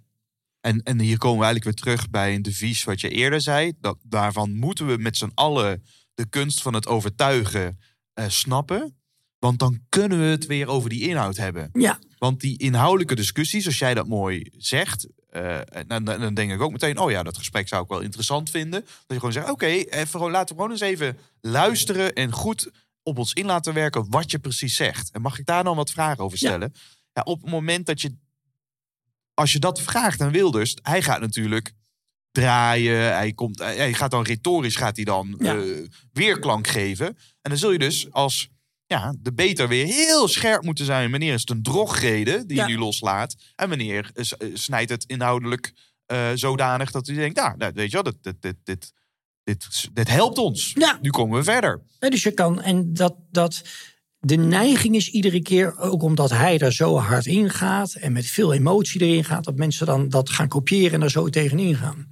En, 0.62 0.84
en 0.84 1.00
hier 1.00 1.18
komen 1.18 1.40
we 1.40 1.46
eigenlijk 1.46 1.64
weer 1.64 1.84
terug 1.94 2.10
bij 2.10 2.36
een 2.36 2.42
devies 2.42 2.84
wat 2.84 3.02
je 3.02 3.10
eerder 3.10 3.42
zei. 3.42 3.74
Dat, 3.80 3.98
daarvan 4.04 4.56
moeten 4.56 4.88
we 4.88 4.98
met 4.98 5.18
z'n 5.18 5.32
allen 5.34 5.84
de 6.14 6.26
kunst 6.30 6.62
van 6.62 6.74
het 6.74 6.88
overtuigen 6.88 7.80
eh, 8.14 8.26
snappen. 8.30 8.96
Want 9.40 9.60
dan 9.60 9.80
kunnen 9.90 10.20
we 10.20 10.26
het 10.26 10.46
weer 10.46 10.68
over 10.68 10.90
die 10.90 11.08
inhoud 11.08 11.38
hebben. 11.38 11.70
Ja, 11.74 12.00
Want 12.18 12.40
die 12.40 12.58
inhoudelijke 12.58 13.16
discussies, 13.16 13.66
als 13.66 13.80
jij 13.80 13.94
dat 13.94 14.08
mooi 14.08 14.48
zegt, 14.58 15.08
eh, 15.30 15.60
dan, 15.88 16.04
dan 16.06 16.34
denk 16.34 16.52
ik 16.52 16.62
ook 16.62 16.72
meteen, 16.72 16.98
oh 17.00 17.12
ja, 17.12 17.24
dat 17.24 17.38
gesprek 17.38 17.68
zou 17.68 17.84
ik 17.84 17.90
wel 17.90 18.00
interessant 18.00 18.50
vinden. 18.50 18.82
Dat 18.82 18.92
je 19.08 19.16
gewoon 19.16 19.32
zegt, 19.32 19.50
oké, 19.50 19.66
even 19.66 20.08
gewoon- 20.08 20.32
laten 20.32 20.56
we 20.56 20.62
gewoon 20.62 20.72
eens 20.72 20.82
even 20.86 21.18
luisteren 21.42 22.14
en 22.14 22.32
goed 22.32 22.70
op 23.04 23.18
ons 23.18 23.34
in 23.34 23.46
laten 23.46 23.74
werken 23.74 24.10
wat 24.10 24.32
je 24.32 24.40
precies 24.40 24.76
zegt. 24.76 25.12
En 25.12 25.22
mag 25.22 25.40
ik 25.40 25.46
daar 25.46 25.64
dan 25.64 25.76
wat 25.76 25.92
vragen 25.92 26.24
over 26.24 26.38
Ja. 26.42 26.48
stellen? 26.50 26.74
Ja. 27.14 27.22
op 27.24 27.42
het 27.42 27.52
moment 27.52 27.86
dat 27.86 28.02
je, 28.02 28.16
als 29.42 29.52
je 29.52 29.60
dat 29.60 29.82
vraagt 29.82 30.22
aan 30.22 30.32
Wilders, 30.32 30.76
hij 30.82 31.02
gaat 31.02 31.20
natuurlijk 31.20 31.72
draaien, 32.32 33.14
hij, 33.16 33.34
komt, 33.34 33.60
hij 33.60 33.76
hij 33.76 33.94
gaat 33.94 34.12
dan 34.12 34.24
retorisch 34.24 34.76
gaat 34.76 34.96
hij 34.96 35.06
dan 35.06 35.36
Ja. 35.40 35.56
eh, 35.56 35.64
weerklank 36.14 36.68
geven. 36.68 37.06
En 37.42 37.50
dan 37.50 37.58
zul 37.58 37.72
je 37.72 37.80
dus 37.80 38.12
als 38.12 38.50
ja, 38.86 39.16
de 39.20 39.34
beter 39.34 39.68
weer 39.68 39.86
heel 39.86 40.28
scherp 40.28 40.64
moeten 40.64 40.86
zijn. 40.86 41.12
Wanneer 41.12 41.34
is 41.34 41.40
het 41.42 41.50
een 41.50 41.64
drogreden 41.64 42.48
die 42.48 42.58
Ja. 42.58 42.66
je 42.68 42.74
nu 42.74 42.80
loslaat? 42.80 43.36
En 43.56 43.70
wanneer 43.70 44.10
is- 44.14 44.34
eh, 44.38 44.50
snijdt 44.54 44.90
het 44.90 45.04
inhoudelijk 45.08 45.74
eh, 46.06 46.30
zodanig 46.36 46.92
dat 46.92 47.08
u 47.08 47.16
denkt, 47.16 47.36
nou, 47.38 47.58
nou, 47.58 47.72
weet 47.76 47.92
je 47.92 48.02
wel, 48.02 48.14
dit, 48.22 48.42
dit, 48.42 48.56
dit, 48.64 48.94
dit, 49.44 49.90
dit, 49.94 50.08
helpt 50.10 50.38
ons. 50.38 50.72
Ja. 50.74 50.98
Nu 51.02 51.10
komen 51.10 51.38
we 51.38 51.44
verder. 51.44 51.82
Nee, 52.00 52.10
dus 52.10 52.24
je 52.24 52.32
kan, 52.32 52.62
en 52.62 52.94
dat, 52.94 53.16
dat 53.32 53.62
de 54.24 54.36
neiging 54.36 54.96
is 54.96 55.10
iedere 55.10 55.42
keer, 55.42 55.78
ook 55.78 56.04
omdat 56.04 56.30
hij 56.30 56.60
er 56.60 56.74
zo 56.74 56.98
hard 56.98 57.26
in 57.26 57.50
gaat 57.50 57.94
en 57.94 58.12
met 58.12 58.26
veel 58.26 58.54
emotie 58.54 59.02
erin 59.02 59.24
gaat, 59.24 59.44
dat 59.44 59.56
mensen 59.56 59.86
dan 59.86 60.10
dat 60.10 60.30
gaan 60.30 60.48
kopiëren 60.48 60.94
en 60.94 61.00
daar 61.00 61.10
zo 61.10 61.30
tegenin 61.30 61.76
gaan. 61.76 62.08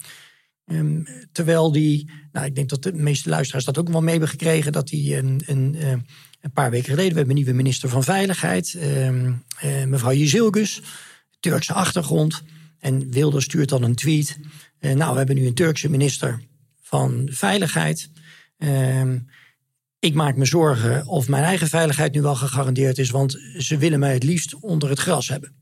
Ehm, 0.66 1.04
terwijl 1.32 1.72
die, 1.72 2.12
nou, 2.32 2.46
ik 2.46 2.56
denk 2.56 2.70
dat 2.70 2.84
de 2.84 2.94
meeste 2.94 3.30
luisteraars 3.30 3.66
dat 3.66 3.78
ook 3.78 3.90
wel 3.90 4.02
mee 4.02 4.12
hebben 4.12 4.30
gekregen, 4.30 4.72
dat 4.72 4.90
hij 4.90 5.18
een, 5.18 5.42
een, 5.46 5.76
eh, 5.76 5.92
een 6.42 6.52
paar 6.54 6.70
weken 6.70 6.90
geleden, 6.90 7.12
we 7.12 7.18
hebben 7.18 7.36
een 7.36 7.44
nieuwe 7.44 7.58
minister 7.58 7.90
van 7.90 8.04
Veiligheid, 8.04 8.74
ehm, 8.74 9.34
eh, 9.60 9.84
mevrouw 9.84 10.14
Jezilgus, 10.14 10.82
Turkse 11.40 11.74
achtergrond. 11.74 12.44
En 12.80 13.12
Wilder 13.12 13.42
stuurt 13.42 13.70
dan 13.70 13.84
een 13.84 13.96
tweet. 13.96 14.40
eh, 14.80 14.96
nou, 14.96 15.12
we 15.12 15.18
hebben 15.18 15.36
nu 15.36 15.46
een 15.46 15.54
Turkse 15.54 15.90
minister 15.90 16.42
van 16.82 17.28
Veiligheid. 17.32 18.10
Ehm, 18.58 19.18
ik 20.00 20.14
maak 20.14 20.36
me 20.36 20.46
zorgen 20.46 21.08
of 21.08 21.28
mijn 21.28 21.44
eigen 21.44 21.68
veiligheid 21.68 22.14
nu 22.14 22.22
wel 22.22 22.36
gegarandeerd 22.36 22.98
is, 22.98 23.10
want 23.10 23.40
ze 23.58 23.78
willen 23.78 24.00
mij 24.00 24.14
het 24.14 24.24
liefst 24.24 24.56
onder 24.56 24.90
het 24.90 25.00
gras 25.00 25.28
hebben. 25.28 25.56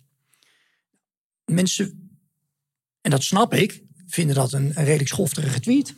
Mensen, 1.46 2.12
en 3.02 3.12
dat 3.12 3.24
snap 3.24 3.54
ik, 3.54 3.84
vinden 4.08 4.36
dat 4.36 4.54
een, 4.54 4.74
redelijk 4.74 5.08
schofterige 5.08 5.60
tweet. 5.60 5.96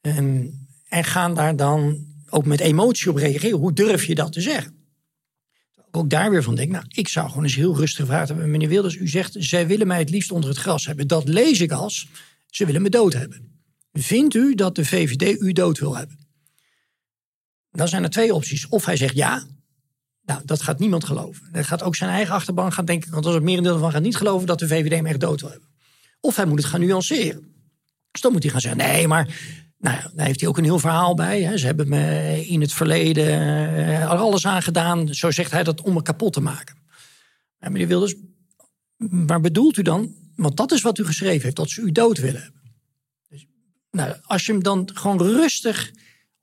Ehm, 0.00 0.46
en 0.88 1.04
gaan 1.04 1.34
daar 1.34 1.56
dan 1.56 2.06
ook 2.28 2.44
met 2.44 2.60
emotie 2.60 3.10
op 3.10 3.16
reageren. 3.16 3.58
Hoe 3.58 3.72
durf 3.72 4.04
je 4.04 4.14
dat 4.14 4.32
te 4.32 4.40
zeggen? 4.40 4.76
Ook 5.90 6.10
daar 6.10 6.30
weer 6.30 6.42
van 6.42 6.54
denk, 6.54 6.70
nou, 6.70 6.84
ik 6.88 7.08
zou 7.08 7.28
gewoon 7.28 7.44
eens 7.44 7.54
heel 7.54 7.76
rustig 7.76 8.06
vragen. 8.06 8.50
Meneer 8.50 8.68
Wilders, 8.68 8.96
u 8.96 9.08
zegt, 9.08 9.36
zij 9.38 9.66
willen 9.66 9.86
mij 9.86 9.98
het 9.98 10.10
liefst 10.10 10.32
onder 10.32 10.50
het 10.50 10.58
gras 10.58 10.86
hebben. 10.86 11.06
Dat 11.06 11.28
lees 11.28 11.60
ik 11.60 11.72
als, 11.72 12.08
ze 12.46 12.66
willen 12.66 12.82
me 12.82 12.88
dood 12.88 13.12
hebben. 13.12 13.62
Vindt 13.92 14.34
u 14.34 14.54
dat 14.54 14.74
de 14.74 14.84
VVD 14.84 15.40
u 15.40 15.52
dood 15.52 15.78
wil 15.78 15.96
hebben? 15.96 16.17
Dan 17.78 17.88
zijn 17.88 18.02
er 18.02 18.10
twee 18.10 18.34
opties. 18.34 18.68
Of 18.68 18.84
hij 18.84 18.96
zegt 18.96 19.14
ja. 19.14 19.42
Nou, 20.22 20.40
dat 20.44 20.62
gaat 20.62 20.78
niemand 20.78 21.04
geloven. 21.04 21.48
Dat 21.52 21.66
gaat 21.66 21.82
ook 21.82 21.96
zijn 21.96 22.10
eigen 22.10 22.34
achterban 22.34 22.72
gaan 22.72 22.84
denken. 22.84 23.10
Want 23.10 23.26
als 23.26 23.34
het 23.34 23.44
merendeel 23.44 23.78
van 23.78 23.90
gaat 23.90 24.02
niet 24.02 24.16
geloven 24.16 24.46
dat 24.46 24.58
de 24.58 24.66
VVD 24.66 24.90
hem 24.90 25.06
echt 25.06 25.20
dood 25.20 25.40
wil 25.40 25.50
hebben. 25.50 25.68
Of 26.20 26.36
hij 26.36 26.44
moet 26.44 26.58
het 26.58 26.68
gaan 26.68 26.80
nuanceren. 26.80 27.54
Dus 28.10 28.20
dan 28.20 28.32
moet 28.32 28.42
hij 28.42 28.52
gaan 28.52 28.60
zeggen: 28.60 28.80
nee, 28.80 29.08
maar 29.08 29.26
Nou 29.78 30.00
daar 30.14 30.26
heeft 30.26 30.40
hij 30.40 30.48
ook 30.48 30.58
een 30.58 30.64
heel 30.64 30.78
verhaal 30.78 31.14
bij. 31.14 31.42
Hè. 31.42 31.58
Ze 31.58 31.66
hebben 31.66 31.88
me 31.88 32.46
in 32.46 32.60
het 32.60 32.72
verleden 32.72 33.26
eh, 33.26 34.02
er 34.02 34.06
alles 34.06 34.46
aan 34.46 34.62
gedaan, 34.62 35.14
zo 35.14 35.30
zegt 35.30 35.50
hij 35.50 35.64
dat, 35.64 35.80
om 35.80 35.94
me 35.94 36.02
kapot 36.02 36.32
te 36.32 36.40
maken. 36.40 36.76
Meneer 37.58 37.86
Wilders, 37.86 38.14
maar 38.96 39.40
bedoelt 39.40 39.76
u 39.76 39.82
dan, 39.82 40.14
want 40.36 40.56
dat 40.56 40.72
is 40.72 40.82
wat 40.82 40.98
u 40.98 41.04
geschreven 41.04 41.42
heeft, 41.42 41.56
dat 41.56 41.70
ze 41.70 41.80
u 41.80 41.92
dood 41.92 42.18
willen 42.18 42.42
hebben. 42.42 42.60
Dus, 43.28 43.46
nou, 43.90 44.16
als 44.22 44.46
je 44.46 44.52
hem 44.52 44.62
dan 44.62 44.90
gewoon 44.94 45.22
rustig 45.22 45.92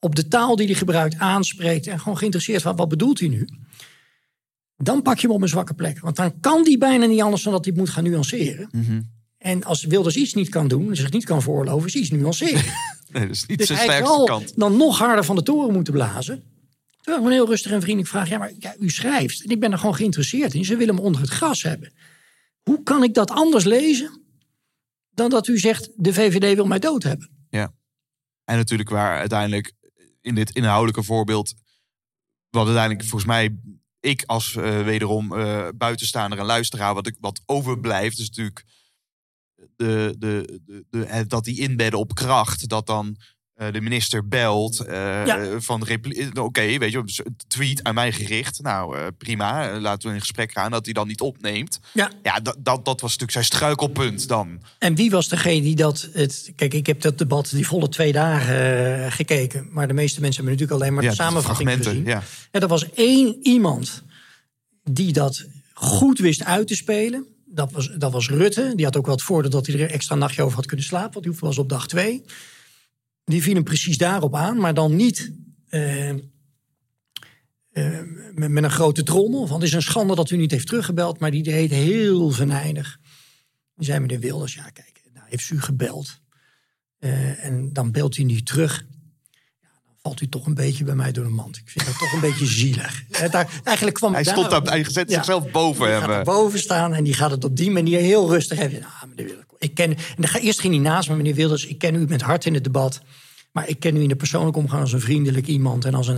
op 0.05 0.15
de 0.15 0.27
taal 0.27 0.55
die 0.55 0.65
hij 0.65 0.75
gebruikt 0.75 1.17
aanspreekt 1.17 1.87
en 1.87 1.99
gewoon 1.99 2.17
geïnteresseerd 2.17 2.61
van 2.61 2.75
wat 2.75 2.89
bedoelt 2.89 3.19
hij 3.19 3.27
nu, 3.29 3.47
dan 4.77 5.01
pak 5.01 5.17
je 5.19 5.27
hem 5.27 5.35
op 5.35 5.41
een 5.41 5.47
zwakke 5.47 5.73
plek. 5.73 5.99
Want 5.99 6.15
dan 6.15 6.39
kan 6.39 6.63
die 6.63 6.77
bijna 6.77 7.05
niet 7.05 7.21
anders 7.21 7.43
dan 7.43 7.53
dat 7.53 7.65
hij 7.65 7.73
moet 7.73 7.89
gaan 7.89 8.03
nuanceren. 8.03 8.69
En 9.37 9.63
als 9.63 9.83
Wilders 9.83 10.15
iets 10.15 10.33
niet 10.33 10.49
kan 10.49 10.67
doen, 10.67 10.95
zich 10.95 11.11
niet 11.11 11.25
kan 11.25 11.41
voorloven, 11.41 11.87
is 11.87 11.95
iets 11.95 12.09
nuanceren. 12.11 12.63
Nee, 13.09 13.27
dat 13.27 13.35
is 13.35 13.45
niet 13.45 13.57
Dus 13.57 13.67
zijn 13.67 13.79
sterkste 13.79 14.23
kant. 14.25 14.53
dan 14.57 14.77
nog 14.77 14.97
harder 14.97 15.25
van 15.25 15.35
de 15.35 15.43
toren 15.43 15.73
moeten 15.73 15.93
blazen. 15.93 16.43
Terwijl 17.01 17.17
ik 17.17 17.23
gewoon 17.23 17.31
heel 17.31 17.47
rustig 17.47 17.71
en 17.71 17.81
vriendelijk 17.81 18.09
vraag: 18.09 18.29
ja, 18.29 18.37
maar 18.37 18.51
ja, 18.59 18.75
u 18.79 18.89
schrijft 18.89 19.43
en 19.43 19.49
ik 19.49 19.59
ben 19.59 19.71
er 19.71 19.77
gewoon 19.77 19.95
geïnteresseerd 19.95 20.53
in. 20.53 20.65
Ze 20.65 20.75
willen 20.75 20.95
me 20.95 21.01
onder 21.01 21.21
het 21.21 21.29
gras 21.29 21.63
hebben. 21.63 21.93
Hoe 22.63 22.83
kan 22.83 23.03
ik 23.03 23.13
dat 23.13 23.31
anders 23.31 23.63
lezen 23.63 24.21
dan 25.09 25.29
dat 25.29 25.47
u 25.47 25.59
zegt: 25.59 25.89
de 25.95 26.13
VVD 26.13 26.55
wil 26.55 26.65
mij 26.65 26.79
dood 26.79 27.03
hebben? 27.03 27.29
Ja. 27.49 27.73
En 28.45 28.57
natuurlijk 28.57 28.89
waar 28.89 29.17
uiteindelijk 29.19 29.73
in 30.25 30.35
dit 30.35 30.51
inhoudelijke 30.51 31.03
voorbeeld... 31.03 31.53
wat 32.49 32.65
uiteindelijk 32.65 33.07
volgens 33.07 33.25
mij 33.25 33.59
ik 33.99 34.23
als 34.25 34.55
eh, 34.55 34.83
wederom 34.83 35.33
eh, 35.33 35.67
buitenstaander 35.75 36.39
en 36.39 36.45
luisteraar... 36.45 36.93
wat, 36.93 37.07
ik, 37.07 37.17
wat 37.19 37.41
overblijft 37.45 38.19
is 38.19 38.27
natuurlijk 38.27 38.65
de, 39.75 40.15
de, 40.17 40.59
de, 40.65 40.85
de, 40.89 41.25
dat 41.27 41.43
die 41.43 41.59
inbedden 41.59 41.99
op 41.99 42.13
kracht... 42.13 42.69
dat 42.69 42.87
dan 42.87 43.17
eh, 43.55 43.71
de 43.73 43.81
minister 43.81 44.27
belt 44.27 44.79
eh, 44.79 45.25
Ja. 45.25 45.59
van... 45.59 45.83
repli- 45.83 46.29
Oké, 46.39 46.77
weet 46.77 46.91
je, 46.91 46.97
een 46.97 47.35
tweet 47.47 47.83
aan 47.83 47.93
mij 47.93 48.11
gericht. 48.11 48.61
Nou, 48.61 48.97
eh, 48.97 49.05
prima, 49.17 49.69
eh, 49.69 49.81
laten 49.81 50.07
we 50.09 50.13
in 50.13 50.19
gesprek 50.21 50.51
gaan. 50.51 50.71
Dat 50.71 50.85
hij 50.85 50.93
dan 50.93 51.07
niet 51.07 51.21
opneemt. 51.21 51.79
Ja. 51.93 52.11
Ja, 52.23 52.39
dat, 52.39 52.55
dat, 52.59 52.85
dat 52.85 53.01
was 53.01 53.01
natuurlijk 53.01 53.31
zijn 53.31 53.43
struikelpunt 53.45 54.27
dan. 54.27 54.61
En 54.79 54.95
wie 54.95 55.09
was 55.11 55.27
degene 55.29 55.61
die 55.61 55.75
dat. 55.75 56.09
Het, 56.13 56.51
kijk, 56.55 56.73
ik 56.73 56.85
heb 56.87 57.01
dat 57.01 57.17
debat 57.17 57.49
die 57.49 57.67
volle 57.67 57.89
twee 57.89 58.11
dagen 58.11 59.03
eh, 59.05 59.11
gekeken. 59.11 59.67
Maar 59.71 59.87
de 59.87 59.93
meeste 59.93 60.21
mensen 60.21 60.43
hebben 60.43 60.53
natuurlijk 60.59 60.81
alleen 60.81 60.93
maar 60.93 61.03
Ja, 61.03 61.09
de 61.09 61.15
samenvatting 61.15 61.71
gezien. 61.71 62.05
ja. 62.05 62.23
En 62.51 62.61
er 62.61 62.67
was 62.67 62.91
één 62.93 63.37
iemand 63.41 64.03
die 64.83 65.13
dat 65.13 65.45
goed 65.73 66.19
wist 66.19 66.43
uit 66.43 66.67
te 66.67 66.75
spelen. 66.75 67.25
Dat 67.45 67.71
was, 67.71 67.89
dat 67.97 68.11
was 68.11 68.29
Rutte. 68.29 68.71
Die 68.75 68.85
had 68.85 68.97
ook 68.97 69.05
wel 69.05 69.15
het 69.15 69.23
voordeel 69.23 69.51
dat 69.51 69.65
hij 69.67 69.79
er 69.79 69.91
extra 69.91 70.15
nachtje 70.15 70.41
over 70.43 70.55
had 70.55 70.65
kunnen 70.65 70.85
slapen. 70.85 71.13
Want 71.13 71.25
die 71.25 71.35
was 71.39 71.57
op 71.57 71.69
dag 71.69 71.87
twee. 71.87 72.23
Die 73.25 73.41
viel 73.41 73.53
hem 73.53 73.63
precies 73.63 73.97
daarop 73.97 74.35
aan. 74.35 74.57
Maar 74.57 74.73
dan 74.73 74.95
niet 74.95 75.31
eh, 75.67 76.09
eh, 76.09 76.19
met, 78.33 78.49
met 78.49 78.63
een 78.63 78.71
grote 78.71 79.03
trommel. 79.03 79.39
Want 79.39 79.61
het 79.61 79.63
is 79.63 79.73
een 79.73 79.81
schande 79.81 80.15
dat 80.15 80.29
u 80.29 80.37
niet 80.37 80.51
heeft 80.51 80.67
teruggebeld. 80.67 81.19
Maar 81.19 81.31
die 81.31 81.43
deed 81.43 81.71
heel 81.71 82.29
venijnig. 82.29 82.99
Die 83.75 83.85
zei 83.85 83.99
meneer 83.99 84.19
Wilders, 84.19 84.53
ja 84.53 84.69
kijk, 84.69 85.01
nou 85.13 85.25
heeft 85.29 85.49
u 85.49 85.61
gebeld. 85.61 86.19
Eh, 86.99 87.45
en 87.45 87.73
dan 87.73 87.91
belt 87.91 88.17
u 88.17 88.23
niet 88.23 88.45
terug. 88.45 88.85
Valt 90.05 90.21
u 90.21 90.27
toch 90.29 90.45
een 90.45 90.53
beetje 90.53 90.83
bij 90.83 90.95
mij 90.95 91.11
door 91.11 91.23
de 91.23 91.29
mand. 91.29 91.57
Ik 91.57 91.63
vind 91.69 91.85
dat 91.85 91.97
toch 91.97 92.13
een 92.13 92.19
beetje 92.19 92.45
zielig. 92.45 93.03
Daar, 93.31 93.61
eigenlijk 93.63 93.97
kwam 93.97 94.11
Hij 94.11 94.21
het 94.21 94.29
stond 94.29 94.49
daar, 94.49 94.61
hij 94.61 94.83
zet 94.89 95.09
Ja. 95.09 95.15
zichzelf 95.15 95.51
boven 95.51 95.91
hem. 95.93 96.09
eh. 96.09 96.17
er 96.17 96.23
boven 96.23 96.59
staan 96.59 96.93
en 96.93 97.03
die 97.03 97.13
gaat 97.13 97.31
het 97.31 97.43
op 97.43 97.57
die 97.57 97.71
manier 97.71 97.99
heel 97.99 98.29
rustig 98.29 98.57
hebben. 98.57 98.79
Nou, 98.79 98.91
meneer 99.09 99.25
Wilders, 99.25 99.47
ik 99.59 99.73
ken, 99.75 99.89
en 99.89 99.97
dan 100.15 100.27
ga, 100.27 100.39
eerst 100.39 100.59
ging 100.59 100.73
hij 100.73 100.83
naast 100.83 101.09
me, 101.09 101.15
meneer 101.15 101.33
Wilders. 101.33 101.65
Ik 101.65 101.77
ken 101.77 101.95
u 101.95 102.05
met 102.07 102.21
hart 102.21 102.45
in 102.45 102.53
het 102.53 102.63
debat. 102.63 103.01
Maar 103.51 103.67
ik 103.69 103.79
ken 103.79 103.95
u 103.95 104.01
in 104.01 104.07
de 104.07 104.15
persoonlijke 104.15 104.59
omgang 104.59 104.81
als 104.81 104.93
een 104.93 105.01
vriendelijk 105.01 105.47
iemand. 105.47 105.85
En 105.85 105.93
als 105.93 106.07
een. 106.07 106.17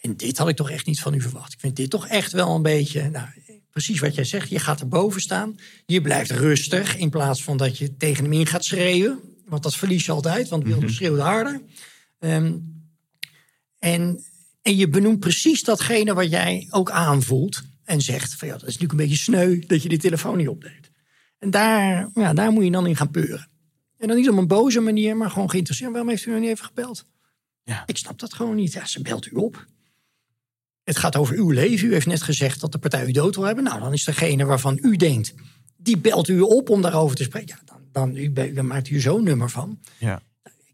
en 0.00 0.16
dit 0.16 0.38
had 0.38 0.48
ik 0.48 0.56
toch 0.56 0.70
echt 0.70 0.86
niet 0.86 1.00
van 1.00 1.14
u 1.14 1.20
verwacht. 1.20 1.52
Ik 1.52 1.60
vind 1.60 1.76
dit 1.76 1.90
toch 1.90 2.06
echt 2.06 2.32
wel 2.32 2.54
een 2.54 2.62
beetje. 2.62 3.10
Nou, 3.10 3.26
precies 3.70 4.00
wat 4.00 4.14
jij 4.14 4.24
zegt. 4.24 4.48
Je 4.48 4.58
gaat 4.58 4.80
er 4.80 4.88
boven 4.88 5.20
staan. 5.20 5.54
Je 5.86 6.00
blijft 6.00 6.30
rustig. 6.30 6.96
In 6.96 7.10
plaats 7.10 7.42
van 7.42 7.56
dat 7.56 7.78
je 7.78 7.96
tegen 7.96 8.24
hem 8.24 8.32
in 8.32 8.46
gaat 8.46 8.64
schreeuwen. 8.64 9.20
Want 9.46 9.62
dat 9.62 9.76
verlies 9.76 10.04
je 10.06 10.12
altijd. 10.12 10.48
Want 10.48 10.64
Wilders 10.64 10.94
schreeuwt 10.94 11.18
harder. 11.20 11.60
Ehm, 12.24 12.58
en, 13.78 14.24
en 14.62 14.76
je 14.76 14.88
benoemt 14.88 15.20
precies 15.20 15.62
datgene 15.62 16.14
wat 16.14 16.30
jij 16.30 16.66
ook 16.70 16.90
aanvoelt. 16.90 17.62
En 17.84 18.00
zegt 18.00 18.34
van 18.34 18.48
ja, 18.48 18.54
dat 18.54 18.68
is 18.68 18.78
natuurlijk 18.78 19.00
een 19.00 19.06
beetje 19.08 19.22
sneu 19.22 19.58
dat 19.66 19.82
je 19.82 19.88
die 19.88 19.98
telefoon 19.98 20.36
niet 20.36 20.48
opneemt. 20.48 20.90
En 21.38 21.50
daar, 21.50 22.08
ja, 22.14 22.34
daar 22.34 22.52
moet 22.52 22.64
je 22.64 22.70
dan 22.70 22.86
in 22.86 22.96
gaan 22.96 23.10
peuren. 23.10 23.48
En 23.98 24.08
dan 24.08 24.16
niet 24.16 24.28
op 24.28 24.36
een 24.36 24.46
boze 24.46 24.80
manier, 24.80 25.16
maar 25.16 25.30
gewoon 25.30 25.50
geïnteresseerd. 25.50 25.90
Waarom 25.90 26.08
heeft 26.08 26.26
u 26.26 26.30
nog 26.30 26.40
niet 26.40 26.48
even 26.48 26.64
gebeld? 26.64 27.06
Ja. 27.62 27.82
Ik 27.86 27.96
snap 27.96 28.18
dat 28.18 28.34
gewoon 28.34 28.56
niet. 28.56 28.72
Ja, 28.72 28.86
ze 28.86 29.02
belt 29.02 29.26
u 29.26 29.36
op. 29.36 29.66
Het 30.82 30.96
gaat 30.96 31.16
over 31.16 31.36
uw 31.36 31.50
leven. 31.50 31.88
U 31.88 31.92
heeft 31.92 32.06
net 32.06 32.22
gezegd 32.22 32.60
dat 32.60 32.72
de 32.72 32.78
partij 32.78 33.06
u 33.06 33.12
dood 33.12 33.34
wil 33.34 33.44
hebben. 33.44 33.64
Nou, 33.64 33.80
dan 33.80 33.92
is 33.92 34.04
degene 34.04 34.44
waarvan 34.44 34.78
u 34.82 34.96
denkt, 34.96 35.34
die 35.76 35.98
belt 35.98 36.28
u 36.28 36.40
op 36.40 36.68
om 36.70 36.82
daarover 36.82 37.16
te 37.16 37.22
spreken. 37.22 37.56
Ja, 37.56 37.62
dan, 37.64 37.80
dan, 37.92 38.16
u, 38.16 38.52
dan 38.52 38.66
maakt 38.66 38.90
u 38.90 39.00
zo'n 39.00 39.24
nummer 39.24 39.50
van. 39.50 39.80
Ja. 39.98 40.22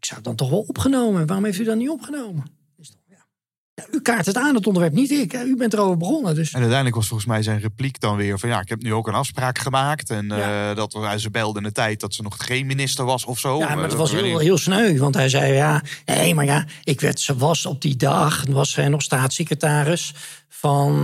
Ik 0.01 0.07
zou 0.07 0.19
het 0.19 0.27
dan 0.27 0.35
toch 0.35 0.49
wel 0.49 0.65
opgenomen. 0.67 1.25
Waarom 1.27 1.45
heeft 1.45 1.59
u 1.59 1.63
dan 1.63 1.77
niet 1.77 1.89
opgenomen? 1.89 2.43
Toch, 2.77 2.85
ja. 3.09 3.25
Ja, 3.73 3.83
u 3.91 4.01
kaart 4.01 4.25
het 4.25 4.37
aan, 4.37 4.55
het 4.55 4.67
onderwerp, 4.67 4.93
niet 4.93 5.11
ik. 5.11 5.33
U 5.33 5.55
bent 5.57 5.73
erover 5.73 5.97
begonnen. 5.97 6.35
Dus 6.35 6.51
En 6.51 6.57
uiteindelijk 6.59 6.95
was 6.95 7.07
volgens 7.07 7.29
mij 7.29 7.43
zijn 7.43 7.59
repliek 7.59 7.99
dan 7.99 8.15
weer 8.15 8.39
van 8.39 8.49
ja, 8.49 8.59
ik 8.61 8.69
heb 8.69 8.81
nu 8.81 8.93
ook 8.93 9.07
een 9.07 9.13
afspraak 9.13 9.57
gemaakt. 9.59 10.09
En 10.09 10.31
eh, 10.31 10.75
dat 10.75 10.93
we, 10.93 11.19
ze 11.19 11.29
belde 11.29 11.59
in 11.59 11.65
de 11.65 11.71
tijd 11.71 11.99
dat 11.99 12.13
ze 12.13 12.21
nog 12.21 12.35
geen 12.45 12.65
minister 12.65 13.05
was 13.05 13.25
of 13.25 13.39
zo. 13.39 13.57
Ja, 13.57 13.67
maar 13.67 13.83
dat 13.83 13.91
Eh, 13.91 13.97
was 13.97 14.11
heel, 14.11 14.37
heel 14.37 14.57
sneu. 14.57 14.97
Want 14.97 15.15
hij 15.15 15.29
zei, 15.29 15.53
ja, 15.53 15.83
nee, 16.05 16.35
maar 16.35 16.45
ja, 16.45 16.65
ik 16.83 17.01
werd, 17.01 17.19
ze 17.19 17.35
was 17.35 17.65
op 17.65 17.81
die 17.81 17.95
dag, 17.95 18.43
was 18.49 18.71
zij 18.71 18.87
nog 18.87 19.01
staatssecretaris 19.01 20.13
van, 20.49 20.95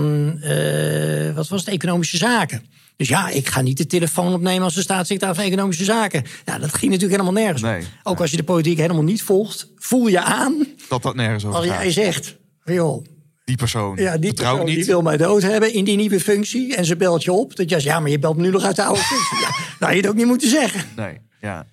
eh, 0.41 1.35
wat 1.35 1.47
was 1.47 1.59
het, 1.59 1.69
Economische 1.69 2.17
Zaken. 2.17 2.65
Dus 2.97 3.07
ja, 3.07 3.29
ik 3.29 3.47
ga 3.47 3.61
niet 3.61 3.77
de 3.77 3.85
telefoon 3.85 4.33
opnemen 4.33 4.63
als 4.63 4.75
de 4.75 4.81
staatssecretaris 4.81 5.35
van 5.37 5.45
Economische 5.45 5.83
Zaken. 5.83 6.23
Ja, 6.45 6.57
dat 6.59 6.73
ging 6.73 6.91
natuurlijk 6.91 7.21
helemaal 7.21 7.41
nergens. 7.43 7.61
Nee. 7.61 7.83
Ook 8.03 8.19
als 8.19 8.31
je 8.31 8.37
de 8.37 8.43
politiek 8.43 8.77
helemaal 8.77 9.03
niet 9.03 9.21
volgt, 9.23 9.71
voel 9.75 10.07
je 10.07 10.21
aan 10.21 10.65
Dat 10.89 11.01
dat 11.03 11.15
nergens 11.15 11.45
over 11.45 11.57
als 11.59 11.67
gaat. 11.67 11.81
jij 11.81 11.91
zegt, 11.91 12.37
joh, 12.63 13.05
Die 13.45 13.55
persoon. 13.55 13.97
ja, 13.97 14.17
die, 14.17 14.33
persoon 14.33 14.65
niet. 14.65 14.75
die 14.75 14.85
wil 14.85 15.01
mij 15.01 15.17
dood 15.17 15.41
hebben 15.41 15.73
in 15.73 15.83
die 15.85 15.95
nieuwe 15.97 16.19
functie. 16.19 16.75
En 16.75 16.85
ze 16.85 16.95
belt 16.95 17.23
je 17.23 17.31
op. 17.31 17.55
Dat 17.55 17.69
je 17.69 17.75
zegt, 17.75 17.85
ja, 17.87 17.99
maar 17.99 18.09
je 18.09 18.19
belt 18.19 18.35
me 18.37 18.41
nu 18.41 18.49
nog 18.49 18.63
uit 18.63 18.75
de 18.75 18.83
oude 18.83 19.01
functie. 19.11 19.37
Ja, 19.39 19.49
nou, 19.79 19.91
je 19.93 19.99
het 20.01 20.07
ook 20.09 20.15
niet 20.15 20.25
moeten 20.25 20.49
zeggen. 20.49 20.83
Nee, 20.95 21.17
ja. 21.41 21.65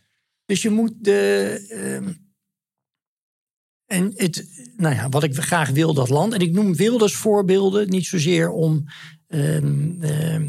Dus 0.46 0.62
je 0.62 0.70
moet 0.70 0.92
de. 1.00 1.66
ehm, 1.68 2.12
en 3.86 4.12
het, 4.16 4.46
nou 4.76 4.94
ja, 4.94 5.08
wat 5.08 5.22
ik 5.22 5.36
graag 5.36 5.70
wil, 5.70 5.94
dat 5.94 6.08
land. 6.08 6.32
En 6.32 6.40
ik 6.40 6.52
noem 6.52 6.74
Wilders 6.76 7.14
voorbeelden, 7.14 7.88
niet 7.90 8.06
zozeer 8.06 8.50
om. 8.50 8.84
ehm, 9.28 10.02
ehm, 10.02 10.44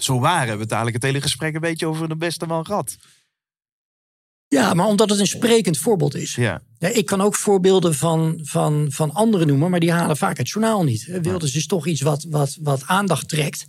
Zo 0.00 0.20
waren 0.20 0.54
we 0.56 0.62
het 0.62 0.72
eigenlijk 0.72 1.02
het 1.02 1.12
hele 1.12 1.22
gesprek 1.22 1.54
een 1.54 1.60
beetje 1.60 1.86
over 1.86 2.08
de 2.08 2.16
beste 2.16 2.46
man 2.46 2.66
gehad. 2.66 2.96
ja, 4.48 4.74
maar 4.74 4.86
omdat 4.86 5.10
het 5.10 5.18
een 5.18 5.26
sprekend 5.26 5.78
voorbeeld 5.78 6.14
is. 6.14 6.34
Ja. 6.34 6.62
Ja, 6.78 6.88
ik 6.88 7.06
kan 7.06 7.20
ook 7.20 7.34
voorbeelden 7.34 7.94
van, 7.94 8.40
van, 8.42 8.86
van 8.90 9.12
anderen 9.12 9.46
noemen, 9.46 9.70
maar 9.70 9.80
die 9.80 9.92
halen 9.92 10.16
vaak 10.16 10.36
het 10.38 10.48
journaal 10.48 10.84
niet. 10.84 11.04
Wilders 11.22 11.54
is 11.56 11.66
toch 11.66 11.86
iets 11.86 12.00
wat, 12.00 12.26
wat, 12.28 12.56
wat 12.60 12.82
aandacht 12.86 13.28
trekt. 13.28 13.66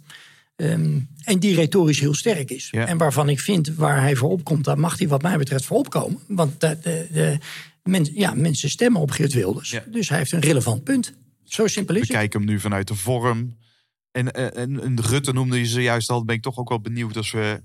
ehm, 0.56 0.99
en 1.23 1.39
die 1.39 1.56
retorisch 1.56 1.99
heel 1.99 2.14
sterk 2.14 2.49
is. 2.52 2.68
Ja. 2.72 2.85
En 2.88 2.97
waarvan 2.97 3.30
ik 3.30 3.39
vind, 3.39 3.76
waar 3.76 4.02
hij 4.02 4.15
voor 4.15 4.30
opkomt, 4.30 4.64
daar 4.65 4.80
mag 4.80 4.97
hij 4.97 5.07
wat 5.07 5.22
mij 5.22 5.38
betreft 5.38 5.65
voor 5.65 5.77
opkomen. 5.77 6.19
Want 6.27 6.61
de, 6.61 6.77
de, 6.81 7.07
de, 7.11 7.38
men, 7.84 8.07
ja, 8.14 8.34
mensen 8.34 8.69
stemmen 8.69 9.02
op 9.02 9.11
Geert 9.11 9.34
Wilders. 9.34 9.69
Ja. 9.69 9.84
Dus 9.91 10.10
hij 10.10 10.18
heeft 10.18 10.31
een 10.31 10.39
relevant 10.39 10.84
punt. 10.84 11.14
Zo 11.43 11.68
simpel 11.68 11.95
is 11.95 12.02
We 12.02 12.07
het. 12.07 12.15
kijken 12.18 12.39
hem 12.39 12.49
nu 12.49 12.60
vanuit 12.60 12.88
de 12.88 12.95
vorm. 12.95 13.56
En, 14.15 14.31
eh, 14.31 14.61
en, 14.61 14.81
en 14.81 15.01
Rutte 15.01 15.33
noemde 15.33 15.57
je 15.59 15.65
zojuist 15.65 16.09
al. 16.09 16.25
Ben 16.25 16.35
ik 16.35 16.41
toch 16.41 16.57
ook 16.57 16.69
wel 16.69 16.81
benieuwd 16.81 17.17
als 17.17 17.31
we 17.31 17.63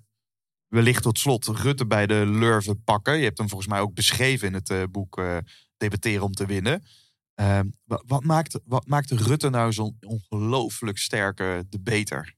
wellicht 0.66 1.02
tot 1.02 1.18
slot 1.18 1.47
Rutte 1.47 1.86
bij 1.86 2.06
de 2.06 2.27
lurven 2.27 2.82
pakken. 2.82 3.16
Je 3.16 3.24
hebt 3.24 3.39
hem 3.39 3.48
volgens 3.48 3.70
mij 3.70 3.81
ook 3.81 3.94
beschreven 3.94 4.48
in 4.48 4.55
het 4.55 4.70
eh, 4.70 4.82
boek 4.90 5.18
eh, 5.18 5.39
Debatteren 5.77 6.22
om 6.22 6.32
te 6.32 6.47
winnen. 6.47 6.82
Eh, 7.35 7.60
wa- 7.85 8.02
wat, 8.06 8.24
maakt, 8.24 8.60
wat 8.64 8.86
maakt 8.86 9.10
Rutte 9.10 9.48
nou 9.51 9.72
zo'n 9.72 9.97
ongelooflijk 10.01 10.98
sterke 10.98 11.66
debater? 11.68 12.35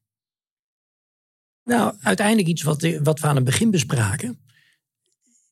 Nou, 1.65 1.97
uiteindelijk 2.01 2.49
iets 2.49 2.63
wat, 2.63 2.83
wat 3.03 3.21
we 3.21 3.27
aan 3.27 3.37
het 3.37 3.45
begin 3.45 3.71
bespraken. 3.71 4.41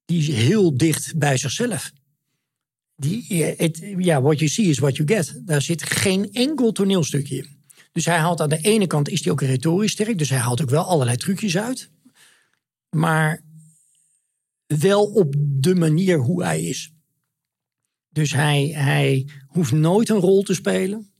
Die 0.05 0.19
is 0.19 0.29
heel 0.29 0.77
dicht 0.77 1.19
bij 1.19 1.37
zichzelf. 1.37 1.93
Die, 2.97 3.35
ja, 4.03 4.23
what 4.23 4.39
you 4.39 4.51
see 4.51 4.67
is 4.67 4.79
what 4.79 4.97
you 4.97 5.09
get. 5.09 5.43
Daar 5.47 5.63
zit 5.63 5.83
geen 5.83 6.33
enkel 6.33 6.73
toneelstukje 6.73 7.37
in. 7.37 7.60
Dus 7.93 8.05
hij 8.05 8.19
haalt 8.19 8.41
aan 8.41 8.49
de 8.49 8.59
ene 8.61 8.87
kant 8.87 9.09
is 9.09 9.23
hij 9.25 9.33
ook 9.33 9.41
retorisch 9.41 9.93
sterk. 9.93 10.19
Dus 10.19 10.31
hij 10.31 10.39
haalt 10.39 10.63
ook 10.63 10.71
wel 10.71 10.85
allerlei 10.85 11.17
trucjes 11.17 11.57
uit. 11.59 11.91
Maar 12.91 13.43
wel 14.67 15.05
op 15.05 15.35
de 15.39 15.75
manier 15.75 16.19
hoe 16.19 16.45
hij 16.45 16.63
is. 16.63 16.93
Dus 18.09 18.33
hij, 18.33 18.67
hij 18.67 19.29
hoeft 19.47 19.73
nooit 19.73 20.09
een 20.09 20.17
rol 20.19 20.43
te 20.43 20.55
spelen. 20.55 21.13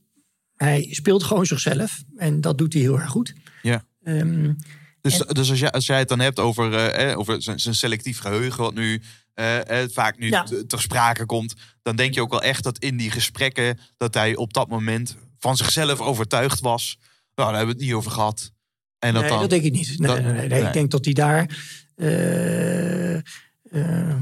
Hij 0.55 0.87
speelt 0.91 1.23
gewoon 1.23 1.45
zichzelf. 1.45 2.03
En 2.15 2.41
dat 2.41 2.57
doet 2.57 2.73
hij 2.73 2.81
heel 2.81 2.99
erg 2.99 3.09
goed. 3.09 3.33
Ja. 3.61 3.85
Ehm, 4.03 4.53
Dus, 5.01 5.17
dus 5.17 5.49
als, 5.49 5.59
jij, 5.59 5.71
als 5.71 5.85
jij 5.85 5.99
het 5.99 6.07
dan 6.07 6.19
hebt 6.19 6.39
over, 6.39 6.73
eh, 6.73 7.17
over 7.17 7.41
zijn, 7.41 7.75
selectief 7.75 8.19
geheugen, 8.19 8.63
wat 8.63 8.73
nu 8.73 9.01
eh, 9.33 9.83
vaak 9.91 10.17
nu 10.17 10.29
Ja. 10.29 10.43
ter 10.67 10.81
sprake 10.81 11.25
komt, 11.25 11.53
dan 11.81 11.95
denk 11.95 12.13
je 12.13 12.21
ook 12.21 12.31
wel 12.31 12.41
echt 12.41 12.63
dat 12.63 12.77
in 12.77 12.97
die 12.97 13.11
gesprekken 13.11 13.79
dat 13.97 14.13
hij 14.13 14.35
op 14.35 14.53
dat 14.53 14.69
moment 14.69 15.15
van 15.41 15.57
zichzelf 15.57 15.99
overtuigd 15.99 16.59
was. 16.59 16.97
Nou, 17.35 17.49
daar 17.49 17.57
hebben 17.57 17.75
we 17.75 17.81
het 17.81 17.89
niet 17.89 17.93
over 17.93 18.11
gehad. 18.11 18.51
En 18.99 19.13
dat 19.13 19.21
nee, 19.21 19.31
dan, 19.31 19.39
dat 19.39 19.49
denk 19.49 19.63
ik 19.63 19.71
niet. 19.71 19.99
Nee, 19.99 20.07
dat- 20.07 20.23
nee, 20.23 20.47
nee. 20.47 20.63
Ik 20.63 20.73
denk 20.73 20.91
dat 20.91 21.05
hij 21.05 21.13
daar, 21.13 21.57
eh, 21.95 23.15
eh, 23.15 24.15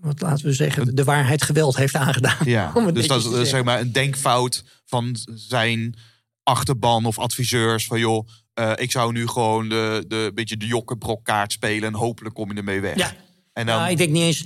wat 0.00 0.20
laten 0.20 0.44
we 0.44 0.52
zeggen, 0.52 0.94
de 0.94 1.04
waarheid 1.04 1.42
geweld 1.42 1.76
heeft 1.76 1.94
aangedaan. 1.94 2.36
Ja, 2.44 2.72
dus 2.92 3.06
dat 3.06 3.24
is 3.24 3.32
eh, 3.32 3.42
zeg 3.42 3.64
maar 3.64 3.80
een 3.80 3.92
denkfout 3.92 4.64
van 4.84 5.16
zijn 5.34 5.94
achterban 6.42 7.04
of 7.04 7.18
adviseurs. 7.18 7.86
Van 7.86 7.98
joh, 7.98 8.28
ik 8.74 8.90
zou 8.90 9.12
nu 9.12 9.26
gewoon 9.26 9.68
de, 9.68 10.04
de 10.08 10.30
beetje 10.34 10.56
de 10.56 10.66
jokkenbrokkaart 10.66 11.52
spelen 11.52 11.88
en 11.88 11.94
hopelijk 11.94 12.34
kom 12.34 12.50
je 12.52 12.56
ermee 12.58 12.80
weg. 12.80 12.96
Ja. 12.96 13.14
En 13.52 13.66
dan, 13.66 13.78
Nou, 13.78 13.90
ik 13.90 13.96
denk 13.96 14.10
niet 14.10 14.22
eens. 14.22 14.44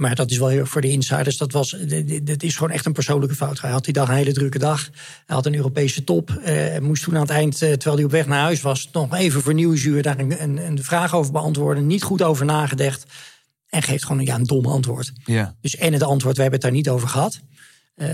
Maar 0.00 0.14
dat 0.14 0.30
is 0.30 0.38
wel 0.38 0.48
heel 0.48 0.66
voor 0.66 0.80
de 0.80 0.88
insiders. 0.90 1.36
Dat, 1.36 1.52
was, 1.52 1.76
dit 2.22 2.42
is 2.42 2.56
gewoon 2.56 2.70
echt 2.72 2.86
een 2.86 2.92
persoonlijke 2.92 3.34
fout. 3.34 3.60
Hij 3.60 3.70
had 3.70 3.84
die 3.84 3.92
dag 3.92 4.08
een 4.08 4.14
hele 4.14 4.32
drukke 4.32 4.58
dag. 4.58 4.90
Hij 5.26 5.36
had 5.36 5.46
een 5.46 5.54
Europese 5.54 6.04
top. 6.04 6.30
eh, 6.30 6.78
moest 6.78 7.02
toen 7.02 7.14
aan 7.14 7.20
het 7.20 7.30
eind, 7.30 7.62
eh, 7.62 7.70
terwijl 7.72 7.96
hij 7.96 8.04
op 8.04 8.10
weg 8.10 8.26
naar 8.26 8.40
huis 8.40 8.60
was, 8.60 8.88
nog 8.92 9.14
even 9.14 9.42
voor 9.42 9.54
Nieuwsuur 9.54 10.02
daar 10.02 10.18
een, 10.18 10.42
een, 10.42 10.66
een 10.66 10.82
vraag 10.84 11.14
over 11.14 11.32
beantwoorden. 11.32 11.86
Niet 11.86 12.02
goed 12.02 12.22
over 12.22 12.44
nagedacht. 12.44 13.04
En 13.68 13.82
geeft 13.82 14.04
gewoon 14.04 14.24
ja, 14.24 14.34
een 14.34 14.44
dom 14.44 14.66
antwoord. 14.66 15.12
ja. 15.24 15.54
Dus 15.60 15.76
en 15.76 15.92
het 15.92 16.02
antwoord, 16.02 16.36
we 16.36 16.42
hebben 16.42 16.60
het 16.60 16.68
daar 16.68 16.78
niet 16.78 16.88
over 16.88 17.08
gehad. 17.08 17.40
Eh, 17.94 18.08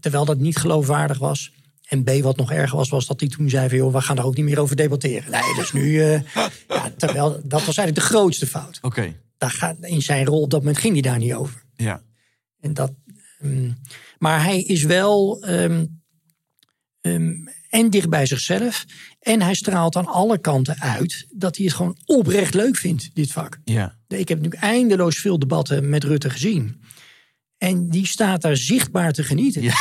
terwijl 0.00 0.24
dat 0.24 0.38
niet 0.38 0.56
geloofwaardig 0.56 1.18
was. 1.18 1.52
En 1.88 2.04
B, 2.04 2.10
wat 2.22 2.36
nog 2.36 2.52
erger 2.52 2.76
was, 2.76 2.88
was 2.88 3.06
dat 3.06 3.20
hij 3.20 3.28
toen 3.28 3.48
zei 3.48 3.68
van... 3.68 3.78
joh, 3.78 3.92
we 3.92 4.00
gaan 4.00 4.16
daar 4.16 4.24
ook 4.24 4.36
niet 4.36 4.44
meer 4.44 4.60
over 4.60 4.76
debatteren. 4.76 5.30
Nee, 5.30 5.54
dus 5.56 5.72
nu... 5.72 6.02
eh, 6.02 6.20
ja, 6.68 6.90
terwijl, 6.96 7.30
dat 7.30 7.64
was 7.64 7.76
eigenlijk 7.76 7.94
de 7.94 8.14
grootste 8.14 8.46
fout. 8.46 8.78
Oké, 8.82 9.14
Daar 9.38 9.50
gaat, 9.50 9.76
in 9.80 10.02
zijn 10.02 10.24
rol 10.24 10.42
op 10.42 10.50
dat 10.50 10.60
moment 10.60 10.78
ging 10.78 10.92
hij 10.92 11.02
daar 11.02 11.18
niet 11.18 11.34
over. 11.34 11.62
ja. 11.76 12.06
En 12.60 12.74
dat, 12.74 12.92
ehm, 13.38 13.70
maar 14.18 14.44
hij 14.44 14.62
is 14.62 14.82
wel 14.82 15.42
ehm, 15.42 15.86
ehm, 17.00 17.32
en 17.68 17.90
dicht 17.90 18.08
bij 18.08 18.26
zichzelf. 18.26 18.84
En 19.20 19.42
hij 19.42 19.54
straalt 19.54 19.96
aan 19.96 20.06
alle 20.06 20.38
kanten 20.38 20.80
uit 20.80 21.26
dat 21.30 21.56
hij 21.56 21.64
het 21.64 21.74
gewoon 21.74 21.98
oprecht 22.04 22.54
leuk 22.54 22.76
vindt, 22.76 23.10
dit 23.14 23.32
vak. 23.32 23.60
Ja. 23.64 23.98
Ik 24.08 24.28
heb 24.28 24.40
nu 24.40 24.48
eindeloos 24.48 25.18
veel 25.18 25.38
debatten 25.38 25.88
met 25.88 26.04
Rutte 26.04 26.30
gezien. 26.30 26.82
En 27.58 27.88
die 27.88 28.06
staat 28.06 28.42
daar 28.42 28.56
zichtbaar 28.56 29.12
te 29.12 29.24
genieten. 29.24 29.62
Ja. 29.62 29.74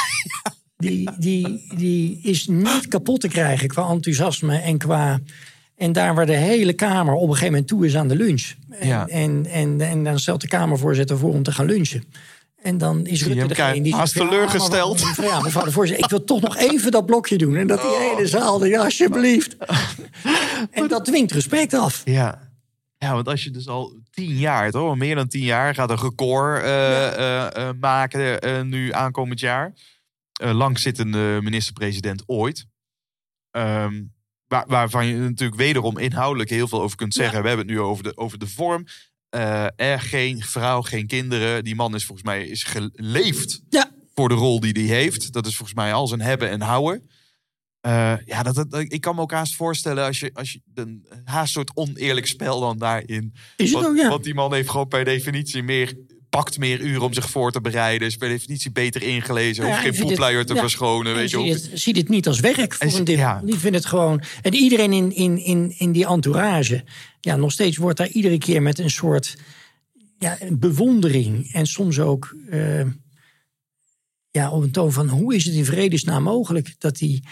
Die, 0.77 1.11
die, 1.17 1.73
die 1.75 2.19
is 2.21 2.47
niet 2.47 2.87
kapot 2.87 3.21
te 3.21 3.27
krijgen 3.27 3.67
qua 3.67 3.89
enthousiasme 3.89 4.57
en 4.57 4.77
qua. 4.77 5.19
En 5.77 5.91
daar 5.91 6.15
waar 6.15 6.25
de 6.25 6.35
hele 6.35 6.73
Kamer 6.73 7.13
op 7.13 7.21
een 7.21 7.27
gegeven 7.27 7.51
moment 7.51 7.67
toe 7.67 7.85
is 7.85 7.95
aan 7.95 8.07
de 8.07 8.15
lunch. 8.15 8.53
En, 8.69 8.87
Ja. 8.87 9.07
en, 9.07 9.45
en, 9.45 9.81
en 9.81 10.03
dan 10.03 10.19
stelt 10.19 10.41
de 10.41 10.47
Kamervoorzitter 10.47 11.17
voor 11.17 11.33
om 11.33 11.43
te 11.43 11.51
gaan 11.51 11.65
lunchen. 11.65 12.03
En 12.61 12.77
dan 12.77 13.05
is 13.05 13.25
Rutte 13.25 13.47
degene 13.47 13.81
die 13.81 13.95
haast 13.95 14.13
ja, 14.13 14.25
teleurgesteld. 14.27 15.01
maar- 15.17 15.25
Ja, 15.25 15.41
mevrouw 15.41 15.63
de 15.63 15.71
voorzitter, 15.71 16.03
ik 16.03 16.09
wil 16.11 16.23
toch 16.23 16.41
nog 16.41 16.57
even 16.57 16.91
dat 16.91 17.05
blokje 17.05 17.37
doen. 17.37 17.55
En 17.55 17.67
dat 17.67 17.81
die 17.81 17.97
hele 18.09 18.27
zaal, 18.27 18.57
denkt, 18.59 18.77
alsjeblieft. 18.77 19.57
En 20.71 20.87
dat 20.87 21.05
dwingt 21.05 21.31
respect 21.31 21.73
af. 21.73 22.01
Ja. 22.05 22.45
Ja, 22.97 23.13
want 23.13 23.27
als 23.27 23.43
je 23.43 23.51
dus 23.51 23.67
al 23.67 23.93
tien 24.11 24.35
jaar, 24.37 24.71
toch? 24.71 24.95
Meer 24.95 25.15
dan 25.15 25.27
tien 25.27 25.43
jaar 25.43 25.73
gaat 25.75 25.89
een 25.89 25.99
record 25.99 26.63
eh, 26.63 27.07
eh, 27.07 27.55
eh, 27.69 27.75
maken 27.79 28.39
eh, 28.41 28.61
nu 28.61 28.93
aankomend 28.93 29.39
jaar. 29.39 29.73
Eh 30.41 30.53
langzittende 30.53 31.39
minister-president 31.43 32.23
ooit. 32.25 32.65
Ehm, 33.51 34.01
waar, 34.47 34.65
waarvan 34.67 35.05
je 35.05 35.15
natuurlijk 35.15 35.59
wederom 35.59 35.97
inhoudelijk 35.97 36.49
heel 36.49 36.67
veel 36.67 36.81
over 36.81 36.97
kunt 36.97 37.13
zeggen. 37.13 37.41
We 37.41 37.47
hebben 37.47 37.65
het 37.65 37.75
nu 37.75 37.81
over 37.81 38.03
de, 38.03 38.17
over 38.17 38.39
de 38.39 38.47
vorm. 38.47 38.85
Eh, 39.29 39.65
er 39.75 39.99
geen 39.99 40.43
vrouw, 40.43 40.81
geen 40.81 41.07
kinderen. 41.07 41.63
Die 41.63 41.75
man 41.75 41.95
is 41.95 42.05
volgens 42.05 42.27
mij 42.27 42.47
is 42.47 42.63
geleefd 42.63 43.61
Ja, 43.69 43.91
voor 44.15 44.29
de 44.29 44.35
rol 44.35 44.59
die 44.59 44.71
hij 44.71 44.97
heeft. 44.97 45.33
Dat 45.33 45.45
is 45.45 45.55
volgens 45.55 45.77
mij 45.77 45.93
al 45.93 46.07
zijn 46.07 46.21
hebben 46.21 46.49
en 46.49 46.61
houden. 46.61 47.09
Eh, 47.81 48.13
ja, 48.25 48.43
dat, 48.43 48.55
dat, 48.55 48.67
ik 48.71 49.01
kan 49.01 49.15
me 49.15 49.21
ook 49.21 49.31
haast 49.31 49.55
voorstellen 49.55 50.05
als 50.05 50.19
je, 50.19 50.31
als 50.33 50.51
je 50.51 50.61
een 50.73 51.07
haast 51.23 51.53
soort 51.53 51.75
oneerlijk 51.75 52.27
spel 52.27 52.59
dan 52.59 52.77
daarin. 52.77 53.33
Is 53.55 53.71
het 53.71 53.81
want, 53.81 53.85
ook, 53.85 53.95
ja. 53.95 54.09
want 54.09 54.23
die 54.23 54.33
man 54.33 54.53
heeft 54.53 54.69
gewoon 54.69 54.87
per 54.87 55.05
definitie 55.05 55.63
meer, 55.63 55.97
pakt 56.29 56.57
meer 56.57 56.79
uren 56.79 57.01
om 57.01 57.13
zich 57.13 57.29
voor 57.29 57.51
te 57.51 57.61
bereiden. 57.61 58.07
Is 58.07 58.15
per 58.15 58.29
definitie 58.29 58.71
beter 58.71 59.03
ingelezen. 59.03 59.65
Ja, 59.65 59.69
hoeft 59.71 59.85
ik 59.85 59.95
geen 59.95 60.05
poepluier 60.07 60.37
dit- 60.37 60.47
te 60.47 60.53
ja. 60.53 60.59
verschonen. 60.59 61.11
En 61.11 61.17
Weet 61.17 61.29
je, 61.29 61.37
het, 61.39 61.69
zie 61.73 61.93
dit 61.93 62.09
niet 62.09 62.27
als 62.27 62.39
werk 62.39 62.73
voor 62.73 62.87
En- 62.87 62.95
een 62.97 63.03
deel. 63.03 63.17
ja. 63.17 63.41
Die 63.43 63.55
vindt 63.59 63.77
het 63.77 63.85
gewoon. 63.85 64.21
En 64.41 64.53
iedereen 64.53 64.93
in, 64.93 65.15
in, 65.15 65.37
in, 65.37 65.73
in 65.77 65.91
die 65.91 66.07
entourage. 66.07 66.83
Ja, 67.21 67.35
nog 67.35 67.51
steeds 67.51 67.77
wordt 67.77 67.97
daar 67.97 68.07
iedere 68.09 68.37
keer 68.37 68.61
met 68.61 68.79
een 68.79 68.89
soort 68.89 69.35
ja, 70.19 70.37
bewondering. 70.49 71.53
En 71.53 71.65
soms 71.65 71.99
ook 71.99 72.35
eh, 72.49 72.85
ja, 74.31 74.51
op 74.51 74.63
een 74.63 74.71
toon 74.71 74.91
van 74.91 75.07
hoe 75.09 75.35
is 75.35 75.45
het 75.45 75.53
in 75.53 75.65
vredesnaam 75.65 76.23
mogelijk 76.23 76.75
dat 76.77 76.99
hij. 76.99 77.23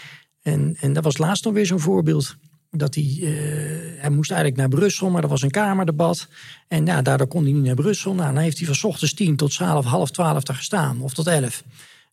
En, 0.42 0.76
en 0.80 0.92
dat 0.92 1.04
was 1.04 1.18
laatst 1.18 1.44
nog 1.44 1.54
weer 1.54 1.66
zo'n 1.66 1.80
voorbeeld. 1.80 2.36
Dat 2.76 2.94
hij, 2.94 3.18
eh, 3.22 4.00
hij 4.00 4.10
moest 4.10 4.30
eigenlijk 4.30 4.60
naar 4.60 4.68
Brussel, 4.68 5.10
maar 5.10 5.22
er 5.22 5.28
was 5.28 5.42
een 5.42 5.50
kamerdebat. 5.50 6.28
En 6.68 6.86
ja, 6.86 7.02
daardoor 7.02 7.26
kon 7.26 7.42
hij 7.42 7.52
niet 7.52 7.64
naar 7.64 7.74
Brussel. 7.74 8.14
Nou, 8.14 8.34
dan 8.34 8.42
heeft 8.42 8.58
hij 8.58 8.74
van 8.74 8.90
ochtends 8.90 9.14
tien 9.14 9.36
tot 9.36 9.50
12, 9.50 9.84
half 9.84 10.10
twaalf 10.10 10.42
daar 10.42 10.56
gestaan. 10.56 11.00
Of 11.00 11.14
tot 11.14 11.26
elf. 11.26 11.62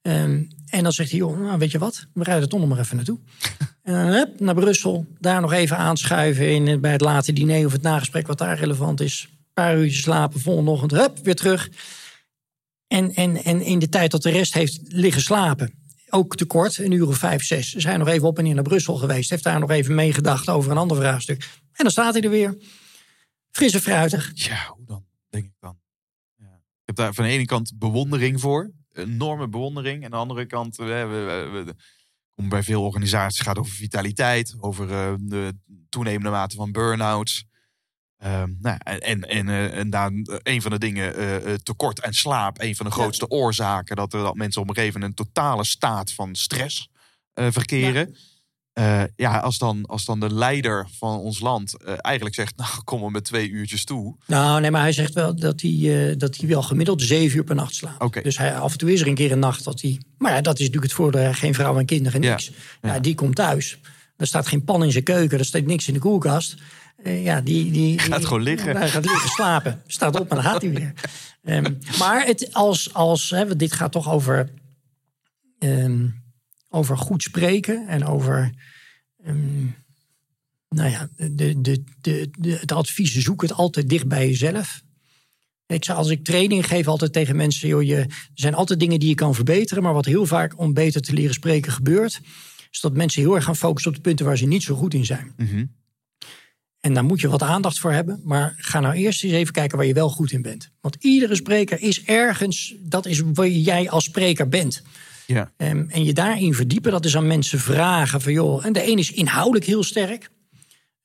Ehm, 0.02 0.44
en 0.70 0.84
dan 0.84 0.92
zegt 0.92 1.10
hij, 1.10 1.20
joh, 1.20 1.40
nou, 1.40 1.58
weet 1.58 1.72
je 1.72 1.78
wat? 1.78 2.06
We 2.14 2.24
rijden 2.24 2.50
toch 2.50 2.60
nog 2.60 2.70
maar 2.70 2.80
even 2.80 2.96
naartoe. 2.96 3.20
En 3.84 3.94
dan 3.94 4.06
hup, 4.06 4.40
naar 4.40 4.56
Brussel. 4.56 5.06
Daar 5.20 5.42
nog 5.42 5.54
even 5.54 5.78
aanschuiven 5.78 6.52
in, 6.52 6.68
eh, 6.68 6.78
bij 6.78 6.92
het 6.92 7.02
late 7.02 7.34
diner 7.34 7.66
of 7.66 7.72
het 7.72 7.82
nagesprek 7.82 8.28
wat 8.28 8.38
daar 8.38 8.60
relevant 8.60 9.02
is. 9.02 9.28
Een 9.30 9.54
paar 9.54 9.78
uurtjes 9.78 10.02
slapen, 10.02 10.40
volgende 10.40 10.72
ochtend, 10.72 10.92
hup, 10.92 11.20
weer 11.24 11.36
terug. 11.36 11.70
En, 12.88 13.14
en, 13.14 13.44
en 13.44 13.62
in 13.62 13.80
de 13.80 13.90
tijd 13.90 14.12
dat 14.12 14.22
de 14.22 14.30
rest 14.30 14.54
heeft 14.54 14.80
liggen 14.84 15.22
slapen, 15.22 15.74
ook 16.14 16.36
te 16.36 16.46
kort, 16.46 16.78
een 16.78 16.92
uur 16.92 17.08
of 17.08 17.18
vijf, 17.18 17.44
zes. 17.44 17.74
Is 17.74 17.84
hij 17.84 17.98
nog 17.98 18.08
even 18.08 18.28
op 18.28 18.38
en 18.38 18.44
neer 18.44 18.54
naar 18.54 18.64
Brussel 18.64 18.96
geweest. 18.96 19.30
Heeft 19.30 19.44
daar 19.44 19.60
nog 19.60 19.70
even 19.70 19.96
meegedacht 19.96 20.50
over 20.50 20.72
een 20.72 20.78
ander 20.78 20.98
vraagstuk. 20.98 21.42
En 21.72 21.84
dan 21.84 21.92
staat 21.92 22.14
hij 22.14 22.24
er 22.24 22.30
weer. 22.30 22.58
Fris 23.52 23.74
en 23.74 23.82
fruitig. 23.82 24.32
Ja, 24.34 24.74
hoe 24.76 24.86
dan? 24.86 25.06
Denk 25.30 25.46
ik 25.46 25.54
dan. 25.60 25.78
Ja. 26.36 26.46
Ik 26.56 26.86
heb 26.86 26.96
daar 26.96 27.14
van 27.14 27.24
de 27.24 27.30
ene 27.30 27.46
kant 27.46 27.74
bewondering 27.78 28.40
voor. 28.40 28.72
Enorme 28.92 29.48
bewondering. 29.48 29.98
En 29.98 30.04
aan 30.04 30.12
de 30.12 30.18
andere 30.18 30.46
kant, 30.46 30.76
we, 30.76 30.84
we, 30.84 31.50
we, 31.52 31.76
we 32.36 32.48
bij 32.48 32.64
veel 32.64 32.84
organisaties 32.84 33.40
gaat 33.40 33.58
over 33.58 33.74
vitaliteit. 33.74 34.56
Over 34.60 34.92
eh, 34.92 35.14
de 35.20 35.54
toenemende 35.90 36.30
mate 36.30 36.56
van 36.56 36.72
burn-outs. 36.72 37.46
Ehm, 38.24 38.50
nou, 38.62 38.78
en 38.84 39.00
en, 39.00 39.22
en, 39.22 39.50
eh, 39.50 39.78
en 39.78 39.90
daar 39.90 40.12
eh, 40.12 40.36
een 40.44 40.62
van 40.62 40.72
de 40.72 40.78
dingen, 40.78 41.16
eh, 41.16 41.54
tekort 41.54 42.02
aan 42.02 42.14
slaap. 42.14 42.62
Een 42.62 42.76
van 42.76 42.86
de 42.86 42.92
grootste 42.92 43.30
oorzaken 43.30 43.96
dat, 43.96 44.14
er, 44.14 44.24
dat 44.24 44.36
mensen 44.36 44.62
op 44.62 44.70
een 44.70 44.76
gegeven 44.76 45.00
moment 45.00 45.20
een 45.20 45.26
totale 45.26 45.64
staat 45.64 46.12
van 46.12 46.36
stress 46.36 46.90
verkeren. 47.34 48.16
Ja. 48.74 49.08
ja, 49.16 49.40
als 49.40 49.58
dan, 49.58 49.86
als 49.86 50.06
dan 50.06 50.20
de 50.20 50.34
leider 50.34 50.88
van 50.98 51.18
ons 51.18 51.40
land 51.40 51.84
eigenlijk 51.84 52.36
zegt, 52.36 52.58
nou 52.58 52.70
kom 52.84 53.02
maar 53.02 53.12
met 53.12 53.24
twee 53.24 53.50
uurtjes 53.50 53.86
toe. 53.86 54.16
Nou, 54.28 54.62
nee, 54.62 54.72
maar 54.72 54.82
hij 54.82 54.92
zegt 54.92 55.14
wel 55.14 55.36
dat 55.36 55.62
hij, 55.62 56.16
dat 56.18 56.38
hij 56.38 56.48
wel 56.48 56.62
gemiddeld 56.62 57.02
zeven 57.02 57.38
uur 57.38 57.44
per 57.44 57.56
nacht 57.56 57.76
slaapt. 57.76 58.24
Dus 58.24 58.38
hij, 58.38 58.58
af 58.58 58.72
en 58.72 58.78
toe 58.78 58.94
is 58.94 59.02
er 59.02 59.08
een 59.08 59.16
keer 59.16 59.32
een 59.32 59.40
nacht 59.40 59.64
dat 59.64 59.82
hij... 59.82 60.02
Maar 60.18 60.32
ja, 60.32 60.42
dat 60.42 60.54
is 60.54 60.66
natuurlijk 60.66 60.92
het 60.92 61.02
voordeel. 61.02 61.34
Geen 61.34 61.54
vrouw 61.54 61.80
en 61.80 61.86
kinderen, 61.86 62.22
Ja, 62.22 62.30
niks. 62.30 62.52
Ja, 62.82 63.00
die 63.00 63.16
komt 63.16 63.36
thuis. 63.36 63.78
Er 64.18 64.28
staat 64.28 64.48
geen 64.48 64.64
pan 64.64 64.84
in 64.84 64.92
zijn 64.92 65.04
keuken. 65.04 65.40
Er 65.40 65.46
staat 65.46 65.66
niks 65.66 65.88
in 65.88 65.94
de 65.94 66.00
koelkast. 66.00 66.56
Eh, 67.04 67.24
ja, 67.24 67.42
die, 67.42 67.72
die, 67.72 68.00
Gaat 68.00 68.18
die- 68.18 68.28
gewoon 68.28 68.42
liggen. 68.44 68.76
Hij 68.78 68.90
gaat 68.90 69.06
liggen 69.06 69.30
slapen. 69.30 69.82
Staat 69.88 70.20
op 70.20 70.30
en 70.30 70.36
dan 70.36 70.46
gaat 70.46 70.62
hij 70.62 70.72
weer. 70.72 70.94
Ehm, 71.44 71.74
maar 72.00 72.26
het, 72.26 72.54
als, 72.54 72.94
als, 72.94 73.30
hè, 73.30 73.56
dit 73.56 73.72
gaat 73.74 73.92
toch 73.92 74.12
over, 74.12 74.50
ehm, 75.60 76.08
over 76.70 76.98
goed 76.98 77.24
spreken. 77.24 77.88
En 77.88 78.06
over... 78.06 78.54
ehm, 79.24 79.66
nou 80.70 80.90
ja, 80.90 81.10
de, 81.16 81.62
de, 82.02 82.58
het 82.60 82.72
advies 82.72 83.14
zoek 83.16 83.42
het 83.42 83.54
altijd 83.54 83.90
dicht 83.90 84.08
bij 84.08 84.28
jezelf. 84.28 84.82
Ik 85.66 85.84
zou, 85.84 85.98
als 85.98 86.10
ik 86.10 86.24
training 86.24 86.68
geef 86.68 86.88
altijd 86.88 87.14
tegen 87.14 87.36
mensen, 87.36 87.68
joh, 87.68 87.84
je, 87.84 87.96
er 87.96 88.30
zijn 88.34 88.54
altijd 88.56 88.80
dingen 88.80 89.00
die 89.00 89.10
je 89.10 89.16
kan 89.16 89.36
verbeteren, 89.36 89.84
maar 89.84 89.94
wat 89.94 90.06
heel 90.06 90.26
vaak 90.26 90.60
om 90.60 90.74
beter 90.74 91.02
te 91.02 91.14
leren 91.14 91.34
spreken 91.34 91.72
gebeurt, 91.72 92.22
is 92.72 92.80
dat 92.80 92.94
mensen 92.94 93.22
heel 93.22 93.36
erg 93.36 93.44
gaan 93.44 93.56
focussen 93.56 93.92
op 93.92 93.98
de 93.98 94.04
punten 94.04 94.26
waar 94.26 94.38
ze 94.38 94.46
niet 94.46 94.64
zo 94.64 94.76
goed 94.76 94.94
in 94.94 95.06
zijn. 95.06 95.34
Mhm. 95.38 95.66
En 96.84 96.94
daar 96.94 97.04
moet 97.04 97.22
je 97.22 97.28
wat 97.28 97.42
aandacht 97.42 97.80
voor 97.80 97.92
hebben, 97.92 98.22
maar 98.24 98.54
ga 98.58 98.80
nou 98.80 98.94
eerst 98.94 99.24
eens 99.24 99.34
even 99.34 99.54
kijken 99.54 99.78
waar 99.78 99.86
je 99.88 99.94
wel 99.94 100.10
goed 100.10 100.32
in 100.32 100.42
bent. 100.42 100.70
Want 100.82 100.96
iedere 101.00 101.36
spreker 101.36 101.82
is 101.82 102.04
ergens, 102.04 102.76
dat 102.80 103.06
is 103.06 103.22
waar 103.34 103.48
jij 103.48 103.90
als 103.90 104.04
spreker 104.04 104.50
bent. 104.50 104.84
Ja. 105.28 105.52
Ehm, 105.58 105.86
en 105.90 106.04
je 106.04 106.14
daarin 106.14 106.54
verdiepen, 106.54 106.92
dat 106.92 107.06
is 107.06 107.18
aan 107.18 107.28
mensen 107.28 107.60
vragen 107.60 108.22
van 108.22 108.34
joh. 108.34 108.66
En 108.66 108.74
de 108.74 108.88
een 108.88 108.98
is 108.98 109.12
inhoudelijk 109.12 109.66
heel 109.66 109.84
sterk. 109.84 110.30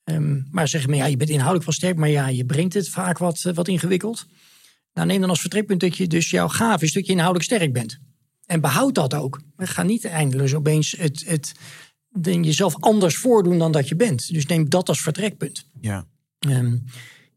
Ehm, 0.03 0.41
maar 0.51 0.67
zeggen, 0.67 0.89
maar 0.89 0.99
ja, 0.99 1.05
je 1.05 1.17
bent 1.17 1.29
inhoudelijk 1.29 1.65
wel 1.65 1.75
sterk, 1.75 1.97
maar 1.97 2.09
ja, 2.09 2.27
je 2.27 2.45
brengt 2.45 2.73
het 2.73 2.89
vaak 2.89 3.17
wat, 3.17 3.43
eh, 3.45 3.53
wat 3.53 3.67
ingewikkeld. 3.67 4.25
Nou, 4.93 5.07
neem 5.07 5.21
dan 5.21 5.29
als 5.29 5.41
vertrekpunt 5.41 5.79
dat 5.79 5.97
je 5.97 6.07
dus 6.07 6.29
jouw 6.29 6.47
gave 6.47 6.85
is 6.85 6.93
dat 6.93 7.05
je 7.05 7.11
inhoudelijk 7.11 7.45
sterk 7.45 7.73
bent. 7.73 7.99
En 8.45 8.61
behoud 8.61 8.95
dat 8.95 9.13
ook. 9.13 9.41
Ga 9.57 9.83
niet 9.83 10.05
eindeloos 10.05 10.53
opeens 10.53 10.91
het, 10.97 11.23
het, 11.25 11.53
dan 12.09 12.43
jezelf 12.43 12.75
anders 12.79 13.17
voordoen 13.17 13.57
dan 13.57 13.71
dat 13.71 13.87
je 13.87 13.95
bent. 13.95 14.33
Dus 14.33 14.45
neem 14.45 14.69
dat 14.69 14.89
als 14.89 15.01
vertrekpunt. 15.01 15.65
Ja. 15.81 16.05
Ehm, 16.39 16.77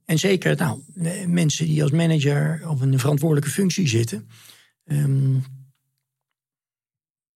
en 0.05 0.19
zeker 0.19 0.57
nou, 0.57 0.82
mensen 1.27 1.66
die 1.66 1.82
als 1.82 1.90
manager 1.90 2.69
of 2.69 2.82
in 2.82 2.93
een 2.93 2.99
verantwoordelijke 2.99 3.51
functie 3.51 3.89
zitten. 3.89 4.28
ehm, 4.85 5.39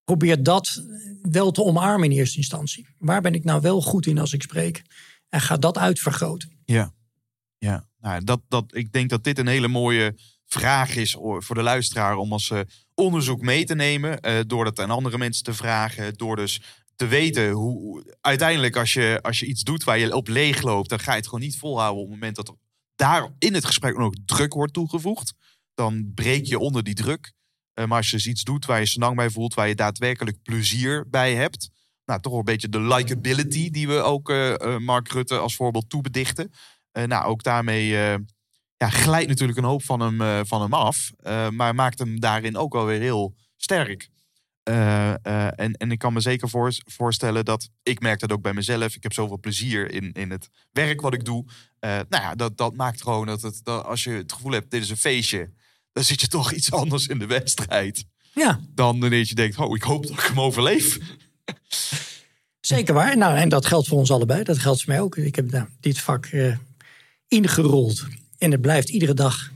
probeer 0.05 0.43
dat 0.43 0.83
wel 1.23 1.51
te 1.51 1.63
omarmen 1.63 2.11
in 2.11 2.17
eerste 2.17 2.37
instantie. 2.37 2.87
Waar 2.99 3.21
ben 3.21 3.35
ik 3.35 3.45
nou 3.45 3.61
wel 3.61 3.83
goed 3.83 4.07
in 4.07 4.19
als 4.19 4.33
ik 4.33 4.43
spreek? 4.43 4.83
En 5.29 5.41
ga 5.41 5.57
dat 5.57 5.79
uitvergroten. 5.79 6.51
Ja, 6.65 6.95
ja. 7.59 7.89
Nou, 8.01 8.25
dat, 8.25 8.41
dat, 8.49 8.65
ik 8.75 8.93
denk 8.93 9.11
dat 9.11 9.25
dit 9.25 9.39
een 9.39 9.47
hele 9.47 9.69
mooie 9.69 10.15
vraag 10.47 10.97
is 10.97 11.13
voor 11.19 11.55
de 11.55 11.63
luisteraar 11.63 12.17
om 12.17 12.33
als 12.33 12.51
eh, 12.51 12.61
onderzoek 12.95 13.41
mee 13.41 13.65
te 13.65 13.75
nemen. 13.75 14.21
eh, 14.21 14.41
door 14.47 14.65
dat 14.65 14.79
aan 14.81 14.91
andere 14.91 15.19
mensen 15.19 15.45
te 15.45 15.55
vragen. 15.55 16.15
Door 16.15 16.37
dus 16.37 16.61
te 16.97 17.07
weten 17.07 17.51
hoe. 17.51 18.17
Uiteindelijk, 18.21 18.77
als 18.77 18.93
je, 18.93 19.19
als 19.23 19.41
je 19.41 19.47
iets 19.47 19.63
doet 19.63 19.85
waar 19.85 19.99
je 19.99 20.15
op 20.15 20.29
leeg 20.29 20.63
loopt, 20.63 20.89
dan 20.89 20.99
ga 20.99 21.11
je 21.11 21.17
het 21.17 21.27
gewoon 21.27 21.41
niet 21.41 21.59
volhouden 21.59 22.03
op 22.03 22.09
het 22.09 22.19
moment 22.19 22.37
dat 22.37 22.49
er 22.49 22.55
daar 22.97 23.35
in 23.39 23.55
het 23.55 23.65
gesprek 23.65 23.99
ook 23.99 24.17
druk 24.25 24.53
wordt 24.53 24.73
toegevoegd. 24.73 25.35
Dan 25.75 26.13
breek 26.15 26.47
je 26.47 26.59
onder 26.59 26.83
die 26.83 26.95
druk. 26.95 27.35
Eh, 27.73 27.87
maar 27.87 27.97
als 27.97 28.11
je 28.11 28.17
dus 28.17 28.27
iets 28.27 28.43
doet 28.43 28.65
waar 28.65 28.79
je 28.79 28.87
snang 28.87 29.17
bij 29.17 29.31
voelt, 29.31 29.55
waar 29.55 29.69
je 29.69 29.75
daadwerkelijk 29.75 30.43
plezier 30.43 31.09
bij 31.09 31.35
hebt. 31.35 31.71
Nou, 32.05 32.21
toch 32.21 32.31
wel 32.31 32.41
een 32.41 32.47
beetje 32.47 32.69
de 32.69 32.81
likability 32.81 33.71
die 33.71 33.89
we 33.89 33.95
ook 33.95 34.31
eh, 34.31 34.55
eh, 34.55 34.79
Mark 34.79 35.09
Rutte 35.09 35.39
als 35.39 35.57
voorbeeld 35.57 35.91
toebedichten. 35.91 36.51
Nou, 36.93 37.25
ook 37.25 37.43
daarmee 37.43 37.87
ja, 38.77 38.89
glijdt 38.89 39.29
natuurlijk 39.29 39.59
een 39.59 39.65
hoop 39.65 39.83
van 39.83 40.01
hem, 40.01 40.47
van 40.47 40.61
hem 40.61 40.73
af. 40.73 41.11
maar 41.51 41.75
maakt 41.75 41.99
hem 41.99 42.21
daarin 42.21 42.57
ook 42.57 42.73
wel 42.73 42.85
weer 42.85 43.01
heel 43.01 43.35
sterk. 43.57 44.09
Eh, 44.67 45.15
eh, 45.23 45.49
en, 45.57 45.73
en 45.73 45.91
ik 45.91 45.99
kan 45.99 46.13
me 46.13 46.21
zeker 46.21 46.49
voor, 46.49 46.75
voorstellen 46.85 47.45
dat 47.45 47.69
ik 47.83 48.01
merk 48.01 48.21
dat 48.21 48.33
ook 48.33 48.43
bij 48.43 48.53
mezelf. 48.53 48.95
Ik 48.95 49.03
heb 49.03 49.13
zoveel 49.13 49.39
plezier 49.39 49.91
in, 49.91 50.13
in 50.13 50.31
het 50.31 50.51
werk 50.73 51.01
wat 51.01 51.15
ik 51.15 51.25
doe. 51.25 51.45
Eh, 51.79 51.91
nou 51.91 52.23
ja, 52.23 52.35
dat, 52.35 52.57
dat 52.57 52.75
maakt 52.75 53.03
gewoon 53.03 53.27
dat, 53.27 53.43
het, 53.43 53.61
dat 53.63 53.85
als 53.85 54.05
je 54.05 54.11
het 54.11 54.33
gevoel 54.33 54.53
hebt, 54.53 54.71
dit 54.71 54.83
is 54.83 54.91
een 54.91 54.97
feestje. 54.97 55.51
Dan 55.93 56.05
zit 56.05 56.21
je 56.21 56.29
toch 56.29 56.53
iets 56.53 56.73
anders 56.73 57.07
in 57.07 57.19
de 57.19 57.27
wedstrijd. 57.27 58.05
Ja, 58.35 58.61
Dan 58.75 59.01
wanneer 59.01 59.25
je 59.29 59.35
denkt, 59.35 59.59
oh, 59.59 59.77
ik 59.77 59.83
hoop 59.83 60.07
dat 60.07 60.19
ik 60.19 60.25
hem 60.25 60.41
overleef. 60.41 60.99
zeker 62.61 62.95
waar. 62.95 63.17
Nou, 63.17 63.37
en 63.37 63.49
dat 63.49 63.67
geldt 63.67 63.89
voor 63.89 63.99
ons 63.99 64.11
allebei. 64.11 64.43
Dat 64.43 64.59
geldt 64.59 64.83
voor 64.83 64.93
mij 64.93 65.03
ook. 65.03 65.17
Ik 65.17 65.37
heb 65.37 65.51
nou, 65.51 65.67
dit 65.81 65.99
vak 65.99 66.27
eh, 66.27 66.57
ingerold. 67.29 68.07
En 68.39 68.51
het 68.51 68.61
blijft 68.61 68.89
iedere 68.89 69.15
dag 69.15 69.51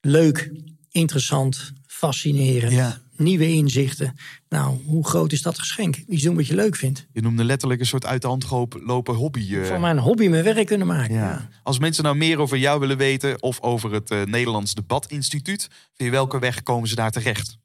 leuk, 0.00 0.52
interessant, 0.90 1.72
fascinerend. 1.86 2.72
Ja. 2.72 3.00
Nieuwe 3.20 3.48
inzichten. 3.48 4.14
Nou, 4.48 4.78
hoe 4.84 5.06
groot 5.06 5.32
is 5.32 5.42
dat 5.42 5.58
geschenk? 5.58 5.96
Iets 5.96 6.22
doen 6.22 6.36
wat 6.36 6.46
je 6.46 6.54
leuk 6.54 6.76
vindt. 6.76 7.06
Je 7.12 7.20
noemde 7.20 7.44
letterlijk 7.44 7.80
een 7.80 7.86
soort 7.86 8.06
uit 8.06 8.22
de 8.22 8.28
hand 8.28 8.44
gelopen 8.44 9.14
hobby. 9.14 9.54
eh. 9.56 9.64
Van 9.66 9.80
mijn 9.80 9.98
hobby 9.98 10.28
mijn 10.28 10.44
werk 10.44 10.66
kunnen 10.66 10.86
maken. 10.86 11.14
Ja. 11.14 11.20
Ja. 11.20 11.48
Als 11.62 11.78
mensen 11.78 12.04
nou 12.04 12.16
meer 12.16 12.38
over 12.38 12.58
jou 12.58 12.80
willen 12.80 12.96
weten 12.96 13.42
of 13.42 13.60
over 13.60 13.92
het 13.92 14.10
eh, 14.10 14.22
Nederlands 14.24 14.74
Debatinstituut, 14.74 15.68
via 15.94 16.10
welke 16.10 16.38
weg 16.38 16.62
komen 16.62 16.88
ze 16.88 16.94
daar 16.94 17.10
terecht? 17.10 17.58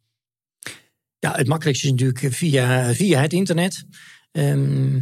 Ja, 1.19 1.36
het 1.36 1.48
makkelijkste 1.48 1.86
is 1.86 1.91
natuurlijk 1.91 2.34
via, 2.34 2.94
via 2.94 3.22
het 3.22 3.34
internet. 3.34 3.86
Ehm, 4.32 4.95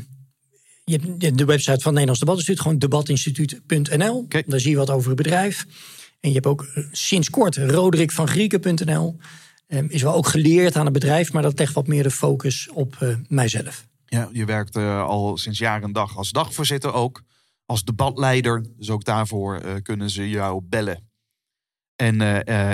je 0.84 1.00
hebt 1.18 1.38
de- 1.38 1.46
website 1.46 1.72
van 1.82 1.96
het 1.96 2.06
Nederlands 2.06 2.20
Debatinstituut, 2.20 2.62
gewoon 2.62 2.78
debatinstituut.nl. 2.78 4.18
Oké. 4.18 4.42
Daar 4.46 4.60
zie 4.60 4.72
je 4.72 4.78
wat 4.78 4.90
over 4.90 5.08
het 5.08 5.18
bedrijf. 5.18 5.66
En 6.20 6.30
je 6.30 6.36
hebt 6.36 6.46
ook 6.48 6.64
eh, 6.64 6.84
sinds 6.92 7.30
kort 7.30 7.58
roderickvangrieken.nl. 7.58 9.18
Ehm, 9.74 9.86
is 9.90 10.02
wel 10.02 10.14
ook 10.14 10.28
geleerd 10.28 10.76
aan 10.76 10.86
het 10.86 10.94
bedrijf, 10.94 11.34
maar 11.34 11.42
dat 11.42 11.60
legt 11.60 11.74
wat 11.74 11.88
meer 11.88 12.04
de 12.04 12.12
focus 12.12 12.70
op 12.70 12.96
eh, 13.00 13.16
mijzelf. 13.28 13.88
Ja, 14.06 14.30
je 14.32 14.46
werkt 14.46 14.76
eh, 14.76 15.04
al 15.04 15.38
sinds 15.38 15.60
jaar 15.60 15.84
en 15.84 15.92
dag 15.92 16.18
als 16.18 16.32
dagvoorzitter 16.32 16.94
ook. 16.94 17.22
Als 17.66 17.84
debatleider. 17.84 18.66
Dus 18.78 18.90
ook 18.90 19.04
daarvoor 19.04 19.58
eh, 19.58 19.76
kunnen 19.82 20.10
ze 20.10 20.30
jou 20.30 20.62
bellen. 20.64 21.12
En 21.96 22.22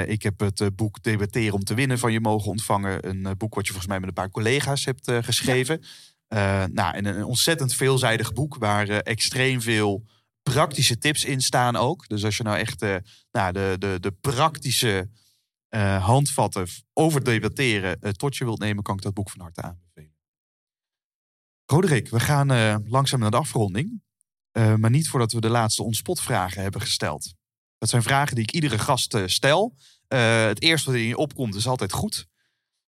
ik 0.10 0.24
heb 0.24 0.40
het 0.40 0.76
boek 0.76 1.04
Debatteren 1.04 1.54
om 1.54 1.64
te 1.64 1.74
winnen 1.74 2.00
van 2.00 2.12
je 2.12 2.20
mogen 2.20 2.50
ontvangen. 2.50 3.10
Een 3.10 3.38
boek 3.38 3.56
wat 3.56 3.66
je 3.66 3.72
volgens 3.72 3.88
mij 3.88 4.00
met 4.00 4.08
een 4.08 4.14
paar 4.14 4.30
collega's 4.30 4.86
hebt 4.86 5.12
geschreven. 5.12 5.82
Nou, 6.72 6.94
en 6.96 7.06
een 7.06 7.24
ontzettend 7.24 7.74
veelzijdig 7.74 8.34
boek 8.34 8.56
waar 8.56 8.88
extreem 8.88 9.62
veel 9.62 10.06
praktische 10.44 10.98
tips 10.98 11.26
in 11.26 11.42
staan 11.42 11.76
ook. 11.76 12.08
Dus 12.08 12.26
als 12.26 12.38
je 12.38 12.44
nou 12.44 12.58
echt 12.58 12.82
nou, 13.32 13.52
de, 13.52 13.76
de, 13.80 13.98
de 14.00 14.12
praktische 14.22 15.10
eh, 15.70 16.06
handvatten 16.06 16.68
over 16.94 17.24
debatteren 17.24 18.02
eh, 18.02 18.12
tot 18.12 18.38
je 18.38 18.44
wilt 18.44 18.60
nemen, 18.60 18.84
kan 18.84 18.96
ik 18.96 19.02
dat 19.02 19.14
boek 19.14 19.30
van 19.30 19.42
harte 19.42 19.62
aanbevelen. 19.62 20.18
Roderick, 21.66 22.10
we 22.10 22.20
gaan 22.20 22.52
eh, 22.52 22.76
langzaam 22.84 23.20
naar 23.20 23.32
de 23.32 23.38
afronding. 23.38 24.08
Maar 24.52 24.90
niet 24.90 25.10
voordat 25.10 25.32
we 25.32 25.42
de 25.42 25.50
laatste 25.50 25.84
onspotvragen 25.84 26.62
hebben 26.62 26.82
gesteld. 26.82 27.34
Dat 27.78 27.90
zijn 27.90 28.04
vragen 28.04 28.36
die 28.36 28.44
ik 28.44 28.52
iedere 28.52 28.80
gast 28.80 29.18
stel. 29.26 29.76
Het 30.08 30.62
eerste 30.62 30.92
wat 30.92 31.00
in 31.00 31.08
je 31.08 31.18
opkomt 31.18 31.56
is 31.56 31.68
altijd 31.68 31.94
goed. 31.94 32.28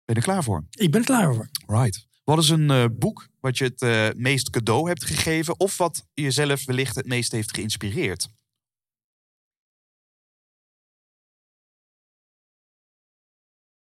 Ben 0.05 0.15
je 0.15 0.15
er 0.15 0.21
klaar 0.21 0.43
voor? 0.43 0.65
Ik 0.69 0.91
ben 0.91 0.99
er 0.99 1.05
klaar 1.05 1.33
voor. 1.33 1.49
Right. 1.65 2.07
Wat 2.23 2.37
is 2.37 2.49
een 2.49 2.97
boek 2.97 3.27
wat 3.39 3.57
je 3.57 3.73
het 3.75 4.17
meest 4.17 4.49
cadeau 4.49 4.87
hebt 4.87 5.05
gegeven... 5.05 5.59
of 5.59 5.77
wat 5.77 6.05
jezelf 6.13 6.65
wellicht 6.65 6.95
het 6.95 7.07
meest 7.07 7.31
heeft 7.31 7.55
geïnspireerd? 7.55 8.29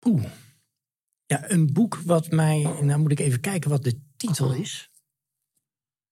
Oeh. 0.08 0.24
Ja, 1.26 1.50
een 1.50 1.72
boek 1.72 2.00
wat 2.04 2.30
mij. 2.30 2.62
Nou 2.80 3.00
moet 3.00 3.10
ik 3.10 3.20
even 3.20 3.40
kijken 3.40 3.70
wat 3.70 3.84
de 3.84 4.00
titel 4.16 4.52
is. 4.52 4.90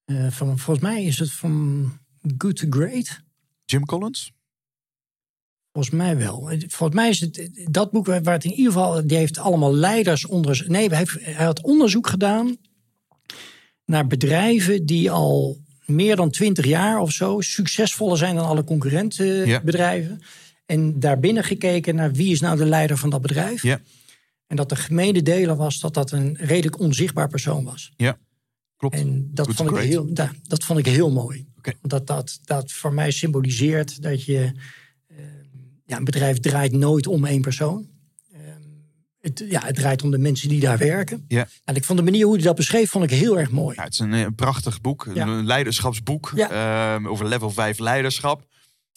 Eh, 0.05 0.31
van, 0.31 0.59
volgens 0.59 0.85
mij 0.85 1.03
is 1.03 1.19
het 1.19 1.31
van 1.31 1.91
Good 2.37 2.55
to 2.55 2.67
Great. 2.69 3.21
Jim 3.65 3.85
Collins? 3.85 4.31
Volgens 5.71 5.95
mij 5.95 6.17
wel. 6.17 6.51
Volgens 6.67 6.99
mij 6.99 7.09
is 7.09 7.19
het 7.19 7.49
dat 7.71 7.91
boek 7.91 8.05
waar 8.05 8.33
het 8.33 8.43
in 8.43 8.53
ieder 8.53 8.71
geval. 8.71 9.07
Die 9.07 9.17
heeft 9.17 9.37
allemaal 9.37 9.73
leiders 9.73 10.25
onder. 10.25 10.65
Nee, 10.67 10.87
hij, 10.87 10.97
heeft, 10.97 11.17
hij 11.21 11.45
had 11.45 11.61
onderzoek 11.61 12.07
gedaan. 12.07 12.57
naar 13.85 14.07
bedrijven 14.07 14.85
die 14.85 15.11
al 15.11 15.57
meer 15.85 16.15
dan 16.15 16.29
twintig 16.29 16.65
jaar 16.65 16.99
of 16.99 17.11
zo. 17.11 17.41
succesvoller 17.41 18.17
zijn 18.17 18.35
dan 18.35 18.45
alle 18.45 18.63
concurrentenbedrijven. 18.63 20.21
En 20.67 20.99
daarbinnen 20.99 21.43
gekeken 21.43 21.95
naar 21.95 22.11
wie 22.11 22.31
is 22.31 22.39
nou 22.39 22.57
de 22.57 22.65
leider 22.65 22.97
van 22.97 23.09
dat 23.09 23.21
bedrijf. 23.21 23.61
Ja. 23.61 23.79
En 24.47 24.55
dat 24.55 24.69
de 24.69 24.75
gemene 24.75 25.21
delen 25.21 25.57
was 25.57 25.79
dat 25.79 25.93
dat 25.93 26.11
een 26.11 26.35
redelijk 26.39 26.79
onzichtbaar 26.79 27.27
persoon 27.27 27.63
was. 27.63 27.91
Ja, 27.95 28.17
klopt. 28.77 28.95
En 28.95 29.29
dat, 29.33 29.53
vond 29.53 29.69
ik, 29.71 29.77
heel, 29.77 30.13
dat 30.47 30.63
vond 30.63 30.79
ik 30.79 30.85
heel 30.85 31.11
mooi. 31.11 31.47
Oké. 31.57 31.73
Dat, 31.81 32.07
dat, 32.07 32.39
dat 32.43 32.71
voor 32.71 32.93
mij 32.93 33.11
symboliseert 33.11 34.01
dat 34.01 34.23
je. 34.25 34.51
eh, 35.07 35.17
ja, 35.85 35.97
een 35.97 36.03
bedrijf 36.03 36.39
draait 36.39 36.71
nooit 36.71 37.07
om 37.07 37.25
één 37.25 37.41
persoon. 37.41 37.89
Eh, 38.31 38.39
het, 39.19 39.45
ja, 39.49 39.61
het 39.65 39.75
draait 39.75 40.03
om 40.03 40.11
de 40.11 40.17
mensen 40.17 40.49
die 40.49 40.59
daar 40.59 40.77
werken. 40.77 41.25
Ja. 41.27 41.47
En 41.63 41.75
ik 41.75 41.83
vond 41.83 41.99
de 41.99 42.03
manier 42.05 42.25
hoe 42.25 42.35
hij 42.35 42.43
dat 42.43 42.55
beschreef, 42.55 42.89
vond 42.89 43.03
ik 43.03 43.09
heel 43.09 43.39
erg 43.39 43.51
mooi. 43.51 43.75
Ja, 43.75 43.83
het 43.83 43.93
is 43.93 43.99
een, 43.99 44.13
eh, 44.13 44.25
prachtig 44.35 44.81
boek, 44.81 45.05
een- 45.05 45.15
Ja. 45.15 45.27
een 45.27 45.45
leiderschapsboek 45.45 46.31
Ja. 46.35 46.49
ehm, 46.95 47.07
over 47.07 47.25
level 47.27 47.49
5 47.49 47.79
leiderschap. 47.79 48.45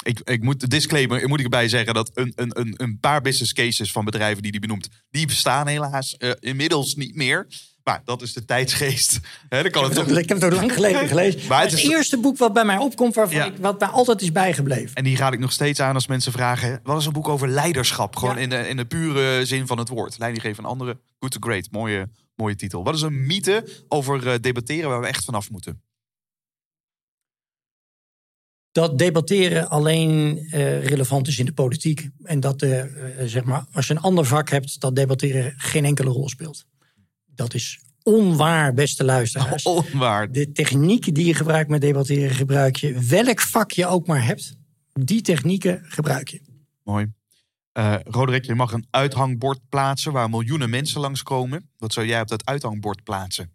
Ik, 0.02 0.20
ik 0.24 0.42
moet 0.42 0.60
de 0.60 0.68
disclaimer, 0.68 1.28
moet 1.28 1.38
ik 1.38 1.44
erbij 1.44 1.68
zeggen 1.68 1.94
dat 1.94 2.10
een, 2.14 2.32
een, 2.34 2.74
een, 2.76 2.98
paar 3.00 3.20
business 3.20 3.52
cases 3.52 3.92
van 3.92 4.04
bedrijven 4.04 4.42
die 4.42 4.50
die 4.50 4.60
benoemt, 4.60 4.88
die 5.10 5.26
bestaan 5.26 5.66
helaas 5.66 6.16
eh, 6.16 6.30
inmiddels 6.40 6.94
niet 6.94 7.14
meer. 7.14 7.46
Maar 7.84 8.00
dat 8.04 8.22
is 8.22 8.32
de 8.32 8.44
tijdsgeest. 8.44 9.18
Dan 9.48 9.48
kan 9.48 9.58
het 9.58 9.66
Ik 9.66 9.74
heb, 9.74 9.82
toch, 9.92 10.06
het, 10.06 10.16
ik 10.16 10.28
heb 10.28 10.40
het 10.40 10.52
ook 10.52 10.58
lang 10.60 10.72
geleden 10.72 11.08
gelezen. 11.14 11.40
Maar 11.48 11.62
het 11.62 11.78
eerste 11.78 12.18
boek 12.18 12.38
wat 12.38 12.52
bij 12.52 12.64
mij 12.64 12.76
opkomt, 12.76 13.14
waarvan 13.14 13.36
Ja. 13.36 13.44
ik, 13.44 13.56
wat 13.60 13.78
mij 13.80 13.88
altijd 13.88 14.22
is 14.22 14.32
bijgebleven. 14.32 14.94
en 14.94 15.04
die 15.04 15.16
raad 15.16 15.32
ik 15.32 15.38
nog 15.38 15.52
steeds 15.52 15.80
aan 15.80 15.94
als 15.94 16.06
mensen 16.06 16.32
vragen: 16.32 16.80
wat 16.82 17.00
is 17.00 17.06
een 17.06 17.12
boek 17.12 17.28
over 17.28 17.48
leiderschap? 17.48 18.16
Gewoon 18.16 18.34
Ja. 18.34 18.40
in, 18.40 18.48
de, 18.48 18.68
in 18.68 18.76
de 18.76 18.84
pure 18.84 19.44
zin 19.44 19.66
van 19.66 19.78
het 19.78 19.88
woord. 19.88 20.18
Leiding 20.18 20.42
geven 20.44 20.64
aan 20.64 20.70
anderen. 20.70 21.00
Good 21.18 21.30
to 21.30 21.38
great. 21.40 21.68
Mooie, 21.70 22.08
mooie 22.36 22.56
titel. 22.56 22.84
Wat 22.84 22.94
is 22.94 23.02
een 23.02 23.26
mythe 23.26 23.68
over 23.88 24.28
eh, 24.28 24.34
debatteren 24.40 24.88
waar 24.90 25.00
we 25.00 25.06
echt 25.06 25.24
vanaf 25.24 25.50
moeten? 25.50 25.82
Dat 28.80 28.98
debatteren 28.98 29.68
alleen 29.68 30.38
eh, 30.50 30.84
relevant 30.84 31.28
is 31.28 31.38
in 31.38 31.44
de 31.44 31.52
politiek. 31.52 32.08
En 32.22 32.40
dat 32.40 32.62
eh, 32.62 32.80
eh, 32.80 32.88
zeg 33.24 33.44
maar, 33.44 33.64
als 33.72 33.86
je 33.86 33.94
een 33.94 34.00
ander 34.00 34.24
vak 34.24 34.50
hebt, 34.50 34.80
dat 34.80 34.96
debatteren 34.96 35.54
geen 35.56 35.84
enkele 35.84 36.10
rol 36.10 36.28
speelt. 36.28 36.64
Dat 37.34 37.54
is 37.54 37.80
onwaar, 38.02 38.74
beste 38.74 39.04
luisteraars. 39.04 39.64
Onwaar. 39.92 40.32
De 40.32 40.52
technieken 40.52 41.14
die 41.14 41.26
je 41.26 41.34
gebruikt 41.34 41.70
met 41.70 41.80
debatteren, 41.80 42.30
gebruik 42.30 42.76
je. 42.76 43.00
Welk 43.00 43.40
vak 43.40 43.70
je 43.70 43.86
ook 43.86 44.06
maar 44.06 44.24
hebt, 44.24 44.56
die 44.92 45.22
technieken 45.22 45.80
gebruik 45.82 46.28
je. 46.28 46.40
Mooi. 46.84 47.12
Roderick, 48.04 48.44
je 48.44 48.54
mag 48.54 48.72
een 48.72 48.86
uithangbord 48.90 49.60
plaatsen 49.68 50.12
waar 50.12 50.30
miljoenen 50.30 50.70
mensen 50.70 51.00
langskomen. 51.00 51.70
Wat 51.78 51.92
zou 51.92 52.06
jij 52.06 52.20
op 52.20 52.28
dat 52.28 52.46
uithangbord 52.46 53.02
plaatsen? 53.02 53.52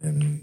Ehm, 0.00 0.36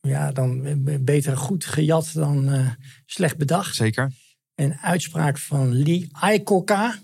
ja, 0.00 0.32
dan 0.32 0.82
beter 1.04 1.36
goed 1.36 1.64
gejat 1.64 2.12
dan 2.12 2.48
eh, 2.48 2.70
slecht 3.04 3.36
bedacht. 3.36 3.74
Zeker. 3.74 4.12
Een 4.54 4.74
uitspraak 4.74 5.38
van 5.38 5.72
Lee 5.72 6.10
Iacocca. 6.22 6.98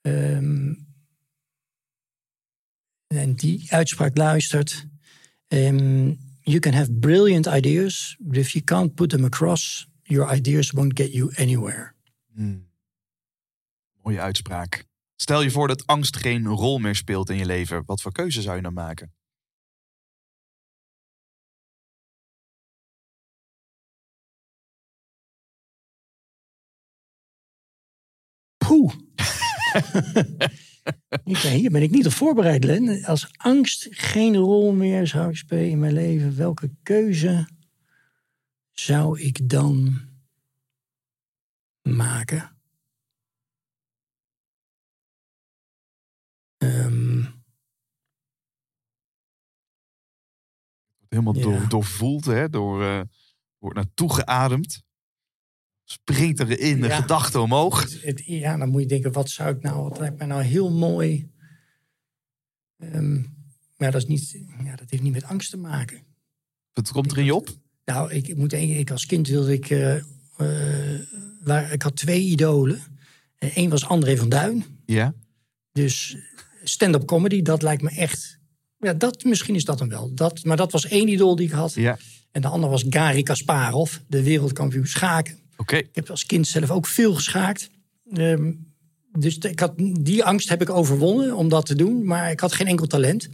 Ehm, 0.00 0.74
en 3.06 3.34
die 3.34 3.72
uitspraak 3.72 4.16
luistert. 4.16 4.86
ehm, 5.46 6.14
you 6.42 6.58
can 6.58 6.72
have 6.72 6.92
brilliant 6.92 7.46
ideas, 7.46 8.16
but 8.18 8.36
if 8.36 8.50
you 8.50 8.64
can't 8.64 8.94
put 8.94 9.10
them 9.10 9.24
across, 9.24 9.88
your 10.02 10.34
ideas 10.34 10.70
won't 10.70 10.96
get 10.98 11.12
you 11.12 11.34
anywhere. 11.34 11.92
Mooie 14.02 14.20
uitspraak. 14.20 14.84
Stel 15.16 15.42
je 15.42 15.50
voor 15.50 15.68
dat 15.68 15.86
angst 15.86 16.16
geen 16.16 16.46
rol 16.46 16.78
meer 16.78 16.94
speelt 16.94 17.30
in 17.30 17.36
je 17.36 17.46
leven. 17.46 17.82
Wat 17.86 18.00
voor 18.00 18.12
keuze 18.12 18.42
zou 18.42 18.56
je 18.56 18.62
dan 18.62 18.72
maken? 18.72 19.12
Ik 31.24 31.36
Hier 31.36 31.70
ben 31.70 31.82
ik 31.82 31.90
niet 31.90 32.06
op 32.06 32.12
voorbereid, 32.12 32.64
Len. 32.64 33.04
Als 33.04 33.28
angst 33.36 33.86
geen 33.90 34.36
rol 34.36 34.72
meer 34.72 35.06
zou 35.06 35.36
spelen 35.36 35.70
in 35.70 35.78
mijn 35.78 35.92
leven, 35.92 36.36
welke 36.36 36.70
keuze 36.82 37.48
zou 38.72 39.20
ik 39.20 39.48
dan 39.48 40.00
maken? 41.82 42.56
Ehm, 46.56 47.24
Helemaal 51.08 51.34
Ja. 51.34 51.42
door, 51.42 51.68
doorvoeld, 51.68 52.24
hè? 52.24 52.48
Door, 52.48 52.82
eh, 52.82 53.00
wordt 53.58 53.76
naartoe 53.76 54.12
geademd. 54.14 54.82
Springt 55.92 56.40
erin, 56.40 56.80
de 56.80 56.86
Ja. 56.86 57.00
gedachte 57.00 57.40
omhoog. 57.40 57.82
het- 57.82 58.02
het- 58.02 58.22
ja, 58.26 58.56
dan 58.56 58.68
moet 58.68 58.80
je 58.80 58.86
denken, 58.86 59.12
wat 59.12 59.30
zou 59.30 59.56
ik 59.56 59.62
nou, 59.62 59.82
wat 59.88 59.98
lijkt 59.98 60.18
mij 60.18 60.26
nou 60.26 60.42
heel 60.42 60.70
mooi. 60.70 61.30
Ehm, 62.78 63.14
maar 63.76 63.90
dat, 63.92 64.02
is 64.02 64.06
niet, 64.08 64.36
ja, 64.64 64.76
dat 64.76 64.90
heeft 64.90 65.02
niet 65.02 65.12
met 65.12 65.24
angst 65.24 65.50
te 65.50 65.56
maken. 65.56 66.00
Wat 66.72 66.90
komt 66.92 67.10
er 67.12 67.18
in 67.18 67.24
je 67.24 67.34
op? 67.34 67.48
Nou, 67.84 68.12
ik, 68.12 68.28
ik 68.28 68.36
moet 68.36 68.52
één, 68.52 68.78
ik 68.78 68.90
als 68.90 69.06
kind 69.06 69.28
wilde 69.28 69.52
ik. 69.52 69.70
eh, 69.70 69.96
eh, 69.96 71.00
waar, 71.40 71.72
ik 71.72 71.82
had 71.82 71.96
twee 71.96 72.20
idolen. 72.22 72.80
Eén 73.38 73.70
was 73.70 73.84
André 73.86 74.16
van 74.16 74.28
Duin. 74.28 74.64
Ja? 74.86 75.14
Dus 75.72 76.16
stand-up 76.64 77.04
comedy, 77.04 77.42
dat 77.42 77.62
lijkt 77.62 77.82
me 77.82 77.90
echt. 77.90 78.38
Ja, 78.78 78.92
dat, 78.94 79.24
misschien 79.24 79.54
is 79.54 79.64
dat 79.64 79.78
hem 79.78 79.88
wel. 79.88 80.14
Dat, 80.14 80.44
maar 80.44 80.56
dat 80.56 80.72
was 80.72 80.86
één 80.86 81.08
idool 81.08 81.36
die 81.36 81.46
ik 81.46 81.52
had. 81.52 81.74
Ja. 81.74 81.98
En 82.30 82.40
de 82.42 82.48
andere 82.48 82.72
was 82.72 82.84
Gary 82.88 83.22
Kasparov, 83.22 83.96
de 84.08 84.22
wereldkampioen 84.22 84.86
schaken. 84.86 85.38
Ik 85.66 85.88
heb 85.92 86.10
als 86.10 86.26
kind 86.26 86.46
zelf 86.46 86.70
ook 86.70 86.86
veel 86.86 87.14
geschaakt. 87.14 87.70
Ehm, 88.12 88.52
dus 89.18 89.38
ik 89.38 89.60
had, 89.60 89.72
die 90.00 90.24
angst 90.24 90.48
heb 90.48 90.60
ik 90.60 90.70
overwonnen 90.70 91.36
om 91.36 91.48
dat 91.48 91.66
te 91.66 91.74
doen. 91.74 92.04
Maar 92.04 92.30
ik 92.30 92.40
had 92.40 92.52
geen 92.52 92.66
enkel 92.66 92.86
talent. 92.86 93.28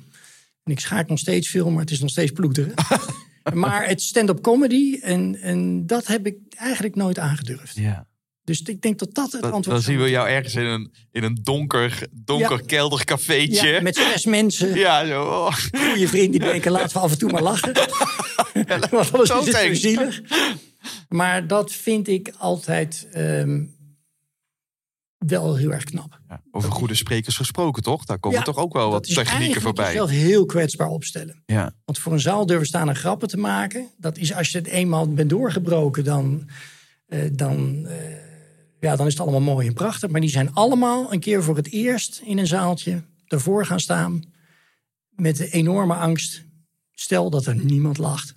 En 0.65 0.73
ik 0.73 0.81
schaak 0.81 1.09
nog 1.09 1.19
steeds 1.19 1.49
veel, 1.49 1.71
maar 1.71 1.81
het 1.81 1.91
is 1.91 2.01
nog 2.01 2.11
steeds 2.11 2.33
ploeteren. 2.33 2.75
maar 3.55 3.89
het 3.89 4.03
stand-up 4.03 4.41
comedy, 4.41 4.99
en, 5.03 5.41
en 5.41 5.87
dat 5.87 6.07
heb 6.07 6.27
ik 6.27 6.37
eigenlijk 6.57 6.95
nooit 6.95 7.19
aangedurfd. 7.19 7.77
Ja. 7.77 8.07
Dus 8.45 8.63
ik 8.63 8.83
denk 8.83 8.99
dat 8.99 9.15
dat 9.15 9.33
het 9.33 9.43
Dan, 9.43 9.53
antwoord 9.53 9.77
dan 9.77 9.85
zou 9.85 9.97
zien 9.97 10.05
we 10.05 10.11
jou 10.11 10.29
ergens 10.29 10.55
in 10.55 10.65
een, 10.65 10.93
in 11.11 11.23
een 11.23 11.39
donker, 11.43 12.07
donker 12.13 12.59
Ja. 12.59 12.65
kelder 12.67 13.05
cafeetje. 13.05 13.69
Ja, 13.69 13.81
met 13.81 13.97
zes 13.97 14.25
mensen. 14.25 14.75
Ja, 14.75 15.07
zo. 15.07 15.23
oh. 15.23 15.55
goede 15.73 16.09
vrienden 16.09 16.31
die 16.31 16.51
denken, 16.51 16.73
laten 16.73 16.93
we 16.97 16.99
af 16.99 17.13
en 17.13 17.19
toe 17.19 17.31
maar 17.31 17.43
lachen. 17.43 17.73
Want 18.91 19.13
anders 19.13 19.29
zo 19.29 19.39
is 19.39 19.47
het 19.47 19.55
zo 19.55 19.61
eng. 19.61 19.75
zielig. 19.75 20.21
Maar 21.09 21.47
dat 21.47 21.73
vind 21.73 22.09
ik 22.09 22.33
altijd 22.39 23.09
ehm, 23.13 23.65
wel 25.19 25.57
heel 25.57 25.73
erg 25.73 25.85
knap. 25.85 26.21
Ja, 26.29 26.43
over 26.51 26.73
goede 26.73 26.95
sprekers 26.95 27.37
gesproken, 27.37 27.83
toch? 27.83 28.05
Daar 28.05 28.19
komen 28.19 28.39
Ja, 28.39 28.45
toch 28.45 28.57
ook 28.57 28.73
wel 28.73 28.91
wat 28.91 29.15
technieken 29.15 29.61
voorbij. 29.61 29.87
jezelf 29.87 30.11
heel 30.11 30.47
kwetsbaar 30.47 30.89
opstellen. 30.89 31.43
Ja. 31.47 31.73
Want 31.85 31.99
voor 31.99 32.13
een 32.13 32.21
zaal 32.21 32.47
durven 32.47 32.67
staan 32.67 32.89
en 32.89 32.97
grappen 32.97 33.29
te 33.29 33.37
maken... 33.37 33.91
dat 33.99 34.19
is 34.19 34.35
als 34.35 34.51
je 34.51 34.59
het 34.59 34.67
eenmaal 34.67 35.13
bent 35.13 35.31
doorgebroken... 35.31 36.05
dan, 36.05 36.49
eh, 37.07 37.21
dan, 37.33 37.87
eh, 37.87 37.97
ja, 38.81 38.97
dan 38.97 39.07
is 39.07 39.13
het 39.13 39.23
allemaal 39.23 39.55
mooi 39.55 39.67
en 39.67 39.75
prachtig. 39.75 40.11
Maar 40.11 40.21
die 40.21 40.31
zijn 40.31 40.55
allemaal 40.55 41.13
een 41.13 41.21
keer 41.21 41.43
voor 41.43 41.57
het 41.57 41.71
eerst 41.71 42.21
in 42.25 42.39
een 42.39 42.47
zaaltje... 42.47 43.03
ervoor 43.27 43.67
gaan 43.67 43.81
staan 43.81 44.23
met 45.09 45.37
de 45.37 45.51
enorme 45.51 45.95
angst... 45.95 46.45
stel 46.93 47.31
dat 47.31 47.47
er 47.47 47.65
niemand 47.65 47.99
lacht. 47.99 48.35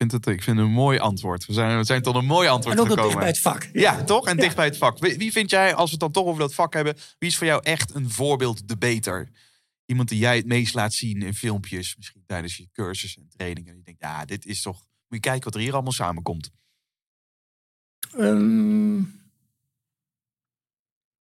Ik 0.00 0.10
vind 0.10 0.24
het, 0.24 0.34
ik 0.34 0.42
vind 0.42 0.56
het 0.56 0.66
een 0.66 0.72
mooi 0.72 0.98
antwoord. 0.98 1.46
We 1.46 1.52
zijn, 1.52 1.78
we 1.78 1.84
zijn 1.84 2.02
tot 2.02 2.14
een 2.14 2.24
mooi 2.24 2.48
antwoord 2.48 2.76
En 2.76 2.82
ook 2.82 2.88
gekomen. 2.88 3.08
dicht 3.08 3.18
bij 3.18 3.28
het 3.28 3.40
vak. 3.40 3.68
Ja, 3.72 4.04
toch? 4.04 4.26
En 4.26 4.36
dicht 4.36 4.56
bij 4.56 4.64
het 4.64 4.76
vak. 4.76 4.98
Wie, 4.98 5.18
wie 5.18 5.32
vind 5.32 5.50
jij, 5.50 5.74
als 5.74 5.84
we 5.84 5.90
het 5.90 6.00
dan 6.00 6.12
toch 6.12 6.24
over 6.24 6.40
dat 6.40 6.54
vak 6.54 6.72
hebben, 6.72 6.94
wie 7.18 7.28
is 7.28 7.36
voor 7.36 7.46
jou 7.46 7.62
echt 7.62 7.94
een 7.94 8.10
voorbeeld 8.10 8.68
debater? 8.68 9.28
Iemand 9.84 10.08
die 10.08 10.18
jij 10.18 10.36
het 10.36 10.46
meest 10.46 10.74
laat 10.74 10.92
zien 10.92 11.22
in 11.22 11.34
filmpjes, 11.34 11.96
misschien 11.96 12.22
tijdens 12.26 12.56
je 12.56 12.68
cursus 12.72 13.16
en 13.16 13.28
trainingen. 13.28 13.74
Die 13.74 13.82
denkt, 13.82 14.00
ja, 14.00 14.24
dit 14.24 14.46
is 14.46 14.62
toch. 14.62 14.76
Moet 14.76 14.88
je 15.08 15.20
kijken 15.20 15.44
wat 15.44 15.54
er 15.54 15.60
hier 15.60 15.72
allemaal 15.72 15.92
samenkomt. 15.92 16.50
Ehm, 18.16 18.98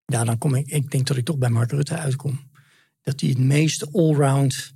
ja, 0.05 0.23
dan 0.23 0.37
kom 0.37 0.55
ik. 0.55 0.67
Ik 0.67 0.91
denk 0.91 1.07
dat 1.07 1.17
ik 1.17 1.25
toch 1.25 1.37
bij 1.37 1.49
Mark 1.49 1.71
Rutte 1.71 1.97
uitkom. 1.97 2.49
Dat 3.01 3.19
hij 3.19 3.29
het 3.29 3.39
meest 3.39 3.93
allround 3.93 4.71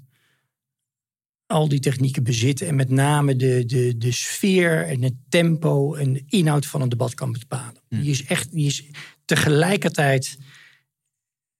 al 1.47 1.67
die 1.67 1.79
technieken 1.79 2.23
bezit. 2.23 2.61
En 2.61 2.75
met 2.75 2.89
name 2.89 3.35
de, 3.35 3.65
de, 3.65 3.97
de 3.97 4.11
sfeer 4.11 4.87
en 4.87 5.01
het 5.01 5.15
tempo 5.29 5.93
en 5.93 6.13
de 6.13 6.23
inhoud 6.27 6.65
van 6.65 6.81
een 6.81 6.89
debat 6.89 7.13
kan 7.13 7.31
bepalen. 7.31 7.81
Die 7.89 8.09
is 8.09 8.25
echt, 8.25 8.51
die 8.51 8.65
is 8.65 8.83
tegelijkertijd 9.25 10.37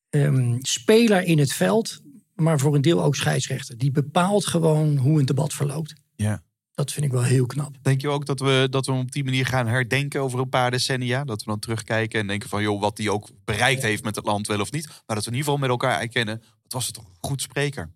ehm, 0.10 0.58
speler 0.60 1.24
in 1.24 1.40
het 1.40 1.54
veld, 1.54 2.02
maar 2.36 2.60
voor 2.60 2.76
een 2.76 2.82
deel 2.82 3.04
ook 3.04 3.16
scheidsrechter. 3.16 3.78
Die 3.78 3.92
bepaalt 3.92 4.46
gewoon 4.46 4.98
hoe 4.98 5.20
een 5.20 5.26
debat 5.26 5.54
verloopt. 5.54 5.94
Ja. 6.16 6.44
Dat 6.74 6.92
vind 6.92 7.06
ik 7.06 7.12
wel 7.12 7.24
heel 7.24 7.46
knap. 7.46 7.76
Denk 7.82 8.02
je 8.02 8.10
ook 8.10 8.26
dat 8.26 8.40
we, 8.40 8.68
dat 8.70 8.86
we 8.86 8.92
hem 8.92 9.02
op 9.02 9.12
die 9.12 9.24
manier 9.24 9.46
gaan 9.46 9.68
herdenken 9.68 10.22
over 10.22 10.40
een 10.40 10.50
paar 10.50 10.72
decennia? 10.72 11.24
Dat 11.24 11.44
we 11.44 11.50
dan 11.50 11.60
terugkijken 11.60 12.20
en 12.20 12.28
denken 12.28 12.50
van, 12.50 12.62
joh, 12.62 12.82
wat 12.82 12.98
hij 12.98 13.10
ook 13.10 13.30
bereikt 13.46 13.82
heeft 13.82 14.04
met 14.04 14.16
het 14.16 14.26
land, 14.26 14.48
wel 14.48 14.60
of 14.60 14.72
niet. 14.72 14.88
Maar 14.88 15.16
dat 15.16 15.26
we 15.26 15.32
in 15.32 15.38
ieder 15.38 15.44
geval 15.44 15.58
met 15.58 15.70
elkaar 15.70 16.00
erkennen, 16.00 16.44
wat 16.62 16.74
was 16.74 16.86
het 16.86 16.96
toch 16.96 17.06
een 17.06 17.18
goed 17.20 17.42
spreker. 17.42 17.92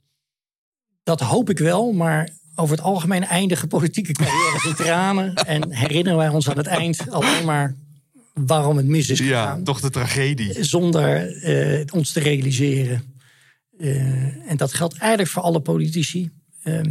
Dat 1.08 1.20
hoop 1.20 1.50
ik 1.50 1.58
wel, 1.58 1.92
maar 1.92 2.30
over 2.56 2.76
het 2.76 2.86
algemeen 2.86 3.24
eindigen 3.24 3.68
politieke 3.68 4.12
carrières 4.12 4.66
in 4.66 4.76
tranen. 4.76 5.34
En 5.34 5.72
herinneren 5.72 6.18
wij 6.18 6.30
ons 6.30 6.50
aan 6.50 6.58
het 6.58 6.66
eind 6.68 7.12
alleen 7.12 7.46
maar 7.46 7.76
waarom 8.34 8.78
het 8.78 8.86
mis 8.86 9.10
is 9.10 9.20
Ja, 9.20 9.26
gegaan. 9.26 9.64
toch 9.64 9.80
de 9.80 9.90
tragedie. 9.90 10.64
Zonder 10.64 11.36
eh, 11.44 11.84
ons 11.94 12.12
te 12.12 12.20
realiseren. 12.20 13.04
Eh, 13.80 14.50
en 14.52 14.58
dat 14.58 14.74
geldt 14.74 14.98
eigenlijk 14.98 15.30
voor 15.30 15.42
alle 15.42 15.60
politici. 15.60 16.30
Ehm, 16.64 16.86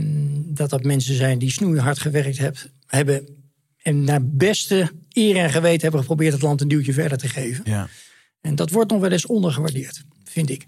dat 0.46 0.70
dat 0.70 0.84
mensen 0.84 1.14
zijn 1.14 1.38
die 1.38 1.50
snoeihard 1.50 1.98
gewerkt 1.98 2.38
heb, 2.38 2.56
hebben. 2.86 3.28
En 3.82 4.04
naar 4.04 4.24
beste 4.24 4.90
eer 5.12 5.36
en 5.36 5.50
geweten 5.50 5.82
hebben 5.82 6.00
geprobeerd 6.00 6.32
het 6.32 6.42
land 6.42 6.60
een 6.60 6.68
duwtje 6.68 6.92
verder 6.92 7.18
te 7.18 7.28
geven. 7.28 7.64
Ja. 7.66 7.88
En 8.40 8.54
dat 8.54 8.70
wordt 8.70 8.90
nog 8.90 9.00
wel 9.00 9.10
eens 9.12 9.26
ondergewaardeerd, 9.26 10.04
vind 10.24 10.50
ik. 10.50 10.64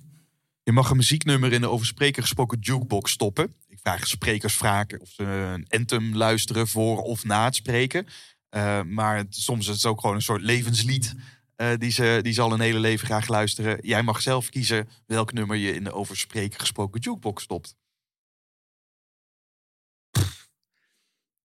Je 0.68 0.74
mag 0.74 0.90
een 0.90 0.96
muzieknummer 0.96 1.52
in 1.52 1.60
de 1.60 1.68
over 1.68 1.94
gesproken 1.96 2.58
jukebox 2.58 3.10
stoppen. 3.10 3.54
Ik 3.68 3.78
vraag 3.78 4.06
sprekers 4.06 4.54
vragen 4.54 5.00
of 5.00 5.08
ze 5.08 5.22
een 5.24 5.66
anthem 5.68 6.16
luisteren 6.16 6.68
voor 6.68 7.02
of 7.02 7.24
na 7.24 7.44
het 7.44 7.54
spreken. 7.54 8.06
Eh, 8.48 8.82
maar 8.82 9.24
soms 9.28 9.68
is 9.68 9.74
het 9.74 9.84
ook 9.84 10.00
gewoon 10.00 10.16
een 10.16 10.22
soort 10.22 10.42
levenslied 10.42 11.14
eh, 11.56 11.72
die, 11.76 11.90
ze, 11.90 12.18
die 12.22 12.32
ze 12.32 12.40
al 12.40 12.52
een 12.52 12.60
hele 12.60 12.78
leven 12.78 13.06
graag 13.06 13.28
luisteren. 13.28 13.78
Jij 13.86 14.02
mag 14.02 14.22
zelf 14.22 14.48
kiezen 14.48 14.88
welk 15.06 15.32
nummer 15.32 15.56
je 15.56 15.74
in 15.74 15.84
de 15.84 15.92
over 15.92 16.26
gesproken 16.50 17.00
jukebox 17.00 17.42
stopt. 17.42 17.76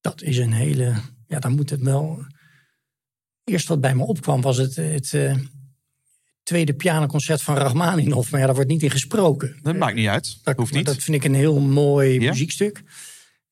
Dat 0.02 0.22
is 0.22 0.38
een 0.38 0.54
hele. 0.54 1.02
Ja, 1.28 1.40
dan 1.40 1.56
moet 1.56 1.70
het 1.70 1.82
wel. 1.82 2.26
Eerst 3.44 3.68
wat 3.68 3.82
bij 3.82 3.96
me 3.96 4.04
opkwam 4.04 4.42
was 4.42 4.58
het, 4.58 4.76
het 4.76 5.14
eh, 5.14 5.38
tweede 6.44 6.74
pianoconcert 6.74 7.42
van 7.42 7.56
Rachmaninoff. 7.58 8.32
Maar 8.32 8.40
ja, 8.40 8.46
daar 8.46 8.56
wordt 8.56 8.70
niet 8.70 8.84
in 8.84 8.90
gesproken. 8.92 9.60
Dat 9.62 9.76
maakt 9.76 9.96
niet 9.96 10.08
uit. 10.08 10.40
Dat, 10.44 10.56
Hoeft 10.58 10.74
niet. 10.74 10.86
Dat 10.86 11.04
vind 11.04 11.18
ik 11.18 11.24
een 11.24 11.34
heel 11.36 11.60
mooi 11.60 12.20
Ja? 12.20 12.30
muziekstuk. 12.30 12.84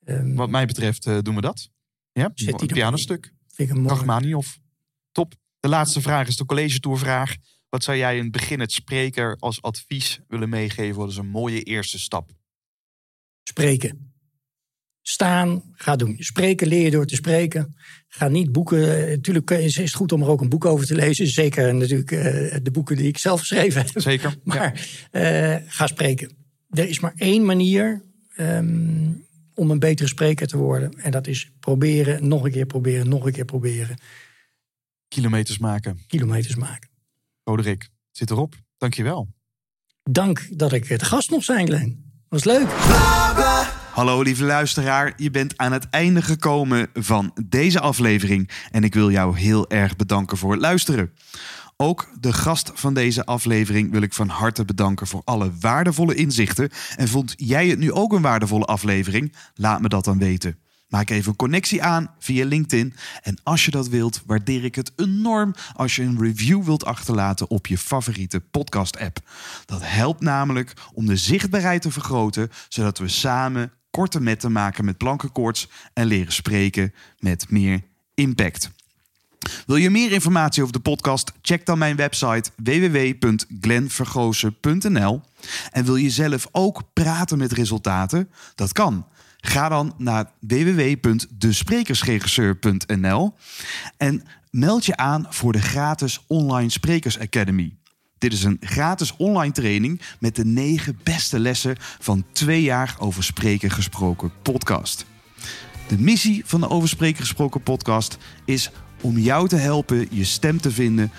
Ehm, 0.03 0.33
Wat 0.33 0.49
mij 0.49 0.65
betreft 0.65 1.05
eh, 1.05 1.17
doen 1.21 1.35
we 1.35 1.41
dat. 1.41 1.69
Ja, 2.11 2.31
een 2.35 2.67
pianostuk. 2.67 3.33
Rachmaninoff. 3.55 4.59
Top. 5.11 5.33
De 5.59 5.67
laatste 5.67 6.01
vraag 6.01 6.27
is 6.27 6.35
de 6.35 6.45
college 6.45 6.79
tourvraag. 6.79 7.35
Wat 7.69 7.83
zou 7.83 7.97
jij 7.97 8.17
in 8.17 8.23
het 8.23 8.31
begin 8.31 8.59
het 8.59 8.71
spreker 8.71 9.35
als 9.39 9.61
advies 9.61 10.19
willen 10.27 10.49
meegeven? 10.49 10.99
Wat 10.99 11.09
is 11.09 11.17
een 11.17 11.29
mooie 11.29 11.63
eerste 11.63 11.99
stap? 11.99 12.31
Spreken. 13.43 14.10
Staan, 15.01 15.63
ga 15.73 15.95
doen. 15.95 16.15
Spreken 16.19 16.67
leer 16.67 16.83
je 16.83 16.91
door 16.91 17.05
te 17.05 17.15
spreken. 17.15 17.75
Ga 18.07 18.27
niet 18.27 18.51
boeken. 18.51 19.03
eh, 19.07 19.09
Natuurlijk 19.15 19.49
is 19.51 19.75
het 19.75 19.93
goed 19.93 20.11
om 20.11 20.21
er 20.21 20.27
ook 20.27 20.41
een 20.41 20.49
boek 20.49 20.65
over 20.65 20.85
te 20.85 20.95
lezen. 20.95 21.27
Zeker 21.27 21.75
natuurlijk 21.75 22.11
eh, 22.11 22.57
de 22.63 22.71
boeken 22.71 22.95
die 22.97 23.07
ik 23.07 23.17
zelf 23.17 23.39
geschreven 23.39 23.81
heb. 23.81 24.01
Zeker. 24.01 24.29
Ja. 24.29 24.37
Maar 24.43 24.87
eh, 25.11 25.55
ga 25.67 25.87
spreken. 25.87 26.31
Er 26.69 26.89
is 26.89 26.99
maar 26.99 27.13
één 27.15 27.45
manier 27.45 28.01
ehm, 28.35 29.09
om 29.53 29.71
een 29.71 29.79
betere 29.79 30.07
spreker 30.07 30.47
te 30.47 30.57
worden. 30.57 30.91
En 30.93 31.11
dat 31.11 31.27
is 31.27 31.51
proberen, 31.59 32.27
nog 32.27 32.43
een 32.45 32.51
keer 32.51 32.65
proberen, 32.65 33.09
nog 33.09 33.25
een 33.25 33.31
keer 33.31 33.45
proberen. 33.45 33.97
Kilometers 35.07 35.57
maken. 35.57 35.99
Kilometers 36.07 36.55
maken. 36.55 36.89
Roderick, 37.43 37.81
het 37.81 38.17
zit 38.17 38.29
erop. 38.29 38.55
Dankjewel. 38.77 39.27
Dank 40.03 40.47
dat 40.57 40.73
ik 40.73 40.87
de 40.99 41.05
gast 41.05 41.29
mocht 41.29 41.45
zijn, 41.45 41.67
Glenn. 41.67 42.11
Was 42.29 42.43
leuk. 42.43 42.67
Hallo 43.91 44.21
lieve 44.21 44.43
luisteraar, 44.43 45.13
je 45.17 45.31
bent 45.31 45.57
aan 45.57 45.71
het 45.71 45.89
einde 45.89 46.21
gekomen 46.21 46.87
van 46.93 47.33
deze 47.45 47.79
aflevering 47.79 48.49
en 48.71 48.83
ik 48.83 48.93
wil 48.93 49.11
jou 49.11 49.37
heel 49.37 49.69
erg 49.69 49.95
bedanken 49.95 50.37
voor 50.37 50.51
het 50.51 50.61
luisteren. 50.61 51.13
Ook 51.77 52.09
de 52.19 52.33
gast 52.33 52.71
van 52.73 52.93
deze 52.93 53.25
aflevering 53.25 53.91
wil 53.91 54.01
ik 54.01 54.13
van 54.13 54.27
harte 54.27 54.65
bedanken 54.65 55.07
voor 55.07 55.21
alle 55.25 55.51
waardevolle 55.59 56.15
inzichten. 56.15 56.69
En 56.95 57.07
vond 57.07 57.33
jij 57.37 57.67
het 57.67 57.79
nu 57.79 57.91
ook 57.91 58.13
een 58.13 58.21
waardevolle 58.21 58.65
aflevering? 58.65 59.35
Laat 59.53 59.81
me 59.81 59.89
dat 59.89 60.05
dan 60.05 60.17
weten. 60.17 60.57
Maak 60.87 61.09
even 61.09 61.29
een 61.29 61.35
connectie 61.35 61.83
aan 61.83 62.13
via 62.19 62.45
LinkedIn. 62.45 62.93
En 63.21 63.39
als 63.43 63.65
je 63.65 63.71
dat 63.71 63.87
wilt, 63.87 64.21
waardeer 64.25 64.63
ik 64.63 64.75
het 64.75 64.91
enorm 64.95 65.53
als 65.73 65.95
je 65.95 66.03
een 66.03 66.21
review 66.21 66.63
wilt 66.63 66.85
achterlaten 66.85 67.49
op 67.49 67.67
je 67.67 67.77
favoriete 67.77 68.39
podcast-app. 68.39 69.19
Dat 69.65 69.81
helpt 69.83 70.21
namelijk 70.21 70.73
om 70.93 71.05
de 71.05 71.17
zichtbaarheid 71.17 71.81
te 71.81 71.91
vergroten, 71.91 72.49
zodat 72.69 72.97
we 72.97 73.07
samen 73.07 73.71
korte 73.91 74.21
metten 74.21 74.51
maken 74.51 74.85
met 74.85 74.97
plankenkoorts 74.97 75.67
en 75.93 76.05
leren 76.05 76.33
spreken 76.33 76.93
met 77.19 77.49
meer 77.49 77.81
impact. 78.13 78.71
Wil 79.65 79.75
je 79.75 79.89
meer 79.89 80.11
informatie 80.11 80.61
over 80.61 80.73
de 80.73 80.79
podcast? 80.79 81.31
Check 81.41 81.65
dan 81.65 81.77
mijn 81.77 81.95
website 81.95 82.51
www.glenvergozen.nl. 82.55 85.21
En 85.71 85.85
wil 85.85 85.95
je 85.95 86.09
zelf 86.09 86.47
ook 86.51 86.81
praten 86.93 87.37
met 87.37 87.51
resultaten? 87.51 88.29
Dat 88.55 88.71
kan. 88.71 89.05
Ga 89.37 89.69
dan 89.69 89.93
naar 89.97 90.31
www.desprekersregisseur.nl 90.39 93.33
en 93.97 94.23
meld 94.49 94.85
je 94.85 94.95
aan 94.95 95.25
voor 95.29 95.51
de 95.51 95.61
gratis 95.61 96.23
Online 96.27 96.69
Sprekers 96.69 97.19
Academy. 97.19 97.75
Dit 98.21 98.33
is 98.33 98.43
een 98.43 98.57
gratis 98.59 99.15
online 99.17 99.53
training 99.53 100.01
met 100.19 100.35
de 100.35 100.45
negen 100.45 100.99
beste 101.03 101.39
lessen 101.39 101.75
van 101.79 102.25
twee 102.31 102.61
jaar 102.61 102.95
over 102.99 103.23
spreken 103.23 103.71
gesproken 103.71 104.31
podcast. 104.41 105.05
De 105.87 105.99
missie 105.99 106.43
van 106.45 106.59
de 106.59 106.69
Over 106.69 106.89
Spreken 106.89 107.21
gesproken 107.21 107.61
podcast 107.61 108.17
is 108.45 108.71
om 109.01 109.17
jou 109.17 109.47
te 109.47 109.55
helpen 109.55 110.07
je 110.11 110.23
stem 110.23 110.61
te 110.61 110.71
vinden, 110.71 111.11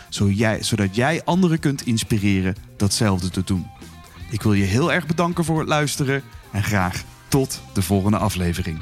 zodat 0.60 0.94
jij 0.94 1.24
anderen 1.24 1.58
kunt 1.58 1.86
inspireren 1.86 2.56
datzelfde 2.76 3.30
te 3.30 3.42
doen. 3.44 3.66
Ik 4.30 4.42
wil 4.42 4.52
je 4.52 4.64
heel 4.64 4.92
erg 4.92 5.06
bedanken 5.06 5.44
voor 5.44 5.58
het 5.58 5.68
luisteren 5.68 6.22
en 6.52 6.62
graag 6.62 7.04
tot 7.28 7.60
de 7.72 7.82
volgende 7.82 8.18
aflevering. 8.18 8.78